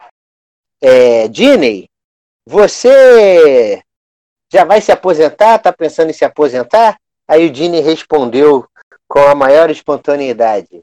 é, 0.80 1.28
Diney, 1.28 1.90
você 2.46 3.82
já 4.50 4.64
vai 4.64 4.80
se 4.80 4.90
aposentar? 4.90 5.58
Tá 5.58 5.72
pensando 5.72 6.10
em 6.10 6.14
se 6.14 6.24
aposentar? 6.24 6.98
Aí 7.26 7.46
o 7.46 7.50
Diney 7.50 7.82
respondeu 7.82 8.66
com 9.06 9.18
a 9.18 9.34
maior 9.34 9.68
espontaneidade: 9.70 10.82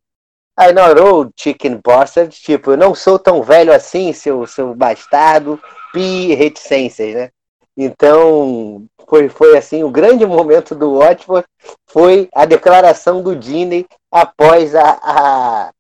I 0.57 0.71
not 0.71 0.99
old 0.99 1.33
chicken 1.37 1.79
bastard. 1.83 2.35
Tipo, 2.35 2.71
eu 2.71 2.77
não 2.77 2.95
sou 2.95 3.19
tão 3.19 3.43
velho 3.43 3.73
assim, 3.73 4.13
seu, 4.13 4.45
seu 4.47 4.73
bastardo. 4.73 5.61
Pi 5.91 6.33
reticências, 6.33 7.13
né? 7.13 7.31
Então, 7.77 8.85
foi, 9.07 9.29
foi 9.29 9.57
assim, 9.57 9.83
o 9.83 9.89
grande 9.89 10.25
momento 10.25 10.73
do 10.73 10.99
Watford 10.99 11.47
foi 11.87 12.29
a 12.33 12.45
declaração 12.45 13.21
do 13.21 13.35
Disney 13.35 13.85
após 14.11 14.73
a, 14.75 14.99
a, 15.01 15.73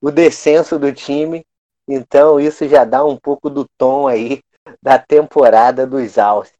o 0.00 0.10
descenso 0.10 0.78
do 0.78 0.92
time. 0.92 1.44
Então, 1.88 2.38
isso 2.38 2.68
já 2.68 2.84
dá 2.84 3.04
um 3.04 3.16
pouco 3.16 3.48
do 3.48 3.66
tom 3.78 4.06
aí 4.06 4.40
da 4.82 4.98
temporada 4.98 5.86
dos 5.86 6.18
Alces. 6.18 6.54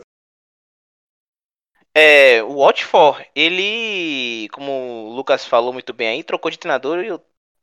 É, 1.94 2.42
o 2.44 2.58
Watford, 2.58 3.26
ele, 3.34 4.48
como 4.52 4.70
o 4.70 5.14
Lucas 5.14 5.44
falou 5.44 5.72
muito 5.72 5.92
bem 5.92 6.08
aí, 6.08 6.22
trocou 6.22 6.50
de 6.50 6.58
treinador 6.58 7.20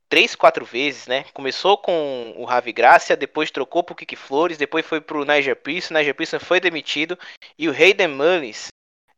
três, 0.10 0.36
quatro 0.36 0.66
vezes, 0.66 1.08
né? 1.08 1.26
Começou 1.34 1.78
com 1.78 2.34
o 2.38 2.46
Ravi 2.46 2.72
Gracia, 2.72 3.16
depois 3.18 3.52
trocou 3.52 3.84
pro 3.84 3.96
Kiki 3.96 4.16
Flores, 4.16 4.58
depois 4.58 4.86
foi 4.86 5.02
pro 5.02 5.26
Niger 5.26 5.56
Pearson, 5.56 5.94
Niger 5.94 6.16
Pearson 6.16 6.40
foi 6.40 6.60
demitido 6.60 7.18
e 7.58 7.68
o 7.68 7.72
Hayden 7.72 8.08
Mullins 8.08 8.68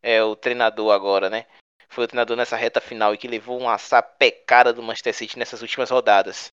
é 0.02 0.24
o 0.24 0.36
treinador 0.36 0.94
agora, 0.94 1.30
né? 1.30 1.46
Foi 1.90 2.04
o 2.04 2.08
treinador 2.08 2.38
nessa 2.38 2.56
reta 2.56 2.82
final 2.82 3.14
e 3.14 3.18
que 3.18 3.28
levou 3.28 3.60
uma 3.60 3.78
sapecada 3.78 4.74
do 4.74 4.84
Manchester 4.84 5.14
City 5.14 5.40
nessas 5.40 5.62
últimas 5.62 5.90
rodadas. 5.90 6.50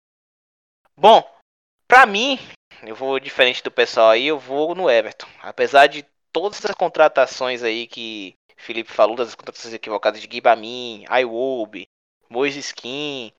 Bom, 0.97 1.23
pra 1.87 2.07
mim, 2.07 2.39
eu 2.83 2.95
vou 2.95 3.21
diferente 3.21 3.63
do 3.63 3.71
pessoal 3.71 4.11
aí, 4.11 4.27
eu 4.27 4.39
vou 4.39 4.75
no 4.75 4.91
Everton. 4.91 5.29
Apesar 5.41 5.87
de 5.87 6.05
todas 6.33 6.65
as 6.65 6.75
contratações 6.75 7.63
aí 7.63 7.87
que 7.87 8.35
Felipe 8.57 8.91
falou, 8.91 9.17
das 9.17 9.35
contratações 9.35 9.75
equivocadas 9.75 10.21
de 10.21 10.29
Gibamin, 10.31 11.05
Iwobi, 11.09 11.89
Moise 12.29 12.59
Skin, 12.59 13.33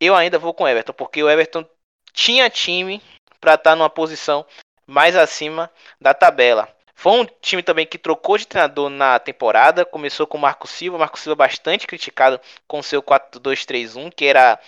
eu 0.00 0.16
ainda 0.16 0.38
vou 0.38 0.54
com 0.54 0.64
o 0.64 0.68
Everton, 0.68 0.92
porque 0.92 1.22
o 1.22 1.28
Everton 1.28 1.64
tinha 2.12 2.48
time 2.50 3.02
para 3.40 3.54
estar 3.54 3.70
tá 3.70 3.76
numa 3.76 3.90
posição 3.90 4.44
mais 4.86 5.14
acima 5.14 5.70
da 6.00 6.14
tabela. 6.14 6.68
Foi 6.94 7.12
um 7.12 7.24
time 7.40 7.62
também 7.62 7.86
que 7.86 7.96
trocou 7.96 8.36
de 8.36 8.46
treinador 8.46 8.90
na 8.90 9.18
temporada. 9.18 9.86
Começou 9.86 10.26
com 10.26 10.36
o 10.36 10.40
Marco 10.40 10.66
Silva. 10.66 10.98
Marco 10.98 11.18
Silva 11.18 11.34
bastante 11.34 11.86
criticado 11.86 12.38
com 12.68 12.82
seu 12.82 13.02
4-2-3-1, 13.02 14.12
que 14.14 14.26
era, 14.26 14.60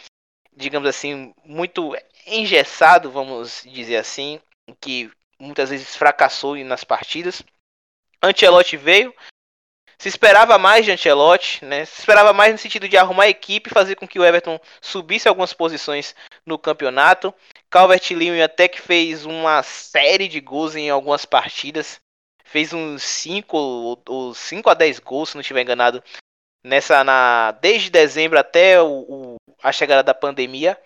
digamos 0.57 0.89
assim, 0.89 1.35
muito 1.45 1.95
engessado, 2.27 3.11
vamos 3.11 3.63
dizer 3.67 3.97
assim, 3.97 4.41
que 4.81 5.11
muitas 5.39 5.69
vezes 5.69 5.95
fracassou 5.95 6.57
nas 6.65 6.85
partidas. 6.85 7.43
Ancelotti 8.23 8.79
veio. 8.79 9.15
Se 10.03 10.09
esperava 10.09 10.59
mais 10.59 10.85
de 10.85 10.91
Ancelotti, 10.91 11.65
né? 11.65 11.85
Se 11.85 12.01
esperava 12.01 12.33
mais 12.33 12.51
no 12.51 12.59
sentido 12.59 12.89
de 12.89 12.97
arrumar 12.97 13.23
a 13.23 13.29
equipe 13.29 13.71
fazer 13.71 13.95
com 13.95 14.09
que 14.09 14.19
o 14.19 14.25
Everton 14.25 14.59
subisse 14.81 15.29
algumas 15.29 15.53
posições 15.53 16.13
no 16.45 16.59
campeonato. 16.59 17.33
Calvert-Lewin 17.71 18.41
até 18.41 18.67
que 18.67 18.81
fez 18.81 19.25
uma 19.25 19.63
série 19.63 20.27
de 20.27 20.41
gols 20.41 20.75
em 20.75 20.91
algumas 20.91 21.25
partidas. 21.25 22.01
Fez 22.43 22.73
uns 22.73 23.05
5 23.05 23.57
ou 24.09 24.35
5 24.35 24.69
a 24.71 24.75
10 24.75 24.99
gols, 24.99 25.29
se 25.29 25.35
não 25.37 25.41
estiver 25.41 25.63
enganado, 25.63 26.03
nessa 26.65 27.05
na 27.05 27.53
desde 27.53 27.89
dezembro 27.89 28.41
até 28.41 28.83
o, 28.83 29.07
o, 29.09 29.37
a 29.63 29.71
chegada 29.71 30.03
da 30.03 30.13
pandemia. 30.13 30.77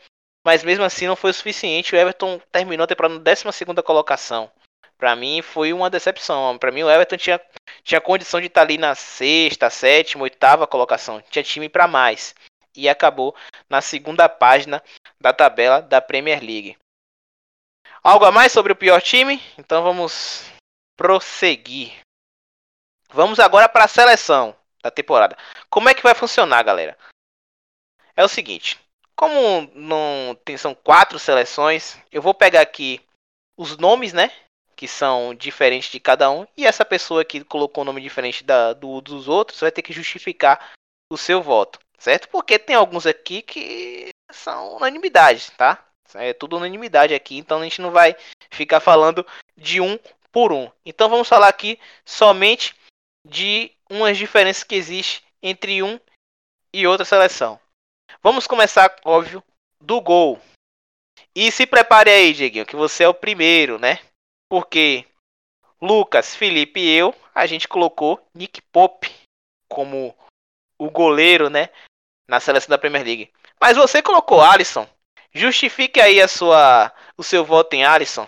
Mas 0.44 0.62
mesmo 0.62 0.84
assim 0.84 1.06
não 1.06 1.16
foi 1.16 1.30
o 1.30 1.34
suficiente. 1.34 1.94
O 1.94 1.98
Everton 1.98 2.38
terminou 2.52 2.84
a 2.84 2.86
temporada 2.86 3.14
na 3.14 3.20
12 3.20 3.44
colocação. 3.82 4.51
Para 4.98 5.14
mim 5.14 5.43
foi 5.43 5.73
uma 5.73 5.90
decepção. 5.90 6.59
Para 6.59 6.73
mim 6.73 6.82
o 6.82 6.90
Everton 6.90 7.16
tinha, 7.16 7.40
tinha 7.82 8.01
condição 8.01 8.40
de 8.40 8.47
estar 8.47 8.60
tá 8.60 8.66
ali 8.66 8.78
na 8.78 8.94
sexta, 8.94 9.70
sétima, 9.70 10.23
oitava 10.23 10.66
colocação. 10.66 11.20
Tinha 11.31 11.43
time 11.43 11.68
para 11.68 11.86
mais. 11.86 12.35
E 12.74 12.89
acabou 12.89 13.35
na 13.68 13.81
segunda 13.81 14.28
página 14.28 14.82
da 15.20 15.32
tabela 15.32 15.81
da 15.81 16.01
Premier 16.01 16.40
League. 16.40 16.77
Algo 18.02 18.24
a 18.24 18.32
mais 18.32 18.52
sobre 18.52 18.73
o 18.73 18.77
pior 18.77 19.01
time? 19.02 19.43
Então 19.59 19.82
vamos 19.82 20.44
prosseguir. 20.97 21.93
Vamos 23.10 23.39
agora 23.39 23.68
para 23.68 23.85
a 23.85 23.89
seleção 23.89 24.56
da 24.82 24.90
temporada. 24.90 25.36
Como 25.68 25.89
é 25.89 25.94
que 25.94 26.02
vai 26.02 26.14
funcionar, 26.14 26.62
galera? 26.62 26.97
É 28.14 28.24
o 28.24 28.28
seguinte, 28.28 28.78
como 29.14 29.70
não 29.74 30.39
tem, 30.44 30.56
são 30.56 30.74
quatro 30.74 31.18
seleções, 31.18 31.98
eu 32.12 32.23
vou 32.23 32.35
pegar 32.35 32.60
aqui 32.60 33.01
os 33.56 33.77
nomes, 33.77 34.12
né? 34.12 34.31
Que 34.77 34.86
são 34.86 35.35
diferentes 35.35 35.90
de 35.90 35.98
cada 35.98 36.31
um. 36.31 36.47
E 36.57 36.66
essa 36.66 36.85
pessoa 36.85 37.24
que 37.24 37.43
colocou 37.43 37.82
um 37.82 37.86
nome 37.86 38.01
diferente 38.03 38.44
da, 38.44 38.74
do, 38.74 39.01
dos 39.01 39.27
outros 39.27 39.61
vai 39.61 39.73
ter 39.73 39.82
que 39.82 39.93
justificar 39.93 40.73
o 41.11 41.16
seu 41.16 41.43
voto, 41.43 41.78
certo? 41.98 42.28
Porque 42.28 42.59
tem 42.59 42.77
alguns 42.77 43.07
aqui 43.07 43.40
que 43.43 44.11
são 44.31 44.77
unanimidades, 44.77 45.51
tá? 45.51 45.82
É 46.15 46.32
tudo 46.32 46.57
unanimidade 46.57 47.15
aqui, 47.15 47.36
então 47.36 47.61
a 47.61 47.65
gente 47.65 47.81
não 47.81 47.90
vai 47.90 48.15
ficar 48.51 48.81
falando 48.81 49.27
de 49.57 49.81
um 49.81 49.98
por 50.31 50.53
um. 50.53 50.70
Então 50.85 51.09
vamos 51.09 51.28
falar 51.28 51.48
aqui 51.48 51.78
somente 52.05 52.74
de 53.27 53.73
umas 53.90 54.16
diferenças 54.16 54.62
que 54.62 54.74
existem 54.74 55.27
entre 55.43 55.82
um 55.82 55.98
e 56.73 56.86
outra 56.86 57.05
seleção. 57.05 57.59
Vamos 58.23 58.47
começar, 58.47 58.94
óbvio, 59.05 59.43
do 59.81 60.01
gol. 60.01 60.40
E 61.35 61.51
se 61.51 61.66
prepare 61.66 62.11
aí, 62.11 62.32
Dieguinho, 62.32 62.66
que 62.66 62.77
você 62.77 63.05
é 63.05 63.09
o 63.09 63.15
primeiro, 63.15 63.78
né? 63.78 64.01
Porque 64.48 65.05
Lucas, 65.81 66.35
Felipe 66.35 66.81
e 66.81 66.97
eu, 66.97 67.14
a 67.35 67.47
gente 67.47 67.68
colocou 67.68 68.20
Nick 68.35 68.62
Pope 68.73 69.10
como 69.68 70.14
o 70.78 70.90
goleiro, 70.90 71.51
né? 71.51 71.68
Na 72.28 72.40
seleção 72.40 72.70
da 72.70 72.78
Premier 72.78 73.05
League. 73.05 73.31
Mas 73.60 73.77
você 73.77 74.02
colocou 74.02 74.40
Alisson. 74.40 74.86
Justifique 75.32 76.01
aí 76.01 76.20
a 76.20 76.28
sua, 76.28 76.93
o 77.16 77.23
seu 77.23 77.44
voto 77.44 77.74
em 77.74 77.85
Alisson. 77.85 78.27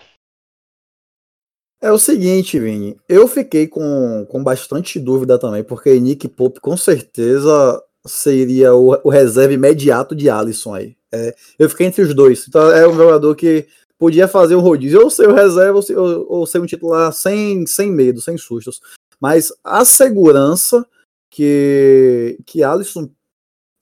É 1.81 1.91
o 1.91 1.97
seguinte, 1.97 2.59
Vini. 2.59 2.99
Eu 3.07 3.27
fiquei 3.27 3.67
com, 3.67 4.25
com 4.29 4.43
bastante 4.43 4.99
dúvida 4.99 5.39
também, 5.39 5.63
porque 5.63 5.97
Nick 5.99 6.27
Pope 6.27 6.59
com 6.59 6.75
certeza 6.75 7.81
seria 8.05 8.75
o, 8.75 8.99
o 9.03 9.09
reserva 9.09 9.53
imediato 9.53 10.15
de 10.15 10.29
Alisson 10.29 10.75
aí. 10.75 10.97
É, 11.11 11.33
eu 11.57 11.69
fiquei 11.69 11.87
entre 11.87 12.01
os 12.01 12.13
dois. 12.13 12.47
Então 12.47 12.69
é 12.71 12.87
um 12.87 12.95
jogador 12.95 13.35
que 13.35 13.67
podia 13.99 14.27
fazer 14.27 14.55
o 14.55 14.61
rodízio, 14.61 15.03
ou 15.03 15.09
ser 15.09 15.27
o 15.27 15.33
reserva, 15.33 15.79
ou 16.27 16.47
ser, 16.47 16.59
um 16.59 16.65
titular 16.65 17.11
sem, 17.11 17.67
sem 17.67 17.91
medo, 17.91 18.21
sem 18.21 18.37
sustos. 18.37 18.79
Mas 19.19 19.51
a 19.63 19.83
segurança 19.83 20.87
que, 21.29 22.39
que 22.45 22.63
Alisson 22.63 23.11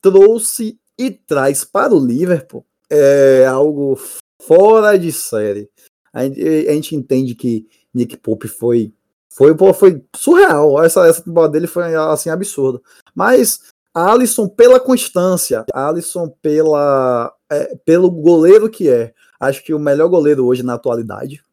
trouxe 0.02 0.80
e 0.98 1.12
traz 1.12 1.64
para 1.64 1.94
o 1.94 2.04
Liverpool 2.04 2.66
é 2.90 3.46
algo 3.46 3.98
fora 4.42 4.98
de 4.98 5.12
série. 5.12 5.70
A 6.12 6.24
gente, 6.24 6.42
a 6.42 6.74
gente 6.74 6.96
entende 6.96 7.36
que 7.36 7.68
Nick 7.94 8.18
Pope 8.18 8.48
foi 8.48 8.92
foi, 9.30 9.56
foi 9.76 10.04
surreal. 10.16 10.84
Essa, 10.84 11.06
essa 11.06 11.22
temporada 11.22 11.54
dele 11.54 11.68
foi 11.68 11.94
assim 11.94 12.32
absurda. 12.32 12.82
Mas 13.14 13.60
Alisson, 13.94 14.48
pela 14.48 14.80
constância, 14.80 15.64
Alisson 15.72 16.28
pela, 16.42 17.32
é, 17.52 17.76
pelo 17.86 18.10
goleiro 18.10 18.68
que 18.68 18.90
é, 18.90 19.14
acho 19.40 19.64
que 19.64 19.74
o 19.74 19.80
melhor 19.80 20.08
goleiro 20.08 20.46
hoje 20.46 20.64
na 20.64 20.74
atualidade, 20.74 21.44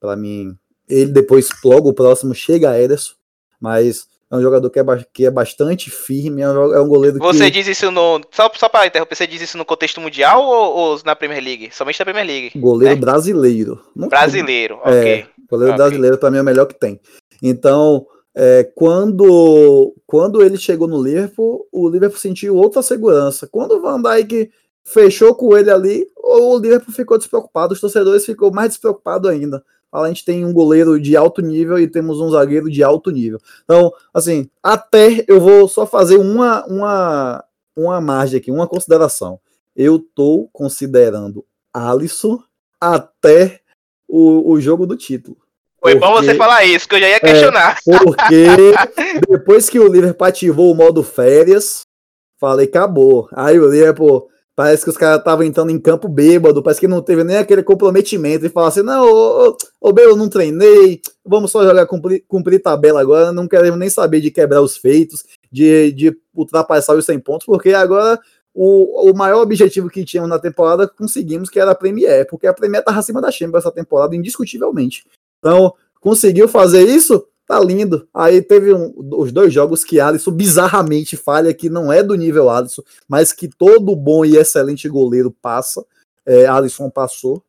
para 0.00 0.16
mim, 0.16 0.56
ele 0.88 1.12
depois, 1.12 1.48
logo 1.64 1.88
o 1.88 1.94
próximo, 1.94 2.34
chega 2.34 2.70
a 2.70 2.80
Ederson, 2.80 3.14
mas 3.60 4.06
é 4.30 4.36
um 4.36 4.42
jogador 4.42 4.68
que 4.68 4.80
é, 4.80 4.84
que 5.12 5.26
é 5.26 5.30
bastante 5.30 5.90
firme, 5.90 6.42
é 6.42 6.48
um, 6.48 6.74
é 6.74 6.80
um 6.80 6.88
goleiro 6.88 7.18
Você 7.18 7.44
que... 7.44 7.50
diz 7.52 7.68
isso 7.68 7.90
no. 7.90 8.20
Só, 8.30 8.50
só 8.54 8.68
para 8.68 8.86
interromper, 8.86 9.14
você 9.14 9.26
diz 9.26 9.40
isso 9.40 9.56
no 9.56 9.64
contexto 9.64 10.00
mundial 10.00 10.42
ou, 10.42 10.74
ou, 10.74 11.00
na 11.04 11.14
Premier 11.14 11.42
League? 11.42 11.70
Somente 11.72 11.98
na 12.00 12.04
Premier 12.04 12.26
League. 12.26 12.52
Goleiro 12.56 12.94
né? 12.94 13.00
brasileiro. 13.00 13.80
Não 13.94 14.08
brasileiro, 14.08 14.80
é, 14.84 14.90
ok. 14.90 15.26
Goleiro 15.48 15.74
okay. 15.74 15.84
brasileiro, 15.84 16.18
para 16.18 16.30
mim, 16.30 16.38
é 16.38 16.42
o 16.42 16.44
melhor 16.44 16.66
que 16.66 16.74
tem. 16.74 17.00
Então, 17.42 18.06
é, 18.34 18.68
quando, 18.74 19.94
quando 20.06 20.42
ele 20.42 20.56
chegou 20.56 20.88
no 20.88 21.02
Liverpool, 21.02 21.68
o 21.70 21.88
Liverpool 21.88 22.18
sentiu 22.18 22.56
outra 22.56 22.82
segurança. 22.82 23.46
Quando 23.46 23.76
o 23.76 23.80
Van 23.80 24.02
Dijk 24.02 24.50
fechou 24.84 25.34
com 25.34 25.56
ele 25.56 25.70
ali, 25.70 26.06
o 26.16 26.58
Liverpool 26.58 26.94
ficou 26.94 27.18
despreocupado, 27.18 27.72
os 27.72 27.80
torcedores 27.80 28.24
ficou 28.24 28.52
mais 28.52 28.70
despreocupados 28.70 29.30
ainda. 29.30 29.64
A 29.92 30.08
gente 30.08 30.24
tem 30.24 30.44
um 30.44 30.52
goleiro 30.52 31.00
de 31.00 31.16
alto 31.16 31.40
nível 31.40 31.78
e 31.78 31.86
temos 31.86 32.20
um 32.20 32.28
zagueiro 32.30 32.68
de 32.68 32.82
alto 32.82 33.10
nível. 33.10 33.40
Então, 33.62 33.92
assim, 34.12 34.50
até 34.60 35.24
eu 35.28 35.40
vou 35.40 35.68
só 35.68 35.86
fazer 35.86 36.16
uma, 36.16 36.64
uma, 36.66 37.44
uma 37.76 38.00
margem 38.00 38.38
aqui, 38.38 38.50
uma 38.50 38.66
consideração. 38.66 39.38
Eu 39.74 40.00
tô 40.00 40.48
considerando 40.52 41.44
Alisson 41.72 42.42
até 42.80 43.60
o, 44.08 44.52
o 44.52 44.60
jogo 44.60 44.84
do 44.84 44.96
título. 44.96 45.36
Foi 45.80 45.92
porque, 45.92 46.06
bom 46.06 46.14
você 46.14 46.34
falar 46.34 46.64
isso, 46.64 46.88
que 46.88 46.94
eu 46.94 47.00
já 47.00 47.08
ia 47.08 47.20
questionar. 47.20 47.78
É, 47.86 47.98
porque 47.98 48.46
depois 49.28 49.68
que 49.68 49.78
o 49.78 49.86
Liverpool 49.86 50.26
ativou 50.26 50.72
o 50.72 50.74
modo 50.74 51.02
férias, 51.02 51.82
falei, 52.40 52.66
acabou. 52.66 53.28
Aí 53.32 53.60
o 53.60 53.70
Liverpool, 53.70 54.28
parece 54.56 54.84
que 54.84 54.90
os 54.90 54.96
caras 54.96 55.18
estavam 55.18 55.44
entrando 55.44 55.70
em 55.70 55.78
campo 55.78 56.08
bêbado, 56.08 56.62
parece 56.62 56.80
que 56.80 56.88
não 56.88 57.02
teve 57.02 57.24
nem 57.24 57.36
aquele 57.36 57.62
comprometimento 57.62 58.46
e 58.46 58.48
falar 58.48 58.68
assim: 58.68 58.82
não, 58.82 59.04
ô, 59.04 59.56
ô, 59.80 59.90
ô 59.90 59.94
eu 59.98 60.16
não 60.16 60.28
treinei, 60.28 61.00
vamos 61.24 61.50
só 61.50 61.64
jogar, 61.64 61.86
cumprir, 61.86 62.24
cumprir 62.28 62.62
tabela 62.62 63.00
agora, 63.00 63.32
não 63.32 63.48
queremos 63.48 63.78
nem 63.78 63.90
saber 63.90 64.20
de 64.20 64.30
quebrar 64.30 64.60
os 64.60 64.76
feitos, 64.76 65.24
de, 65.50 65.92
de 65.92 66.16
ultrapassar 66.34 66.94
os 66.94 67.04
100 67.04 67.20
pontos, 67.20 67.46
porque 67.46 67.70
agora 67.70 68.20
o, 68.54 69.10
o 69.10 69.16
maior 69.16 69.42
objetivo 69.42 69.90
que 69.90 70.04
tínhamos 70.04 70.30
na 70.30 70.38
temporada 70.38 70.86
conseguimos, 70.86 71.50
que 71.50 71.58
era 71.58 71.72
a 71.72 71.74
Premier, 71.74 72.26
porque 72.28 72.46
a 72.46 72.54
Premier 72.54 72.80
estava 72.80 73.00
acima 73.00 73.20
da 73.20 73.30
Champions 73.30 73.64
essa 73.64 73.72
temporada, 73.72 74.14
indiscutivelmente. 74.14 75.04
Então, 75.38 75.74
conseguiu 76.00 76.46
fazer 76.46 76.82
isso? 76.82 77.26
Tá 77.46 77.60
lindo. 77.60 78.08
Aí 78.12 78.40
teve 78.40 78.72
um, 78.72 78.94
os 78.96 79.30
dois 79.30 79.52
jogos 79.52 79.84
que 79.84 80.00
Alisson 80.00 80.30
bizarramente 80.30 81.16
falha, 81.16 81.52
que 81.52 81.68
não 81.68 81.92
é 81.92 82.02
do 82.02 82.14
nível 82.14 82.48
Alisson, 82.48 82.82
mas 83.06 83.32
que 83.32 83.48
todo 83.48 83.94
bom 83.94 84.24
e 84.24 84.36
excelente 84.36 84.88
goleiro 84.88 85.30
passa. 85.30 85.84
É, 86.24 86.46
Alisson 86.46 86.88
passou. 86.88 87.42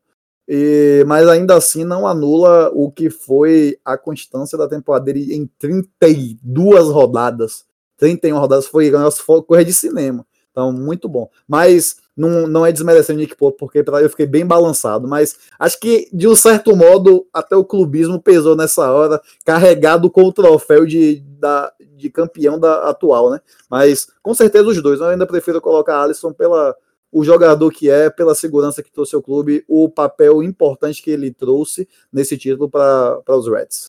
E, 0.48 1.02
mas 1.06 1.26
ainda 1.28 1.56
assim 1.56 1.82
não 1.82 2.06
anula 2.06 2.70
o 2.72 2.90
que 2.90 3.10
foi 3.10 3.78
a 3.84 3.98
constância 3.98 4.56
da 4.56 4.68
temporada 4.68 5.06
dele 5.06 5.34
em 5.34 5.46
32 5.58 6.88
rodadas. 6.88 7.64
31 7.96 8.38
rodadas 8.38 8.66
foi, 8.66 8.92
foi 9.12 9.42
coisa 9.42 9.64
de 9.64 9.72
cinema. 9.72 10.26
Então, 10.50 10.72
muito 10.72 11.08
bom. 11.08 11.28
Mas 11.48 11.96
não, 12.16 12.46
não 12.46 12.64
é 12.64 12.72
desmerecendo 12.72 13.18
o 13.18 13.20
Nick 13.20 13.36
Pope, 13.36 13.58
porque 13.58 13.84
eu 13.86 14.10
fiquei 14.10 14.26
bem 14.26 14.46
balançado, 14.46 15.06
mas 15.06 15.38
acho 15.58 15.78
que, 15.78 16.08
de 16.12 16.26
um 16.26 16.34
certo 16.34 16.74
modo, 16.74 17.28
até 17.32 17.54
o 17.54 17.64
clubismo 17.64 18.20
pesou 18.20 18.56
nessa 18.56 18.90
hora, 18.90 19.20
carregado 19.44 20.10
com 20.10 20.22
o 20.22 20.32
troféu 20.32 20.86
de, 20.86 21.20
da, 21.38 21.70
de 21.96 22.08
campeão 22.08 22.58
da 22.58 22.88
atual, 22.88 23.30
né? 23.30 23.40
Mas, 23.68 24.08
com 24.22 24.32
certeza, 24.32 24.66
os 24.66 24.82
dois. 24.82 25.00
Eu 25.00 25.08
ainda 25.08 25.26
prefiro 25.26 25.60
colocar 25.60 26.02
Alisson 26.02 26.32
pela 26.32 26.74
o 27.12 27.24
jogador 27.24 27.70
que 27.70 27.88
é, 27.88 28.10
pela 28.10 28.34
segurança 28.34 28.82
que 28.82 28.90
trouxe 28.90 29.14
ao 29.14 29.22
clube, 29.22 29.64
o 29.68 29.88
papel 29.88 30.42
importante 30.42 31.02
que 31.02 31.10
ele 31.10 31.32
trouxe 31.32 31.88
nesse 32.12 32.36
título 32.36 32.68
para 32.68 33.22
os 33.28 33.48
Reds. 33.48 33.86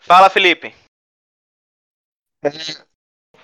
Fala, 0.00 0.28
Felipe. 0.28 0.74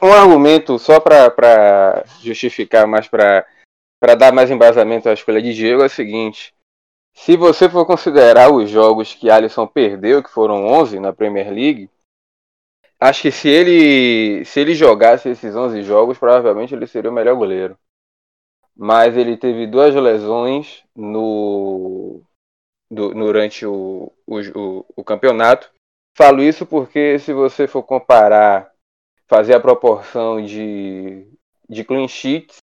Um 0.03 0.13
argumento 0.13 0.79
só 0.79 1.01
para 1.01 2.05
justificar 2.23 2.87
mais 2.87 3.09
para 3.09 3.47
para 4.01 4.15
dar 4.15 4.33
mais 4.33 4.51
embasamento 4.51 5.09
à 5.09 5.13
escolha 5.13 5.41
de 5.41 5.55
Diego 5.55 5.83
é 5.83 5.87
o 5.87 5.91
seguinte: 5.91 6.55
Se 7.15 7.37
você 7.37 7.69
for 7.69 7.87
considerar 7.87 8.53
os 8.53 8.71
jogos 8.71 9.15
que 9.15 9.31
Alisson 9.31 9.67
perdeu, 9.67 10.23
que 10.23 10.31
foram 10.31 10.67
11 10.67 11.01
na 11.01 11.13
Premier 11.13 11.51
League, 11.51 11.91
acho 13.01 13.23
que 13.23 13.31
se 13.31 13.49
ele 13.49 14.45
se 14.45 14.61
ele 14.61 14.75
jogasse 14.75 15.29
esses 15.29 15.55
11 15.55 15.83
jogos, 15.83 16.19
provavelmente 16.19 16.75
ele 16.75 16.87
seria 16.87 17.11
o 17.11 17.15
melhor 17.15 17.37
goleiro. 17.37 17.79
Mas 18.77 19.17
ele 19.17 19.37
teve 19.37 19.67
duas 19.67 19.95
lesões 19.95 20.85
no 20.95 22.23
do, 22.91 23.15
durante 23.15 23.67
o, 23.67 24.13
o, 24.27 24.85
o, 24.97 25.05
campeonato. 25.05 25.71
Falo 26.15 26.43
isso 26.43 26.67
porque 26.67 27.19
se 27.19 27.33
você 27.33 27.67
for 27.67 27.83
comparar, 27.83 28.71
fazer 29.27 29.55
a 29.55 29.61
proporção 29.61 30.43
de, 30.45 31.27
de 31.69 31.85
clean 31.85 32.07
sheets, 32.07 32.59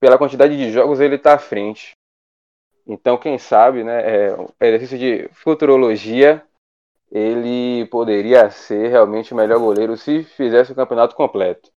pela 0.00 0.18
quantidade 0.18 0.56
de 0.56 0.70
jogos 0.70 1.00
ele 1.00 1.16
está 1.16 1.34
à 1.34 1.38
frente. 1.38 1.96
Então, 2.86 3.18
quem 3.18 3.38
sabe, 3.38 3.82
né, 3.82 4.00
é, 4.00 4.36
exercício 4.60 4.98
de 4.98 5.28
futurologia, 5.32 6.44
ele 7.10 7.86
poderia 7.86 8.50
ser 8.50 8.88
realmente 8.88 9.32
o 9.32 9.36
melhor 9.36 9.58
goleiro 9.58 9.96
se 9.96 10.22
fizesse 10.22 10.72
o 10.72 10.74
campeonato 10.74 11.14
completo. 11.14 11.70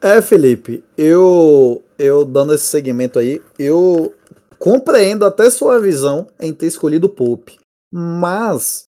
É, 0.00 0.22
Felipe, 0.22 0.84
eu 0.96 1.82
eu 1.98 2.24
dando 2.24 2.54
esse 2.54 2.66
segmento 2.66 3.18
aí, 3.18 3.42
eu 3.58 4.14
compreendo 4.58 5.24
até 5.26 5.50
sua 5.50 5.80
visão 5.80 6.28
em 6.38 6.54
ter 6.54 6.66
escolhido 6.66 7.08
o 7.08 7.10
Pope, 7.10 7.58
mas 7.92 8.84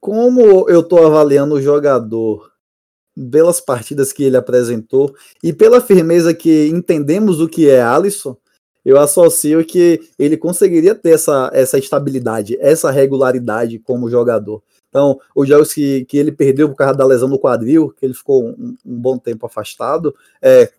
como 0.00 0.68
eu 0.68 0.80
estou 0.80 1.06
avaliando 1.06 1.54
o 1.54 1.62
jogador 1.62 2.52
pelas 3.30 3.60
partidas 3.60 4.12
que 4.12 4.22
ele 4.22 4.36
apresentou 4.36 5.14
e 5.42 5.52
pela 5.52 5.80
firmeza 5.80 6.32
que 6.32 6.68
entendemos 6.68 7.40
o 7.40 7.48
que 7.48 7.68
é 7.68 7.82
Alisson, 7.82 8.36
eu 8.84 8.98
associo 8.98 9.64
que 9.64 10.00
ele 10.18 10.36
conseguiria 10.36 10.94
ter 10.94 11.10
essa, 11.10 11.50
essa 11.52 11.78
estabilidade, 11.78 12.56
essa 12.60 12.90
regularidade 12.90 13.78
como 13.78 14.08
jogador. 14.08 14.62
Então, 14.88 15.20
os 15.34 15.46
jogos 15.46 15.74
que, 15.74 16.04
que 16.06 16.16
ele 16.16 16.32
perdeu 16.32 16.68
por 16.68 16.76
causa 16.76 16.94
da 16.94 17.04
lesão 17.04 17.28
no 17.28 17.38
quadril, 17.38 17.92
que 17.98 18.06
ele 18.06 18.14
ficou 18.14 18.46
um, 18.46 18.74
um 18.86 18.96
bom 18.98 19.18
tempo 19.18 19.44
afastado, 19.44 20.14
é, 20.40 20.70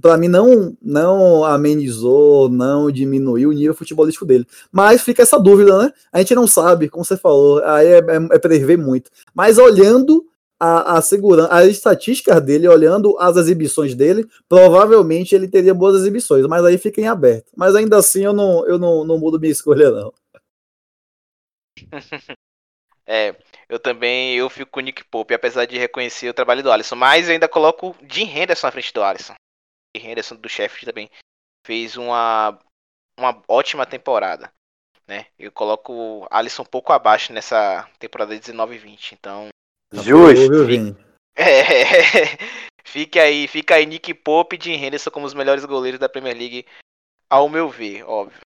para 0.00 0.18
mim 0.18 0.28
não 0.28 0.76
não 0.82 1.44
amenizou, 1.44 2.48
não 2.48 2.90
diminuiu 2.90 3.50
o 3.50 3.52
nível 3.52 3.74
futebolístico 3.74 4.26
dele. 4.26 4.46
Mas 4.72 5.02
fica 5.02 5.22
essa 5.22 5.38
dúvida, 5.38 5.78
né? 5.78 5.92
A 6.12 6.18
gente 6.18 6.34
não 6.34 6.46
sabe, 6.46 6.88
como 6.88 7.04
você 7.04 7.16
falou, 7.16 7.62
aí 7.64 7.86
é, 7.86 7.98
é, 7.98 8.28
é 8.32 8.38
prever 8.38 8.76
muito. 8.76 9.10
Mas 9.32 9.56
olhando 9.58 10.26
a, 10.58 10.98
a 10.98 11.02
segurança, 11.02 11.52
as 11.52 11.66
estatísticas 11.66 12.40
dele, 12.42 12.68
olhando 12.68 13.18
as 13.18 13.36
exibições 13.36 13.94
dele, 13.94 14.26
provavelmente 14.48 15.34
ele 15.34 15.48
teria 15.48 15.74
boas 15.74 15.96
exibições, 15.96 16.46
mas 16.46 16.64
aí 16.64 16.78
fica 16.78 17.00
em 17.00 17.08
aberto. 17.08 17.50
Mas 17.56 17.74
ainda 17.74 17.98
assim 17.98 18.24
eu 18.24 18.32
não, 18.32 18.66
eu 18.66 18.78
não, 18.78 19.04
não 19.04 19.18
mudo 19.18 19.38
minha 19.38 19.52
escolha, 19.52 19.90
não. 19.90 20.12
É, 23.06 23.36
eu 23.68 23.78
também 23.78 24.34
eu 24.34 24.48
fico 24.48 24.70
com 24.70 24.80
o 24.80 24.82
Nick 24.82 25.04
Pope, 25.04 25.34
apesar 25.34 25.66
de 25.66 25.76
reconhecer 25.76 26.26
o 26.26 26.32
trabalho 26.32 26.62
do 26.62 26.72
Alisson, 26.72 26.96
mas 26.96 27.26
eu 27.26 27.34
ainda 27.34 27.46
coloco 27.46 27.94
Jim 28.08 28.24
Henderson 28.24 28.66
na 28.66 28.72
frente 28.72 28.94
do 28.94 29.02
Alisson. 29.02 29.34
Jim 29.94 30.08
Henderson 30.08 30.36
do 30.36 30.48
chefe 30.48 30.86
também 30.86 31.10
fez 31.66 31.98
uma, 31.98 32.58
uma 33.18 33.42
ótima 33.46 33.84
temporada. 33.84 34.50
Né? 35.06 35.26
Eu 35.38 35.52
coloco 35.52 36.26
Alisson 36.30 36.62
um 36.62 36.66
pouco 36.66 36.92
abaixo 36.92 37.32
nessa 37.32 37.86
temporada 37.98 38.38
19 38.38 38.74
e 38.74 38.78
20, 38.78 39.12
então. 39.12 39.48
Justo. 40.02 40.66
Fique, 40.66 40.96
é, 41.36 42.38
fique 42.84 43.18
aí, 43.18 43.48
fica 43.48 43.74
aí 43.74 43.86
Nick 43.86 44.12
Pope 44.14 44.56
e 44.56 44.62
Jim 44.62 44.74
Henderson 44.74 45.10
como 45.10 45.26
os 45.26 45.34
melhores 45.34 45.64
goleiros 45.64 46.00
da 46.00 46.08
Premier 46.08 46.36
League, 46.36 46.66
ao 47.28 47.48
meu 47.48 47.68
ver, 47.68 48.04
óbvio. 48.04 48.40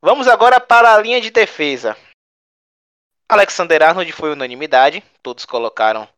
Vamos 0.00 0.26
agora 0.26 0.58
para 0.60 0.94
a 0.94 0.98
linha 0.98 1.20
de 1.20 1.30
defesa. 1.30 1.96
Alexander 3.28 3.82
Arnold 3.82 4.12
foi 4.12 4.32
unanimidade, 4.32 5.02
todos 5.22 5.44
colocaram 5.44 6.08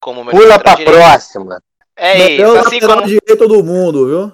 como 0.00 0.24
melhor 0.24 0.40
Pula 0.40 0.58
pra 0.58 0.74
direito. 0.74 0.96
próxima. 0.96 1.62
É 1.94 2.32
isso, 2.32 2.56
assim 2.58 2.80
como 2.80 3.02
direito 3.02 3.46
do 3.46 3.62
mundo, 3.62 4.06
viu? 4.06 4.32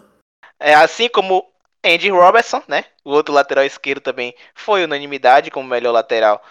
É 0.60 0.74
assim 0.74 1.08
como 1.08 1.44
Andy 1.84 2.10
Robertson, 2.10 2.62
né? 2.68 2.84
O 3.04 3.10
outro 3.10 3.34
lateral 3.34 3.64
esquerdo 3.64 4.00
também 4.00 4.34
foi 4.54 4.84
unanimidade 4.84 5.50
como 5.50 5.68
melhor 5.68 5.92
lateral 5.92 6.42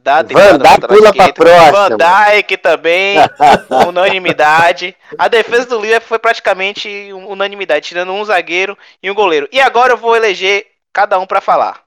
temporada 0.00 0.58
Van 0.58 0.58
Dijk 0.58 0.86
pula 0.88 1.12
pra 1.14 1.32
próxima. 1.32 1.88
Van 1.88 1.96
Dijk 1.96 2.56
também, 2.56 3.16
unanimidade. 3.88 4.96
A 5.18 5.28
defesa 5.28 5.66
do 5.66 5.80
Liverpool 5.80 6.08
foi 6.08 6.18
praticamente 6.18 7.12
unanimidade, 7.12 7.88
tirando 7.88 8.12
um 8.12 8.24
zagueiro 8.24 8.76
e 9.02 9.10
um 9.10 9.14
goleiro. 9.14 9.48
E 9.52 9.60
agora 9.60 9.92
eu 9.92 9.96
vou 9.96 10.16
eleger 10.16 10.66
cada 10.92 11.18
um 11.18 11.26
para 11.26 11.40
falar. 11.40 11.82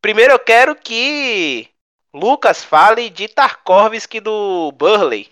Primeiro 0.00 0.32
eu 0.32 0.38
quero 0.38 0.74
que 0.74 1.68
Lucas, 2.14 2.62
fale 2.62 3.10
de 3.10 3.26
Tarkovsky 3.26 4.20
do 4.20 4.70
Burley. 4.72 5.28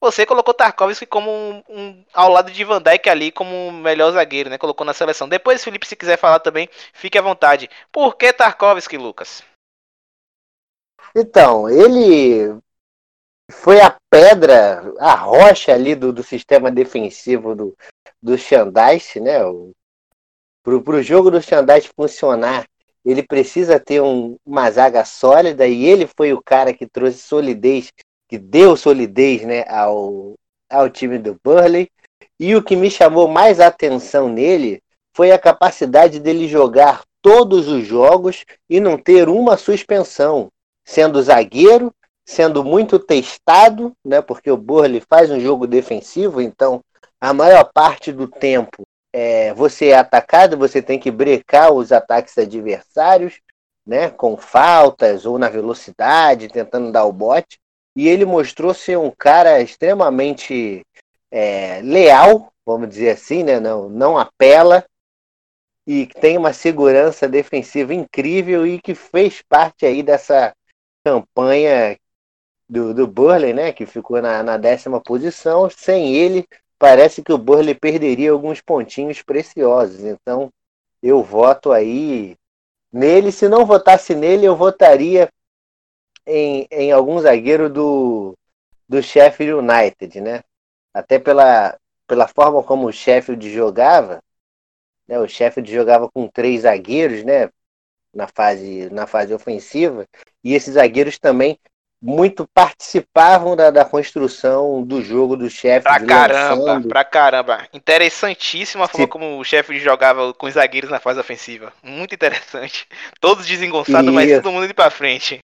Você 0.00 0.26
colocou 0.26 0.52
Tarkovsky 0.52 1.06
como 1.06 1.30
um, 1.30 1.62
um, 1.68 2.04
ao 2.12 2.28
lado 2.28 2.50
de 2.50 2.64
Van 2.64 2.82
Dijk 2.82 3.08
ali 3.08 3.30
como 3.30 3.70
melhor 3.70 4.10
zagueiro, 4.10 4.50
né? 4.50 4.58
Colocou 4.58 4.84
na 4.84 4.92
seleção. 4.92 5.28
Depois, 5.28 5.62
Felipe, 5.62 5.86
se 5.86 5.94
quiser 5.94 6.18
falar 6.18 6.40
também, 6.40 6.68
fique 6.92 7.16
à 7.16 7.22
vontade. 7.22 7.70
Por 7.92 8.16
que 8.16 8.32
Tarkovsky, 8.32 8.98
Lucas? 8.98 9.44
Então, 11.14 11.68
ele 11.68 12.58
foi 13.50 13.80
a 13.80 13.96
pedra, 14.10 14.92
a 14.98 15.14
rocha 15.14 15.72
ali 15.72 15.94
do, 15.94 16.12
do 16.12 16.22
sistema 16.22 16.70
defensivo 16.70 17.54
do, 17.54 17.76
do 18.20 18.36
Xandais, 18.36 19.14
né? 19.16 19.38
Para 20.62 20.96
o 20.96 21.02
jogo 21.02 21.30
do 21.30 21.42
Xandais 21.42 21.86
funcionar, 21.86 22.66
ele 23.04 23.22
precisa 23.22 23.78
ter 23.78 24.00
um, 24.00 24.36
uma 24.46 24.70
zaga 24.70 25.04
sólida 25.04 25.66
e 25.66 25.84
ele 25.84 26.06
foi 26.06 26.32
o 26.32 26.42
cara 26.42 26.72
que 26.72 26.86
trouxe 26.86 27.18
solidez, 27.18 27.92
que 28.28 28.38
deu 28.38 28.76
solidez 28.76 29.42
né, 29.42 29.64
ao, 29.68 30.34
ao 30.70 30.88
time 30.88 31.18
do 31.18 31.38
Burley. 31.44 31.90
E 32.40 32.56
o 32.56 32.62
que 32.62 32.74
me 32.74 32.90
chamou 32.90 33.28
mais 33.28 33.60
atenção 33.60 34.28
nele 34.28 34.82
foi 35.14 35.30
a 35.30 35.38
capacidade 35.38 36.18
dele 36.18 36.48
jogar 36.48 37.02
todos 37.20 37.68
os 37.68 37.86
jogos 37.86 38.44
e 38.68 38.80
não 38.80 38.96
ter 38.98 39.28
uma 39.28 39.56
suspensão, 39.56 40.50
sendo 40.84 41.22
zagueiro, 41.22 41.94
sendo 42.24 42.64
muito 42.64 42.98
testado, 42.98 43.92
né, 44.04 44.20
porque 44.20 44.50
o 44.50 44.56
Burley 44.56 45.00
faz 45.00 45.30
um 45.30 45.40
jogo 45.40 45.66
defensivo, 45.66 46.40
então 46.40 46.82
a 47.20 47.32
maior 47.32 47.70
parte 47.72 48.12
do 48.12 48.26
tempo 48.26 48.84
é, 49.12 49.54
você 49.54 49.88
é 49.88 49.96
atacado, 49.96 50.56
você 50.56 50.82
tem 50.82 50.98
que 50.98 51.10
brecar 51.10 51.72
os 51.72 51.92
ataques 51.92 52.36
adversários, 52.36 53.40
né, 53.86 54.10
com 54.10 54.36
faltas 54.36 55.24
ou 55.24 55.38
na 55.38 55.48
velocidade, 55.48 56.48
tentando 56.48 56.90
dar 56.90 57.04
o 57.04 57.12
bote. 57.12 57.58
E 57.94 58.08
ele 58.08 58.24
mostrou 58.24 58.74
ser 58.74 58.98
um 58.98 59.12
cara 59.16 59.60
extremamente 59.60 60.82
é, 61.30 61.80
leal, 61.82 62.52
vamos 62.66 62.88
dizer 62.88 63.10
assim, 63.10 63.44
né, 63.44 63.60
não, 63.60 63.88
não 63.88 64.18
apela 64.18 64.84
e 65.86 66.06
tem 66.06 66.36
uma 66.36 66.52
segurança 66.52 67.28
defensiva 67.28 67.92
incrível 67.94 68.66
e 68.66 68.80
que 68.80 68.94
fez 68.94 69.42
parte 69.42 69.84
aí 69.84 70.02
dessa 70.02 70.54
campanha 71.04 71.98
do, 72.68 72.94
do 72.94 73.06
Burley, 73.06 73.52
né, 73.52 73.72
que 73.72 73.86
ficou 73.86 74.20
na, 74.22 74.42
na 74.42 74.56
décima 74.56 75.00
posição. 75.00 75.68
Sem 75.70 76.14
ele, 76.14 76.48
parece 76.78 77.22
que 77.22 77.32
o 77.32 77.38
Burley 77.38 77.74
perderia 77.74 78.32
alguns 78.32 78.60
pontinhos 78.60 79.22
preciosos. 79.22 80.00
Então, 80.00 80.50
eu 81.02 81.22
voto 81.22 81.70
aí 81.72 82.36
nele. 82.92 83.30
Se 83.30 83.48
não 83.48 83.66
votasse 83.66 84.14
nele, 84.14 84.46
eu 84.46 84.56
votaria 84.56 85.28
em, 86.26 86.66
em 86.70 86.92
algum 86.92 87.20
zagueiro 87.20 87.68
do, 87.68 88.36
do 88.88 89.02
Sheffield 89.02 89.54
United, 89.54 90.20
né? 90.20 90.42
Até 90.92 91.18
pela, 91.18 91.78
pela 92.06 92.28
forma 92.28 92.62
como 92.62 92.86
o 92.86 92.92
Sheffield 92.92 93.52
jogava, 93.52 94.22
né? 95.06 95.18
O 95.18 95.28
Sheffield 95.28 95.70
jogava 95.70 96.10
com 96.10 96.28
três 96.28 96.62
zagueiros, 96.62 97.24
né? 97.24 97.50
Na 98.12 98.28
fase, 98.28 98.88
na 98.90 99.06
fase 99.08 99.34
ofensiva, 99.34 100.06
e 100.44 100.54
esses 100.54 100.74
zagueiros 100.74 101.18
também 101.18 101.58
muito 102.04 102.46
participavam 102.52 103.56
da, 103.56 103.70
da 103.70 103.82
construção 103.82 104.82
do 104.82 105.02
jogo 105.02 105.38
do 105.38 105.48
chefe. 105.48 105.84
Pra 105.84 105.98
caramba, 106.04 106.62
lançando. 106.62 106.88
pra 106.88 107.02
caramba. 107.02 107.66
Interessantíssima 107.72 108.84
a 108.84 108.88
forma 108.88 109.08
como 109.08 109.38
o 109.38 109.44
chefe 109.44 109.78
jogava 109.78 110.34
com 110.34 110.46
os 110.46 110.52
zagueiros 110.52 110.90
na 110.90 111.00
fase 111.00 111.18
ofensiva. 111.18 111.72
Muito 111.82 112.14
interessante. 112.14 112.86
Todos 113.18 113.46
desengonçados, 113.46 114.12
mas 114.12 114.30
todo 114.42 114.52
mundo 114.52 114.66
indo 114.66 114.74
pra 114.74 114.90
frente. 114.90 115.38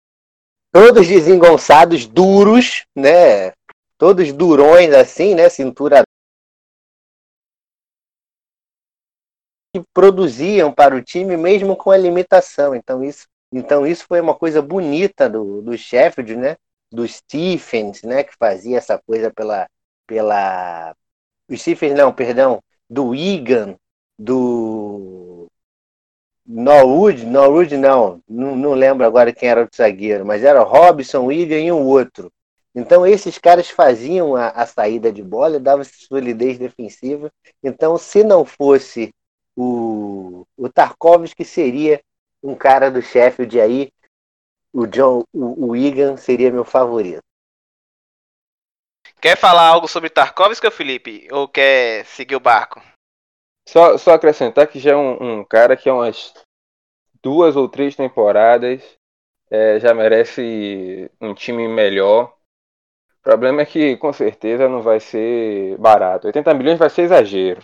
Todos 0.71 1.09
desengonçados, 1.09 2.07
duros, 2.07 2.85
né? 2.95 3.53
Todos 3.97 4.31
durões 4.31 4.93
assim, 4.93 5.35
né? 5.35 5.49
Cintura. 5.49 6.03
Que 9.75 9.83
produziam 9.95 10.71
para 10.71 10.95
o 10.95 11.03
time 11.03 11.39
mesmo 11.39 11.75
com 11.75 11.91
a 11.91 11.97
limitação. 11.97 12.75
Então 12.75 13.03
isso 13.03 13.30
então 13.53 13.87
isso 13.87 14.05
foi 14.07 14.21
uma 14.21 14.35
coisa 14.35 14.63
bonita 14.63 15.29
do, 15.29 15.63
do 15.63 15.77
Sheffield, 15.77 16.37
né? 16.37 16.57
Do 16.91 17.07
Stephens, 17.07 18.03
né? 18.03 18.25
Que 18.25 18.35
fazia 18.37 18.79
essa 18.79 18.99
coisa 18.99 19.33
pela 19.33 19.69
pela 20.07 20.95
o 21.49 21.57
Stephens 21.57 21.95
não, 21.95 22.13
perdão, 22.13 22.63
do 22.89 23.15
Egan, 23.15 23.77
do 24.19 25.49
Norwood, 26.47 27.27
Norwood 27.27 27.77
não, 27.77 28.23
não, 28.29 28.57
não 28.57 28.73
lembro 28.73 29.05
agora 29.07 29.33
quem 29.33 29.49
era 29.49 29.65
o 29.65 29.69
zagueiro, 29.75 30.25
mas 30.25 30.45
era 30.45 30.63
Robson, 30.63 31.27
William 31.27 31.59
e 31.59 31.73
um 31.73 31.87
outro. 31.87 32.33
Então 32.75 33.07
esses 33.07 33.37
caras 33.39 33.69
faziam 33.69 34.37
a, 34.37 34.49
a 34.51 34.67
saída 34.67 35.13
de 35.13 35.23
bola 35.23 35.59
davam 35.59 35.85
solidez 35.85 36.59
defensiva. 36.59 37.33
Então 37.63 37.99
se 37.99 38.23
não 38.23 38.45
fosse 38.45 39.13
o, 39.57 40.47
o 40.57 40.69
Tarkovsky 40.69 41.45
seria 41.45 42.01
um 42.43 42.55
cara 42.55 42.91
do 42.91 43.03
Sheffield 43.03 43.61
aí, 43.61 43.93
o 44.73 44.87
John, 44.87 45.25
o, 45.33 45.69
o 45.69 45.77
Egan 45.77 46.17
seria 46.17 46.51
meu 46.51 46.65
favorito. 46.65 47.21
Quer 49.21 49.37
falar 49.37 49.67
algo 49.67 49.87
sobre 49.87 50.09
Tarkovsky, 50.09 50.71
Felipe? 50.71 51.29
Ou 51.31 51.47
quer 51.47 52.07
seguir 52.07 52.37
o 52.37 52.41
barco? 52.41 52.81
Só, 53.69 53.99
só 53.99 54.15
acrescentar 54.15 54.67
que 54.67 54.81
já 54.81 54.93
é 54.93 54.97
um, 54.97 55.41
um 55.41 55.45
cara 55.45 55.77
que 55.77 55.89
é 55.89 55.93
umas 55.93 56.33
duas 57.23 57.55
ou 57.55 57.69
três 57.69 57.95
temporadas 57.95 58.83
é, 59.51 59.79
já 59.79 59.93
merece 59.93 61.11
um 61.21 61.35
time 61.35 61.69
melhor. 61.69 62.35
O 63.19 63.23
problema 63.23 63.63
é 63.63 63.67
que 63.67 63.97
com 63.99 64.13
certeza 64.13 64.69
não 64.69 64.81
vai 64.81 65.01
ser 65.01 65.77
barato. 65.79 66.27
80 66.27 66.55
milhões 66.55 66.79
vai 66.79 66.89
ser 66.89 67.03
exagero. 67.03 67.63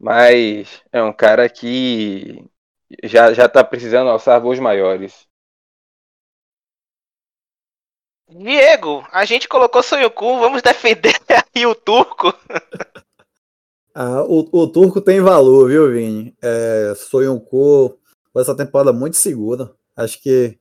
Mas 0.00 0.82
é 0.90 1.02
um 1.02 1.12
cara 1.12 1.48
que 1.48 2.44
já, 3.04 3.32
já 3.32 3.48
tá 3.48 3.62
precisando 3.62 4.10
alçar 4.10 4.40
voos 4.40 4.58
maiores. 4.58 5.26
Diego, 8.30 9.06
a 9.10 9.24
gente 9.24 9.48
colocou 9.48 9.82
Sonhoku, 9.82 10.38
vamos 10.38 10.60
defender 10.60 11.14
aí 11.54 11.66
o 11.66 11.74
turco. 11.74 12.32
Ah, 13.94 14.22
o, 14.22 14.48
o, 14.52 14.66
turco 14.66 15.00
tem 15.00 15.20
valor, 15.20 15.68
viu, 15.68 15.90
Vini? 15.90 16.36
É, 16.42 16.92
Sonhoku 16.94 17.98
foi 18.32 18.42
essa 18.42 18.54
temporada 18.54 18.92
muito 18.92 19.16
segura. 19.16 19.74
Acho 19.96 20.22
que 20.22 20.58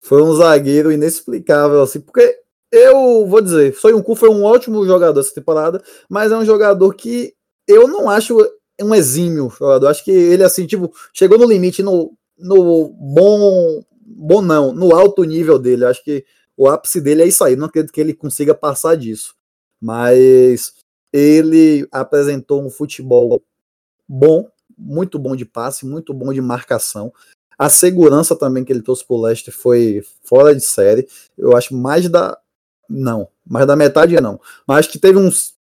foi 0.00 0.22
um 0.22 0.34
zagueiro 0.34 0.90
inexplicável, 0.90 1.82
assim, 1.82 2.00
porque 2.00 2.40
eu 2.70 3.26
vou 3.26 3.40
dizer, 3.40 3.74
Sonhoku 3.74 4.14
foi 4.14 4.28
um 4.28 4.44
ótimo 4.44 4.84
jogador 4.84 5.20
essa 5.20 5.32
temporada, 5.32 5.82
mas 6.08 6.32
é 6.32 6.36
um 6.36 6.44
jogador 6.44 6.92
que 6.94 7.32
eu 7.66 7.86
não 7.86 8.10
acho 8.10 8.36
um 8.84 8.94
exímio 8.94 9.50
jogador. 9.50 9.88
Acho 9.88 10.04
que 10.04 10.10
ele, 10.10 10.44
assim, 10.44 10.66
tipo, 10.66 10.92
chegou 11.12 11.38
no 11.38 11.46
limite 11.46 11.82
no, 11.82 12.12
no 12.38 12.88
bom, 12.88 13.82
bom 14.06 14.42
não, 14.42 14.72
no 14.72 14.94
alto 14.94 15.24
nível 15.24 15.58
dele. 15.58 15.84
Acho 15.84 16.02
que 16.04 16.24
o 16.56 16.68
ápice 16.68 17.00
dele 17.00 17.22
é 17.22 17.26
isso 17.26 17.42
aí. 17.44 17.56
Não 17.56 17.66
acredito 17.66 17.92
que 17.92 18.00
ele 18.00 18.14
consiga 18.14 18.54
passar 18.54 18.96
disso. 18.96 19.34
Mas 19.80 20.74
ele 21.12 21.86
apresentou 21.90 22.64
um 22.64 22.70
futebol 22.70 23.42
bom, 24.08 24.48
muito 24.76 25.18
bom 25.18 25.34
de 25.34 25.44
passe, 25.44 25.86
muito 25.86 26.12
bom 26.14 26.32
de 26.32 26.40
marcação. 26.40 27.12
A 27.58 27.68
segurança 27.68 28.36
também 28.36 28.64
que 28.64 28.72
ele 28.72 28.82
trouxe 28.82 29.04
pro 29.04 29.20
Leicester 29.20 29.52
foi 29.52 30.02
fora 30.22 30.54
de 30.54 30.60
série. 30.60 31.08
Eu 31.36 31.56
acho 31.56 31.74
mais 31.74 32.08
da. 32.08 32.38
Não, 32.88 33.28
mais 33.44 33.66
da 33.66 33.76
metade 33.76 34.18
não. 34.20 34.40
Mas 34.66 34.78
acho 34.78 34.90
que 34.90 34.98
teve 34.98 35.18
uns 35.18 35.54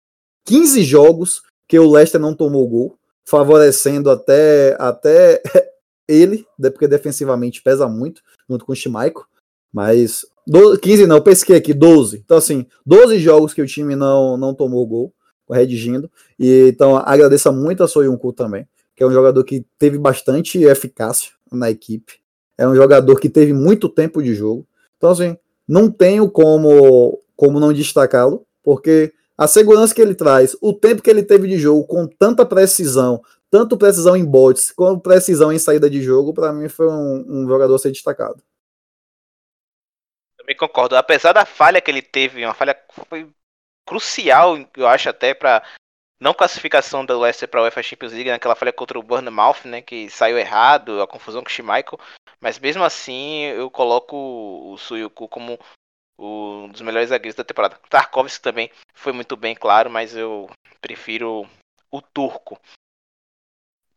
15 0.45 0.83
jogos 0.85 1.43
que 1.67 1.79
o 1.79 1.91
Leicester 1.91 2.21
não 2.21 2.35
tomou 2.35 2.69
gol 2.69 2.99
favorecendo 3.27 4.11
até, 4.11 4.77
até 4.79 5.43
ele, 6.09 6.47
né, 6.59 6.71
porque 6.71 6.87
defensivamente 6.87 7.63
pesa 7.63 7.89
muito, 7.89 8.23
junto 8.49 8.65
com 8.65 8.73
o 8.73 8.77
Schmeichel, 8.77 9.25
mas 9.73 10.25
12, 10.47 10.81
15 10.81 11.07
não, 11.07 11.21
pesquei 11.21 11.57
aqui, 11.57 11.75
12. 11.75 12.23
Então, 12.25 12.37
assim, 12.37 12.67
12 12.87 13.19
jogos 13.19 13.53
que 13.53 13.61
o 13.61 13.67
time 13.67 13.97
não, 13.97 14.37
não 14.37 14.55
tomou 14.55 14.87
gol, 14.87 15.13
redigindo, 15.51 16.11
e 16.39 16.69
então 16.69 16.97
agradeço 16.97 17.53
muito 17.53 17.83
a 17.83 17.89
Soyuncu 17.89 18.33
também, 18.33 18.67
que 18.97 19.03
é 19.03 19.07
um 19.07 19.13
jogador 19.13 19.45
que 19.45 19.65
teve 19.79 19.99
bastante 19.99 20.63
eficácia 20.63 21.33
na 21.53 21.71
equipe, 21.71 22.15
é 22.59 22.67
um 22.67 22.75
jogador 22.75 23.21
que 23.21 23.29
teve 23.29 23.53
muito 23.53 23.89
tempo 23.89 24.23
de 24.23 24.35
jogo, 24.35 24.67
então, 24.97 25.11
assim, 25.11 25.37
não 25.69 25.91
tenho 25.91 26.31
como, 26.31 27.21
como 27.37 27.61
não 27.61 27.73
destacá-lo, 27.73 28.47
porque 28.63 29.13
a 29.39 29.47
segurança 29.47 29.95
que 29.95 30.01
ele 30.01 30.15
traz, 30.15 30.57
o 30.63 30.73
tempo 30.73 31.03
que 31.03 31.11
ele 31.11 31.23
teve 31.23 31.47
de 31.47 31.59
jogo 31.59 31.87
com 31.87 32.07
tanta 32.07 32.47
precisão, 32.47 33.23
tanto 33.51 33.77
precisão 33.77 34.17
em 34.17 34.25
bots 34.25 34.73
quanto 34.73 35.03
precisão 35.03 35.53
em 35.53 35.59
saída 35.59 35.91
de 35.91 36.03
jogo, 36.03 36.33
para 36.33 36.53
mim 36.53 36.69
foi 36.69 36.89
um, 36.89 37.25
um, 37.29 37.47
jogador 37.47 37.75
a 37.75 37.79
ser 37.79 37.93
destacado. 37.93 38.43
Também 40.39 40.57
concordo. 40.57 40.97
Apesar 40.97 41.33
da 41.33 41.45
falha 41.45 41.81
que 41.81 41.91
ele 41.91 42.03
teve, 42.03 42.45
uma 42.45 42.55
falha 42.55 42.77
foi 43.09 43.31
crucial, 43.87 44.57
eu 44.77 44.87
acho 44.87 45.09
até 45.09 45.35
para 45.35 45.63
não 46.19 46.33
classificação 46.33 47.05
do 47.05 47.19
Leicester 47.19 47.49
para 47.49 47.61
a 47.61 47.65
UEFA 47.65 47.83
Champions 47.83 48.13
League, 48.13 48.31
naquela 48.31 48.57
falha 48.57 48.73
contra 48.73 48.99
o 48.99 49.03
Bournemouth, 49.03 49.65
né, 49.67 49.83
que 49.83 50.09
saiu 50.09 50.39
errado, 50.39 51.03
a 51.03 51.07
confusão 51.07 51.43
com 51.43 51.49
o 51.49 51.53
Schmeichel, 51.53 52.01
mas 52.41 52.59
mesmo 52.59 52.83
assim 52.83 53.43
eu 53.43 53.71
coloco 53.71 54.17
o 54.17 54.79
Suyuku 54.79 55.29
como 55.29 55.59
um 56.19 56.69
dos 56.69 56.81
melhores 56.81 57.11
zagueiros 57.11 57.37
da 57.37 57.45
temporada. 57.45 57.79
Tarkovsky 57.89 58.43
também 58.43 58.71
foi 58.95 59.13
muito 59.13 59.37
bem, 59.37 59.55
claro, 59.55 59.91
mas 59.91 60.17
eu 60.17 60.49
prefiro 60.81 61.49
o 61.91 62.01
turco. 62.01 62.59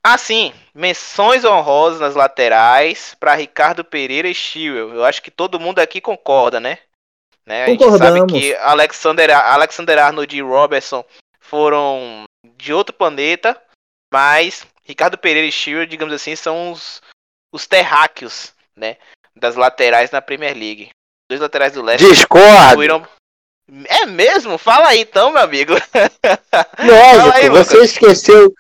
Assim, 0.03 0.53
menções 0.73 1.43
honrosas 1.43 1.99
nas 1.99 2.15
laterais 2.15 3.15
para 3.19 3.35
Ricardo 3.35 3.83
Pereira 3.83 4.27
e 4.27 4.33
Chiwell. 4.33 4.93
Eu 4.93 5.03
acho 5.03 5.21
que 5.21 5.31
todo 5.31 5.59
mundo 5.59 5.79
aqui 5.79 5.99
concorda, 5.99 6.59
né? 6.59 6.79
né? 7.45 7.65
A 7.65 7.69
gente 7.69 7.97
sabe 7.97 8.25
que 8.27 8.55
Alexander, 8.55 9.35
Alexander 9.35 9.99
Arnold 9.99 10.35
e 10.35 10.41
Robertson 10.41 11.03
foram 11.39 12.23
de 12.55 12.73
outro 12.73 12.95
planeta, 12.95 13.61
mas 14.11 14.65
Ricardo 14.83 15.17
Pereira 15.17 15.47
e 15.47 15.51
Chiwell, 15.51 15.85
digamos 15.85 16.13
assim, 16.13 16.35
são 16.35 16.71
os, 16.71 17.01
os 17.51 17.67
terráqueos, 17.67 18.53
né? 18.75 18.97
Das 19.35 19.55
laterais 19.55 20.11
na 20.11 20.21
Premier 20.21 20.55
League 20.55 20.91
dois 21.29 21.39
laterais 21.39 21.73
do 21.73 21.83
Leicester. 21.83 22.09
Discordo! 22.09 23.07
É 23.87 24.05
mesmo? 24.07 24.57
Fala 24.57 24.89
aí 24.89 25.01
então, 25.01 25.31
meu 25.31 25.43
amigo. 25.43 25.73
Lógico, 26.79 27.37
aí, 27.37 27.49
você 27.49 27.77
esqueceu. 27.83 28.51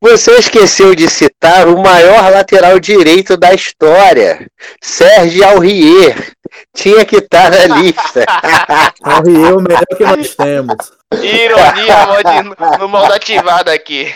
Você 0.00 0.32
esqueceu 0.36 0.94
de 0.94 1.08
citar 1.08 1.66
o 1.66 1.82
maior 1.82 2.30
lateral 2.30 2.78
direito 2.78 3.36
da 3.36 3.54
história, 3.54 4.46
Sérgio 4.80 5.44
Aurier. 5.48 6.32
Tinha 6.76 7.04
que 7.04 7.16
estar 7.16 7.50
na 7.50 7.78
lista. 7.78 8.24
Aurier 9.02 9.48
é 9.48 9.54
o 9.54 9.60
melhor 9.60 9.86
que 9.96 10.04
nós 10.04 10.36
temos. 10.36 10.92
Ironia 11.22 12.42
no 12.78 12.88
modo 12.88 13.12
ativado 13.12 13.70
aqui. 13.70 14.12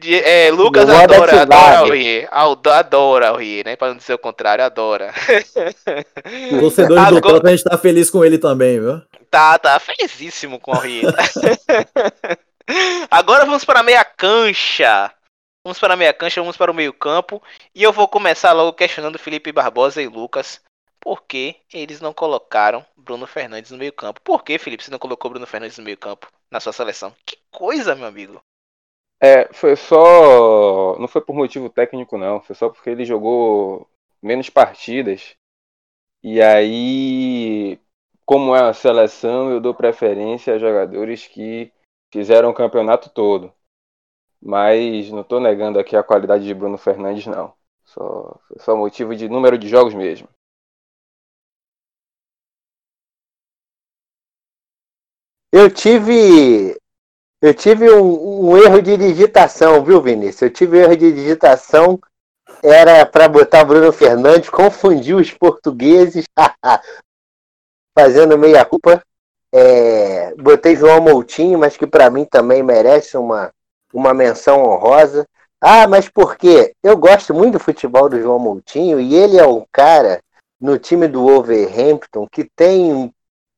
De, 0.00 0.14
é, 0.14 0.50
Lucas 0.50 0.88
adora, 0.88 1.42
adora 1.42 1.84
o 1.84 1.92
Rie. 1.92 2.26
Adora 2.30 3.32
o 3.34 3.36
Rie, 3.36 3.62
né? 3.62 3.76
Pra 3.76 3.88
não 3.88 3.96
dizer 3.96 4.14
o 4.14 4.18
contrário, 4.18 4.64
adora. 4.64 5.12
Torcedor 6.58 6.98
Agora... 6.98 7.14
do 7.14 7.20
Tottenham, 7.20 7.52
a 7.52 7.56
gente 7.56 7.64
tá 7.64 7.76
feliz 7.76 8.08
com 8.08 8.24
ele 8.24 8.38
também, 8.38 8.80
viu? 8.80 9.02
Tá, 9.30 9.58
tá 9.58 9.78
felizíssimo 9.78 10.58
com 10.58 10.72
o 10.72 10.78
Rie. 10.78 11.02
Agora 13.10 13.44
vamos 13.44 13.62
para 13.62 13.80
a 13.80 13.82
meia 13.82 14.02
cancha. 14.02 15.12
Vamos 15.62 15.78
para 15.78 15.92
a 15.92 15.96
meia 15.96 16.14
cancha, 16.14 16.40
vamos 16.40 16.56
para 16.56 16.70
o 16.70 16.74
meio 16.74 16.94
campo. 16.94 17.42
E 17.74 17.82
eu 17.82 17.92
vou 17.92 18.08
começar 18.08 18.52
logo 18.52 18.72
questionando 18.72 19.18
Felipe 19.18 19.52
Barbosa 19.52 20.00
e 20.00 20.08
Lucas. 20.08 20.62
Por 20.98 21.24
que 21.24 21.56
eles 21.72 22.00
não 22.00 22.14
colocaram 22.14 22.84
Bruno 22.96 23.26
Fernandes 23.26 23.70
no 23.70 23.76
meio 23.76 23.92
campo? 23.92 24.20
Por 24.22 24.42
que, 24.42 24.58
Felipe, 24.58 24.82
você 24.82 24.90
não 24.90 24.98
colocou 24.98 25.30
Bruno 25.30 25.46
Fernandes 25.46 25.76
no 25.76 25.84
meio 25.84 25.98
campo 25.98 26.26
na 26.50 26.58
sua 26.58 26.72
seleção? 26.72 27.14
Que 27.26 27.36
coisa, 27.50 27.94
meu 27.94 28.06
amigo. 28.06 28.42
É, 29.22 29.52
foi 29.52 29.76
só. 29.76 30.98
Não 30.98 31.06
foi 31.08 31.20
por 31.20 31.34
motivo 31.34 31.68
técnico, 31.68 32.16
não. 32.18 32.40
Foi 32.40 32.54
só 32.54 32.68
porque 32.68 32.90
ele 32.90 33.04
jogou 33.04 33.88
menos 34.22 34.48
partidas. 34.50 35.36
E 36.22 36.40
aí, 36.42 37.78
como 38.26 38.54
é 38.56 38.62
a 38.68 38.74
seleção, 38.74 39.50
eu 39.50 39.60
dou 39.60 39.74
preferência 39.74 40.54
a 40.54 40.58
jogadores 40.58 41.26
que 41.26 41.72
fizeram 42.12 42.50
o 42.50 42.54
campeonato 42.54 43.10
todo. 43.10 43.52
Mas 44.42 45.10
não 45.10 45.22
estou 45.22 45.40
negando 45.40 45.78
aqui 45.78 45.96
a 45.96 46.02
qualidade 46.02 46.44
de 46.44 46.54
Bruno 46.54 46.78
Fernandes, 46.78 47.26
não. 47.26 47.54
Só, 47.84 48.40
só 48.58 48.76
motivo 48.76 49.16
de 49.16 49.28
número 49.28 49.58
de 49.58 49.68
jogos 49.68 49.94
mesmo. 49.94 50.28
Eu 55.52 55.70
tive 55.70 56.79
eu 57.40 57.54
tive 57.54 57.90
um, 57.90 58.50
um, 58.50 58.56
erro 58.58 58.82
de 58.82 58.96
digitação, 58.96 59.82
viu, 59.82 60.02
Vinícius? 60.02 60.42
Eu 60.42 60.50
tive 60.50 60.78
um 60.78 60.80
erro 60.82 60.96
de 60.96 61.12
digitação. 61.12 61.98
Era 62.62 63.06
para 63.06 63.28
botar 63.28 63.64
Bruno 63.64 63.90
Fernandes, 63.90 64.50
confundiu 64.50 65.16
os 65.16 65.30
portugueses, 65.32 66.26
fazendo 67.98 68.36
meia 68.36 68.64
culpa. 68.64 69.02
É, 69.52 70.34
botei 70.36 70.76
João 70.76 71.00
Moutinho, 71.00 71.58
mas 71.58 71.76
que 71.76 71.86
para 71.86 72.10
mim 72.10 72.24
também 72.24 72.62
merece 72.62 73.16
uma, 73.16 73.50
uma 73.92 74.12
menção 74.12 74.62
honrosa. 74.62 75.26
Ah, 75.60 75.86
mas 75.88 76.08
por 76.08 76.36
quê? 76.36 76.74
Eu 76.82 76.96
gosto 76.96 77.34
muito 77.34 77.54
do 77.54 77.60
futebol 77.60 78.08
do 78.08 78.20
João 78.20 78.38
Moutinho 78.38 79.00
e 79.00 79.14
ele 79.14 79.38
é 79.38 79.46
um 79.46 79.64
cara 79.72 80.20
no 80.60 80.78
time 80.78 81.08
do 81.08 81.22
Wolverhampton 81.22 82.26
que 82.30 82.44
tem 82.44 83.12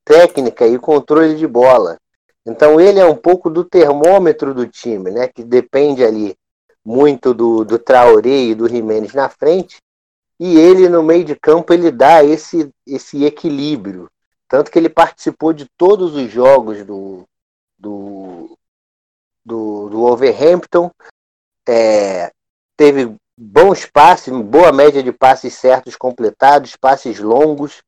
técnica 0.04 0.66
e 0.66 0.78
controle 0.78 1.36
de 1.36 1.46
bola. 1.46 1.98
Então 2.46 2.80
ele 2.80 2.98
é 2.98 3.04
um 3.04 3.16
pouco 3.16 3.48
do 3.48 3.64
termômetro 3.64 4.52
do 4.52 4.66
time, 4.66 5.10
né? 5.10 5.28
Que 5.28 5.44
depende 5.44 6.04
ali 6.04 6.36
muito 6.84 7.32
do, 7.32 7.64
do 7.64 7.78
Traoré 7.78 8.46
e 8.46 8.54
do 8.54 8.68
Jimenez 8.68 9.14
na 9.14 9.28
frente, 9.28 9.78
e 10.38 10.58
ele 10.58 10.88
no 10.88 11.02
meio 11.02 11.24
de 11.24 11.36
campo 11.36 11.72
ele 11.72 11.90
dá 11.90 12.24
esse, 12.24 12.70
esse 12.86 13.24
equilíbrio. 13.24 14.10
Tanto 14.48 14.70
que 14.70 14.78
ele 14.78 14.88
participou 14.88 15.52
de 15.52 15.66
todos 15.76 16.14
os 16.14 16.30
jogos 16.30 16.84
do, 16.84 17.24
do, 17.78 18.58
do, 19.44 19.88
do 19.88 20.02
Overhampton, 20.02 20.90
é, 21.66 22.32
teve 22.76 23.14
bons 23.38 23.86
passes, 23.86 24.34
boa 24.34 24.72
média 24.72 25.02
de 25.02 25.12
passes 25.12 25.54
certos 25.54 25.96
completados, 25.96 26.76
passes 26.76 27.18
longos, 27.20 27.82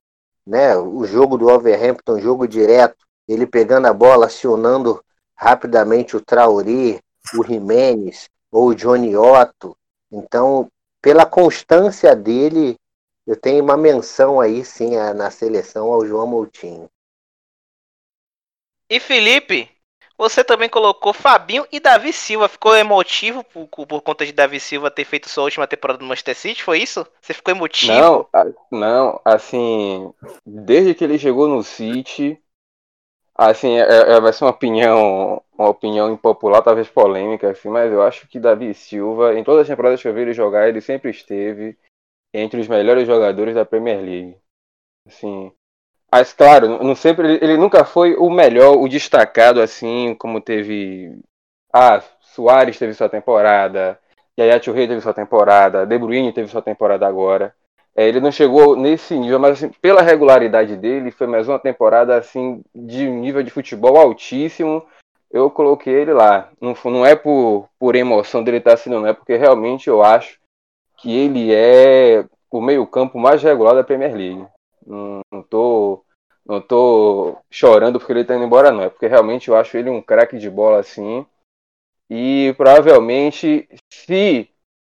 né? 0.46 0.76
O 0.76 1.04
jogo 1.04 1.36
do 1.36 1.48
Overhampton, 1.48 2.20
jogo 2.20 2.46
direto, 2.46 3.04
ele 3.28 3.46
pegando 3.46 3.86
a 3.86 3.92
bola, 3.92 4.26
acionando 4.26 5.02
rapidamente 5.36 6.16
o 6.16 6.20
Traoré, 6.20 7.00
o 7.36 7.44
Jimenez 7.44 8.28
ou 8.50 8.68
o 8.68 8.74
Johnny 8.74 9.16
Otto. 9.16 9.76
Então, 10.10 10.70
pela 11.02 11.26
constância 11.26 12.14
dele, 12.14 12.76
eu 13.26 13.36
tenho 13.36 13.62
uma 13.62 13.76
menção 13.76 14.40
aí 14.40 14.64
sim 14.64 14.96
na 15.14 15.30
seleção 15.30 15.92
ao 15.92 16.06
João 16.06 16.26
Moutinho. 16.26 16.88
E 18.88 19.00
Felipe, 19.00 19.68
você 20.16 20.44
também 20.44 20.68
colocou 20.68 21.12
Fabinho 21.12 21.66
e 21.72 21.80
Davi 21.80 22.12
Silva. 22.12 22.48
Ficou 22.48 22.76
emotivo 22.76 23.42
por, 23.42 23.66
por, 23.66 24.00
conta 24.02 24.24
de 24.24 24.32
Davi 24.32 24.60
Silva 24.60 24.90
ter 24.90 25.04
feito 25.04 25.28
sua 25.28 25.44
última 25.44 25.66
temporada 25.66 26.00
no 26.00 26.06
Manchester 26.06 26.36
City? 26.36 26.62
Foi 26.62 26.78
isso? 26.78 27.04
Você 27.20 27.34
ficou 27.34 27.52
emotivo? 27.52 27.92
Não, 27.92 28.28
não 28.70 29.20
assim, 29.24 30.12
desde 30.46 30.94
que 30.94 31.02
ele 31.02 31.18
chegou 31.18 31.48
no 31.48 31.64
City, 31.64 32.40
assim, 33.34 33.76
é, 33.78 33.82
é, 34.16 34.20
vai 34.20 34.32
ser 34.32 34.44
uma 34.44 34.50
opinião, 34.50 35.42
uma 35.58 35.68
opinião 35.68 36.12
impopular, 36.12 36.62
talvez 36.62 36.88
polêmica, 36.88 37.50
assim, 37.50 37.68
mas 37.68 37.92
eu 37.92 38.02
acho 38.02 38.28
que 38.28 38.40
Davi 38.40 38.72
Silva, 38.74 39.34
em 39.34 39.44
todas 39.44 39.62
as 39.62 39.68
temporadas 39.68 40.00
que 40.00 40.08
eu 40.08 40.14
vi 40.14 40.22
ele 40.22 40.32
jogar, 40.32 40.68
ele 40.68 40.80
sempre 40.80 41.10
esteve 41.10 41.76
entre 42.32 42.60
os 42.60 42.68
melhores 42.68 43.06
jogadores 43.06 43.54
da 43.54 43.64
Premier 43.64 44.00
League. 44.00 44.36
Assim, 45.06 45.52
mas 46.12 46.32
claro, 46.32 46.82
não 46.82 46.94
sempre 46.94 47.26
ele, 47.34 47.44
ele, 47.44 47.56
nunca 47.56 47.84
foi 47.84 48.14
o 48.14 48.30
melhor, 48.30 48.76
o 48.76 48.88
destacado 48.88 49.60
assim, 49.60 50.14
como 50.14 50.40
teve 50.40 51.20
ah, 51.72 52.00
Soares 52.20 52.78
teve 52.78 52.94
sua 52.94 53.08
temporada, 53.08 53.98
Yaya 54.38 54.60
Touré 54.60 54.86
teve 54.86 55.00
sua 55.00 55.14
temporada, 55.14 55.86
De 55.86 55.98
Bruyne 55.98 56.32
teve 56.32 56.48
sua 56.48 56.62
temporada 56.62 57.06
agora. 57.06 57.54
É, 57.96 58.08
ele 58.08 58.20
não 58.20 58.32
chegou 58.32 58.76
nesse 58.76 59.16
nível, 59.16 59.38
mas 59.38 59.52
assim, 59.52 59.70
pela 59.80 60.02
regularidade 60.02 60.76
dele, 60.76 61.12
foi 61.12 61.26
mais 61.26 61.48
uma 61.48 61.58
temporada 61.58 62.16
assim 62.16 62.62
de 62.74 63.08
nível 63.08 63.42
de 63.42 63.50
futebol 63.50 63.96
altíssimo. 63.96 64.84
Eu 65.30 65.50
coloquei 65.50 65.94
ele 65.94 66.12
lá. 66.12 66.50
Não, 66.60 66.74
não 66.86 67.06
é 67.06 67.14
por, 67.14 67.68
por 67.78 67.94
emoção 67.94 68.42
dele 68.42 68.58
estar 68.58 68.74
assim, 68.74 68.90
não 68.90 69.06
é 69.06 69.12
porque 69.12 69.36
realmente 69.36 69.88
eu 69.88 70.02
acho 70.02 70.38
que 70.98 71.12
ele 71.12 71.52
é 71.52 72.24
o 72.50 72.60
meio-campo 72.60 73.18
mais 73.18 73.42
regular 73.42 73.74
da 73.74 73.84
Premier 73.84 74.14
League. 74.14 74.46
Não, 74.86 75.20
não 75.32 75.42
tô 75.42 76.04
não 76.46 76.60
tô 76.60 77.38
chorando 77.50 77.98
porque 77.98 78.12
ele 78.12 78.24
tá 78.24 78.36
indo 78.36 78.44
embora, 78.44 78.70
não. 78.70 78.82
É 78.82 78.90
porque 78.90 79.06
realmente 79.06 79.48
eu 79.48 79.56
acho 79.56 79.76
ele 79.76 79.88
um 79.88 80.02
craque 80.02 80.36
de 80.38 80.50
bola 80.50 80.80
assim. 80.80 81.24
E 82.10 82.54
provavelmente, 82.56 83.68
se 83.90 84.48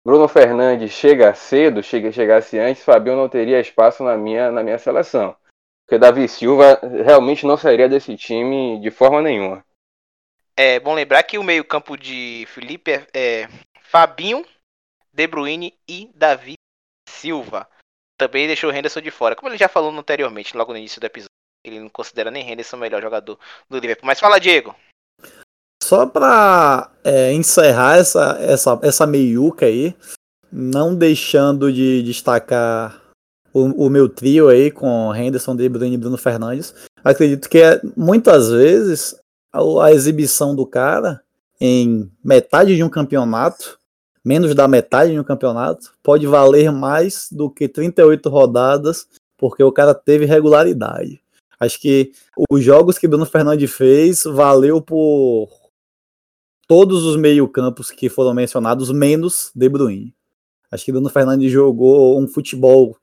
Bruno 0.05 0.27
Fernandes 0.27 0.93
chega 0.93 1.35
cedo, 1.35 1.83
chega, 1.83 2.11
chegasse 2.11 2.59
antes, 2.59 2.83
Fabinho 2.83 3.17
não 3.17 3.29
teria 3.29 3.61
espaço 3.61 4.03
na 4.03 4.17
minha, 4.17 4.51
na 4.51 4.63
minha 4.63 4.79
seleção. 4.79 5.37
Porque 5.85 5.99
Davi 5.99 6.27
Silva 6.29 6.81
realmente 7.05 7.45
não 7.45 7.57
sairia 7.57 7.89
desse 7.89 8.17
time 8.17 8.81
de 8.81 8.91
forma 8.91 9.21
nenhuma. 9.21 9.65
É 10.57 10.79
bom 10.81 10.95
lembrar 10.95 11.23
que 11.23 11.39
o 11.39 11.43
meio-campo 11.43 11.97
de 11.97 12.47
Felipe 12.49 12.93
é, 12.93 13.07
é 13.15 13.49
Fabinho, 13.81 14.45
De 15.13 15.27
Bruyne 15.27 15.75
e 15.89 16.11
Davi 16.15 16.55
Silva. 17.09 17.69
Também 18.17 18.47
deixou 18.47 18.71
o 18.71 18.73
Henderson 18.73 19.01
de 19.01 19.11
fora, 19.11 19.35
como 19.35 19.49
ele 19.49 19.59
já 19.59 19.69
falou 19.69 19.91
anteriormente, 19.91 20.57
logo 20.57 20.73
no 20.73 20.79
início 20.79 21.01
do 21.01 21.07
episódio. 21.07 21.31
Ele 21.65 21.81
não 21.81 21.89
considera 21.89 22.31
nem 22.31 22.49
Henderson 22.49 22.77
o 22.77 22.81
melhor 22.81 23.03
jogador 23.03 23.39
do 23.69 23.79
Liverpool. 23.79 24.07
Mas 24.07 24.21
fala, 24.21 24.41
Diego. 24.41 24.75
Só 25.91 26.07
para 26.07 26.89
é, 27.03 27.33
encerrar 27.33 27.99
essa, 27.99 28.39
essa, 28.41 28.79
essa 28.81 29.07
meiuca 29.09 29.67
aí, 29.67 29.93
não 30.53 30.95
deixando 30.95 31.73
de 31.73 32.01
destacar 32.05 33.03
o, 33.53 33.87
o 33.87 33.91
meu 33.91 34.09
trio 34.09 34.49
aí 34.49 34.71
com 34.71 35.13
Henderson, 35.13 35.57
De 35.57 35.69
Bruyne 35.69 35.97
e 35.97 35.99
Bruno 35.99 36.17
Fernandes, 36.17 36.73
acredito 37.03 37.49
que 37.49 37.59
é, 37.59 37.81
muitas 37.97 38.51
vezes 38.53 39.17
a, 39.53 39.87
a 39.87 39.93
exibição 39.93 40.55
do 40.55 40.65
cara 40.65 41.23
em 41.61 42.09
metade 42.23 42.77
de 42.77 42.85
um 42.85 42.89
campeonato, 42.89 43.77
menos 44.25 44.55
da 44.55 44.69
metade 44.69 45.11
de 45.11 45.19
um 45.19 45.25
campeonato, 45.25 45.93
pode 46.05 46.25
valer 46.25 46.71
mais 46.71 47.27
do 47.33 47.51
que 47.51 47.67
38 47.67 48.31
rodadas, 48.31 49.09
porque 49.37 49.65
o 49.65 49.73
cara 49.73 49.93
teve 49.93 50.25
regularidade. 50.25 51.21
Acho 51.59 51.81
que 51.81 52.13
os 52.49 52.63
jogos 52.63 52.97
que 52.97 53.09
Bruno 53.09 53.27
Fernandes 53.27 53.73
fez 53.73 54.23
valeu 54.23 54.81
por 54.81 55.60
todos 56.71 57.03
os 57.03 57.17
meio-campos 57.17 57.91
que 57.91 58.09
foram 58.09 58.33
mencionados, 58.33 58.93
menos 58.93 59.51
De 59.57 59.69
Bruyne. 59.69 60.15
Acho 60.71 60.85
que 60.85 60.93
Bruno 60.93 61.11
Fernandes 61.11 61.51
jogou 61.51 62.17
um 62.23 62.29
futebol 62.29 62.97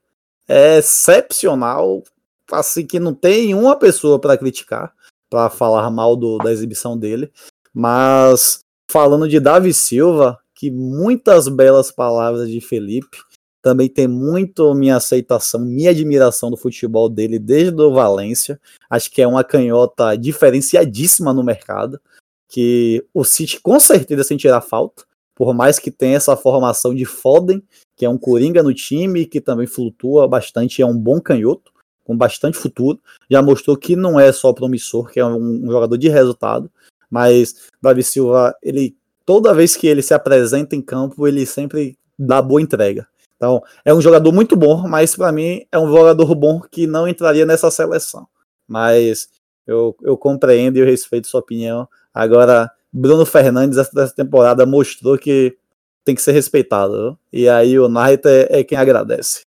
excepcional, 0.48 2.02
assim 2.50 2.86
que 2.86 2.98
não 2.98 3.12
tem 3.12 3.54
uma 3.54 3.76
pessoa 3.76 4.18
para 4.18 4.38
criticar, 4.38 4.94
para 5.28 5.50
falar 5.50 5.90
mal 5.90 6.16
do, 6.16 6.38
da 6.38 6.50
exibição 6.50 6.96
dele. 6.96 7.30
Mas 7.74 8.60
falando 8.90 9.28
de 9.28 9.38
Davi 9.38 9.74
Silva, 9.74 10.38
que 10.54 10.70
muitas 10.70 11.46
belas 11.46 11.92
palavras 11.92 12.48
de 12.48 12.62
Felipe, 12.62 13.18
também 13.60 13.90
tem 13.90 14.08
muito 14.08 14.74
minha 14.74 14.96
aceitação, 14.96 15.60
minha 15.60 15.90
admiração 15.90 16.50
do 16.50 16.56
futebol 16.56 17.06
dele 17.06 17.38
desde 17.38 17.82
o 17.82 17.92
Valência. 17.92 18.58
Acho 18.88 19.10
que 19.10 19.20
é 19.20 19.28
uma 19.28 19.44
canhota 19.44 20.16
diferenciadíssima 20.16 21.34
no 21.34 21.44
mercado, 21.44 22.00
que 22.48 23.04
o 23.12 23.24
City 23.24 23.60
com 23.60 23.78
certeza 23.78 24.24
sentirá 24.24 24.60
falta, 24.60 25.04
por 25.34 25.54
mais 25.54 25.78
que 25.78 25.90
tenha 25.90 26.16
essa 26.16 26.36
formação 26.36 26.94
de 26.94 27.04
Foden, 27.04 27.62
que 27.96 28.04
é 28.04 28.08
um 28.08 28.18
coringa 28.18 28.62
no 28.62 28.74
time, 28.74 29.26
que 29.26 29.40
também 29.40 29.66
flutua 29.66 30.26
bastante, 30.26 30.82
é 30.82 30.86
um 30.86 30.98
bom 30.98 31.20
canhoto, 31.20 31.72
com 32.04 32.16
bastante 32.16 32.56
futuro. 32.56 32.98
Já 33.30 33.42
mostrou 33.42 33.76
que 33.76 33.94
não 33.94 34.18
é 34.18 34.32
só 34.32 34.52
promissor, 34.52 35.10
que 35.10 35.20
é 35.20 35.24
um, 35.24 35.66
um 35.66 35.70
jogador 35.70 35.96
de 35.96 36.08
resultado, 36.08 36.70
mas 37.10 37.68
Davi 37.80 38.02
Silva, 38.02 38.54
ele 38.62 38.96
toda 39.24 39.52
vez 39.54 39.76
que 39.76 39.86
ele 39.86 40.00
se 40.00 40.14
apresenta 40.14 40.74
em 40.74 40.80
campo, 40.80 41.28
ele 41.28 41.44
sempre 41.44 41.98
dá 42.18 42.40
boa 42.40 42.62
entrega. 42.62 43.06
Então, 43.36 43.62
é 43.84 43.94
um 43.94 44.00
jogador 44.00 44.32
muito 44.32 44.56
bom, 44.56 44.88
mas 44.88 45.14
para 45.14 45.30
mim 45.30 45.64
é 45.70 45.78
um 45.78 45.86
jogador 45.86 46.34
bom 46.34 46.60
que 46.60 46.86
não 46.86 47.06
entraria 47.06 47.46
nessa 47.46 47.70
seleção. 47.70 48.26
Mas 48.66 49.28
eu, 49.66 49.94
eu 50.02 50.16
compreendo 50.16 50.76
e 50.76 50.80
eu 50.80 50.86
respeito 50.86 51.28
sua 51.28 51.40
opinião. 51.40 51.86
Agora, 52.18 52.68
Bruno 52.92 53.24
Fernandes, 53.24 53.78
essa 53.78 54.12
temporada, 54.12 54.66
mostrou 54.66 55.16
que 55.16 55.56
tem 56.04 56.16
que 56.16 56.20
ser 56.20 56.32
respeitado. 56.32 57.16
E 57.32 57.48
aí 57.48 57.78
o 57.78 57.88
Knight 57.88 58.26
é, 58.26 58.58
é 58.58 58.64
quem 58.64 58.76
agradece. 58.76 59.42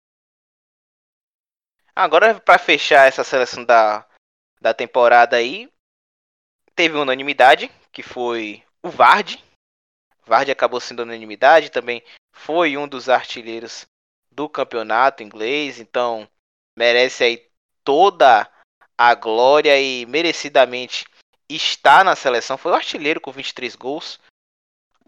Agora, 1.96 2.38
para 2.38 2.58
fechar 2.58 3.08
essa 3.08 3.24
seleção 3.24 3.64
da, 3.64 4.06
da 4.60 4.74
temporada 4.74 5.34
aí, 5.34 5.66
teve 6.74 6.98
unanimidade, 6.98 7.70
que 7.90 8.02
foi 8.02 8.62
o 8.82 8.90
Vardy. 8.90 9.42
Vardy 10.26 10.50
acabou 10.50 10.78
sendo 10.78 11.04
unanimidade, 11.04 11.70
também 11.70 12.02
foi 12.34 12.76
um 12.76 12.86
dos 12.86 13.08
artilheiros 13.08 13.86
do 14.30 14.46
campeonato 14.46 15.22
inglês, 15.22 15.80
então 15.80 16.28
merece 16.76 17.24
aí 17.24 17.48
toda 17.82 18.46
a 18.98 19.14
glória 19.14 19.80
e 19.80 20.04
merecidamente 20.04 21.06
está 21.48 22.04
na 22.04 22.14
seleção. 22.14 22.58
Foi 22.58 22.72
o 22.72 22.74
artilheiro 22.74 23.20
com 23.20 23.32
23 23.32 23.74
gols. 23.74 24.20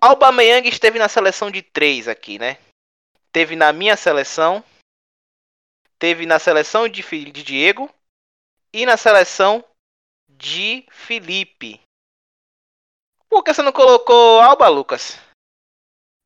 Aubameyang 0.01 0.67
esteve 0.69 0.99
na 0.99 1.09
seleção 1.09 1.51
de 1.51 1.63
3 1.63 2.09
aqui, 2.09 2.39
né? 2.39 2.59
Teve 3.31 3.55
na 3.55 3.73
minha 3.73 3.97
seleção, 3.97 4.65
teve 5.99 6.27
na 6.27 6.39
seleção 6.39 6.89
de, 6.89 7.03
de 7.03 7.43
Diego 7.43 7.89
e 8.73 8.87
na 8.87 8.97
seleção 8.97 9.65
de 10.29 10.87
Felipe. 10.91 11.81
Por 13.29 13.45
que 13.45 13.55
você 13.55 13.63
não 13.63 13.73
colocou 13.73 14.41
Alba, 14.41 14.69
Lucas? 14.69 15.19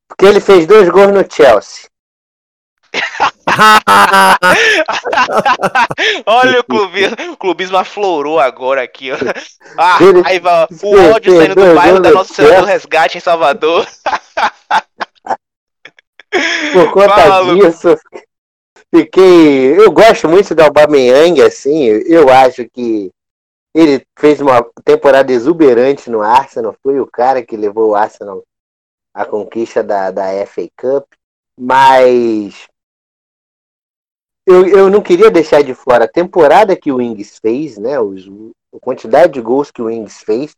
Porque 0.08 0.24
ele 0.24 0.40
fez 0.40 0.66
dois 0.66 0.88
gols 0.88 1.12
no 1.12 1.30
Chelsea. 1.30 1.90
Olha 6.26 6.60
o 6.60 6.64
clubismo, 6.64 7.32
o 7.32 7.36
clubismo 7.36 7.76
aflorou 7.76 8.40
agora 8.40 8.82
aqui, 8.82 9.12
ó. 9.12 9.16
Ah, 9.76 9.98
raiva, 10.24 10.66
o 10.82 10.96
ódio 11.14 11.36
saindo 11.36 11.54
do 11.54 11.74
bairro 11.74 12.00
da 12.00 12.10
nossa 12.10 12.32
Senhora 12.34 12.60
do 12.60 12.66
Resgate 12.66 13.18
em 13.18 13.20
Salvador. 13.20 13.86
Por 16.72 16.90
conta 16.92 17.14
Fala, 17.14 17.54
disso, 17.54 17.96
fiquei. 18.92 19.78
Eu 19.78 19.92
gosto 19.92 20.28
muito 20.28 20.52
do 20.54 20.62
Aubameyang, 20.62 21.40
assim. 21.42 21.84
Eu 21.84 22.28
acho 22.28 22.68
que 22.70 23.10
ele 23.74 24.04
fez 24.18 24.40
uma 24.40 24.66
temporada 24.84 25.32
exuberante 25.32 26.10
no 26.10 26.22
Arsenal. 26.22 26.74
Foi 26.82 26.98
o 26.98 27.06
cara 27.06 27.44
que 27.44 27.56
levou 27.56 27.90
o 27.90 27.94
Arsenal 27.94 28.42
a 29.14 29.24
conquista 29.24 29.82
da, 29.82 30.10
da 30.10 30.44
FA 30.44 30.68
Cup, 30.76 31.06
mas 31.56 32.68
eu, 34.46 34.66
eu 34.66 34.90
não 34.90 35.02
queria 35.02 35.30
deixar 35.30 35.62
de 35.62 35.74
fora 35.74 36.04
a 36.04 36.08
temporada 36.08 36.76
que 36.76 36.92
o 36.92 37.00
Ings 37.00 37.38
fez, 37.38 37.78
né? 37.78 37.98
Os, 37.98 38.28
a 38.74 38.78
quantidade 38.80 39.32
de 39.32 39.40
gols 39.40 39.70
que 39.70 39.80
o 39.80 39.90
Ings 39.90 40.22
fez. 40.22 40.54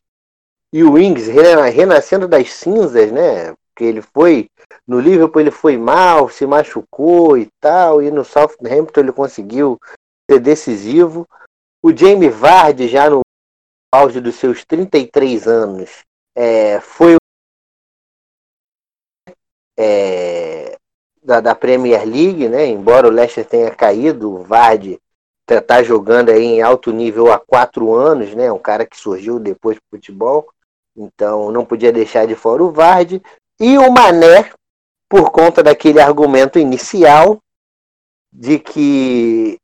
E 0.73 0.83
o 0.83 0.99
Ings 0.99 1.29
renascendo 1.29 2.27
das 2.27 2.53
cinzas, 2.53 3.13
né? 3.13 3.55
Porque 3.69 3.85
ele 3.85 4.03
foi. 4.03 4.49
No 4.87 4.99
Liverpool 4.99 5.41
ele 5.41 5.51
foi 5.51 5.77
mal, 5.77 6.29
se 6.29 6.47
machucou 6.47 7.39
e 7.39 7.49
tal. 7.61 8.03
E 8.03 8.11
no 8.11 8.25
Southampton 8.25 9.01
ele 9.01 9.13
conseguiu 9.13 9.79
ser 10.29 10.41
decisivo. 10.41 11.27
O 11.83 11.97
Jamie 11.97 12.29
Vardy, 12.29 12.89
já 12.89 13.09
no 13.09 13.21
auge 13.95 14.21
dos 14.21 14.35
seus 14.35 14.65
33 14.65 15.47
anos, 15.47 16.03
é, 16.35 16.81
foi 16.81 17.17
é, 19.79 20.76
da, 21.27 21.41
da, 21.41 21.55
Premier 21.57 22.05
League, 22.07 22.49
né? 22.49 22.67
Embora 22.67 23.09
o 23.09 23.11
Leicester 23.11 23.45
tenha 23.45 23.71
caído, 23.73 24.33
o 24.33 24.45
Vardy 24.45 25.01
está 25.43 25.61
tá 25.61 25.83
jogando 25.83 26.31
aí 26.31 26.43
em 26.43 26.63
alto 26.63 26.93
nível 26.93 27.33
há 27.33 27.39
quatro 27.39 27.93
anos, 27.93 28.33
né? 28.35 28.51
Um 28.53 28.59
cara 28.59 28.87
que 28.87 28.97
surgiu 28.97 29.41
depois 29.41 29.77
do 29.77 29.83
futebol, 29.91 30.49
então 30.97 31.51
não 31.51 31.65
podia 31.65 31.93
deixar 31.93 32.27
de 32.27 32.37
fora 32.37 32.63
o 32.63 32.71
Vardy 32.71 33.21
e 33.59 33.77
o 33.77 33.91
Mané 33.91 34.51
por 35.09 35.31
conta 35.31 35.63
daquele 35.63 36.01
argumento 36.01 36.61
inicial 36.61 37.39
de 38.33 38.61
que 38.61 39.59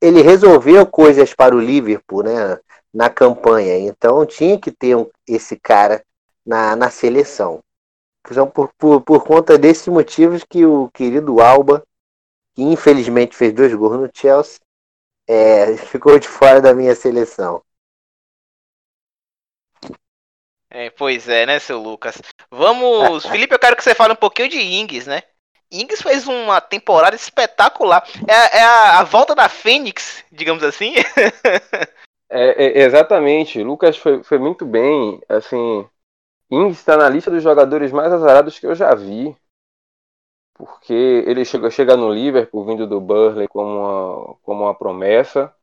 ele 0.00 0.22
resolveu 0.22 0.86
coisas 0.86 1.34
para 1.34 1.54
o 1.54 1.60
Liverpool, 1.60 2.22
né? 2.22 2.58
Na 2.92 3.10
campanha, 3.10 3.78
então 3.78 4.26
tinha 4.26 4.58
que 4.58 4.70
ter 4.72 4.96
um, 4.96 5.08
esse 5.26 5.56
cara 5.56 6.02
na, 6.44 6.74
na 6.74 6.90
seleção. 6.90 7.60
Então, 8.28 8.48
por, 8.48 8.70
por, 8.78 9.00
por 9.02 9.24
conta 9.24 9.58
desses 9.58 9.88
motivos 9.88 10.44
que 10.44 10.64
o 10.64 10.90
querido 10.90 11.40
Alba, 11.40 11.82
que 12.54 12.62
infelizmente 12.62 13.36
fez 13.36 13.52
dois 13.52 13.74
gols 13.74 14.00
no 14.00 14.10
Chelsea, 14.12 14.60
é, 15.28 15.76
ficou 15.76 16.18
de 16.18 16.28
fora 16.28 16.60
da 16.60 16.74
minha 16.74 16.94
seleção. 16.94 17.62
É, 20.68 20.88
pois 20.90 21.28
é, 21.28 21.46
né, 21.46 21.58
seu 21.58 21.80
Lucas? 21.80 22.20
Vamos, 22.50 23.26
Felipe, 23.26 23.54
eu 23.54 23.58
quero 23.58 23.76
que 23.76 23.82
você 23.82 23.94
fale 23.94 24.12
um 24.12 24.16
pouquinho 24.16 24.48
de 24.48 24.60
Ings, 24.60 25.06
né? 25.06 25.22
Ings 25.72 26.02
fez 26.02 26.26
uma 26.26 26.60
temporada 26.60 27.14
espetacular. 27.14 28.04
É, 28.26 28.58
é 28.58 28.62
a, 28.62 28.98
a, 29.00 29.04
volta 29.04 29.34
da 29.34 29.48
Fênix, 29.48 30.24
digamos 30.30 30.62
assim. 30.62 30.94
é, 32.28 32.64
é, 32.64 32.82
exatamente. 32.82 33.62
Lucas 33.62 33.96
foi, 33.96 34.22
foi 34.22 34.38
muito 34.38 34.64
bem. 34.64 35.20
Assim, 35.28 35.88
Ings 36.50 36.78
está 36.78 36.96
na 36.96 37.08
lista 37.08 37.30
dos 37.30 37.42
jogadores 37.42 37.92
mais 37.92 38.12
azarados 38.12 38.58
que 38.58 38.66
eu 38.66 38.74
já 38.74 38.94
vi. 38.94 39.36
Porque 40.54 40.92
ele 40.92 41.44
chegou 41.44 41.68
a 41.68 41.70
chegar 41.70 41.96
no 41.96 42.12
Liverpool, 42.12 42.64
vindo 42.64 42.86
do 42.86 43.00
Burley 43.00 43.48
como 43.48 43.68
uma, 43.68 44.34
como 44.42 44.64
uma 44.64 44.74
promessa. 44.74 45.54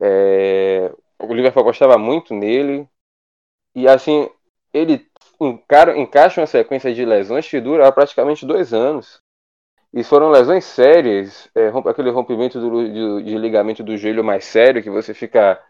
É, 0.00 0.92
o 1.18 1.34
Liverpool 1.34 1.62
gostava 1.62 1.98
muito 1.98 2.34
nele. 2.34 2.88
E 3.74 3.86
assim, 3.86 4.28
ele 4.72 5.06
encara, 5.40 5.96
encaixa 5.96 6.40
uma 6.40 6.46
sequência 6.46 6.92
de 6.92 7.04
lesões 7.04 7.48
que 7.48 7.60
dura 7.60 7.92
praticamente 7.92 8.46
dois 8.46 8.72
anos. 8.72 9.20
E 9.92 10.02
foram 10.02 10.30
lesões 10.30 10.64
sérias, 10.64 11.48
é, 11.54 11.68
aquele 11.88 12.10
rompimento 12.10 12.60
do, 12.60 12.84
de, 12.84 13.24
de 13.24 13.38
ligamento 13.38 13.82
do 13.82 13.96
joelho 13.96 14.24
mais 14.24 14.44
sério, 14.44 14.82
que 14.82 14.90
você 14.90 15.14
fica 15.14 15.62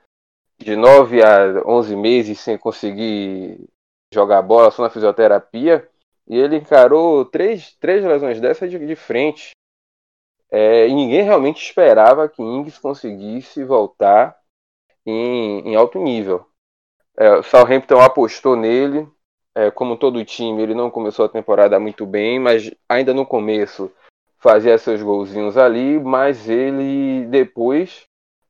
de 0.59 0.75
9 0.75 1.23
a 1.23 1.63
11 1.67 1.95
meses 1.95 2.41
sem 2.41 2.59
conseguir 2.59 3.69
jogar 4.13 4.43
bola 4.43 4.71
só 4.71 4.83
na 4.83 4.91
fisioterapia. 4.91 5.89
E 6.27 6.37
ele 6.37 6.57
encarou 6.57 7.25
três, 7.25 7.75
três 7.81 8.05
lesões 8.05 8.41
dessas 8.41 8.71
de, 8.71 8.79
de 8.79 8.97
frente. 8.97 9.53
É, 10.51 10.87
e 10.89 10.95
ninguém 10.95 11.23
realmente 11.23 11.63
esperava 11.63 12.29
que 12.29 12.43
Ings 12.43 12.79
conseguisse 12.79 13.65
voltar 13.65 14.37
em, 15.05 15.61
em 15.61 15.75
alto 15.75 15.99
nível. 15.99 16.47
É, 17.17 17.37
o 17.37 17.43
Southampton 17.43 18.01
apostou 18.01 18.57
nele. 18.57 19.09
É, 19.55 19.71
como 19.71 19.97
todo 19.97 20.25
time, 20.25 20.63
ele 20.63 20.75
não 20.75 20.91
começou 20.91 21.25
a 21.25 21.29
temporada 21.29 21.81
muito 21.81 22.07
bem, 22.07 22.39
mas 22.39 22.71
ainda 22.89 23.13
no 23.13 23.27
começo 23.27 23.91
fazia 24.39 24.79
seus 24.79 25.03
golzinhos 25.03 25.57
ali, 25.57 25.99
mas 25.99 26.49
ele 26.49 27.27
depois 27.27 28.07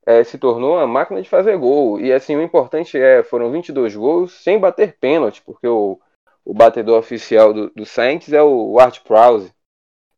é, 0.09 0.23
se 0.23 0.39
tornou 0.39 0.73
uma 0.77 0.87
máquina 0.87 1.21
de 1.21 1.29
fazer 1.29 1.55
gol. 1.55 2.01
E 2.01 2.11
assim, 2.11 2.35
o 2.35 2.41
importante 2.41 2.97
é, 2.97 3.21
foram 3.21 3.51
22 3.51 3.95
gols 3.95 4.31
sem 4.43 4.57
bater 4.57 4.97
pênalti, 4.97 5.39
porque 5.43 5.67
o, 5.67 5.99
o 6.43 6.51
batedor 6.51 6.97
oficial 6.97 7.53
do, 7.53 7.69
do 7.69 7.85
Saints 7.85 8.33
é 8.33 8.41
o 8.41 8.79
Art 8.79 9.01
Prowse. 9.03 9.53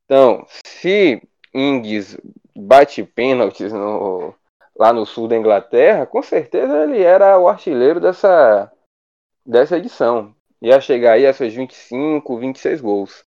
Então, 0.06 0.46
se 0.66 1.22
Ings 1.54 2.18
bate 2.56 3.04
pênaltis 3.04 3.74
no, 3.74 4.34
lá 4.80 4.94
no 4.94 5.06
sul 5.06 5.28
da 5.28 5.36
Inglaterra, 5.36 6.06
com 6.06 6.24
certeza 6.24 6.84
ele 6.84 7.02
era 7.02 7.38
o 7.38 7.50
artilheiro 7.50 8.00
dessa, 8.00 8.72
dessa 9.46 9.78
edição. 9.78 10.34
Ia 10.62 10.80
chegar 10.80 11.14
aí 11.14 11.28
a 11.28 11.34
seus 11.34 11.54
25, 11.54 12.38
26 12.38 12.80
gols. 12.80 13.26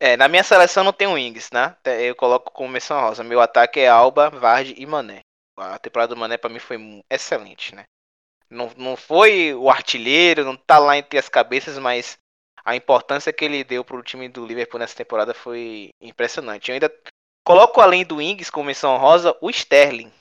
É, 0.00 0.16
na 0.16 0.28
minha 0.28 0.44
seleção 0.44 0.84
não 0.84 0.92
tem 0.92 1.08
wings, 1.08 1.50
né? 1.52 1.76
Eu 1.84 2.14
coloco 2.14 2.52
como 2.52 2.68
menção 2.68 3.00
rosa. 3.00 3.24
Meu 3.24 3.40
ataque 3.40 3.80
é 3.80 3.88
Alba, 3.88 4.30
Vardy 4.30 4.74
e 4.78 4.86
Mané. 4.86 5.20
A 5.56 5.78
temporada 5.78 6.14
do 6.14 6.20
Mané 6.20 6.36
para 6.36 6.50
mim 6.50 6.60
foi 6.60 6.78
excelente, 7.10 7.74
né? 7.74 7.84
Não, 8.48 8.70
não 8.76 8.96
foi 8.96 9.52
o 9.54 9.68
artilheiro, 9.68 10.44
não 10.44 10.56
tá 10.56 10.78
lá 10.78 10.96
entre 10.96 11.18
as 11.18 11.28
cabeças, 11.28 11.78
mas 11.78 12.16
a 12.64 12.76
importância 12.76 13.32
que 13.32 13.44
ele 13.44 13.64
deu 13.64 13.84
pro 13.84 14.02
time 14.02 14.28
do 14.28 14.46
Liverpool 14.46 14.78
nessa 14.78 14.94
temporada 14.94 15.34
foi 15.34 15.90
impressionante. 16.00 16.70
Eu 16.70 16.74
ainda 16.74 16.94
coloco 17.44 17.80
além 17.80 18.04
do 18.04 18.22
Ings 18.22 18.50
como 18.50 18.66
menção 18.66 18.96
rosa 18.98 19.36
o 19.40 19.50
Sterling. 19.50 20.12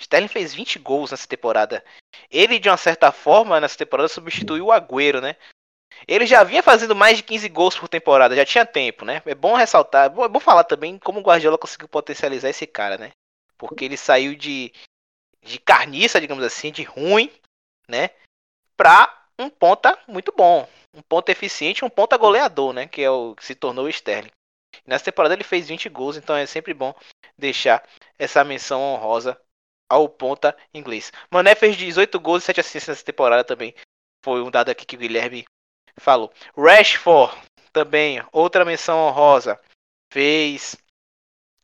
Sterling 0.00 0.28
fez 0.28 0.52
20 0.52 0.78
gols 0.80 1.10
nessa 1.10 1.26
temporada. 1.26 1.84
Ele, 2.30 2.58
de 2.58 2.68
uma 2.68 2.76
certa 2.76 3.10
forma, 3.10 3.60
nessa 3.60 3.78
temporada 3.78 4.08
substituiu 4.08 4.66
o 4.66 4.72
Agüero, 4.72 5.20
né? 5.20 5.36
Ele 6.06 6.26
já 6.26 6.42
vinha 6.42 6.62
fazendo 6.62 6.94
mais 6.94 7.16
de 7.16 7.22
15 7.22 7.48
gols 7.48 7.78
por 7.78 7.88
temporada, 7.88 8.36
já 8.36 8.44
tinha 8.44 8.66
tempo, 8.66 9.04
né? 9.04 9.22
É 9.26 9.34
bom 9.34 9.54
ressaltar, 9.54 10.06
é 10.06 10.28
bom 10.28 10.40
falar 10.40 10.64
também 10.64 10.98
como 10.98 11.20
o 11.20 11.22
Guardiola 11.22 11.58
conseguiu 11.58 11.88
potencializar 11.88 12.50
esse 12.50 12.66
cara, 12.66 12.98
né? 12.98 13.10
Porque 13.56 13.84
ele 13.84 13.96
saiu 13.96 14.34
de, 14.34 14.72
de 15.42 15.58
carniça, 15.58 16.20
digamos 16.20 16.44
assim, 16.44 16.72
de 16.72 16.82
ruim, 16.82 17.30
né? 17.88 18.10
Pra 18.76 19.26
um 19.38 19.48
ponta 19.48 19.98
muito 20.08 20.32
bom, 20.32 20.68
um 20.94 21.02
ponta 21.02 21.30
eficiente, 21.30 21.84
um 21.84 21.90
ponta 21.90 22.16
goleador, 22.16 22.72
né? 22.72 22.86
Que 22.86 23.02
é 23.02 23.10
o 23.10 23.34
que 23.34 23.44
se 23.44 23.54
tornou 23.54 23.84
o 23.84 23.88
Sterling. 23.88 24.30
Nessa 24.86 25.04
temporada 25.04 25.34
ele 25.34 25.44
fez 25.44 25.68
20 25.68 25.88
gols, 25.88 26.16
então 26.16 26.34
é 26.34 26.46
sempre 26.46 26.74
bom 26.74 26.94
deixar 27.36 27.86
essa 28.18 28.42
menção 28.42 28.80
honrosa 28.80 29.40
ao 29.88 30.08
ponta 30.08 30.56
inglês. 30.72 31.12
Mané 31.30 31.54
fez 31.54 31.76
18 31.76 32.18
gols 32.18 32.42
e 32.42 32.46
7 32.46 32.60
assistências 32.60 32.96
nessa 32.96 33.04
temporada 33.04 33.44
também. 33.44 33.74
Foi 34.24 34.42
um 34.42 34.50
dado 34.50 34.70
aqui 34.70 34.86
que 34.86 34.96
o 34.96 34.98
Guilherme 34.98 35.44
falou. 35.98 36.32
Rashford 36.56 37.36
também, 37.72 38.22
outra 38.32 38.64
menção 38.64 38.98
honrosa. 38.98 39.58
Fez 40.12 40.76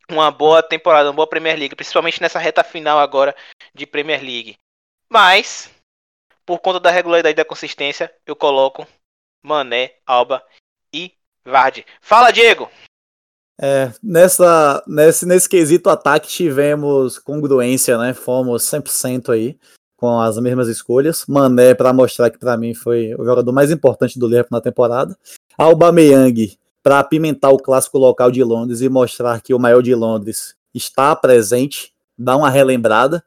uma 0.09 0.31
boa 0.31 0.63
temporada, 0.63 1.09
uma 1.09 1.15
boa 1.15 1.27
Premier 1.27 1.57
League, 1.57 1.75
principalmente 1.75 2.21
nessa 2.21 2.39
reta 2.39 2.63
final 2.63 2.99
agora 2.99 3.35
de 3.73 3.85
Premier 3.85 4.21
League. 4.21 4.57
Mas, 5.07 5.69
por 6.45 6.59
conta 6.59 6.79
da 6.79 6.91
regularidade 6.91 7.33
e 7.33 7.35
da 7.35 7.45
consistência, 7.45 8.13
eu 8.25 8.35
coloco 8.35 8.87
Mané, 9.43 9.95
Alba 10.05 10.43
e 10.93 11.13
Vardy. 11.45 11.85
Fala, 12.01 12.31
Diego! 12.31 12.69
É, 13.61 13.91
nessa, 14.01 14.81
nesse, 14.87 15.25
nesse 15.25 15.49
quesito 15.49 15.89
ataque 15.89 16.29
tivemos 16.29 17.19
congruência, 17.19 17.97
né? 17.97 18.13
Fomos 18.13 18.63
100% 18.63 19.33
aí 19.33 19.59
com 19.99 20.19
as 20.19 20.37
mesmas 20.39 20.67
escolhas. 20.67 21.25
Mané 21.27 21.73
para 21.73 21.91
mostrar 21.91 22.29
que 22.29 22.39
para 22.39 22.57
mim 22.57 22.73
foi 22.73 23.13
o 23.15 23.25
jogador 23.25 23.51
mais 23.51 23.69
importante 23.69 24.17
do 24.17 24.27
Liverpool 24.27 24.57
na 24.57 24.61
temporada. 24.61 25.15
Aubameyang 25.57 26.57
para 26.81 26.99
apimentar 26.99 27.49
o 27.49 27.57
clássico 27.57 27.97
local 27.97 28.31
de 28.31 28.43
Londres 28.43 28.81
e 28.81 28.87
mostrar 28.87 29.41
que 29.41 29.53
o 29.53 29.59
maior 29.59 29.83
de 29.83 29.93
Londres 29.93 30.55
está 30.73 31.15
presente, 31.15 31.93
dá 32.17 32.37
uma 32.37 32.49
relembrada. 32.49 33.23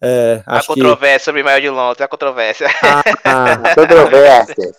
É, 0.00 0.42
a 0.46 0.62
controvérsia 0.62 1.18
que... 1.18 1.24
sobre 1.24 1.42
o 1.42 1.44
maior 1.44 1.60
de 1.60 1.70
Londres, 1.70 2.00
a 2.00 2.08
controvérsia. 2.08 2.68
Ah, 3.24 3.56
controvérsia. 3.74 4.72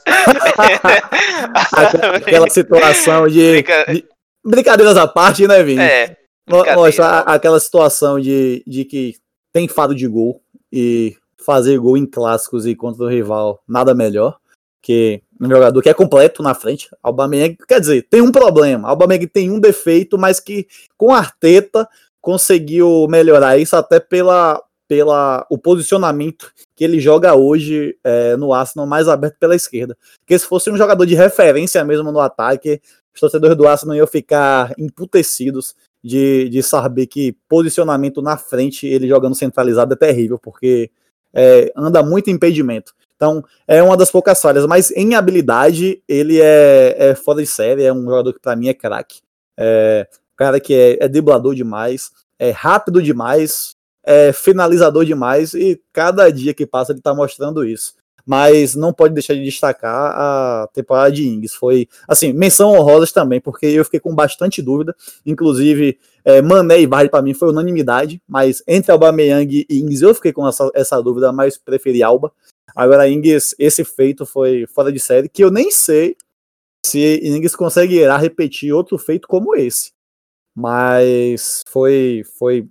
aquela 2.15 2.49
situação 2.49 3.27
de, 3.27 3.61
de, 3.61 4.05
brincadeiras 4.43 4.97
à 4.97 5.07
parte, 5.07 5.47
né, 5.47 5.61
Vini? 5.64 5.81
É. 5.81 6.18
Mostrar 6.76 7.19
aquela 7.22 7.59
situação 7.59 8.19
de, 8.19 8.64
de 8.65 8.85
que 8.85 9.15
tem 9.51 9.68
fado 9.68 9.93
de 9.93 10.07
gol 10.07 10.41
e 10.72 11.15
fazer 11.48 11.80
gol 11.80 11.95
em 11.95 12.06
clássicos 12.06 12.65
e 12.68 12.76
contra 12.76 13.06
o 13.06 13.07
rival, 13.07 13.64
nada 13.65 13.95
melhor 13.95 14.38
que 14.82 15.22
um 15.40 15.49
jogador 15.49 15.82
que 15.82 15.88
é 15.88 15.94
completo 15.94 16.44
na 16.44 16.53
frente. 16.53 16.90
Aubameyang, 17.02 17.57
quer 17.65 17.80
dizer, 17.80 18.06
tem 18.10 18.22
um 18.22 18.34
problema. 18.34 18.90
Aubameyang 18.90 19.28
tem 19.28 19.49
um 19.49 19.60
defeito, 19.60 20.18
mas 20.18 20.41
que 20.41 20.68
com 20.98 21.14
Arteta 21.14 21.88
conseguiu 22.19 23.07
melhorar 23.10 23.57
isso 23.57 23.78
até 23.78 23.98
pela 23.98 24.61
pela 24.90 25.45
o 25.49 25.57
posicionamento 25.57 26.52
que 26.74 26.84
ele 26.84 26.99
joga 26.99 27.36
hoje 27.36 27.98
é, 28.03 28.38
no 28.38 28.53
Arsenal 28.53 28.88
mais 28.88 29.07
aberto 29.07 29.38
pela 29.38 29.56
esquerda. 29.56 29.98
Porque 30.19 30.38
se 30.38 30.45
fosse 30.45 30.69
um 30.69 30.78
jogador 30.78 31.06
de 31.06 31.15
referência 31.15 31.84
mesmo 31.84 32.10
no 32.10 32.22
ataque, 32.22 32.82
os 33.14 33.19
torcedores 33.19 33.57
do 33.57 33.68
Arsenal 33.68 33.95
iam 33.98 34.07
ficar 34.07 34.74
emputecidos 34.78 35.76
de, 36.03 36.48
de 36.48 36.64
saber 36.64 37.07
que 37.07 37.36
posicionamento 37.49 38.22
na 38.22 38.38
frente, 38.38 38.88
ele 38.88 39.10
jogando 39.10 39.36
centralizado 39.36 39.94
é 39.94 39.98
terrível, 39.98 40.40
porque 40.40 40.90
é, 41.38 41.72
anda 41.76 42.01
muito 42.01 42.31
impedimento. 42.31 42.93
Então, 43.15 43.43
é 43.68 43.81
uma 43.81 43.95
das 43.95 44.09
poucas 44.09 44.41
falhas, 44.41 44.65
mas 44.65 44.91
em 44.91 45.15
habilidade, 45.15 46.01
ele 46.07 46.41
é, 46.41 46.95
é 46.97 47.15
fora 47.15 47.41
de 47.41 47.47
série, 47.47 47.84
é 47.84 47.93
um 47.93 48.03
jogador 48.03 48.34
que 48.34 48.39
para 48.39 48.55
mim 48.55 48.68
é 48.68 48.73
craque. 48.73 49.22
É, 49.57 50.07
cara 50.35 50.59
que 50.59 50.73
é, 50.73 51.03
é 51.03 51.07
driblador 51.07 51.55
demais, 51.55 52.11
é 52.39 52.51
rápido 52.51 53.01
demais, 53.01 53.76
é 54.03 54.31
finalizador 54.31 55.03
demais 55.03 55.53
e 55.53 55.81
cada 55.91 56.31
dia 56.31 56.53
que 56.53 56.65
passa 56.65 56.91
ele 56.91 56.99
está 56.99 57.14
mostrando 57.14 57.65
isso. 57.65 57.93
Mas 58.28 58.76
não 58.76 58.91
pode 58.91 59.14
deixar 59.14 59.34
de 59.34 59.44
destacar 59.44 60.12
a 60.14 60.70
temporada 60.74 61.12
de 61.12 61.28
Ings. 61.28 61.56
Foi, 61.56 61.88
assim, 62.08 62.34
menção 62.34 62.72
honrosas 62.72 63.12
também, 63.12 63.40
porque 63.40 63.66
eu 63.66 63.86
fiquei 63.86 63.99
com 63.99 64.14
bastante 64.14 64.62
dúvida. 64.62 64.94
Inclusive, 65.26 65.98
é, 66.26 66.41
Mané 66.41 66.82
e 66.82 66.86
Vardy 66.86 67.10
para 67.10 67.22
mim 67.22 67.34
foi 67.34 67.49
unanimidade, 67.49 68.22
mas 68.28 68.62
entre 68.68 68.91
Aubameyang 68.91 69.66
e 69.70 69.80
Ings 69.80 70.02
eu 70.02 70.14
fiquei 70.14 70.34
com 70.34 70.48
essa, 70.48 70.70
essa 70.76 71.02
dúvida, 71.02 71.32
mas 71.32 71.58
preferi 71.58 72.04
Alba. 72.04 72.32
Agora, 72.76 73.08
Ings, 73.08 73.56
esse 73.58 73.84
feito 73.86 74.26
foi 74.26 74.66
fora 74.68 74.91
de 74.91 74.99
série, 74.99 75.30
que 75.30 75.44
eu 75.44 75.49
nem 75.49 75.72
sei 75.72 76.18
se 76.86 77.22
Ings 77.24 77.56
conseguirá 77.56 78.18
repetir 78.18 78.74
outro 78.74 78.98
feito 78.98 79.28
como 79.28 79.56
esse 79.56 79.98
mas 80.60 81.64
foi, 81.70 82.24
foi 82.40 82.68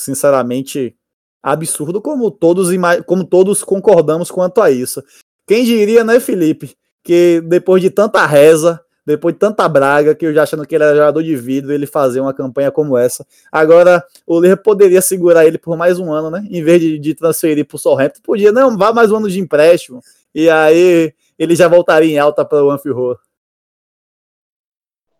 sinceramente 0.00 0.96
absurdo, 1.42 2.00
como 2.00 2.30
todos, 2.30 2.68
como 3.06 3.24
todos 3.24 3.64
concordamos 3.64 4.30
quanto 4.30 4.60
a 4.60 4.70
isso. 4.70 5.02
Quem 5.46 5.64
diria, 5.64 6.04
né, 6.04 6.20
Felipe, 6.20 6.76
que 7.02 7.40
depois 7.42 7.82
de 7.82 7.90
tanta 7.90 8.24
reza, 8.24 8.80
depois 9.04 9.34
de 9.34 9.40
tanta 9.40 9.68
braga, 9.68 10.14
que 10.14 10.24
eu 10.24 10.32
já 10.32 10.44
achando 10.44 10.64
que 10.64 10.74
ele 10.74 10.84
era 10.84 10.94
jogador 10.94 11.22
de 11.22 11.34
vidro, 11.34 11.72
ele 11.72 11.86
fazer 11.86 12.20
uma 12.20 12.32
campanha 12.32 12.70
como 12.70 12.96
essa. 12.96 13.26
Agora, 13.50 14.04
o 14.24 14.40
Liverpool 14.40 14.62
poderia 14.62 15.02
segurar 15.02 15.44
ele 15.44 15.58
por 15.58 15.76
mais 15.76 15.98
um 15.98 16.12
ano, 16.12 16.30
né? 16.30 16.46
Em 16.48 16.62
vez 16.62 16.80
de, 16.80 16.98
de 16.98 17.14
transferir 17.14 17.66
para 17.66 17.74
o 17.74 17.78
Southampton, 17.78 18.20
podia, 18.22 18.52
não, 18.52 18.76
vá 18.76 18.92
mais 18.92 19.10
um 19.10 19.16
ano 19.16 19.28
de 19.28 19.40
empréstimo, 19.40 20.00
e 20.32 20.48
aí 20.48 21.12
ele 21.38 21.56
já 21.56 21.66
voltaria 21.66 22.14
em 22.14 22.18
alta 22.18 22.44
para 22.44 22.64
o 22.64 22.70
Anfield. 22.70 23.18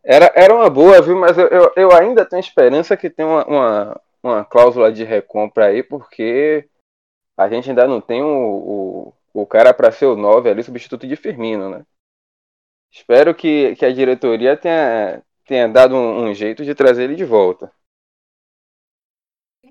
Era, 0.04 0.32
era 0.34 0.54
uma 0.54 0.68
boa, 0.68 1.00
viu? 1.00 1.16
Mas 1.16 1.38
eu, 1.38 1.46
eu, 1.46 1.72
eu 1.76 1.92
ainda 1.92 2.24
tenho 2.24 2.40
esperança 2.40 2.96
que 2.96 3.08
tem 3.08 3.24
uma, 3.24 3.44
uma, 3.46 4.00
uma, 4.22 4.44
cláusula 4.44 4.92
de 4.92 5.04
recompra 5.04 5.66
aí, 5.66 5.82
porque 5.82 6.68
a 7.36 7.48
gente 7.48 7.68
ainda 7.68 7.86
não 7.86 8.00
tem 8.00 8.22
o, 8.22 9.12
o, 9.34 9.42
o 9.42 9.46
cara 9.46 9.74
para 9.74 9.90
ser 9.90 10.06
o 10.06 10.16
9 10.16 10.48
ali, 10.48 10.62
substituto 10.62 11.06
de 11.06 11.16
Firmino, 11.16 11.68
né? 11.70 11.84
Espero 12.90 13.34
que, 13.34 13.74
que 13.76 13.86
a 13.86 13.92
diretoria 13.92 14.56
tenha, 14.56 15.22
tenha 15.46 15.66
dado 15.66 15.96
um, 15.96 16.24
um 16.24 16.34
jeito 16.34 16.64
de 16.64 16.74
trazer 16.74 17.04
ele 17.04 17.14
de 17.14 17.24
volta. 17.24 17.72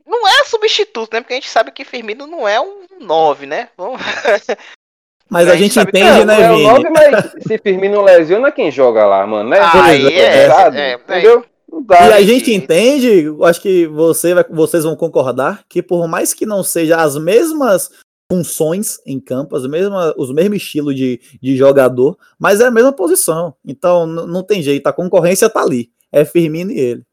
Não 0.05 0.27
é 0.27 0.43
substituto, 0.43 1.13
né? 1.13 1.21
Porque 1.21 1.33
a 1.33 1.37
gente 1.37 1.49
sabe 1.49 1.71
que 1.71 1.85
Firmino 1.85 2.25
não 2.25 2.47
é 2.47 2.59
um 2.59 2.87
9, 2.99 3.45
né? 3.45 3.69
Vamos... 3.77 4.01
Mas 5.29 5.47
a, 5.47 5.53
a 5.53 5.55
gente 5.55 5.79
entende, 5.79 6.25
né, 6.25 6.41
é 6.41 6.49
Vini? 6.49 6.63
9, 6.63 6.89
mas 6.89 7.31
se 7.47 7.57
Firmino 7.57 8.01
lesiona, 8.01 8.51
quem 8.51 8.69
joga 8.69 9.05
lá, 9.05 9.25
mano? 9.25 9.49
Né? 9.49 9.59
Aí 9.61 10.13
é, 10.13 10.47
é, 10.75 10.93
entendeu? 10.95 11.45
Dá, 11.85 12.09
e 12.09 12.13
a 12.13 12.21
gente 12.21 12.53
entende, 12.53 13.25
acho 13.43 13.61
que 13.61 13.87
você 13.87 14.33
vai, 14.33 14.43
vocês 14.49 14.83
vão 14.83 14.95
concordar, 14.95 15.63
que 15.69 15.81
por 15.81 16.07
mais 16.07 16.33
que 16.33 16.45
não 16.45 16.63
seja 16.63 16.97
as 16.97 17.17
mesmas 17.17 17.89
funções 18.31 18.99
em 19.05 19.19
campo, 19.19 19.55
as 19.55 19.65
mesmas, 19.65 20.13
os 20.17 20.33
mesmos 20.33 20.57
estilos 20.57 20.95
de, 20.95 21.19
de 21.41 21.55
jogador, 21.55 22.17
mas 22.37 22.61
é 22.61 22.65
a 22.65 22.71
mesma 22.71 22.93
posição. 22.93 23.55
Então 23.65 24.05
não 24.05 24.43
tem 24.43 24.61
jeito, 24.61 24.87
a 24.87 24.93
concorrência 24.93 25.49
tá 25.49 25.61
ali. 25.61 25.91
É 26.11 26.25
Firmino 26.25 26.71
e 26.71 26.79
ele. 26.79 27.03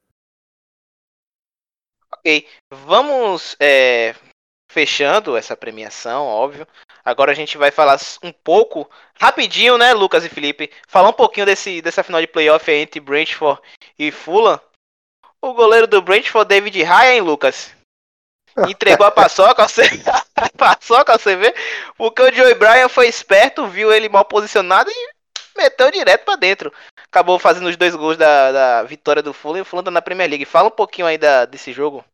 Ok, 2.13 2.47
vamos 2.73 3.57
é, 3.61 4.15
fechando 4.69 5.37
essa 5.37 5.57
premiação, 5.57 6.25
óbvio. 6.25 6.67
Agora 7.09 7.33
a 7.33 7.35
gente 7.35 7.57
vai 7.57 7.71
falar 7.71 7.99
um 8.23 8.31
pouco, 8.31 8.87
rapidinho, 9.19 9.79
né, 9.79 9.95
Lucas 9.95 10.27
e 10.27 10.29
Felipe, 10.29 10.71
falar 10.87 11.09
um 11.09 11.15
pouquinho 11.15 11.47
desse, 11.47 11.81
dessa 11.81 12.03
final 12.03 12.21
de 12.21 12.27
playoff 12.27 12.71
entre 12.71 13.01
Brentford 13.01 13.59
e 13.99 14.11
Fulham. 14.11 14.61
O 15.41 15.55
goleiro 15.55 15.87
do 15.87 16.03
Brentford, 16.03 16.47
David 16.47 16.83
Ryan, 16.83 17.23
Lucas? 17.23 17.75
Entregou 18.69 19.07
a 19.07 19.11
paçoca, 19.11 19.67
você... 19.67 19.85
a 20.37 20.51
paçoca, 20.51 21.17
você 21.17 21.35
vê? 21.35 21.55
Porque 21.97 22.21
o 22.21 22.31
Joey 22.31 22.55
Bryan 22.55 22.91
foi 22.91 23.09
esperto, 23.09 23.67
viu 23.67 23.91
ele 23.91 24.11
mal 24.11 24.27
posicionado 24.27 24.91
e 24.91 25.09
meteu 25.57 25.91
direto 25.91 26.27
para 26.27 26.37
dentro. 26.37 26.71
Acabou 27.05 27.39
fazendo 27.39 27.71
os 27.71 27.77
dois 27.79 27.95
gols 27.97 28.19
da, 28.19 28.53
da 28.53 28.83
vitória 28.83 29.23
do 29.23 29.33
Fulham 29.33 29.61
e 29.61 29.63
o 29.63 29.65
Fulham 29.65 29.85
tá 29.85 29.91
na 29.91 30.03
Premier 30.03 30.29
League. 30.29 30.45
Fala 30.45 30.69
um 30.69 30.73
pouquinho 30.73 31.07
aí 31.07 31.17
da, 31.17 31.47
desse 31.47 31.73
jogo. 31.73 32.05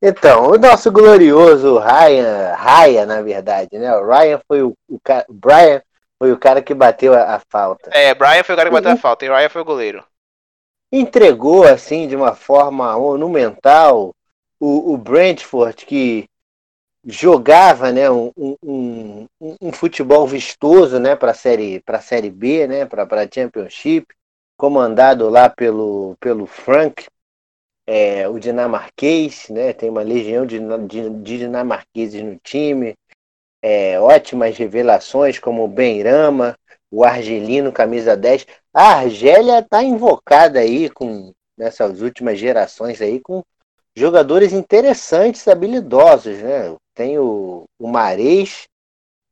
Então, 0.00 0.52
o 0.52 0.58
nosso 0.58 0.92
glorioso 0.92 1.78
Ryan, 1.78 2.54
Ryan, 2.54 3.06
na 3.06 3.20
verdade, 3.20 3.76
né? 3.78 3.94
O 3.96 4.06
Ryan 4.06 4.40
foi 4.46 4.62
o, 4.62 4.72
o 4.88 4.98
Brian 5.28 5.82
foi 6.18 6.32
o 6.32 6.38
cara 6.38 6.62
que 6.62 6.72
bateu 6.72 7.14
a, 7.14 7.36
a, 7.36 7.40
falta. 7.48 7.90
É, 7.92 8.14
Brian 8.14 8.44
foi 8.44 8.54
o 8.54 8.58
cara 8.58 8.70
que 8.70 8.74
bateu 8.74 8.92
a 8.92 8.96
falta 8.96 9.24
e 9.24 9.28
Ryan 9.28 9.48
foi 9.48 9.62
o 9.62 9.64
goleiro. 9.64 10.04
Entregou 10.92 11.64
assim 11.64 12.06
de 12.06 12.14
uma 12.14 12.34
forma 12.34 12.96
monumental 12.96 14.14
o, 14.60 14.94
o 14.94 14.96
Brentford 14.96 15.84
que 15.84 16.28
jogava, 17.04 17.92
né, 17.92 18.10
um, 18.10 18.32
um, 18.36 19.26
um, 19.40 19.56
um 19.60 19.72
futebol 19.72 20.26
vistoso, 20.26 20.98
né, 20.98 21.16
para 21.16 21.34
série 21.34 21.80
para 21.80 22.00
série 22.00 22.30
B, 22.30 22.66
né, 22.66 22.84
para 22.84 23.06
para 23.06 23.28
Championship, 23.32 24.06
comandado 24.56 25.28
lá 25.28 25.48
pelo 25.48 26.16
pelo 26.20 26.46
Frank 26.46 27.06
é, 27.90 28.28
o 28.28 28.38
dinamarquês, 28.38 29.48
né? 29.48 29.72
Tem 29.72 29.88
uma 29.88 30.02
legião 30.02 30.44
de, 30.44 30.58
de, 30.86 31.08
de 31.08 31.38
dinamarqueses 31.38 32.22
no 32.22 32.36
time. 32.36 32.94
É, 33.62 33.98
ótimas 33.98 34.58
revelações 34.58 35.38
como 35.38 35.64
o 35.64 35.68
Ben 35.68 36.02
Rama, 36.02 36.54
o 36.90 37.02
argelino 37.02 37.72
camisa 37.72 38.14
10. 38.14 38.46
A 38.74 38.96
Argélia 38.96 39.60
está 39.60 39.82
invocada 39.82 40.58
aí 40.60 40.90
com 40.90 41.32
nessas 41.56 42.02
últimas 42.02 42.38
gerações 42.38 43.00
aí 43.00 43.20
com 43.20 43.42
jogadores 43.96 44.52
interessantes, 44.52 45.48
habilidosos, 45.48 46.36
né? 46.42 46.76
Tem 46.94 47.18
o, 47.18 47.64
o 47.78 47.88
Mares, 47.88 48.68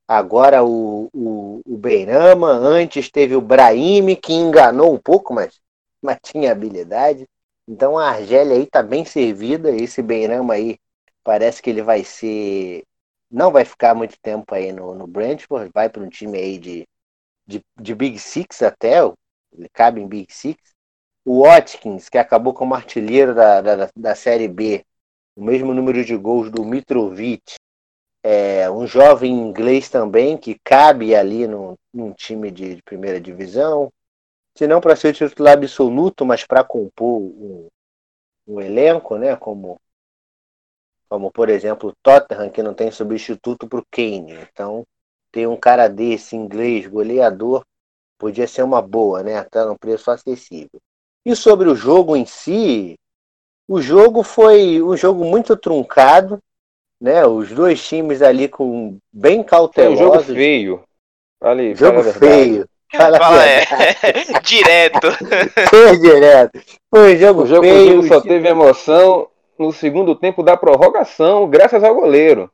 agora 0.08 0.64
o, 0.64 1.10
o, 1.12 1.60
o 1.66 1.76
Beirama, 1.76 2.52
antes 2.52 3.10
teve 3.10 3.36
o 3.36 3.40
Brahim, 3.42 4.14
que 4.14 4.32
enganou 4.32 4.94
um 4.94 4.98
pouco, 4.98 5.34
mas, 5.34 5.60
mas 6.00 6.16
tinha 6.22 6.52
habilidade. 6.52 7.26
Então 7.68 7.98
a 7.98 8.10
Argélia 8.10 8.54
aí 8.56 8.66
tá 8.66 8.82
bem 8.82 9.04
servida. 9.04 9.70
Esse 9.70 10.02
Beirama 10.02 10.54
aí 10.54 10.78
parece 11.24 11.62
que 11.62 11.70
ele 11.70 11.82
vai 11.82 12.04
ser. 12.04 12.84
Não 13.30 13.50
vai 13.50 13.64
ficar 13.64 13.94
muito 13.94 14.16
tempo 14.20 14.54
aí 14.54 14.72
no, 14.72 14.94
no 14.94 15.06
Brentford, 15.06 15.70
vai 15.74 15.88
para 15.88 16.02
um 16.02 16.08
time 16.08 16.38
aí 16.38 16.58
de, 16.58 16.88
de, 17.46 17.60
de 17.80 17.94
Big 17.94 18.18
Six 18.18 18.62
até, 18.62 18.98
ele 19.52 19.68
cabe 19.72 20.00
em 20.00 20.06
Big 20.06 20.32
Six. 20.32 20.56
O 21.24 21.42
Watkins, 21.42 22.08
que 22.08 22.18
acabou 22.18 22.54
como 22.54 22.74
artilheiro 22.74 23.34
da, 23.34 23.60
da, 23.60 23.90
da 23.96 24.14
Série 24.14 24.46
B, 24.46 24.84
o 25.34 25.42
mesmo 25.42 25.74
número 25.74 26.04
de 26.04 26.16
gols 26.16 26.50
do 26.52 26.64
Mitrovic, 26.64 27.54
é, 28.22 28.70
um 28.70 28.86
jovem 28.86 29.32
inglês 29.32 29.88
também, 29.88 30.36
que 30.36 30.56
cabe 30.62 31.16
ali 31.16 31.48
no, 31.48 31.76
num 31.92 32.12
time 32.12 32.50
de, 32.52 32.76
de 32.76 32.82
primeira 32.82 33.20
divisão 33.20 33.90
se 34.56 34.66
não 34.66 34.80
para 34.80 34.96
ser 34.96 35.12
titular 35.12 35.52
absoluto, 35.52 36.24
mas 36.24 36.44
para 36.44 36.64
compor 36.64 37.20
um, 37.20 37.68
um, 38.48 38.60
elenco, 38.60 39.18
né? 39.18 39.36
Como, 39.36 39.78
como 41.10 41.30
por 41.30 41.50
exemplo 41.50 41.90
o 41.90 41.94
Tottenham, 42.02 42.48
que 42.48 42.62
não 42.62 42.72
tem 42.72 42.90
substituto 42.90 43.68
para 43.68 43.80
o 43.80 43.86
Kane. 43.90 44.32
Então, 44.50 44.84
ter 45.30 45.46
um 45.46 45.56
cara 45.56 45.88
desse, 45.88 46.34
inglês, 46.34 46.86
goleador, 46.86 47.66
podia 48.18 48.48
ser 48.48 48.62
uma 48.62 48.80
boa, 48.80 49.22
né? 49.22 49.36
Até 49.36 49.62
num 49.62 49.76
preço 49.76 50.10
acessível. 50.10 50.80
E 51.22 51.36
sobre 51.36 51.68
o 51.68 51.76
jogo 51.76 52.16
em 52.16 52.24
si, 52.24 52.98
o 53.68 53.82
jogo 53.82 54.22
foi 54.22 54.82
um 54.82 54.96
jogo 54.96 55.22
muito 55.22 55.54
truncado, 55.54 56.42
né? 56.98 57.26
Os 57.26 57.50
dois 57.50 57.86
times 57.86 58.22
ali 58.22 58.48
com 58.48 58.96
bem 59.12 59.42
cautelosos. 59.42 59.98
Foi 59.98 60.08
um 60.08 60.12
jogo 60.12 60.24
feio. 60.34 60.84
Ali, 61.42 61.74
jogo 61.74 62.02
feio. 62.04 62.66
Fala, 62.94 63.18
Fala 63.18 63.44
é. 63.44 63.64
direto. 64.42 65.08
Foi 65.68 65.98
direto. 65.98 66.60
Foi 66.88 67.14
um 67.14 67.18
jogo, 67.18 67.42
o 67.42 67.46
jogo, 67.46 67.62
feio. 67.62 67.98
O 67.98 68.02
jogo 68.02 68.08
só 68.08 68.20
teve 68.20 68.48
emoção 68.48 69.28
no 69.58 69.72
segundo 69.72 70.14
tempo 70.14 70.42
da 70.42 70.56
prorrogação, 70.56 71.48
graças 71.48 71.82
ao 71.82 71.94
goleiro. 71.94 72.50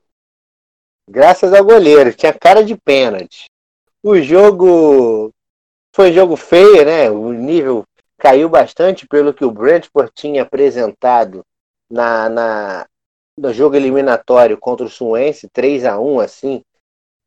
Graças 1.08 1.52
ao 1.52 1.64
goleiro. 1.64 2.14
Tinha 2.14 2.32
cara 2.32 2.64
de 2.64 2.76
pênalti. 2.76 3.46
O 4.02 4.20
jogo 4.20 5.30
foi 5.94 6.10
um 6.10 6.14
jogo 6.14 6.36
feio, 6.36 6.84
né? 6.84 7.10
O 7.10 7.32
nível 7.32 7.84
caiu 8.18 8.48
bastante 8.48 9.06
pelo 9.06 9.34
que 9.34 9.44
o 9.44 9.50
Brentford 9.50 10.10
tinha 10.14 10.42
apresentado 10.42 11.44
na, 11.90 12.28
na, 12.28 12.86
no 13.36 13.52
jogo 13.52 13.76
eliminatório 13.76 14.56
contra 14.56 14.86
o 14.86 14.90
Suense, 14.90 15.48
3 15.52 15.84
a 15.84 15.98
1 15.98 16.20
assim, 16.20 16.62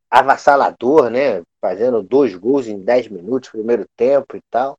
avassalador, 0.09 1.09
né? 1.09 1.41
Fazendo 1.61 2.01
dois 2.01 2.35
gols 2.35 2.67
em 2.67 2.79
10 2.79 3.09
minutos, 3.09 3.49
primeiro 3.49 3.85
tempo 3.95 4.37
e 4.37 4.41
tal. 4.49 4.77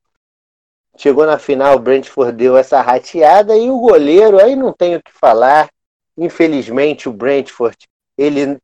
Chegou 0.97 1.25
na 1.25 1.37
final, 1.37 1.75
o 1.75 1.79
Brentford 1.79 2.35
deu 2.35 2.57
essa 2.57 2.81
rateada 2.81 3.55
e 3.55 3.69
o 3.69 3.79
goleiro, 3.79 4.39
aí 4.39 4.55
não 4.55 4.73
tenho 4.73 4.97
o 4.97 5.03
que 5.03 5.11
falar. 5.11 5.69
Infelizmente, 6.17 7.07
o 7.07 7.13
Brentford 7.13 7.77
ele 8.17 8.57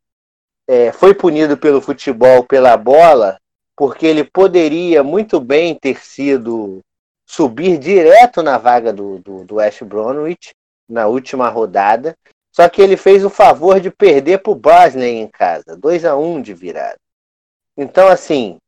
é, 0.67 0.91
foi 0.91 1.13
punido 1.13 1.55
pelo 1.57 1.79
futebol 1.81 2.43
pela 2.43 2.75
bola, 2.75 3.37
porque 3.75 4.05
ele 4.05 4.23
poderia 4.23 5.03
muito 5.03 5.39
bem 5.39 5.75
ter 5.75 5.99
sido 5.99 6.81
subir 7.25 7.77
direto 7.77 8.41
na 8.41 8.57
vaga 8.57 8.91
do, 8.91 9.19
do, 9.19 9.43
do 9.43 9.55
West 9.55 9.83
Bromwich 9.83 10.53
na 10.87 11.07
última 11.07 11.49
rodada. 11.49 12.15
Só 12.53 12.69
que 12.69 12.83
ele 12.83 12.95
fez 12.95 13.25
o 13.25 13.31
favor 13.31 13.79
de 13.79 13.89
perder 13.89 14.37
para 14.37 14.51
o 14.51 14.61
em 15.01 15.27
casa, 15.27 15.75
2 15.75 16.05
a 16.05 16.15
1 16.15 16.39
de 16.39 16.53
virada. 16.53 16.99
Então, 17.75 18.07
assim, 18.07 18.59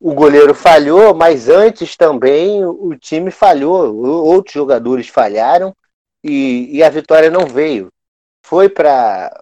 o 0.00 0.12
goleiro 0.12 0.52
falhou, 0.52 1.14
mas 1.14 1.48
antes 1.48 1.96
também 1.96 2.64
o 2.64 2.96
time 2.96 3.30
falhou, 3.30 3.94
outros 4.24 4.52
jogadores 4.52 5.06
falharam 5.06 5.72
e, 6.24 6.76
e 6.76 6.82
a 6.82 6.90
vitória 6.90 7.30
não 7.30 7.46
veio. 7.46 7.88
Foi 8.44 8.68
para 8.68 9.40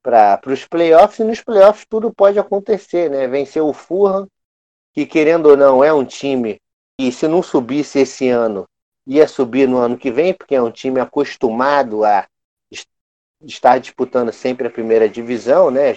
para 0.00 0.40
os 0.46 0.64
playoffs 0.64 1.18
e 1.18 1.24
nos 1.24 1.40
playoffs 1.40 1.84
tudo 1.90 2.14
pode 2.14 2.38
acontecer, 2.38 3.10
né? 3.10 3.26
Venceu 3.26 3.66
o 3.66 3.72
Fulham, 3.72 4.28
que 4.94 5.04
querendo 5.04 5.46
ou 5.46 5.56
não 5.56 5.82
é 5.82 5.92
um 5.92 6.04
time 6.04 6.60
que 6.96 7.10
se 7.10 7.26
não 7.26 7.42
subisse 7.42 7.98
esse 7.98 8.28
ano 8.28 8.64
ia 9.04 9.26
subir 9.26 9.66
no 9.66 9.78
ano 9.78 9.98
que 9.98 10.12
vem, 10.12 10.32
porque 10.32 10.54
é 10.54 10.62
um 10.62 10.70
time 10.70 11.00
acostumado 11.00 12.04
a 12.04 12.24
estar 13.42 13.78
disputando 13.78 14.32
sempre 14.32 14.66
a 14.66 14.70
primeira 14.70 15.08
divisão, 15.08 15.70
né? 15.70 15.96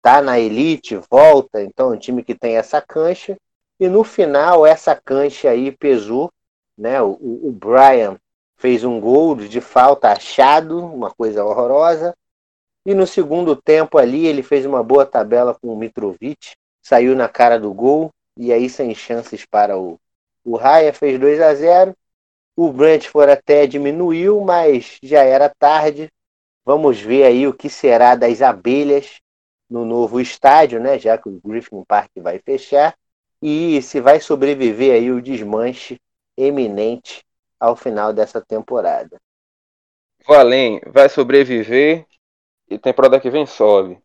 Tá 0.00 0.20
na 0.20 0.38
elite, 0.38 0.96
volta, 1.10 1.62
então 1.62 1.92
é 1.92 1.96
um 1.96 1.98
time 1.98 2.24
que 2.24 2.34
tem 2.34 2.56
essa 2.56 2.80
cancha. 2.80 3.36
E 3.78 3.88
no 3.88 4.04
final 4.04 4.66
essa 4.66 4.94
cancha 4.94 5.50
aí 5.50 5.72
pesou, 5.72 6.30
né? 6.76 7.00
O, 7.02 7.18
o 7.20 7.52
Brian 7.52 8.18
fez 8.56 8.84
um 8.84 9.00
gol 9.00 9.36
de 9.36 9.60
falta 9.60 10.12
achado, 10.12 10.78
uma 10.78 11.10
coisa 11.10 11.44
horrorosa. 11.44 12.14
E 12.84 12.94
no 12.94 13.06
segundo 13.06 13.54
tempo 13.54 13.98
ali 13.98 14.26
ele 14.26 14.42
fez 14.42 14.66
uma 14.66 14.82
boa 14.82 15.06
tabela 15.06 15.54
com 15.54 15.68
o 15.68 15.76
Mitrovic, 15.76 16.52
saiu 16.82 17.14
na 17.14 17.28
cara 17.28 17.58
do 17.58 17.72
gol 17.72 18.10
e 18.36 18.52
aí 18.52 18.68
sem 18.68 18.94
chances 18.94 19.44
para 19.46 19.78
o 19.78 20.00
o 20.44 20.56
Raya 20.56 20.92
fez 20.92 21.18
2 21.18 21.40
a 21.40 21.54
0. 21.54 21.96
O 22.56 22.72
Brentford 22.72 23.32
até 23.32 23.66
diminuiu, 23.66 24.40
mas 24.40 24.98
já 25.02 25.22
era 25.22 25.48
tarde. 25.48 26.10
Vamos 26.64 27.00
ver 27.00 27.24
aí 27.24 27.46
o 27.46 27.54
que 27.54 27.68
será 27.68 28.14
das 28.14 28.40
abelhas 28.40 29.20
no 29.68 29.84
novo 29.84 30.20
estádio, 30.20 30.80
né? 30.80 30.98
Já 30.98 31.18
que 31.18 31.28
o 31.28 31.40
Griffin 31.44 31.84
Park 31.84 32.10
vai 32.18 32.38
fechar 32.38 32.94
e 33.40 33.82
se 33.82 34.00
vai 34.00 34.20
sobreviver 34.20 34.94
aí 34.94 35.10
o 35.10 35.20
desmanche 35.20 35.98
eminente 36.36 37.24
ao 37.58 37.74
final 37.74 38.12
dessa 38.12 38.40
temporada. 38.40 39.16
Valém 40.26 40.80
vai 40.86 41.08
sobreviver 41.08 42.06
e 42.68 42.78
temporada 42.78 43.18
que 43.18 43.30
vem 43.30 43.46
sobe. 43.46 44.00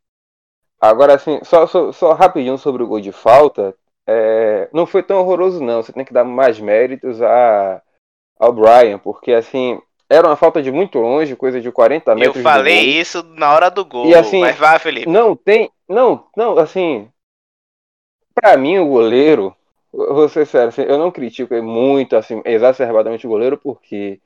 Agora, 0.79 1.15
assim, 1.15 1.39
só, 1.43 1.65
só, 1.65 1.91
só 1.91 2.13
rapidinho 2.13 2.57
sobre 2.57 2.84
o 2.84 2.88
gol 2.88 2.99
de 2.99 3.11
falta. 3.11 3.75
É, 4.05 4.69
não 4.73 4.85
foi 4.85 5.03
tão 5.03 5.19
horroroso, 5.19 5.63
não. 5.63 5.81
Você 5.81 5.91
tem 5.91 6.05
que 6.05 6.13
dar 6.13 6.23
mais 6.23 6.59
méritos 6.59 7.21
a, 7.21 7.81
ao 8.39 8.53
Brian, 8.53 8.99
porque, 8.99 9.34
assim, 9.34 9.79
era 10.09 10.27
uma 10.27 10.35
falta 10.35 10.61
de 10.61 10.71
muito 10.71 10.99
longe, 10.99 11.35
coisa 11.35 11.59
de 11.59 11.71
40 11.71 12.15
metros. 12.15 12.38
Eu 12.38 12.43
falei 12.43 12.99
isso 12.99 13.23
na 13.23 13.53
hora 13.53 13.69
do 13.69 13.84
gol, 13.84 14.07
e, 14.07 14.15
assim, 14.15 14.41
mas 14.41 14.57
vá, 14.57 14.79
Felipe. 14.79 15.09
Não 15.09 15.35
tem. 15.35 15.71
Não, 15.88 16.27
não, 16.35 16.57
assim. 16.57 17.09
Pra 18.34 18.55
mim, 18.57 18.77
o 18.77 18.88
goleiro. 18.88 19.55
Vou 19.91 20.29
ser 20.29 20.45
sério, 20.45 20.69
assim, 20.69 20.84
eu 20.84 20.97
não 20.97 21.09
critico 21.09 21.55
muito, 21.63 22.15
assim, 22.15 22.41
exacerbadamente 22.45 23.25
o 23.25 23.29
goleiro, 23.29 23.57
porque 23.57 24.19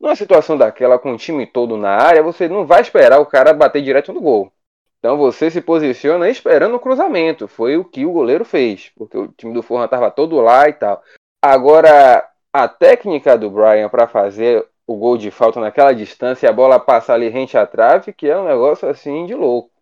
numa 0.00 0.16
situação 0.16 0.56
daquela, 0.56 0.98
com 0.98 1.12
o 1.12 1.16
time 1.16 1.46
todo 1.46 1.76
na 1.76 1.90
área, 1.90 2.22
você 2.22 2.48
não 2.48 2.64
vai 2.64 2.80
esperar 2.80 3.20
o 3.20 3.26
cara 3.26 3.52
bater 3.52 3.82
direto 3.82 4.12
no 4.12 4.20
gol. 4.20 4.52
Então 4.98 5.18
você 5.18 5.50
se 5.50 5.60
posiciona 5.60 6.30
esperando 6.30 6.76
o 6.76 6.80
cruzamento. 6.80 7.46
Foi 7.46 7.76
o 7.76 7.84
que 7.84 8.06
o 8.06 8.12
goleiro 8.12 8.44
fez, 8.44 8.90
porque 8.96 9.18
o 9.18 9.28
time 9.28 9.52
do 9.52 9.62
Forra 9.62 9.84
estava 9.84 10.10
todo 10.10 10.40
lá 10.40 10.68
e 10.68 10.72
tal. 10.72 11.02
Agora, 11.42 12.26
a 12.54 12.68
técnica 12.68 13.36
do 13.36 13.50
Brian 13.50 13.88
para 13.88 14.06
fazer 14.06 14.64
o 14.86 14.96
gol 14.96 15.18
de 15.18 15.28
falta 15.28 15.58
naquela 15.58 15.92
distância 15.92 16.48
a 16.48 16.52
bola 16.52 16.78
passar 16.78 17.14
ali 17.14 17.28
rente 17.28 17.58
à 17.58 17.66
trave, 17.66 18.12
que 18.12 18.28
é 18.28 18.38
um 18.38 18.44
negócio 18.44 18.88
assim 18.88 19.26
de 19.26 19.34
louco. 19.34 19.72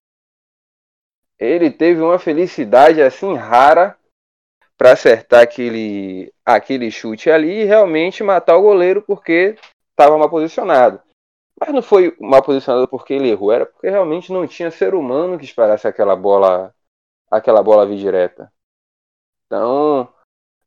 Ele 1.38 1.70
teve 1.70 2.00
uma 2.00 2.18
felicidade 2.18 3.02
assim 3.02 3.34
rara 3.34 3.94
para 4.78 4.92
acertar 4.92 5.42
aquele, 5.42 6.32
aquele 6.46 6.90
chute 6.90 7.30
ali 7.30 7.60
e 7.60 7.64
realmente 7.64 8.22
matar 8.22 8.56
o 8.56 8.62
goleiro 8.62 9.02
porque 9.02 9.58
estava 9.90 10.16
mal 10.16 10.30
posicionado. 10.30 10.98
Mas 11.60 11.74
não 11.74 11.82
foi 11.82 12.16
mal 12.18 12.42
posicionado 12.42 12.88
porque 12.88 13.12
ele 13.12 13.28
errou, 13.28 13.52
era 13.52 13.66
porque 13.66 13.90
realmente 13.90 14.32
não 14.32 14.46
tinha 14.46 14.70
ser 14.70 14.94
humano 14.94 15.38
que 15.38 15.44
esperasse 15.44 15.86
aquela 15.86 16.16
bola, 16.16 16.74
aquela 17.30 17.62
bola 17.62 17.84
vir 17.84 17.98
direta. 17.98 18.50
Então, 19.46 20.08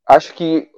acho 0.06 0.32
que 0.34 0.70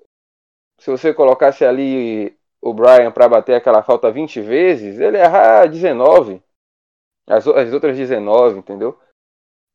se 0.79 0.91
você 0.91 1.13
colocasse 1.13 1.65
ali 1.65 2.37
o 2.61 2.73
Brian 2.73 3.11
para 3.11 3.29
bater 3.29 3.55
aquela 3.55 3.83
falta 3.83 4.11
20 4.11 4.41
vezes, 4.41 4.99
ele 4.99 5.19
errar 5.19 5.67
19. 5.67 6.43
As, 7.27 7.47
as 7.47 7.73
outras 7.73 7.97
19, 7.97 8.59
entendeu? 8.59 8.99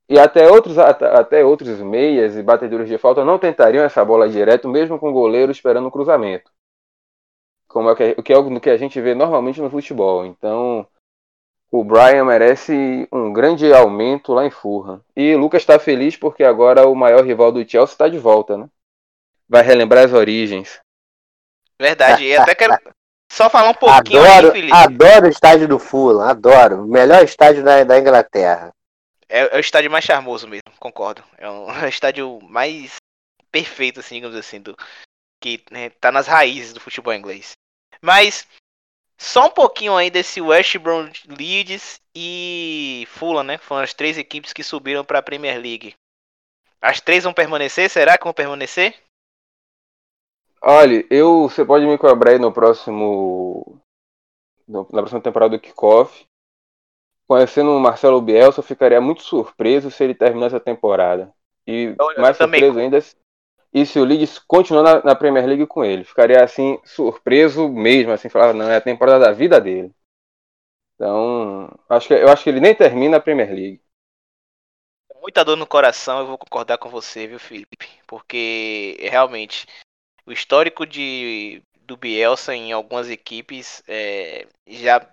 E 0.10 0.20
até 0.20 0.50
outros, 0.50 0.78
até 0.78 1.46
outros 1.46 1.80
meias 1.80 2.36
e 2.36 2.44
batedores 2.44 2.88
de 2.88 2.98
falta 2.98 3.24
não 3.24 3.40
tentariam 3.40 3.86
essa 3.86 4.04
bola 4.04 4.28
direto, 4.28 4.68
mesmo 4.68 5.00
com 5.00 5.10
o 5.10 5.14
goleiro 5.14 5.52
esperando 5.52 5.88
o 5.88 5.92
cruzamento 5.92 6.52
como 7.74 7.90
é 7.90 7.96
que, 7.96 8.22
que 8.22 8.32
é 8.32 8.60
que 8.60 8.70
a 8.70 8.78
gente 8.78 9.02
vê 9.02 9.16
normalmente 9.16 9.60
no 9.60 9.70
futebol. 9.70 10.24
Então, 10.26 10.88
o 11.72 11.84
Brian 11.84 12.24
merece 12.24 13.08
um 13.12 13.34
grande 13.34 13.74
aumento 13.74 14.32
lá 14.32 14.46
em 14.46 14.52
Fulham. 14.52 15.04
E 15.16 15.36
Lucas 15.36 15.64
está 15.64 15.80
feliz 15.80 16.16
porque 16.16 16.44
agora 16.44 16.88
o 16.88 16.96
maior 16.96 17.26
rival 17.26 17.52
do 17.52 17.68
Chelsea 17.68 17.94
está 17.94 18.08
de 18.08 18.20
volta, 18.20 18.56
né? 18.56 18.70
Vai 19.50 19.64
relembrar 19.64 20.06
as 20.06 20.14
origens. 20.14 20.80
Verdade, 21.80 22.24
e 22.24 22.36
até 22.36 22.56
quero 22.56 22.78
só 23.32 23.50
falar 23.50 23.70
um 23.70 23.74
pouquinho 23.74 24.22
adoro, 24.22 24.48
aí, 24.48 24.52
Felipe. 24.54 24.74
Adoro 24.74 25.26
o 25.26 25.30
estádio 25.30 25.68
do 25.68 25.80
Fulham, 25.80 26.22
adoro. 26.22 26.88
Melhor 26.88 27.24
estádio 27.24 27.64
da, 27.64 27.84
da 27.84 28.00
Inglaterra. 28.00 28.72
É, 29.28 29.56
é, 29.56 29.58
o 29.58 29.60
estádio 29.60 29.90
mais 29.90 30.06
charmoso 30.06 30.48
mesmo, 30.48 30.72
concordo. 30.80 31.24
É, 31.40 31.50
um, 31.50 31.70
é 31.82 31.86
o 31.86 31.90
estádio 31.90 32.40
mais 32.44 32.98
perfeito, 33.52 34.00
assim, 34.00 34.16
digamos 34.16 34.38
assim, 34.38 34.62
do, 34.62 34.78
que 35.42 35.64
né, 35.72 35.90
tá 35.90 36.12
nas 36.12 36.28
raízes 36.28 36.74
do 36.74 36.80
futebol 36.80 37.14
inglês. 37.14 37.54
Mas 38.00 38.48
só 39.18 39.48
um 39.48 39.52
pouquinho 39.52 39.96
aí 39.96 40.12
desse 40.12 40.40
West 40.40 40.78
Brom 40.78 41.10
Leeds 41.28 42.00
e 42.16 43.08
Fulham, 43.10 43.44
né? 43.44 43.58
Foram 43.58 43.82
as 43.84 43.94
três 43.94 44.18
equipes 44.18 44.54
que 44.54 44.64
subiram 44.64 45.04
para 45.04 45.20
a 45.20 45.24
Premier 45.24 45.60
League. 45.60 45.96
As 46.80 47.02
três 47.02 47.24
vão 47.24 47.34
permanecer? 47.34 47.90
Será 47.90 48.18
que 48.18 48.26
vão 48.26 48.34
permanecer? 48.34 48.96
Olha, 50.66 51.06
eu 51.10 51.50
você 51.50 51.66
pode 51.66 51.86
me 51.86 51.98
cobrar 51.98 52.32
aí 52.32 52.40
no 52.40 52.54
próximo 52.54 53.82
no, 54.68 54.88
na 54.92 55.02
próxima 55.02 55.22
temporada 55.22 55.58
do 55.58 55.62
Kickoff. 55.62 56.26
Conhecendo 57.28 57.72
o 57.72 57.80
Marcelo 57.80 58.22
Bielsa, 58.22 58.60
eu 58.60 58.64
ficaria 58.64 59.02
muito 59.02 59.24
surpreso 59.24 59.92
se 59.92 60.04
ele 60.04 60.16
terminasse 60.16 60.56
a 60.56 60.60
temporada. 60.60 61.34
E 61.68 61.96
mais 62.18 62.38
surpreso 62.38 62.74
também. 62.74 62.86
ainda 62.86 63.00
e 63.74 63.86
se 63.86 64.00
o 64.00 64.06
Leeds 64.06 64.38
continuar 64.38 64.84
na, 64.84 65.04
na, 65.04 65.16
Premier 65.16 65.48
League 65.48 65.66
com 65.66 65.84
ele. 65.84 66.04
Ficaria 66.04 66.44
assim, 66.44 66.80
surpreso 66.86 67.68
mesmo, 67.68 68.12
assim, 68.12 68.30
falava, 68.30 68.54
não, 68.54 68.70
é 68.70 68.76
a 68.76 68.82
temporada 68.82 69.26
da 69.26 69.32
vida 69.32 69.60
dele. 69.60 69.92
Então, 70.94 71.74
acho 71.90 72.08
que, 72.08 72.14
eu 72.14 72.30
acho 72.30 72.44
que 72.44 72.52
ele 72.52 72.60
nem 72.60 72.76
termina 72.76 73.18
a 73.18 73.20
Premier 73.20 73.50
League. 73.50 73.82
Muita 75.20 75.44
dor 75.44 75.58
no 75.58 75.66
coração, 75.66 76.20
eu 76.20 76.28
vou 76.28 76.38
concordar 76.38 76.78
com 76.78 76.90
você, 76.90 77.26
viu, 77.26 77.40
Felipe? 77.40 77.90
Porque 78.06 78.96
realmente 79.10 79.66
o 80.26 80.32
histórico 80.32 80.86
de, 80.86 81.62
do 81.82 81.98
Bielsa 81.98 82.56
em 82.56 82.72
algumas 82.72 83.10
equipes 83.10 83.84
é, 83.88 84.48
já 84.68 85.06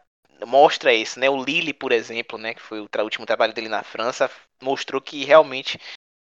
mostra 0.46 0.92
isso, 0.92 1.18
né? 1.18 1.28
O 1.28 1.42
Lille, 1.42 1.72
por 1.72 1.92
exemplo, 1.92 2.38
né, 2.38 2.54
que 2.54 2.62
foi 2.62 2.80
o 2.80 2.88
último 3.02 3.26
trabalho 3.26 3.52
dele 3.52 3.68
na 3.68 3.82
França, 3.82 4.30
mostrou 4.62 5.00
que 5.00 5.24
realmente 5.24 5.78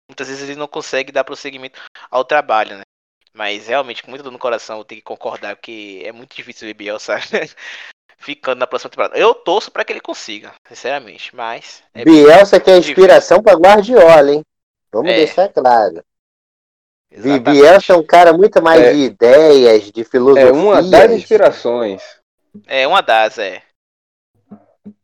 muitas 0.09 0.29
vezes 0.29 0.49
ele 0.49 0.59
não 0.59 0.69
consegue 0.69 1.13
dar 1.13 1.25
prosseguimento 1.25 1.81
ao 2.11 2.25
trabalho, 2.25 2.79
né? 2.79 2.83
Mas 3.33 3.67
realmente, 3.67 4.03
com 4.03 4.11
muita 4.11 4.23
dor 4.23 4.33
no 4.33 4.39
coração, 4.39 4.79
eu 4.79 4.85
tenho 4.85 5.01
que 5.01 5.05
concordar 5.05 5.55
que 5.57 6.03
é 6.05 6.11
muito 6.11 6.35
difícil 6.35 6.67
ver 6.67 6.75
Bielsa 6.75 7.17
ficando 8.17 8.61
na 8.61 8.67
próxima 8.67 8.91
temporada. 8.91 9.19
Eu 9.19 9.35
torço 9.35 9.71
para 9.71 9.85
que 9.85 9.93
ele 9.93 10.01
consiga, 10.01 10.55
sinceramente, 10.67 11.37
mas... 11.37 11.83
É 11.93 12.03
Bielsa 12.03 12.59
que 12.59 12.71
é 12.71 12.79
inspiração 12.79 13.43
para 13.43 13.59
Guardiola, 13.59 14.33
hein? 14.33 14.43
Vamos 14.91 15.13
é. 15.13 15.17
deixar 15.17 15.51
claro. 15.51 16.03
Bielsa 17.11 17.93
é 17.93 17.97
um 17.97 18.05
cara 18.05 18.33
muito 18.33 18.61
mais 18.63 18.83
é. 18.83 18.93
de 18.93 18.99
ideias, 18.99 19.91
de 19.91 20.05
filosofia. 20.05 20.49
É 20.49 20.53
uma 20.53 20.83
das 20.83 21.11
inspirações. 21.13 22.03
É 22.67 22.87
uma 22.87 23.01
das, 23.01 23.39
é. 23.39 23.63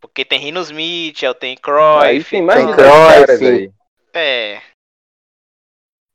Porque 0.01 0.25
tem 0.25 0.39
Rinos 0.39 0.71
Mitchell, 0.71 1.35
tem 1.35 1.53
Aí 1.53 1.57
Cruyff. 1.57 2.31
tem 2.31 2.43
mais 2.43 2.65
tem 2.65 2.75
Cruyff. 2.75 3.47
aí. 3.47 3.73
É. 4.13 4.63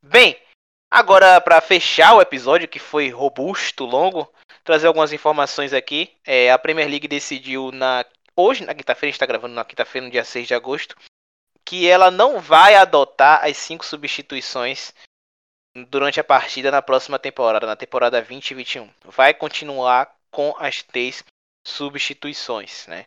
Bem, 0.02 0.36
agora 0.90 1.40
para 1.40 1.60
fechar 1.60 2.14
o 2.14 2.22
episódio 2.22 2.68
que 2.68 2.78
foi 2.78 3.10
robusto, 3.10 3.84
longo, 3.84 4.32
trazer 4.64 4.86
algumas 4.86 5.12
informações 5.12 5.72
aqui. 5.72 6.10
É, 6.24 6.50
a 6.52 6.58
Premier 6.58 6.88
League 6.88 7.08
decidiu 7.08 7.72
na 7.72 8.04
hoje, 8.36 8.64
na 8.64 8.74
quinta-feira, 8.74 9.10
a 9.10 9.12
gente 9.12 9.18
tá 9.18 9.26
gravando 9.26 9.54
na 9.54 9.64
quinta-feira, 9.64 10.06
no 10.06 10.12
dia 10.12 10.24
6 10.24 10.46
de 10.46 10.54
agosto, 10.54 10.96
que 11.64 11.88
ela 11.88 12.10
não 12.10 12.40
vai 12.40 12.76
adotar 12.76 13.44
as 13.44 13.56
cinco 13.56 13.84
substituições 13.84 14.94
durante 15.84 16.20
a 16.20 16.24
partida 16.24 16.70
na 16.70 16.82
próxima 16.82 17.18
temporada, 17.18 17.66
na 17.66 17.76
temporada 17.76 18.18
2021. 18.18 18.90
Vai 19.04 19.34
continuar 19.34 20.14
com 20.30 20.54
as 20.58 20.82
três 20.82 21.24
substituições, 21.66 22.86
né? 22.86 23.06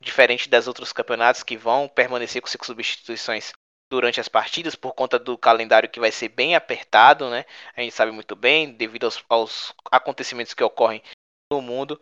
Diferente 0.00 0.48
das 0.48 0.68
outros 0.68 0.92
campeonatos 0.92 1.42
que 1.42 1.56
vão 1.56 1.88
permanecer 1.88 2.40
com 2.40 2.48
cinco 2.48 2.66
substituições 2.66 3.52
durante 3.90 4.20
as 4.20 4.28
partidas 4.28 4.74
por 4.74 4.94
conta 4.94 5.18
do 5.18 5.36
calendário 5.36 5.88
que 5.88 6.00
vai 6.00 6.12
ser 6.12 6.28
bem 6.28 6.54
apertado, 6.54 7.28
né? 7.30 7.44
A 7.76 7.80
gente 7.80 7.94
sabe 7.94 8.12
muito 8.12 8.36
bem, 8.36 8.72
devido 8.72 9.04
aos, 9.04 9.24
aos 9.28 9.74
acontecimentos 9.90 10.54
que 10.54 10.62
ocorrem 10.62 11.02
no 11.50 11.60
mundo. 11.60 12.00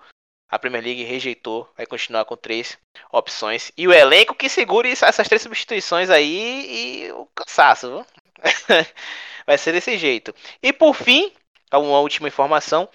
A 0.49 0.59
Premier 0.59 0.83
League 0.83 1.03
rejeitou, 1.03 1.69
vai 1.77 1.87
continuar 1.87 2.25
com 2.25 2.37
três 2.37 2.79
opções. 3.11 3.73
E 3.77 3.89
o 3.89 3.93
elenco 3.93 4.35
que 4.35 4.49
segure 4.49 4.91
essas 4.91 5.27
três 5.27 5.43
substituições 5.43 6.09
aí 6.09 7.07
e 7.07 7.13
o 7.13 7.27
cansaço, 7.35 7.89
viu? 7.89 8.07
vai 9.47 9.59
ser 9.59 9.73
desse 9.73 9.97
jeito. 9.99 10.35
E 10.63 10.73
por 10.73 10.95
fim, 10.95 11.33
uma 11.73 12.01
última 12.01 12.29
informação. 12.29 12.89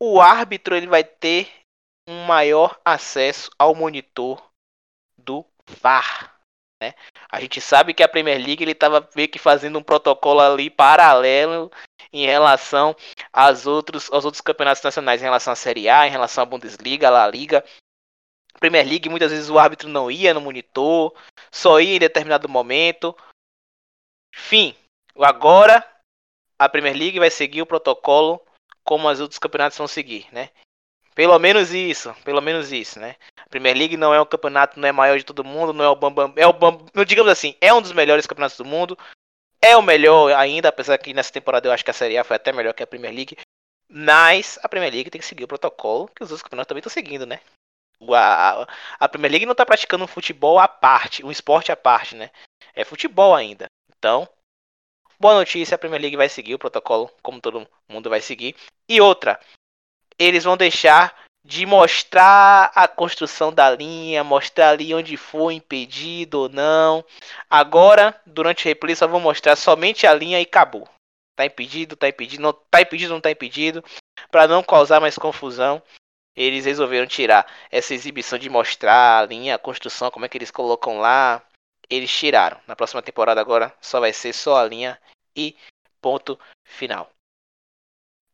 O 0.00 0.20
árbitro 0.20 0.76
ele 0.76 0.86
vai 0.86 1.02
ter 1.02 1.50
um 2.08 2.24
maior 2.24 2.80
acesso 2.84 3.50
ao 3.58 3.74
monitor 3.74 4.42
do 5.16 5.44
VAR. 5.82 6.38
Né? 6.80 6.94
A 7.28 7.40
gente 7.40 7.60
sabe 7.60 7.92
que 7.92 8.02
a 8.02 8.08
Premier 8.08 8.38
League 8.38 8.62
ele 8.62 8.72
estava 8.72 9.08
meio 9.14 9.28
que 9.28 9.38
fazendo 9.38 9.78
um 9.78 9.82
protocolo 9.82 10.40
ali 10.40 10.70
paralelo 10.70 11.70
em 12.12 12.24
relação 12.24 12.96
aos 13.32 13.66
outros, 13.66 14.10
aos 14.12 14.24
outros 14.24 14.40
campeonatos 14.40 14.82
nacionais, 14.82 15.20
em 15.20 15.24
relação 15.24 15.52
à 15.52 15.56
Série 15.56 15.88
A, 15.88 16.06
em 16.06 16.10
relação 16.10 16.42
à 16.42 16.46
Bundesliga, 16.46 17.08
à 17.08 17.10
La 17.10 17.28
Liga. 17.28 17.64
Premier 18.58 18.86
League, 18.86 19.08
muitas 19.08 19.30
vezes 19.30 19.50
o 19.50 19.58
árbitro 19.58 19.88
não 19.88 20.10
ia 20.10 20.32
no 20.32 20.40
monitor, 20.40 21.14
só 21.50 21.80
ia 21.80 21.96
em 21.96 22.00
determinado 22.00 22.48
momento. 22.48 23.14
Enfim, 24.38 24.74
agora 25.18 25.84
a 26.58 26.68
Premier 26.68 26.96
League 26.96 27.18
vai 27.18 27.30
seguir 27.30 27.60
o 27.60 27.66
protocolo 27.66 28.40
como 28.84 29.10
os 29.10 29.20
outros 29.20 29.38
campeonatos 29.38 29.76
vão 29.76 29.88
seguir, 29.88 30.26
né? 30.32 30.50
Pelo 31.14 31.36
menos 31.38 31.74
isso, 31.74 32.14
pelo 32.24 32.40
menos 32.40 32.72
isso, 32.72 33.00
né? 33.00 33.16
A 33.38 33.48
Premier 33.48 33.76
League 33.76 33.96
não 33.96 34.14
é 34.14 34.20
um 34.20 34.24
campeonato, 34.24 34.78
não 34.78 34.88
é 34.88 34.92
maior 34.92 35.18
de 35.18 35.24
todo 35.24 35.44
mundo, 35.44 35.72
não 35.72 35.84
é 35.84 35.88
o 35.88 35.96
Bambam, 35.96 36.32
é 36.36 36.46
o 36.46 36.52
Bam, 36.52 36.78
digamos 37.04 37.30
assim, 37.30 37.56
é 37.60 37.74
um 37.74 37.82
dos 37.82 37.92
melhores 37.92 38.26
campeonatos 38.26 38.56
do 38.56 38.64
mundo, 38.64 38.96
é 39.60 39.76
o 39.76 39.82
melhor 39.82 40.32
ainda, 40.32 40.68
apesar 40.68 40.96
que 40.98 41.12
nessa 41.12 41.32
temporada 41.32 41.68
eu 41.68 41.72
acho 41.72 41.84
que 41.84 41.90
a 41.90 41.94
Série 41.94 42.16
A 42.16 42.24
foi 42.24 42.36
até 42.36 42.52
melhor 42.52 42.72
que 42.72 42.82
a 42.82 42.86
Premier 42.86 43.12
League, 43.12 43.36
mas 43.90 44.58
a 44.62 44.68
Premier 44.68 44.92
League 44.92 45.10
tem 45.10 45.20
que 45.20 45.26
seguir 45.26 45.44
o 45.44 45.48
protocolo 45.48 46.08
que 46.14 46.22
os 46.22 46.30
outros 46.30 46.42
campeonatos 46.42 46.68
também 46.68 46.78
estão 46.78 46.92
seguindo, 46.92 47.26
né? 47.26 47.40
A, 48.14 48.66
a 49.00 49.08
Premier 49.08 49.32
League 49.32 49.46
não 49.46 49.56
tá 49.56 49.66
praticando 49.66 50.04
um 50.04 50.08
futebol 50.08 50.58
à 50.58 50.68
parte, 50.68 51.24
um 51.26 51.30
esporte 51.30 51.72
à 51.72 51.76
parte, 51.76 52.14
né? 52.14 52.30
É 52.72 52.84
futebol 52.84 53.34
ainda. 53.34 53.66
Então, 53.98 54.28
boa 55.18 55.34
notícia, 55.34 55.74
a 55.74 55.78
Premier 55.78 56.00
League 56.00 56.16
vai 56.16 56.28
seguir 56.28 56.54
o 56.54 56.58
protocolo 56.58 57.10
como 57.22 57.40
todo 57.40 57.66
mundo 57.88 58.08
vai 58.08 58.20
seguir. 58.20 58.54
E 58.88 59.00
outra, 59.00 59.40
eles 60.18 60.44
vão 60.44 60.56
deixar 60.56 61.14
de 61.44 61.64
mostrar 61.64 62.70
a 62.74 62.86
construção 62.86 63.52
da 63.52 63.70
linha, 63.70 64.22
mostrar 64.22 64.70
ali 64.70 64.94
onde 64.94 65.16
foi 65.16 65.54
impedido 65.54 66.42
ou 66.42 66.48
não. 66.48 67.04
Agora, 67.48 68.20
durante 68.26 68.64
o 68.64 68.68
replay, 68.68 68.94
só 68.94 69.06
vão 69.06 69.18
mostrar 69.18 69.56
somente 69.56 70.06
a 70.06 70.14
linha 70.14 70.38
e 70.38 70.42
acabou. 70.42 70.88
Tá 71.34 71.46
impedido, 71.46 71.96
tá 71.96 72.08
impedido, 72.08 72.42
não 72.42 72.52
tá 72.52 72.80
impedido, 72.80 73.14
não 73.14 73.20
tá 73.20 73.30
impedido. 73.30 73.82
Para 74.30 74.46
não 74.46 74.62
causar 74.62 75.00
mais 75.00 75.16
confusão, 75.16 75.82
eles 76.36 76.66
resolveram 76.66 77.06
tirar 77.06 77.50
essa 77.70 77.94
exibição 77.94 78.38
de 78.38 78.50
mostrar 78.50 79.22
a 79.22 79.26
linha, 79.26 79.54
a 79.54 79.58
construção, 79.58 80.10
como 80.10 80.24
é 80.24 80.28
que 80.28 80.36
eles 80.36 80.50
colocam 80.50 80.98
lá. 80.98 81.42
Eles 81.90 82.10
tiraram. 82.10 82.60
Na 82.66 82.76
próxima 82.76 83.02
temporada 83.02 83.40
agora 83.40 83.74
só 83.80 84.00
vai 84.00 84.12
ser 84.12 84.32
só 84.32 84.58
a 84.58 84.64
linha 84.64 84.98
e 85.34 85.56
ponto 86.00 86.38
final. 86.64 87.10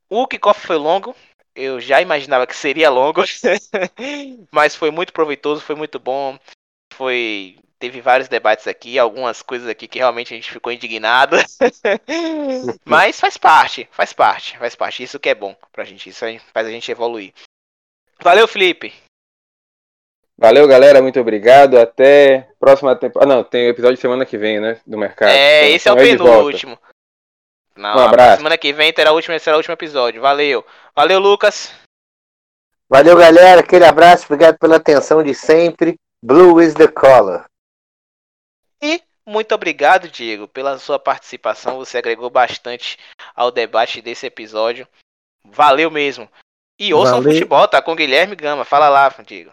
O 0.08 0.26
kickoff 0.26 0.66
foi 0.66 0.76
longo, 0.76 1.14
eu 1.54 1.80
já 1.80 2.00
imaginava 2.00 2.46
que 2.46 2.56
seria 2.56 2.90
longo, 2.90 3.22
mas 4.50 4.74
foi 4.74 4.90
muito 4.90 5.12
proveitoso, 5.12 5.62
foi 5.62 5.74
muito 5.74 5.98
bom. 5.98 6.38
Foi 6.92 7.56
teve 7.78 8.00
vários 8.00 8.28
debates 8.28 8.66
aqui, 8.66 8.98
algumas 8.98 9.42
coisas 9.42 9.68
aqui 9.68 9.86
que 9.86 9.98
realmente 9.98 10.32
a 10.32 10.36
gente 10.36 10.50
ficou 10.50 10.72
indignado. 10.72 11.36
mas 12.84 13.20
faz 13.20 13.36
parte, 13.36 13.88
faz 13.92 14.12
parte, 14.12 14.56
faz 14.58 14.74
parte. 14.74 15.02
Isso 15.02 15.20
que 15.20 15.28
é 15.28 15.34
bom 15.34 15.54
pra 15.70 15.84
gente, 15.84 16.08
isso 16.08 16.24
faz 16.52 16.66
a 16.66 16.70
gente 16.70 16.90
evoluir. 16.90 17.32
Valeu, 18.22 18.48
Felipe. 18.48 18.92
Valeu, 20.36 20.66
galera. 20.66 21.00
Muito 21.00 21.20
obrigado. 21.20 21.78
Até 21.78 22.48
próxima 22.58 22.96
temporada. 22.96 23.32
Ah, 23.32 23.36
não, 23.36 23.44
tem 23.44 23.68
episódio 23.68 23.96
semana 24.00 24.26
que 24.26 24.36
vem, 24.36 24.60
né? 24.60 24.80
Do 24.86 24.98
mercado. 24.98 25.30
É, 25.30 25.66
Então, 25.66 25.76
esse 25.76 25.88
é 25.88 25.92
o 25.92 25.94
então 25.94 26.04
de 26.06 26.16
volta. 26.16 26.36
penúltimo. 26.38 26.78
Não, 27.76 27.96
Um 27.96 28.00
abraço. 28.00 28.36
semana 28.38 28.58
que 28.58 28.72
vem 28.72 28.92
terá 28.92 29.12
o 29.12 29.14
último, 29.16 29.38
será 29.38 29.56
o 29.56 29.58
último 29.58 29.74
episódio. 29.74 30.20
Valeu. 30.20 30.64
Valeu, 30.94 31.18
Lucas. 31.18 31.72
Valeu, 32.88 33.16
galera. 33.16 33.60
Aquele 33.60 33.84
abraço. 33.84 34.24
Obrigado 34.26 34.58
pela 34.58 34.76
atenção 34.76 35.22
de 35.22 35.34
sempre. 35.34 35.98
Blue 36.22 36.60
is 36.62 36.74
the 36.74 36.88
color. 36.88 37.44
E 38.82 39.02
muito 39.26 39.54
obrigado, 39.54 40.08
Diego, 40.08 40.46
pela 40.46 40.78
sua 40.78 40.98
participação. 40.98 41.76
Você 41.78 41.98
agregou 41.98 42.28
bastante 42.30 42.98
ao 43.34 43.50
debate 43.50 44.00
desse 44.02 44.26
episódio. 44.26 44.86
Valeu 45.44 45.90
mesmo. 45.90 46.28
E 46.78 46.92
ouçam 46.92 47.18
o 47.18 47.22
Valeu. 47.22 47.32
futebol, 47.32 47.68
tá? 47.68 47.80
Com 47.82 47.92
o 47.92 47.96
Guilherme 47.96 48.36
Gama. 48.36 48.64
Fala 48.64 48.88
lá, 48.88 49.08
Diego. 49.24 49.52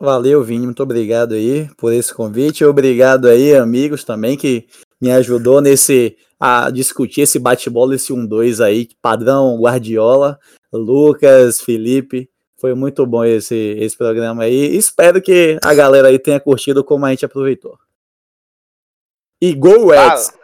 Valeu, 0.00 0.42
Vini, 0.42 0.64
muito 0.64 0.82
obrigado 0.82 1.34
aí 1.34 1.68
por 1.76 1.92
esse 1.92 2.14
convite. 2.14 2.64
Obrigado 2.64 3.28
aí, 3.28 3.54
amigos, 3.54 4.02
também, 4.02 4.34
que 4.34 4.66
me 4.98 5.12
ajudou 5.12 5.60
nesse 5.60 6.16
a 6.40 6.70
discutir 6.70 7.20
esse 7.20 7.38
bate-bola, 7.38 7.94
esse 7.94 8.10
1-2 8.10 8.64
aí, 8.64 8.88
padrão 9.02 9.60
Guardiola, 9.60 10.40
Lucas, 10.72 11.60
Felipe. 11.60 12.30
Foi 12.58 12.74
muito 12.74 13.04
bom 13.04 13.22
esse, 13.22 13.54
esse 13.54 13.94
programa 13.94 14.44
aí. 14.44 14.74
Espero 14.74 15.20
que 15.20 15.58
a 15.62 15.74
galera 15.74 16.08
aí 16.08 16.18
tenha 16.18 16.40
curtido 16.40 16.82
como 16.82 17.04
a 17.04 17.10
gente 17.10 17.26
aproveitou. 17.26 17.78
E 19.38 19.52
Go 19.52 19.88
Reds! 19.90 20.39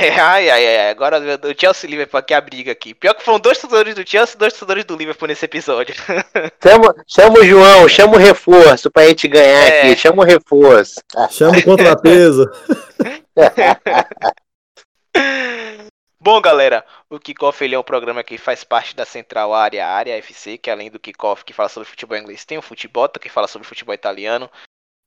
É, 0.00 0.10
ai, 0.20 0.48
ai, 0.50 0.66
ai. 0.78 0.90
Agora 0.90 1.18
o 1.18 1.60
Chelsea 1.60 1.88
e 1.88 1.90
Liverpool 1.90 2.18
aqui 2.18 2.34
a 2.34 2.40
briga 2.40 2.72
aqui. 2.72 2.94
Pior 2.94 3.14
que 3.14 3.22
foram 3.22 3.38
dois 3.38 3.58
torcedores 3.58 3.94
do 3.94 4.08
Chelsea 4.08 4.34
e 4.34 4.38
dois 4.38 4.52
torcedores 4.52 4.84
do 4.84 4.96
Liverpool 4.96 5.28
nesse 5.28 5.44
episódio. 5.44 5.94
Chama, 6.62 6.94
chama 7.06 7.38
o 7.40 7.44
João, 7.44 7.88
chama 7.88 8.14
o 8.14 8.18
reforço 8.18 8.90
pra 8.90 9.06
gente 9.06 9.28
ganhar 9.28 9.68
É. 9.68 9.80
aqui. 9.90 9.96
Chama 10.00 10.22
o 10.22 10.26
reforço. 10.26 11.00
Chama 11.30 11.58
o 11.58 11.62
contrapeso. 11.64 12.50
Bom, 16.20 16.40
galera, 16.40 16.84
o 17.10 17.18
Kickoff 17.18 17.64
ele 17.64 17.74
é 17.74 17.78
um 17.78 17.82
programa 17.82 18.22
que 18.22 18.38
faz 18.38 18.62
parte 18.62 18.94
da 18.94 19.04
Central 19.04 19.52
Área, 19.52 19.84
Área 19.88 20.16
FC, 20.18 20.56
que 20.56 20.70
além 20.70 20.88
do 20.88 21.00
Kickoff 21.00 21.44
que 21.44 21.52
fala 21.52 21.68
sobre 21.68 21.88
futebol 21.88 22.16
inglês, 22.16 22.44
tem 22.44 22.56
o 22.56 22.62
Futebota 22.62 23.18
que 23.18 23.28
fala 23.28 23.48
sobre 23.48 23.66
futebol 23.66 23.92
italiano. 23.92 24.48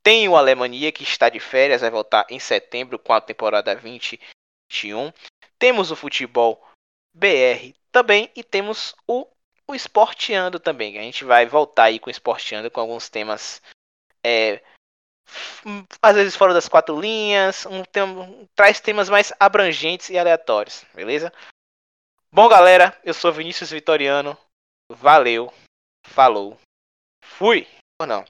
Tem 0.03 0.27
o 0.27 0.35
Alemania 0.35 0.91
que 0.91 1.03
está 1.03 1.29
de 1.29 1.39
férias, 1.39 1.79
vai 1.81 1.89
voltar 1.89 2.25
em 2.29 2.37
setembro 2.37 2.99
com 2.99 3.13
a 3.13 3.21
temporada 3.21 3.73
2021. 4.69 5.11
Temos 5.57 5.91
o 5.91 5.95
Futebol 5.95 6.61
BR 7.13 7.73
também 7.91 8.29
e 8.35 8.43
temos 8.43 8.95
o, 9.07 9.27
o 9.67 9.75
Esporteando 9.75 10.59
também. 10.59 10.97
A 10.97 11.01
gente 11.01 11.23
vai 11.23 11.45
voltar 11.45 11.85
aí 11.85 11.99
com 11.99 12.07
o 12.07 12.11
Esporteando 12.11 12.69
com 12.69 12.81
alguns 12.81 13.09
temas 13.09 13.61
é, 14.23 14.61
às 16.01 16.15
vezes 16.15 16.35
fora 16.35 16.53
das 16.53 16.67
quatro 16.67 16.99
linhas, 16.99 17.65
um 17.65 17.83
traz 18.55 18.79
temas 18.79 19.09
mais 19.09 19.33
abrangentes 19.39 20.09
e 20.09 20.17
aleatórios, 20.17 20.85
beleza? 20.93 21.33
Bom, 22.31 22.47
galera, 22.47 22.99
eu 23.03 23.13
sou 23.13 23.31
Vinícius 23.31 23.71
Vitoriano. 23.71 24.37
Valeu, 24.91 25.51
falou, 26.05 26.59
fui. 27.23 27.67
Ou 27.99 28.05
não? 28.05 28.25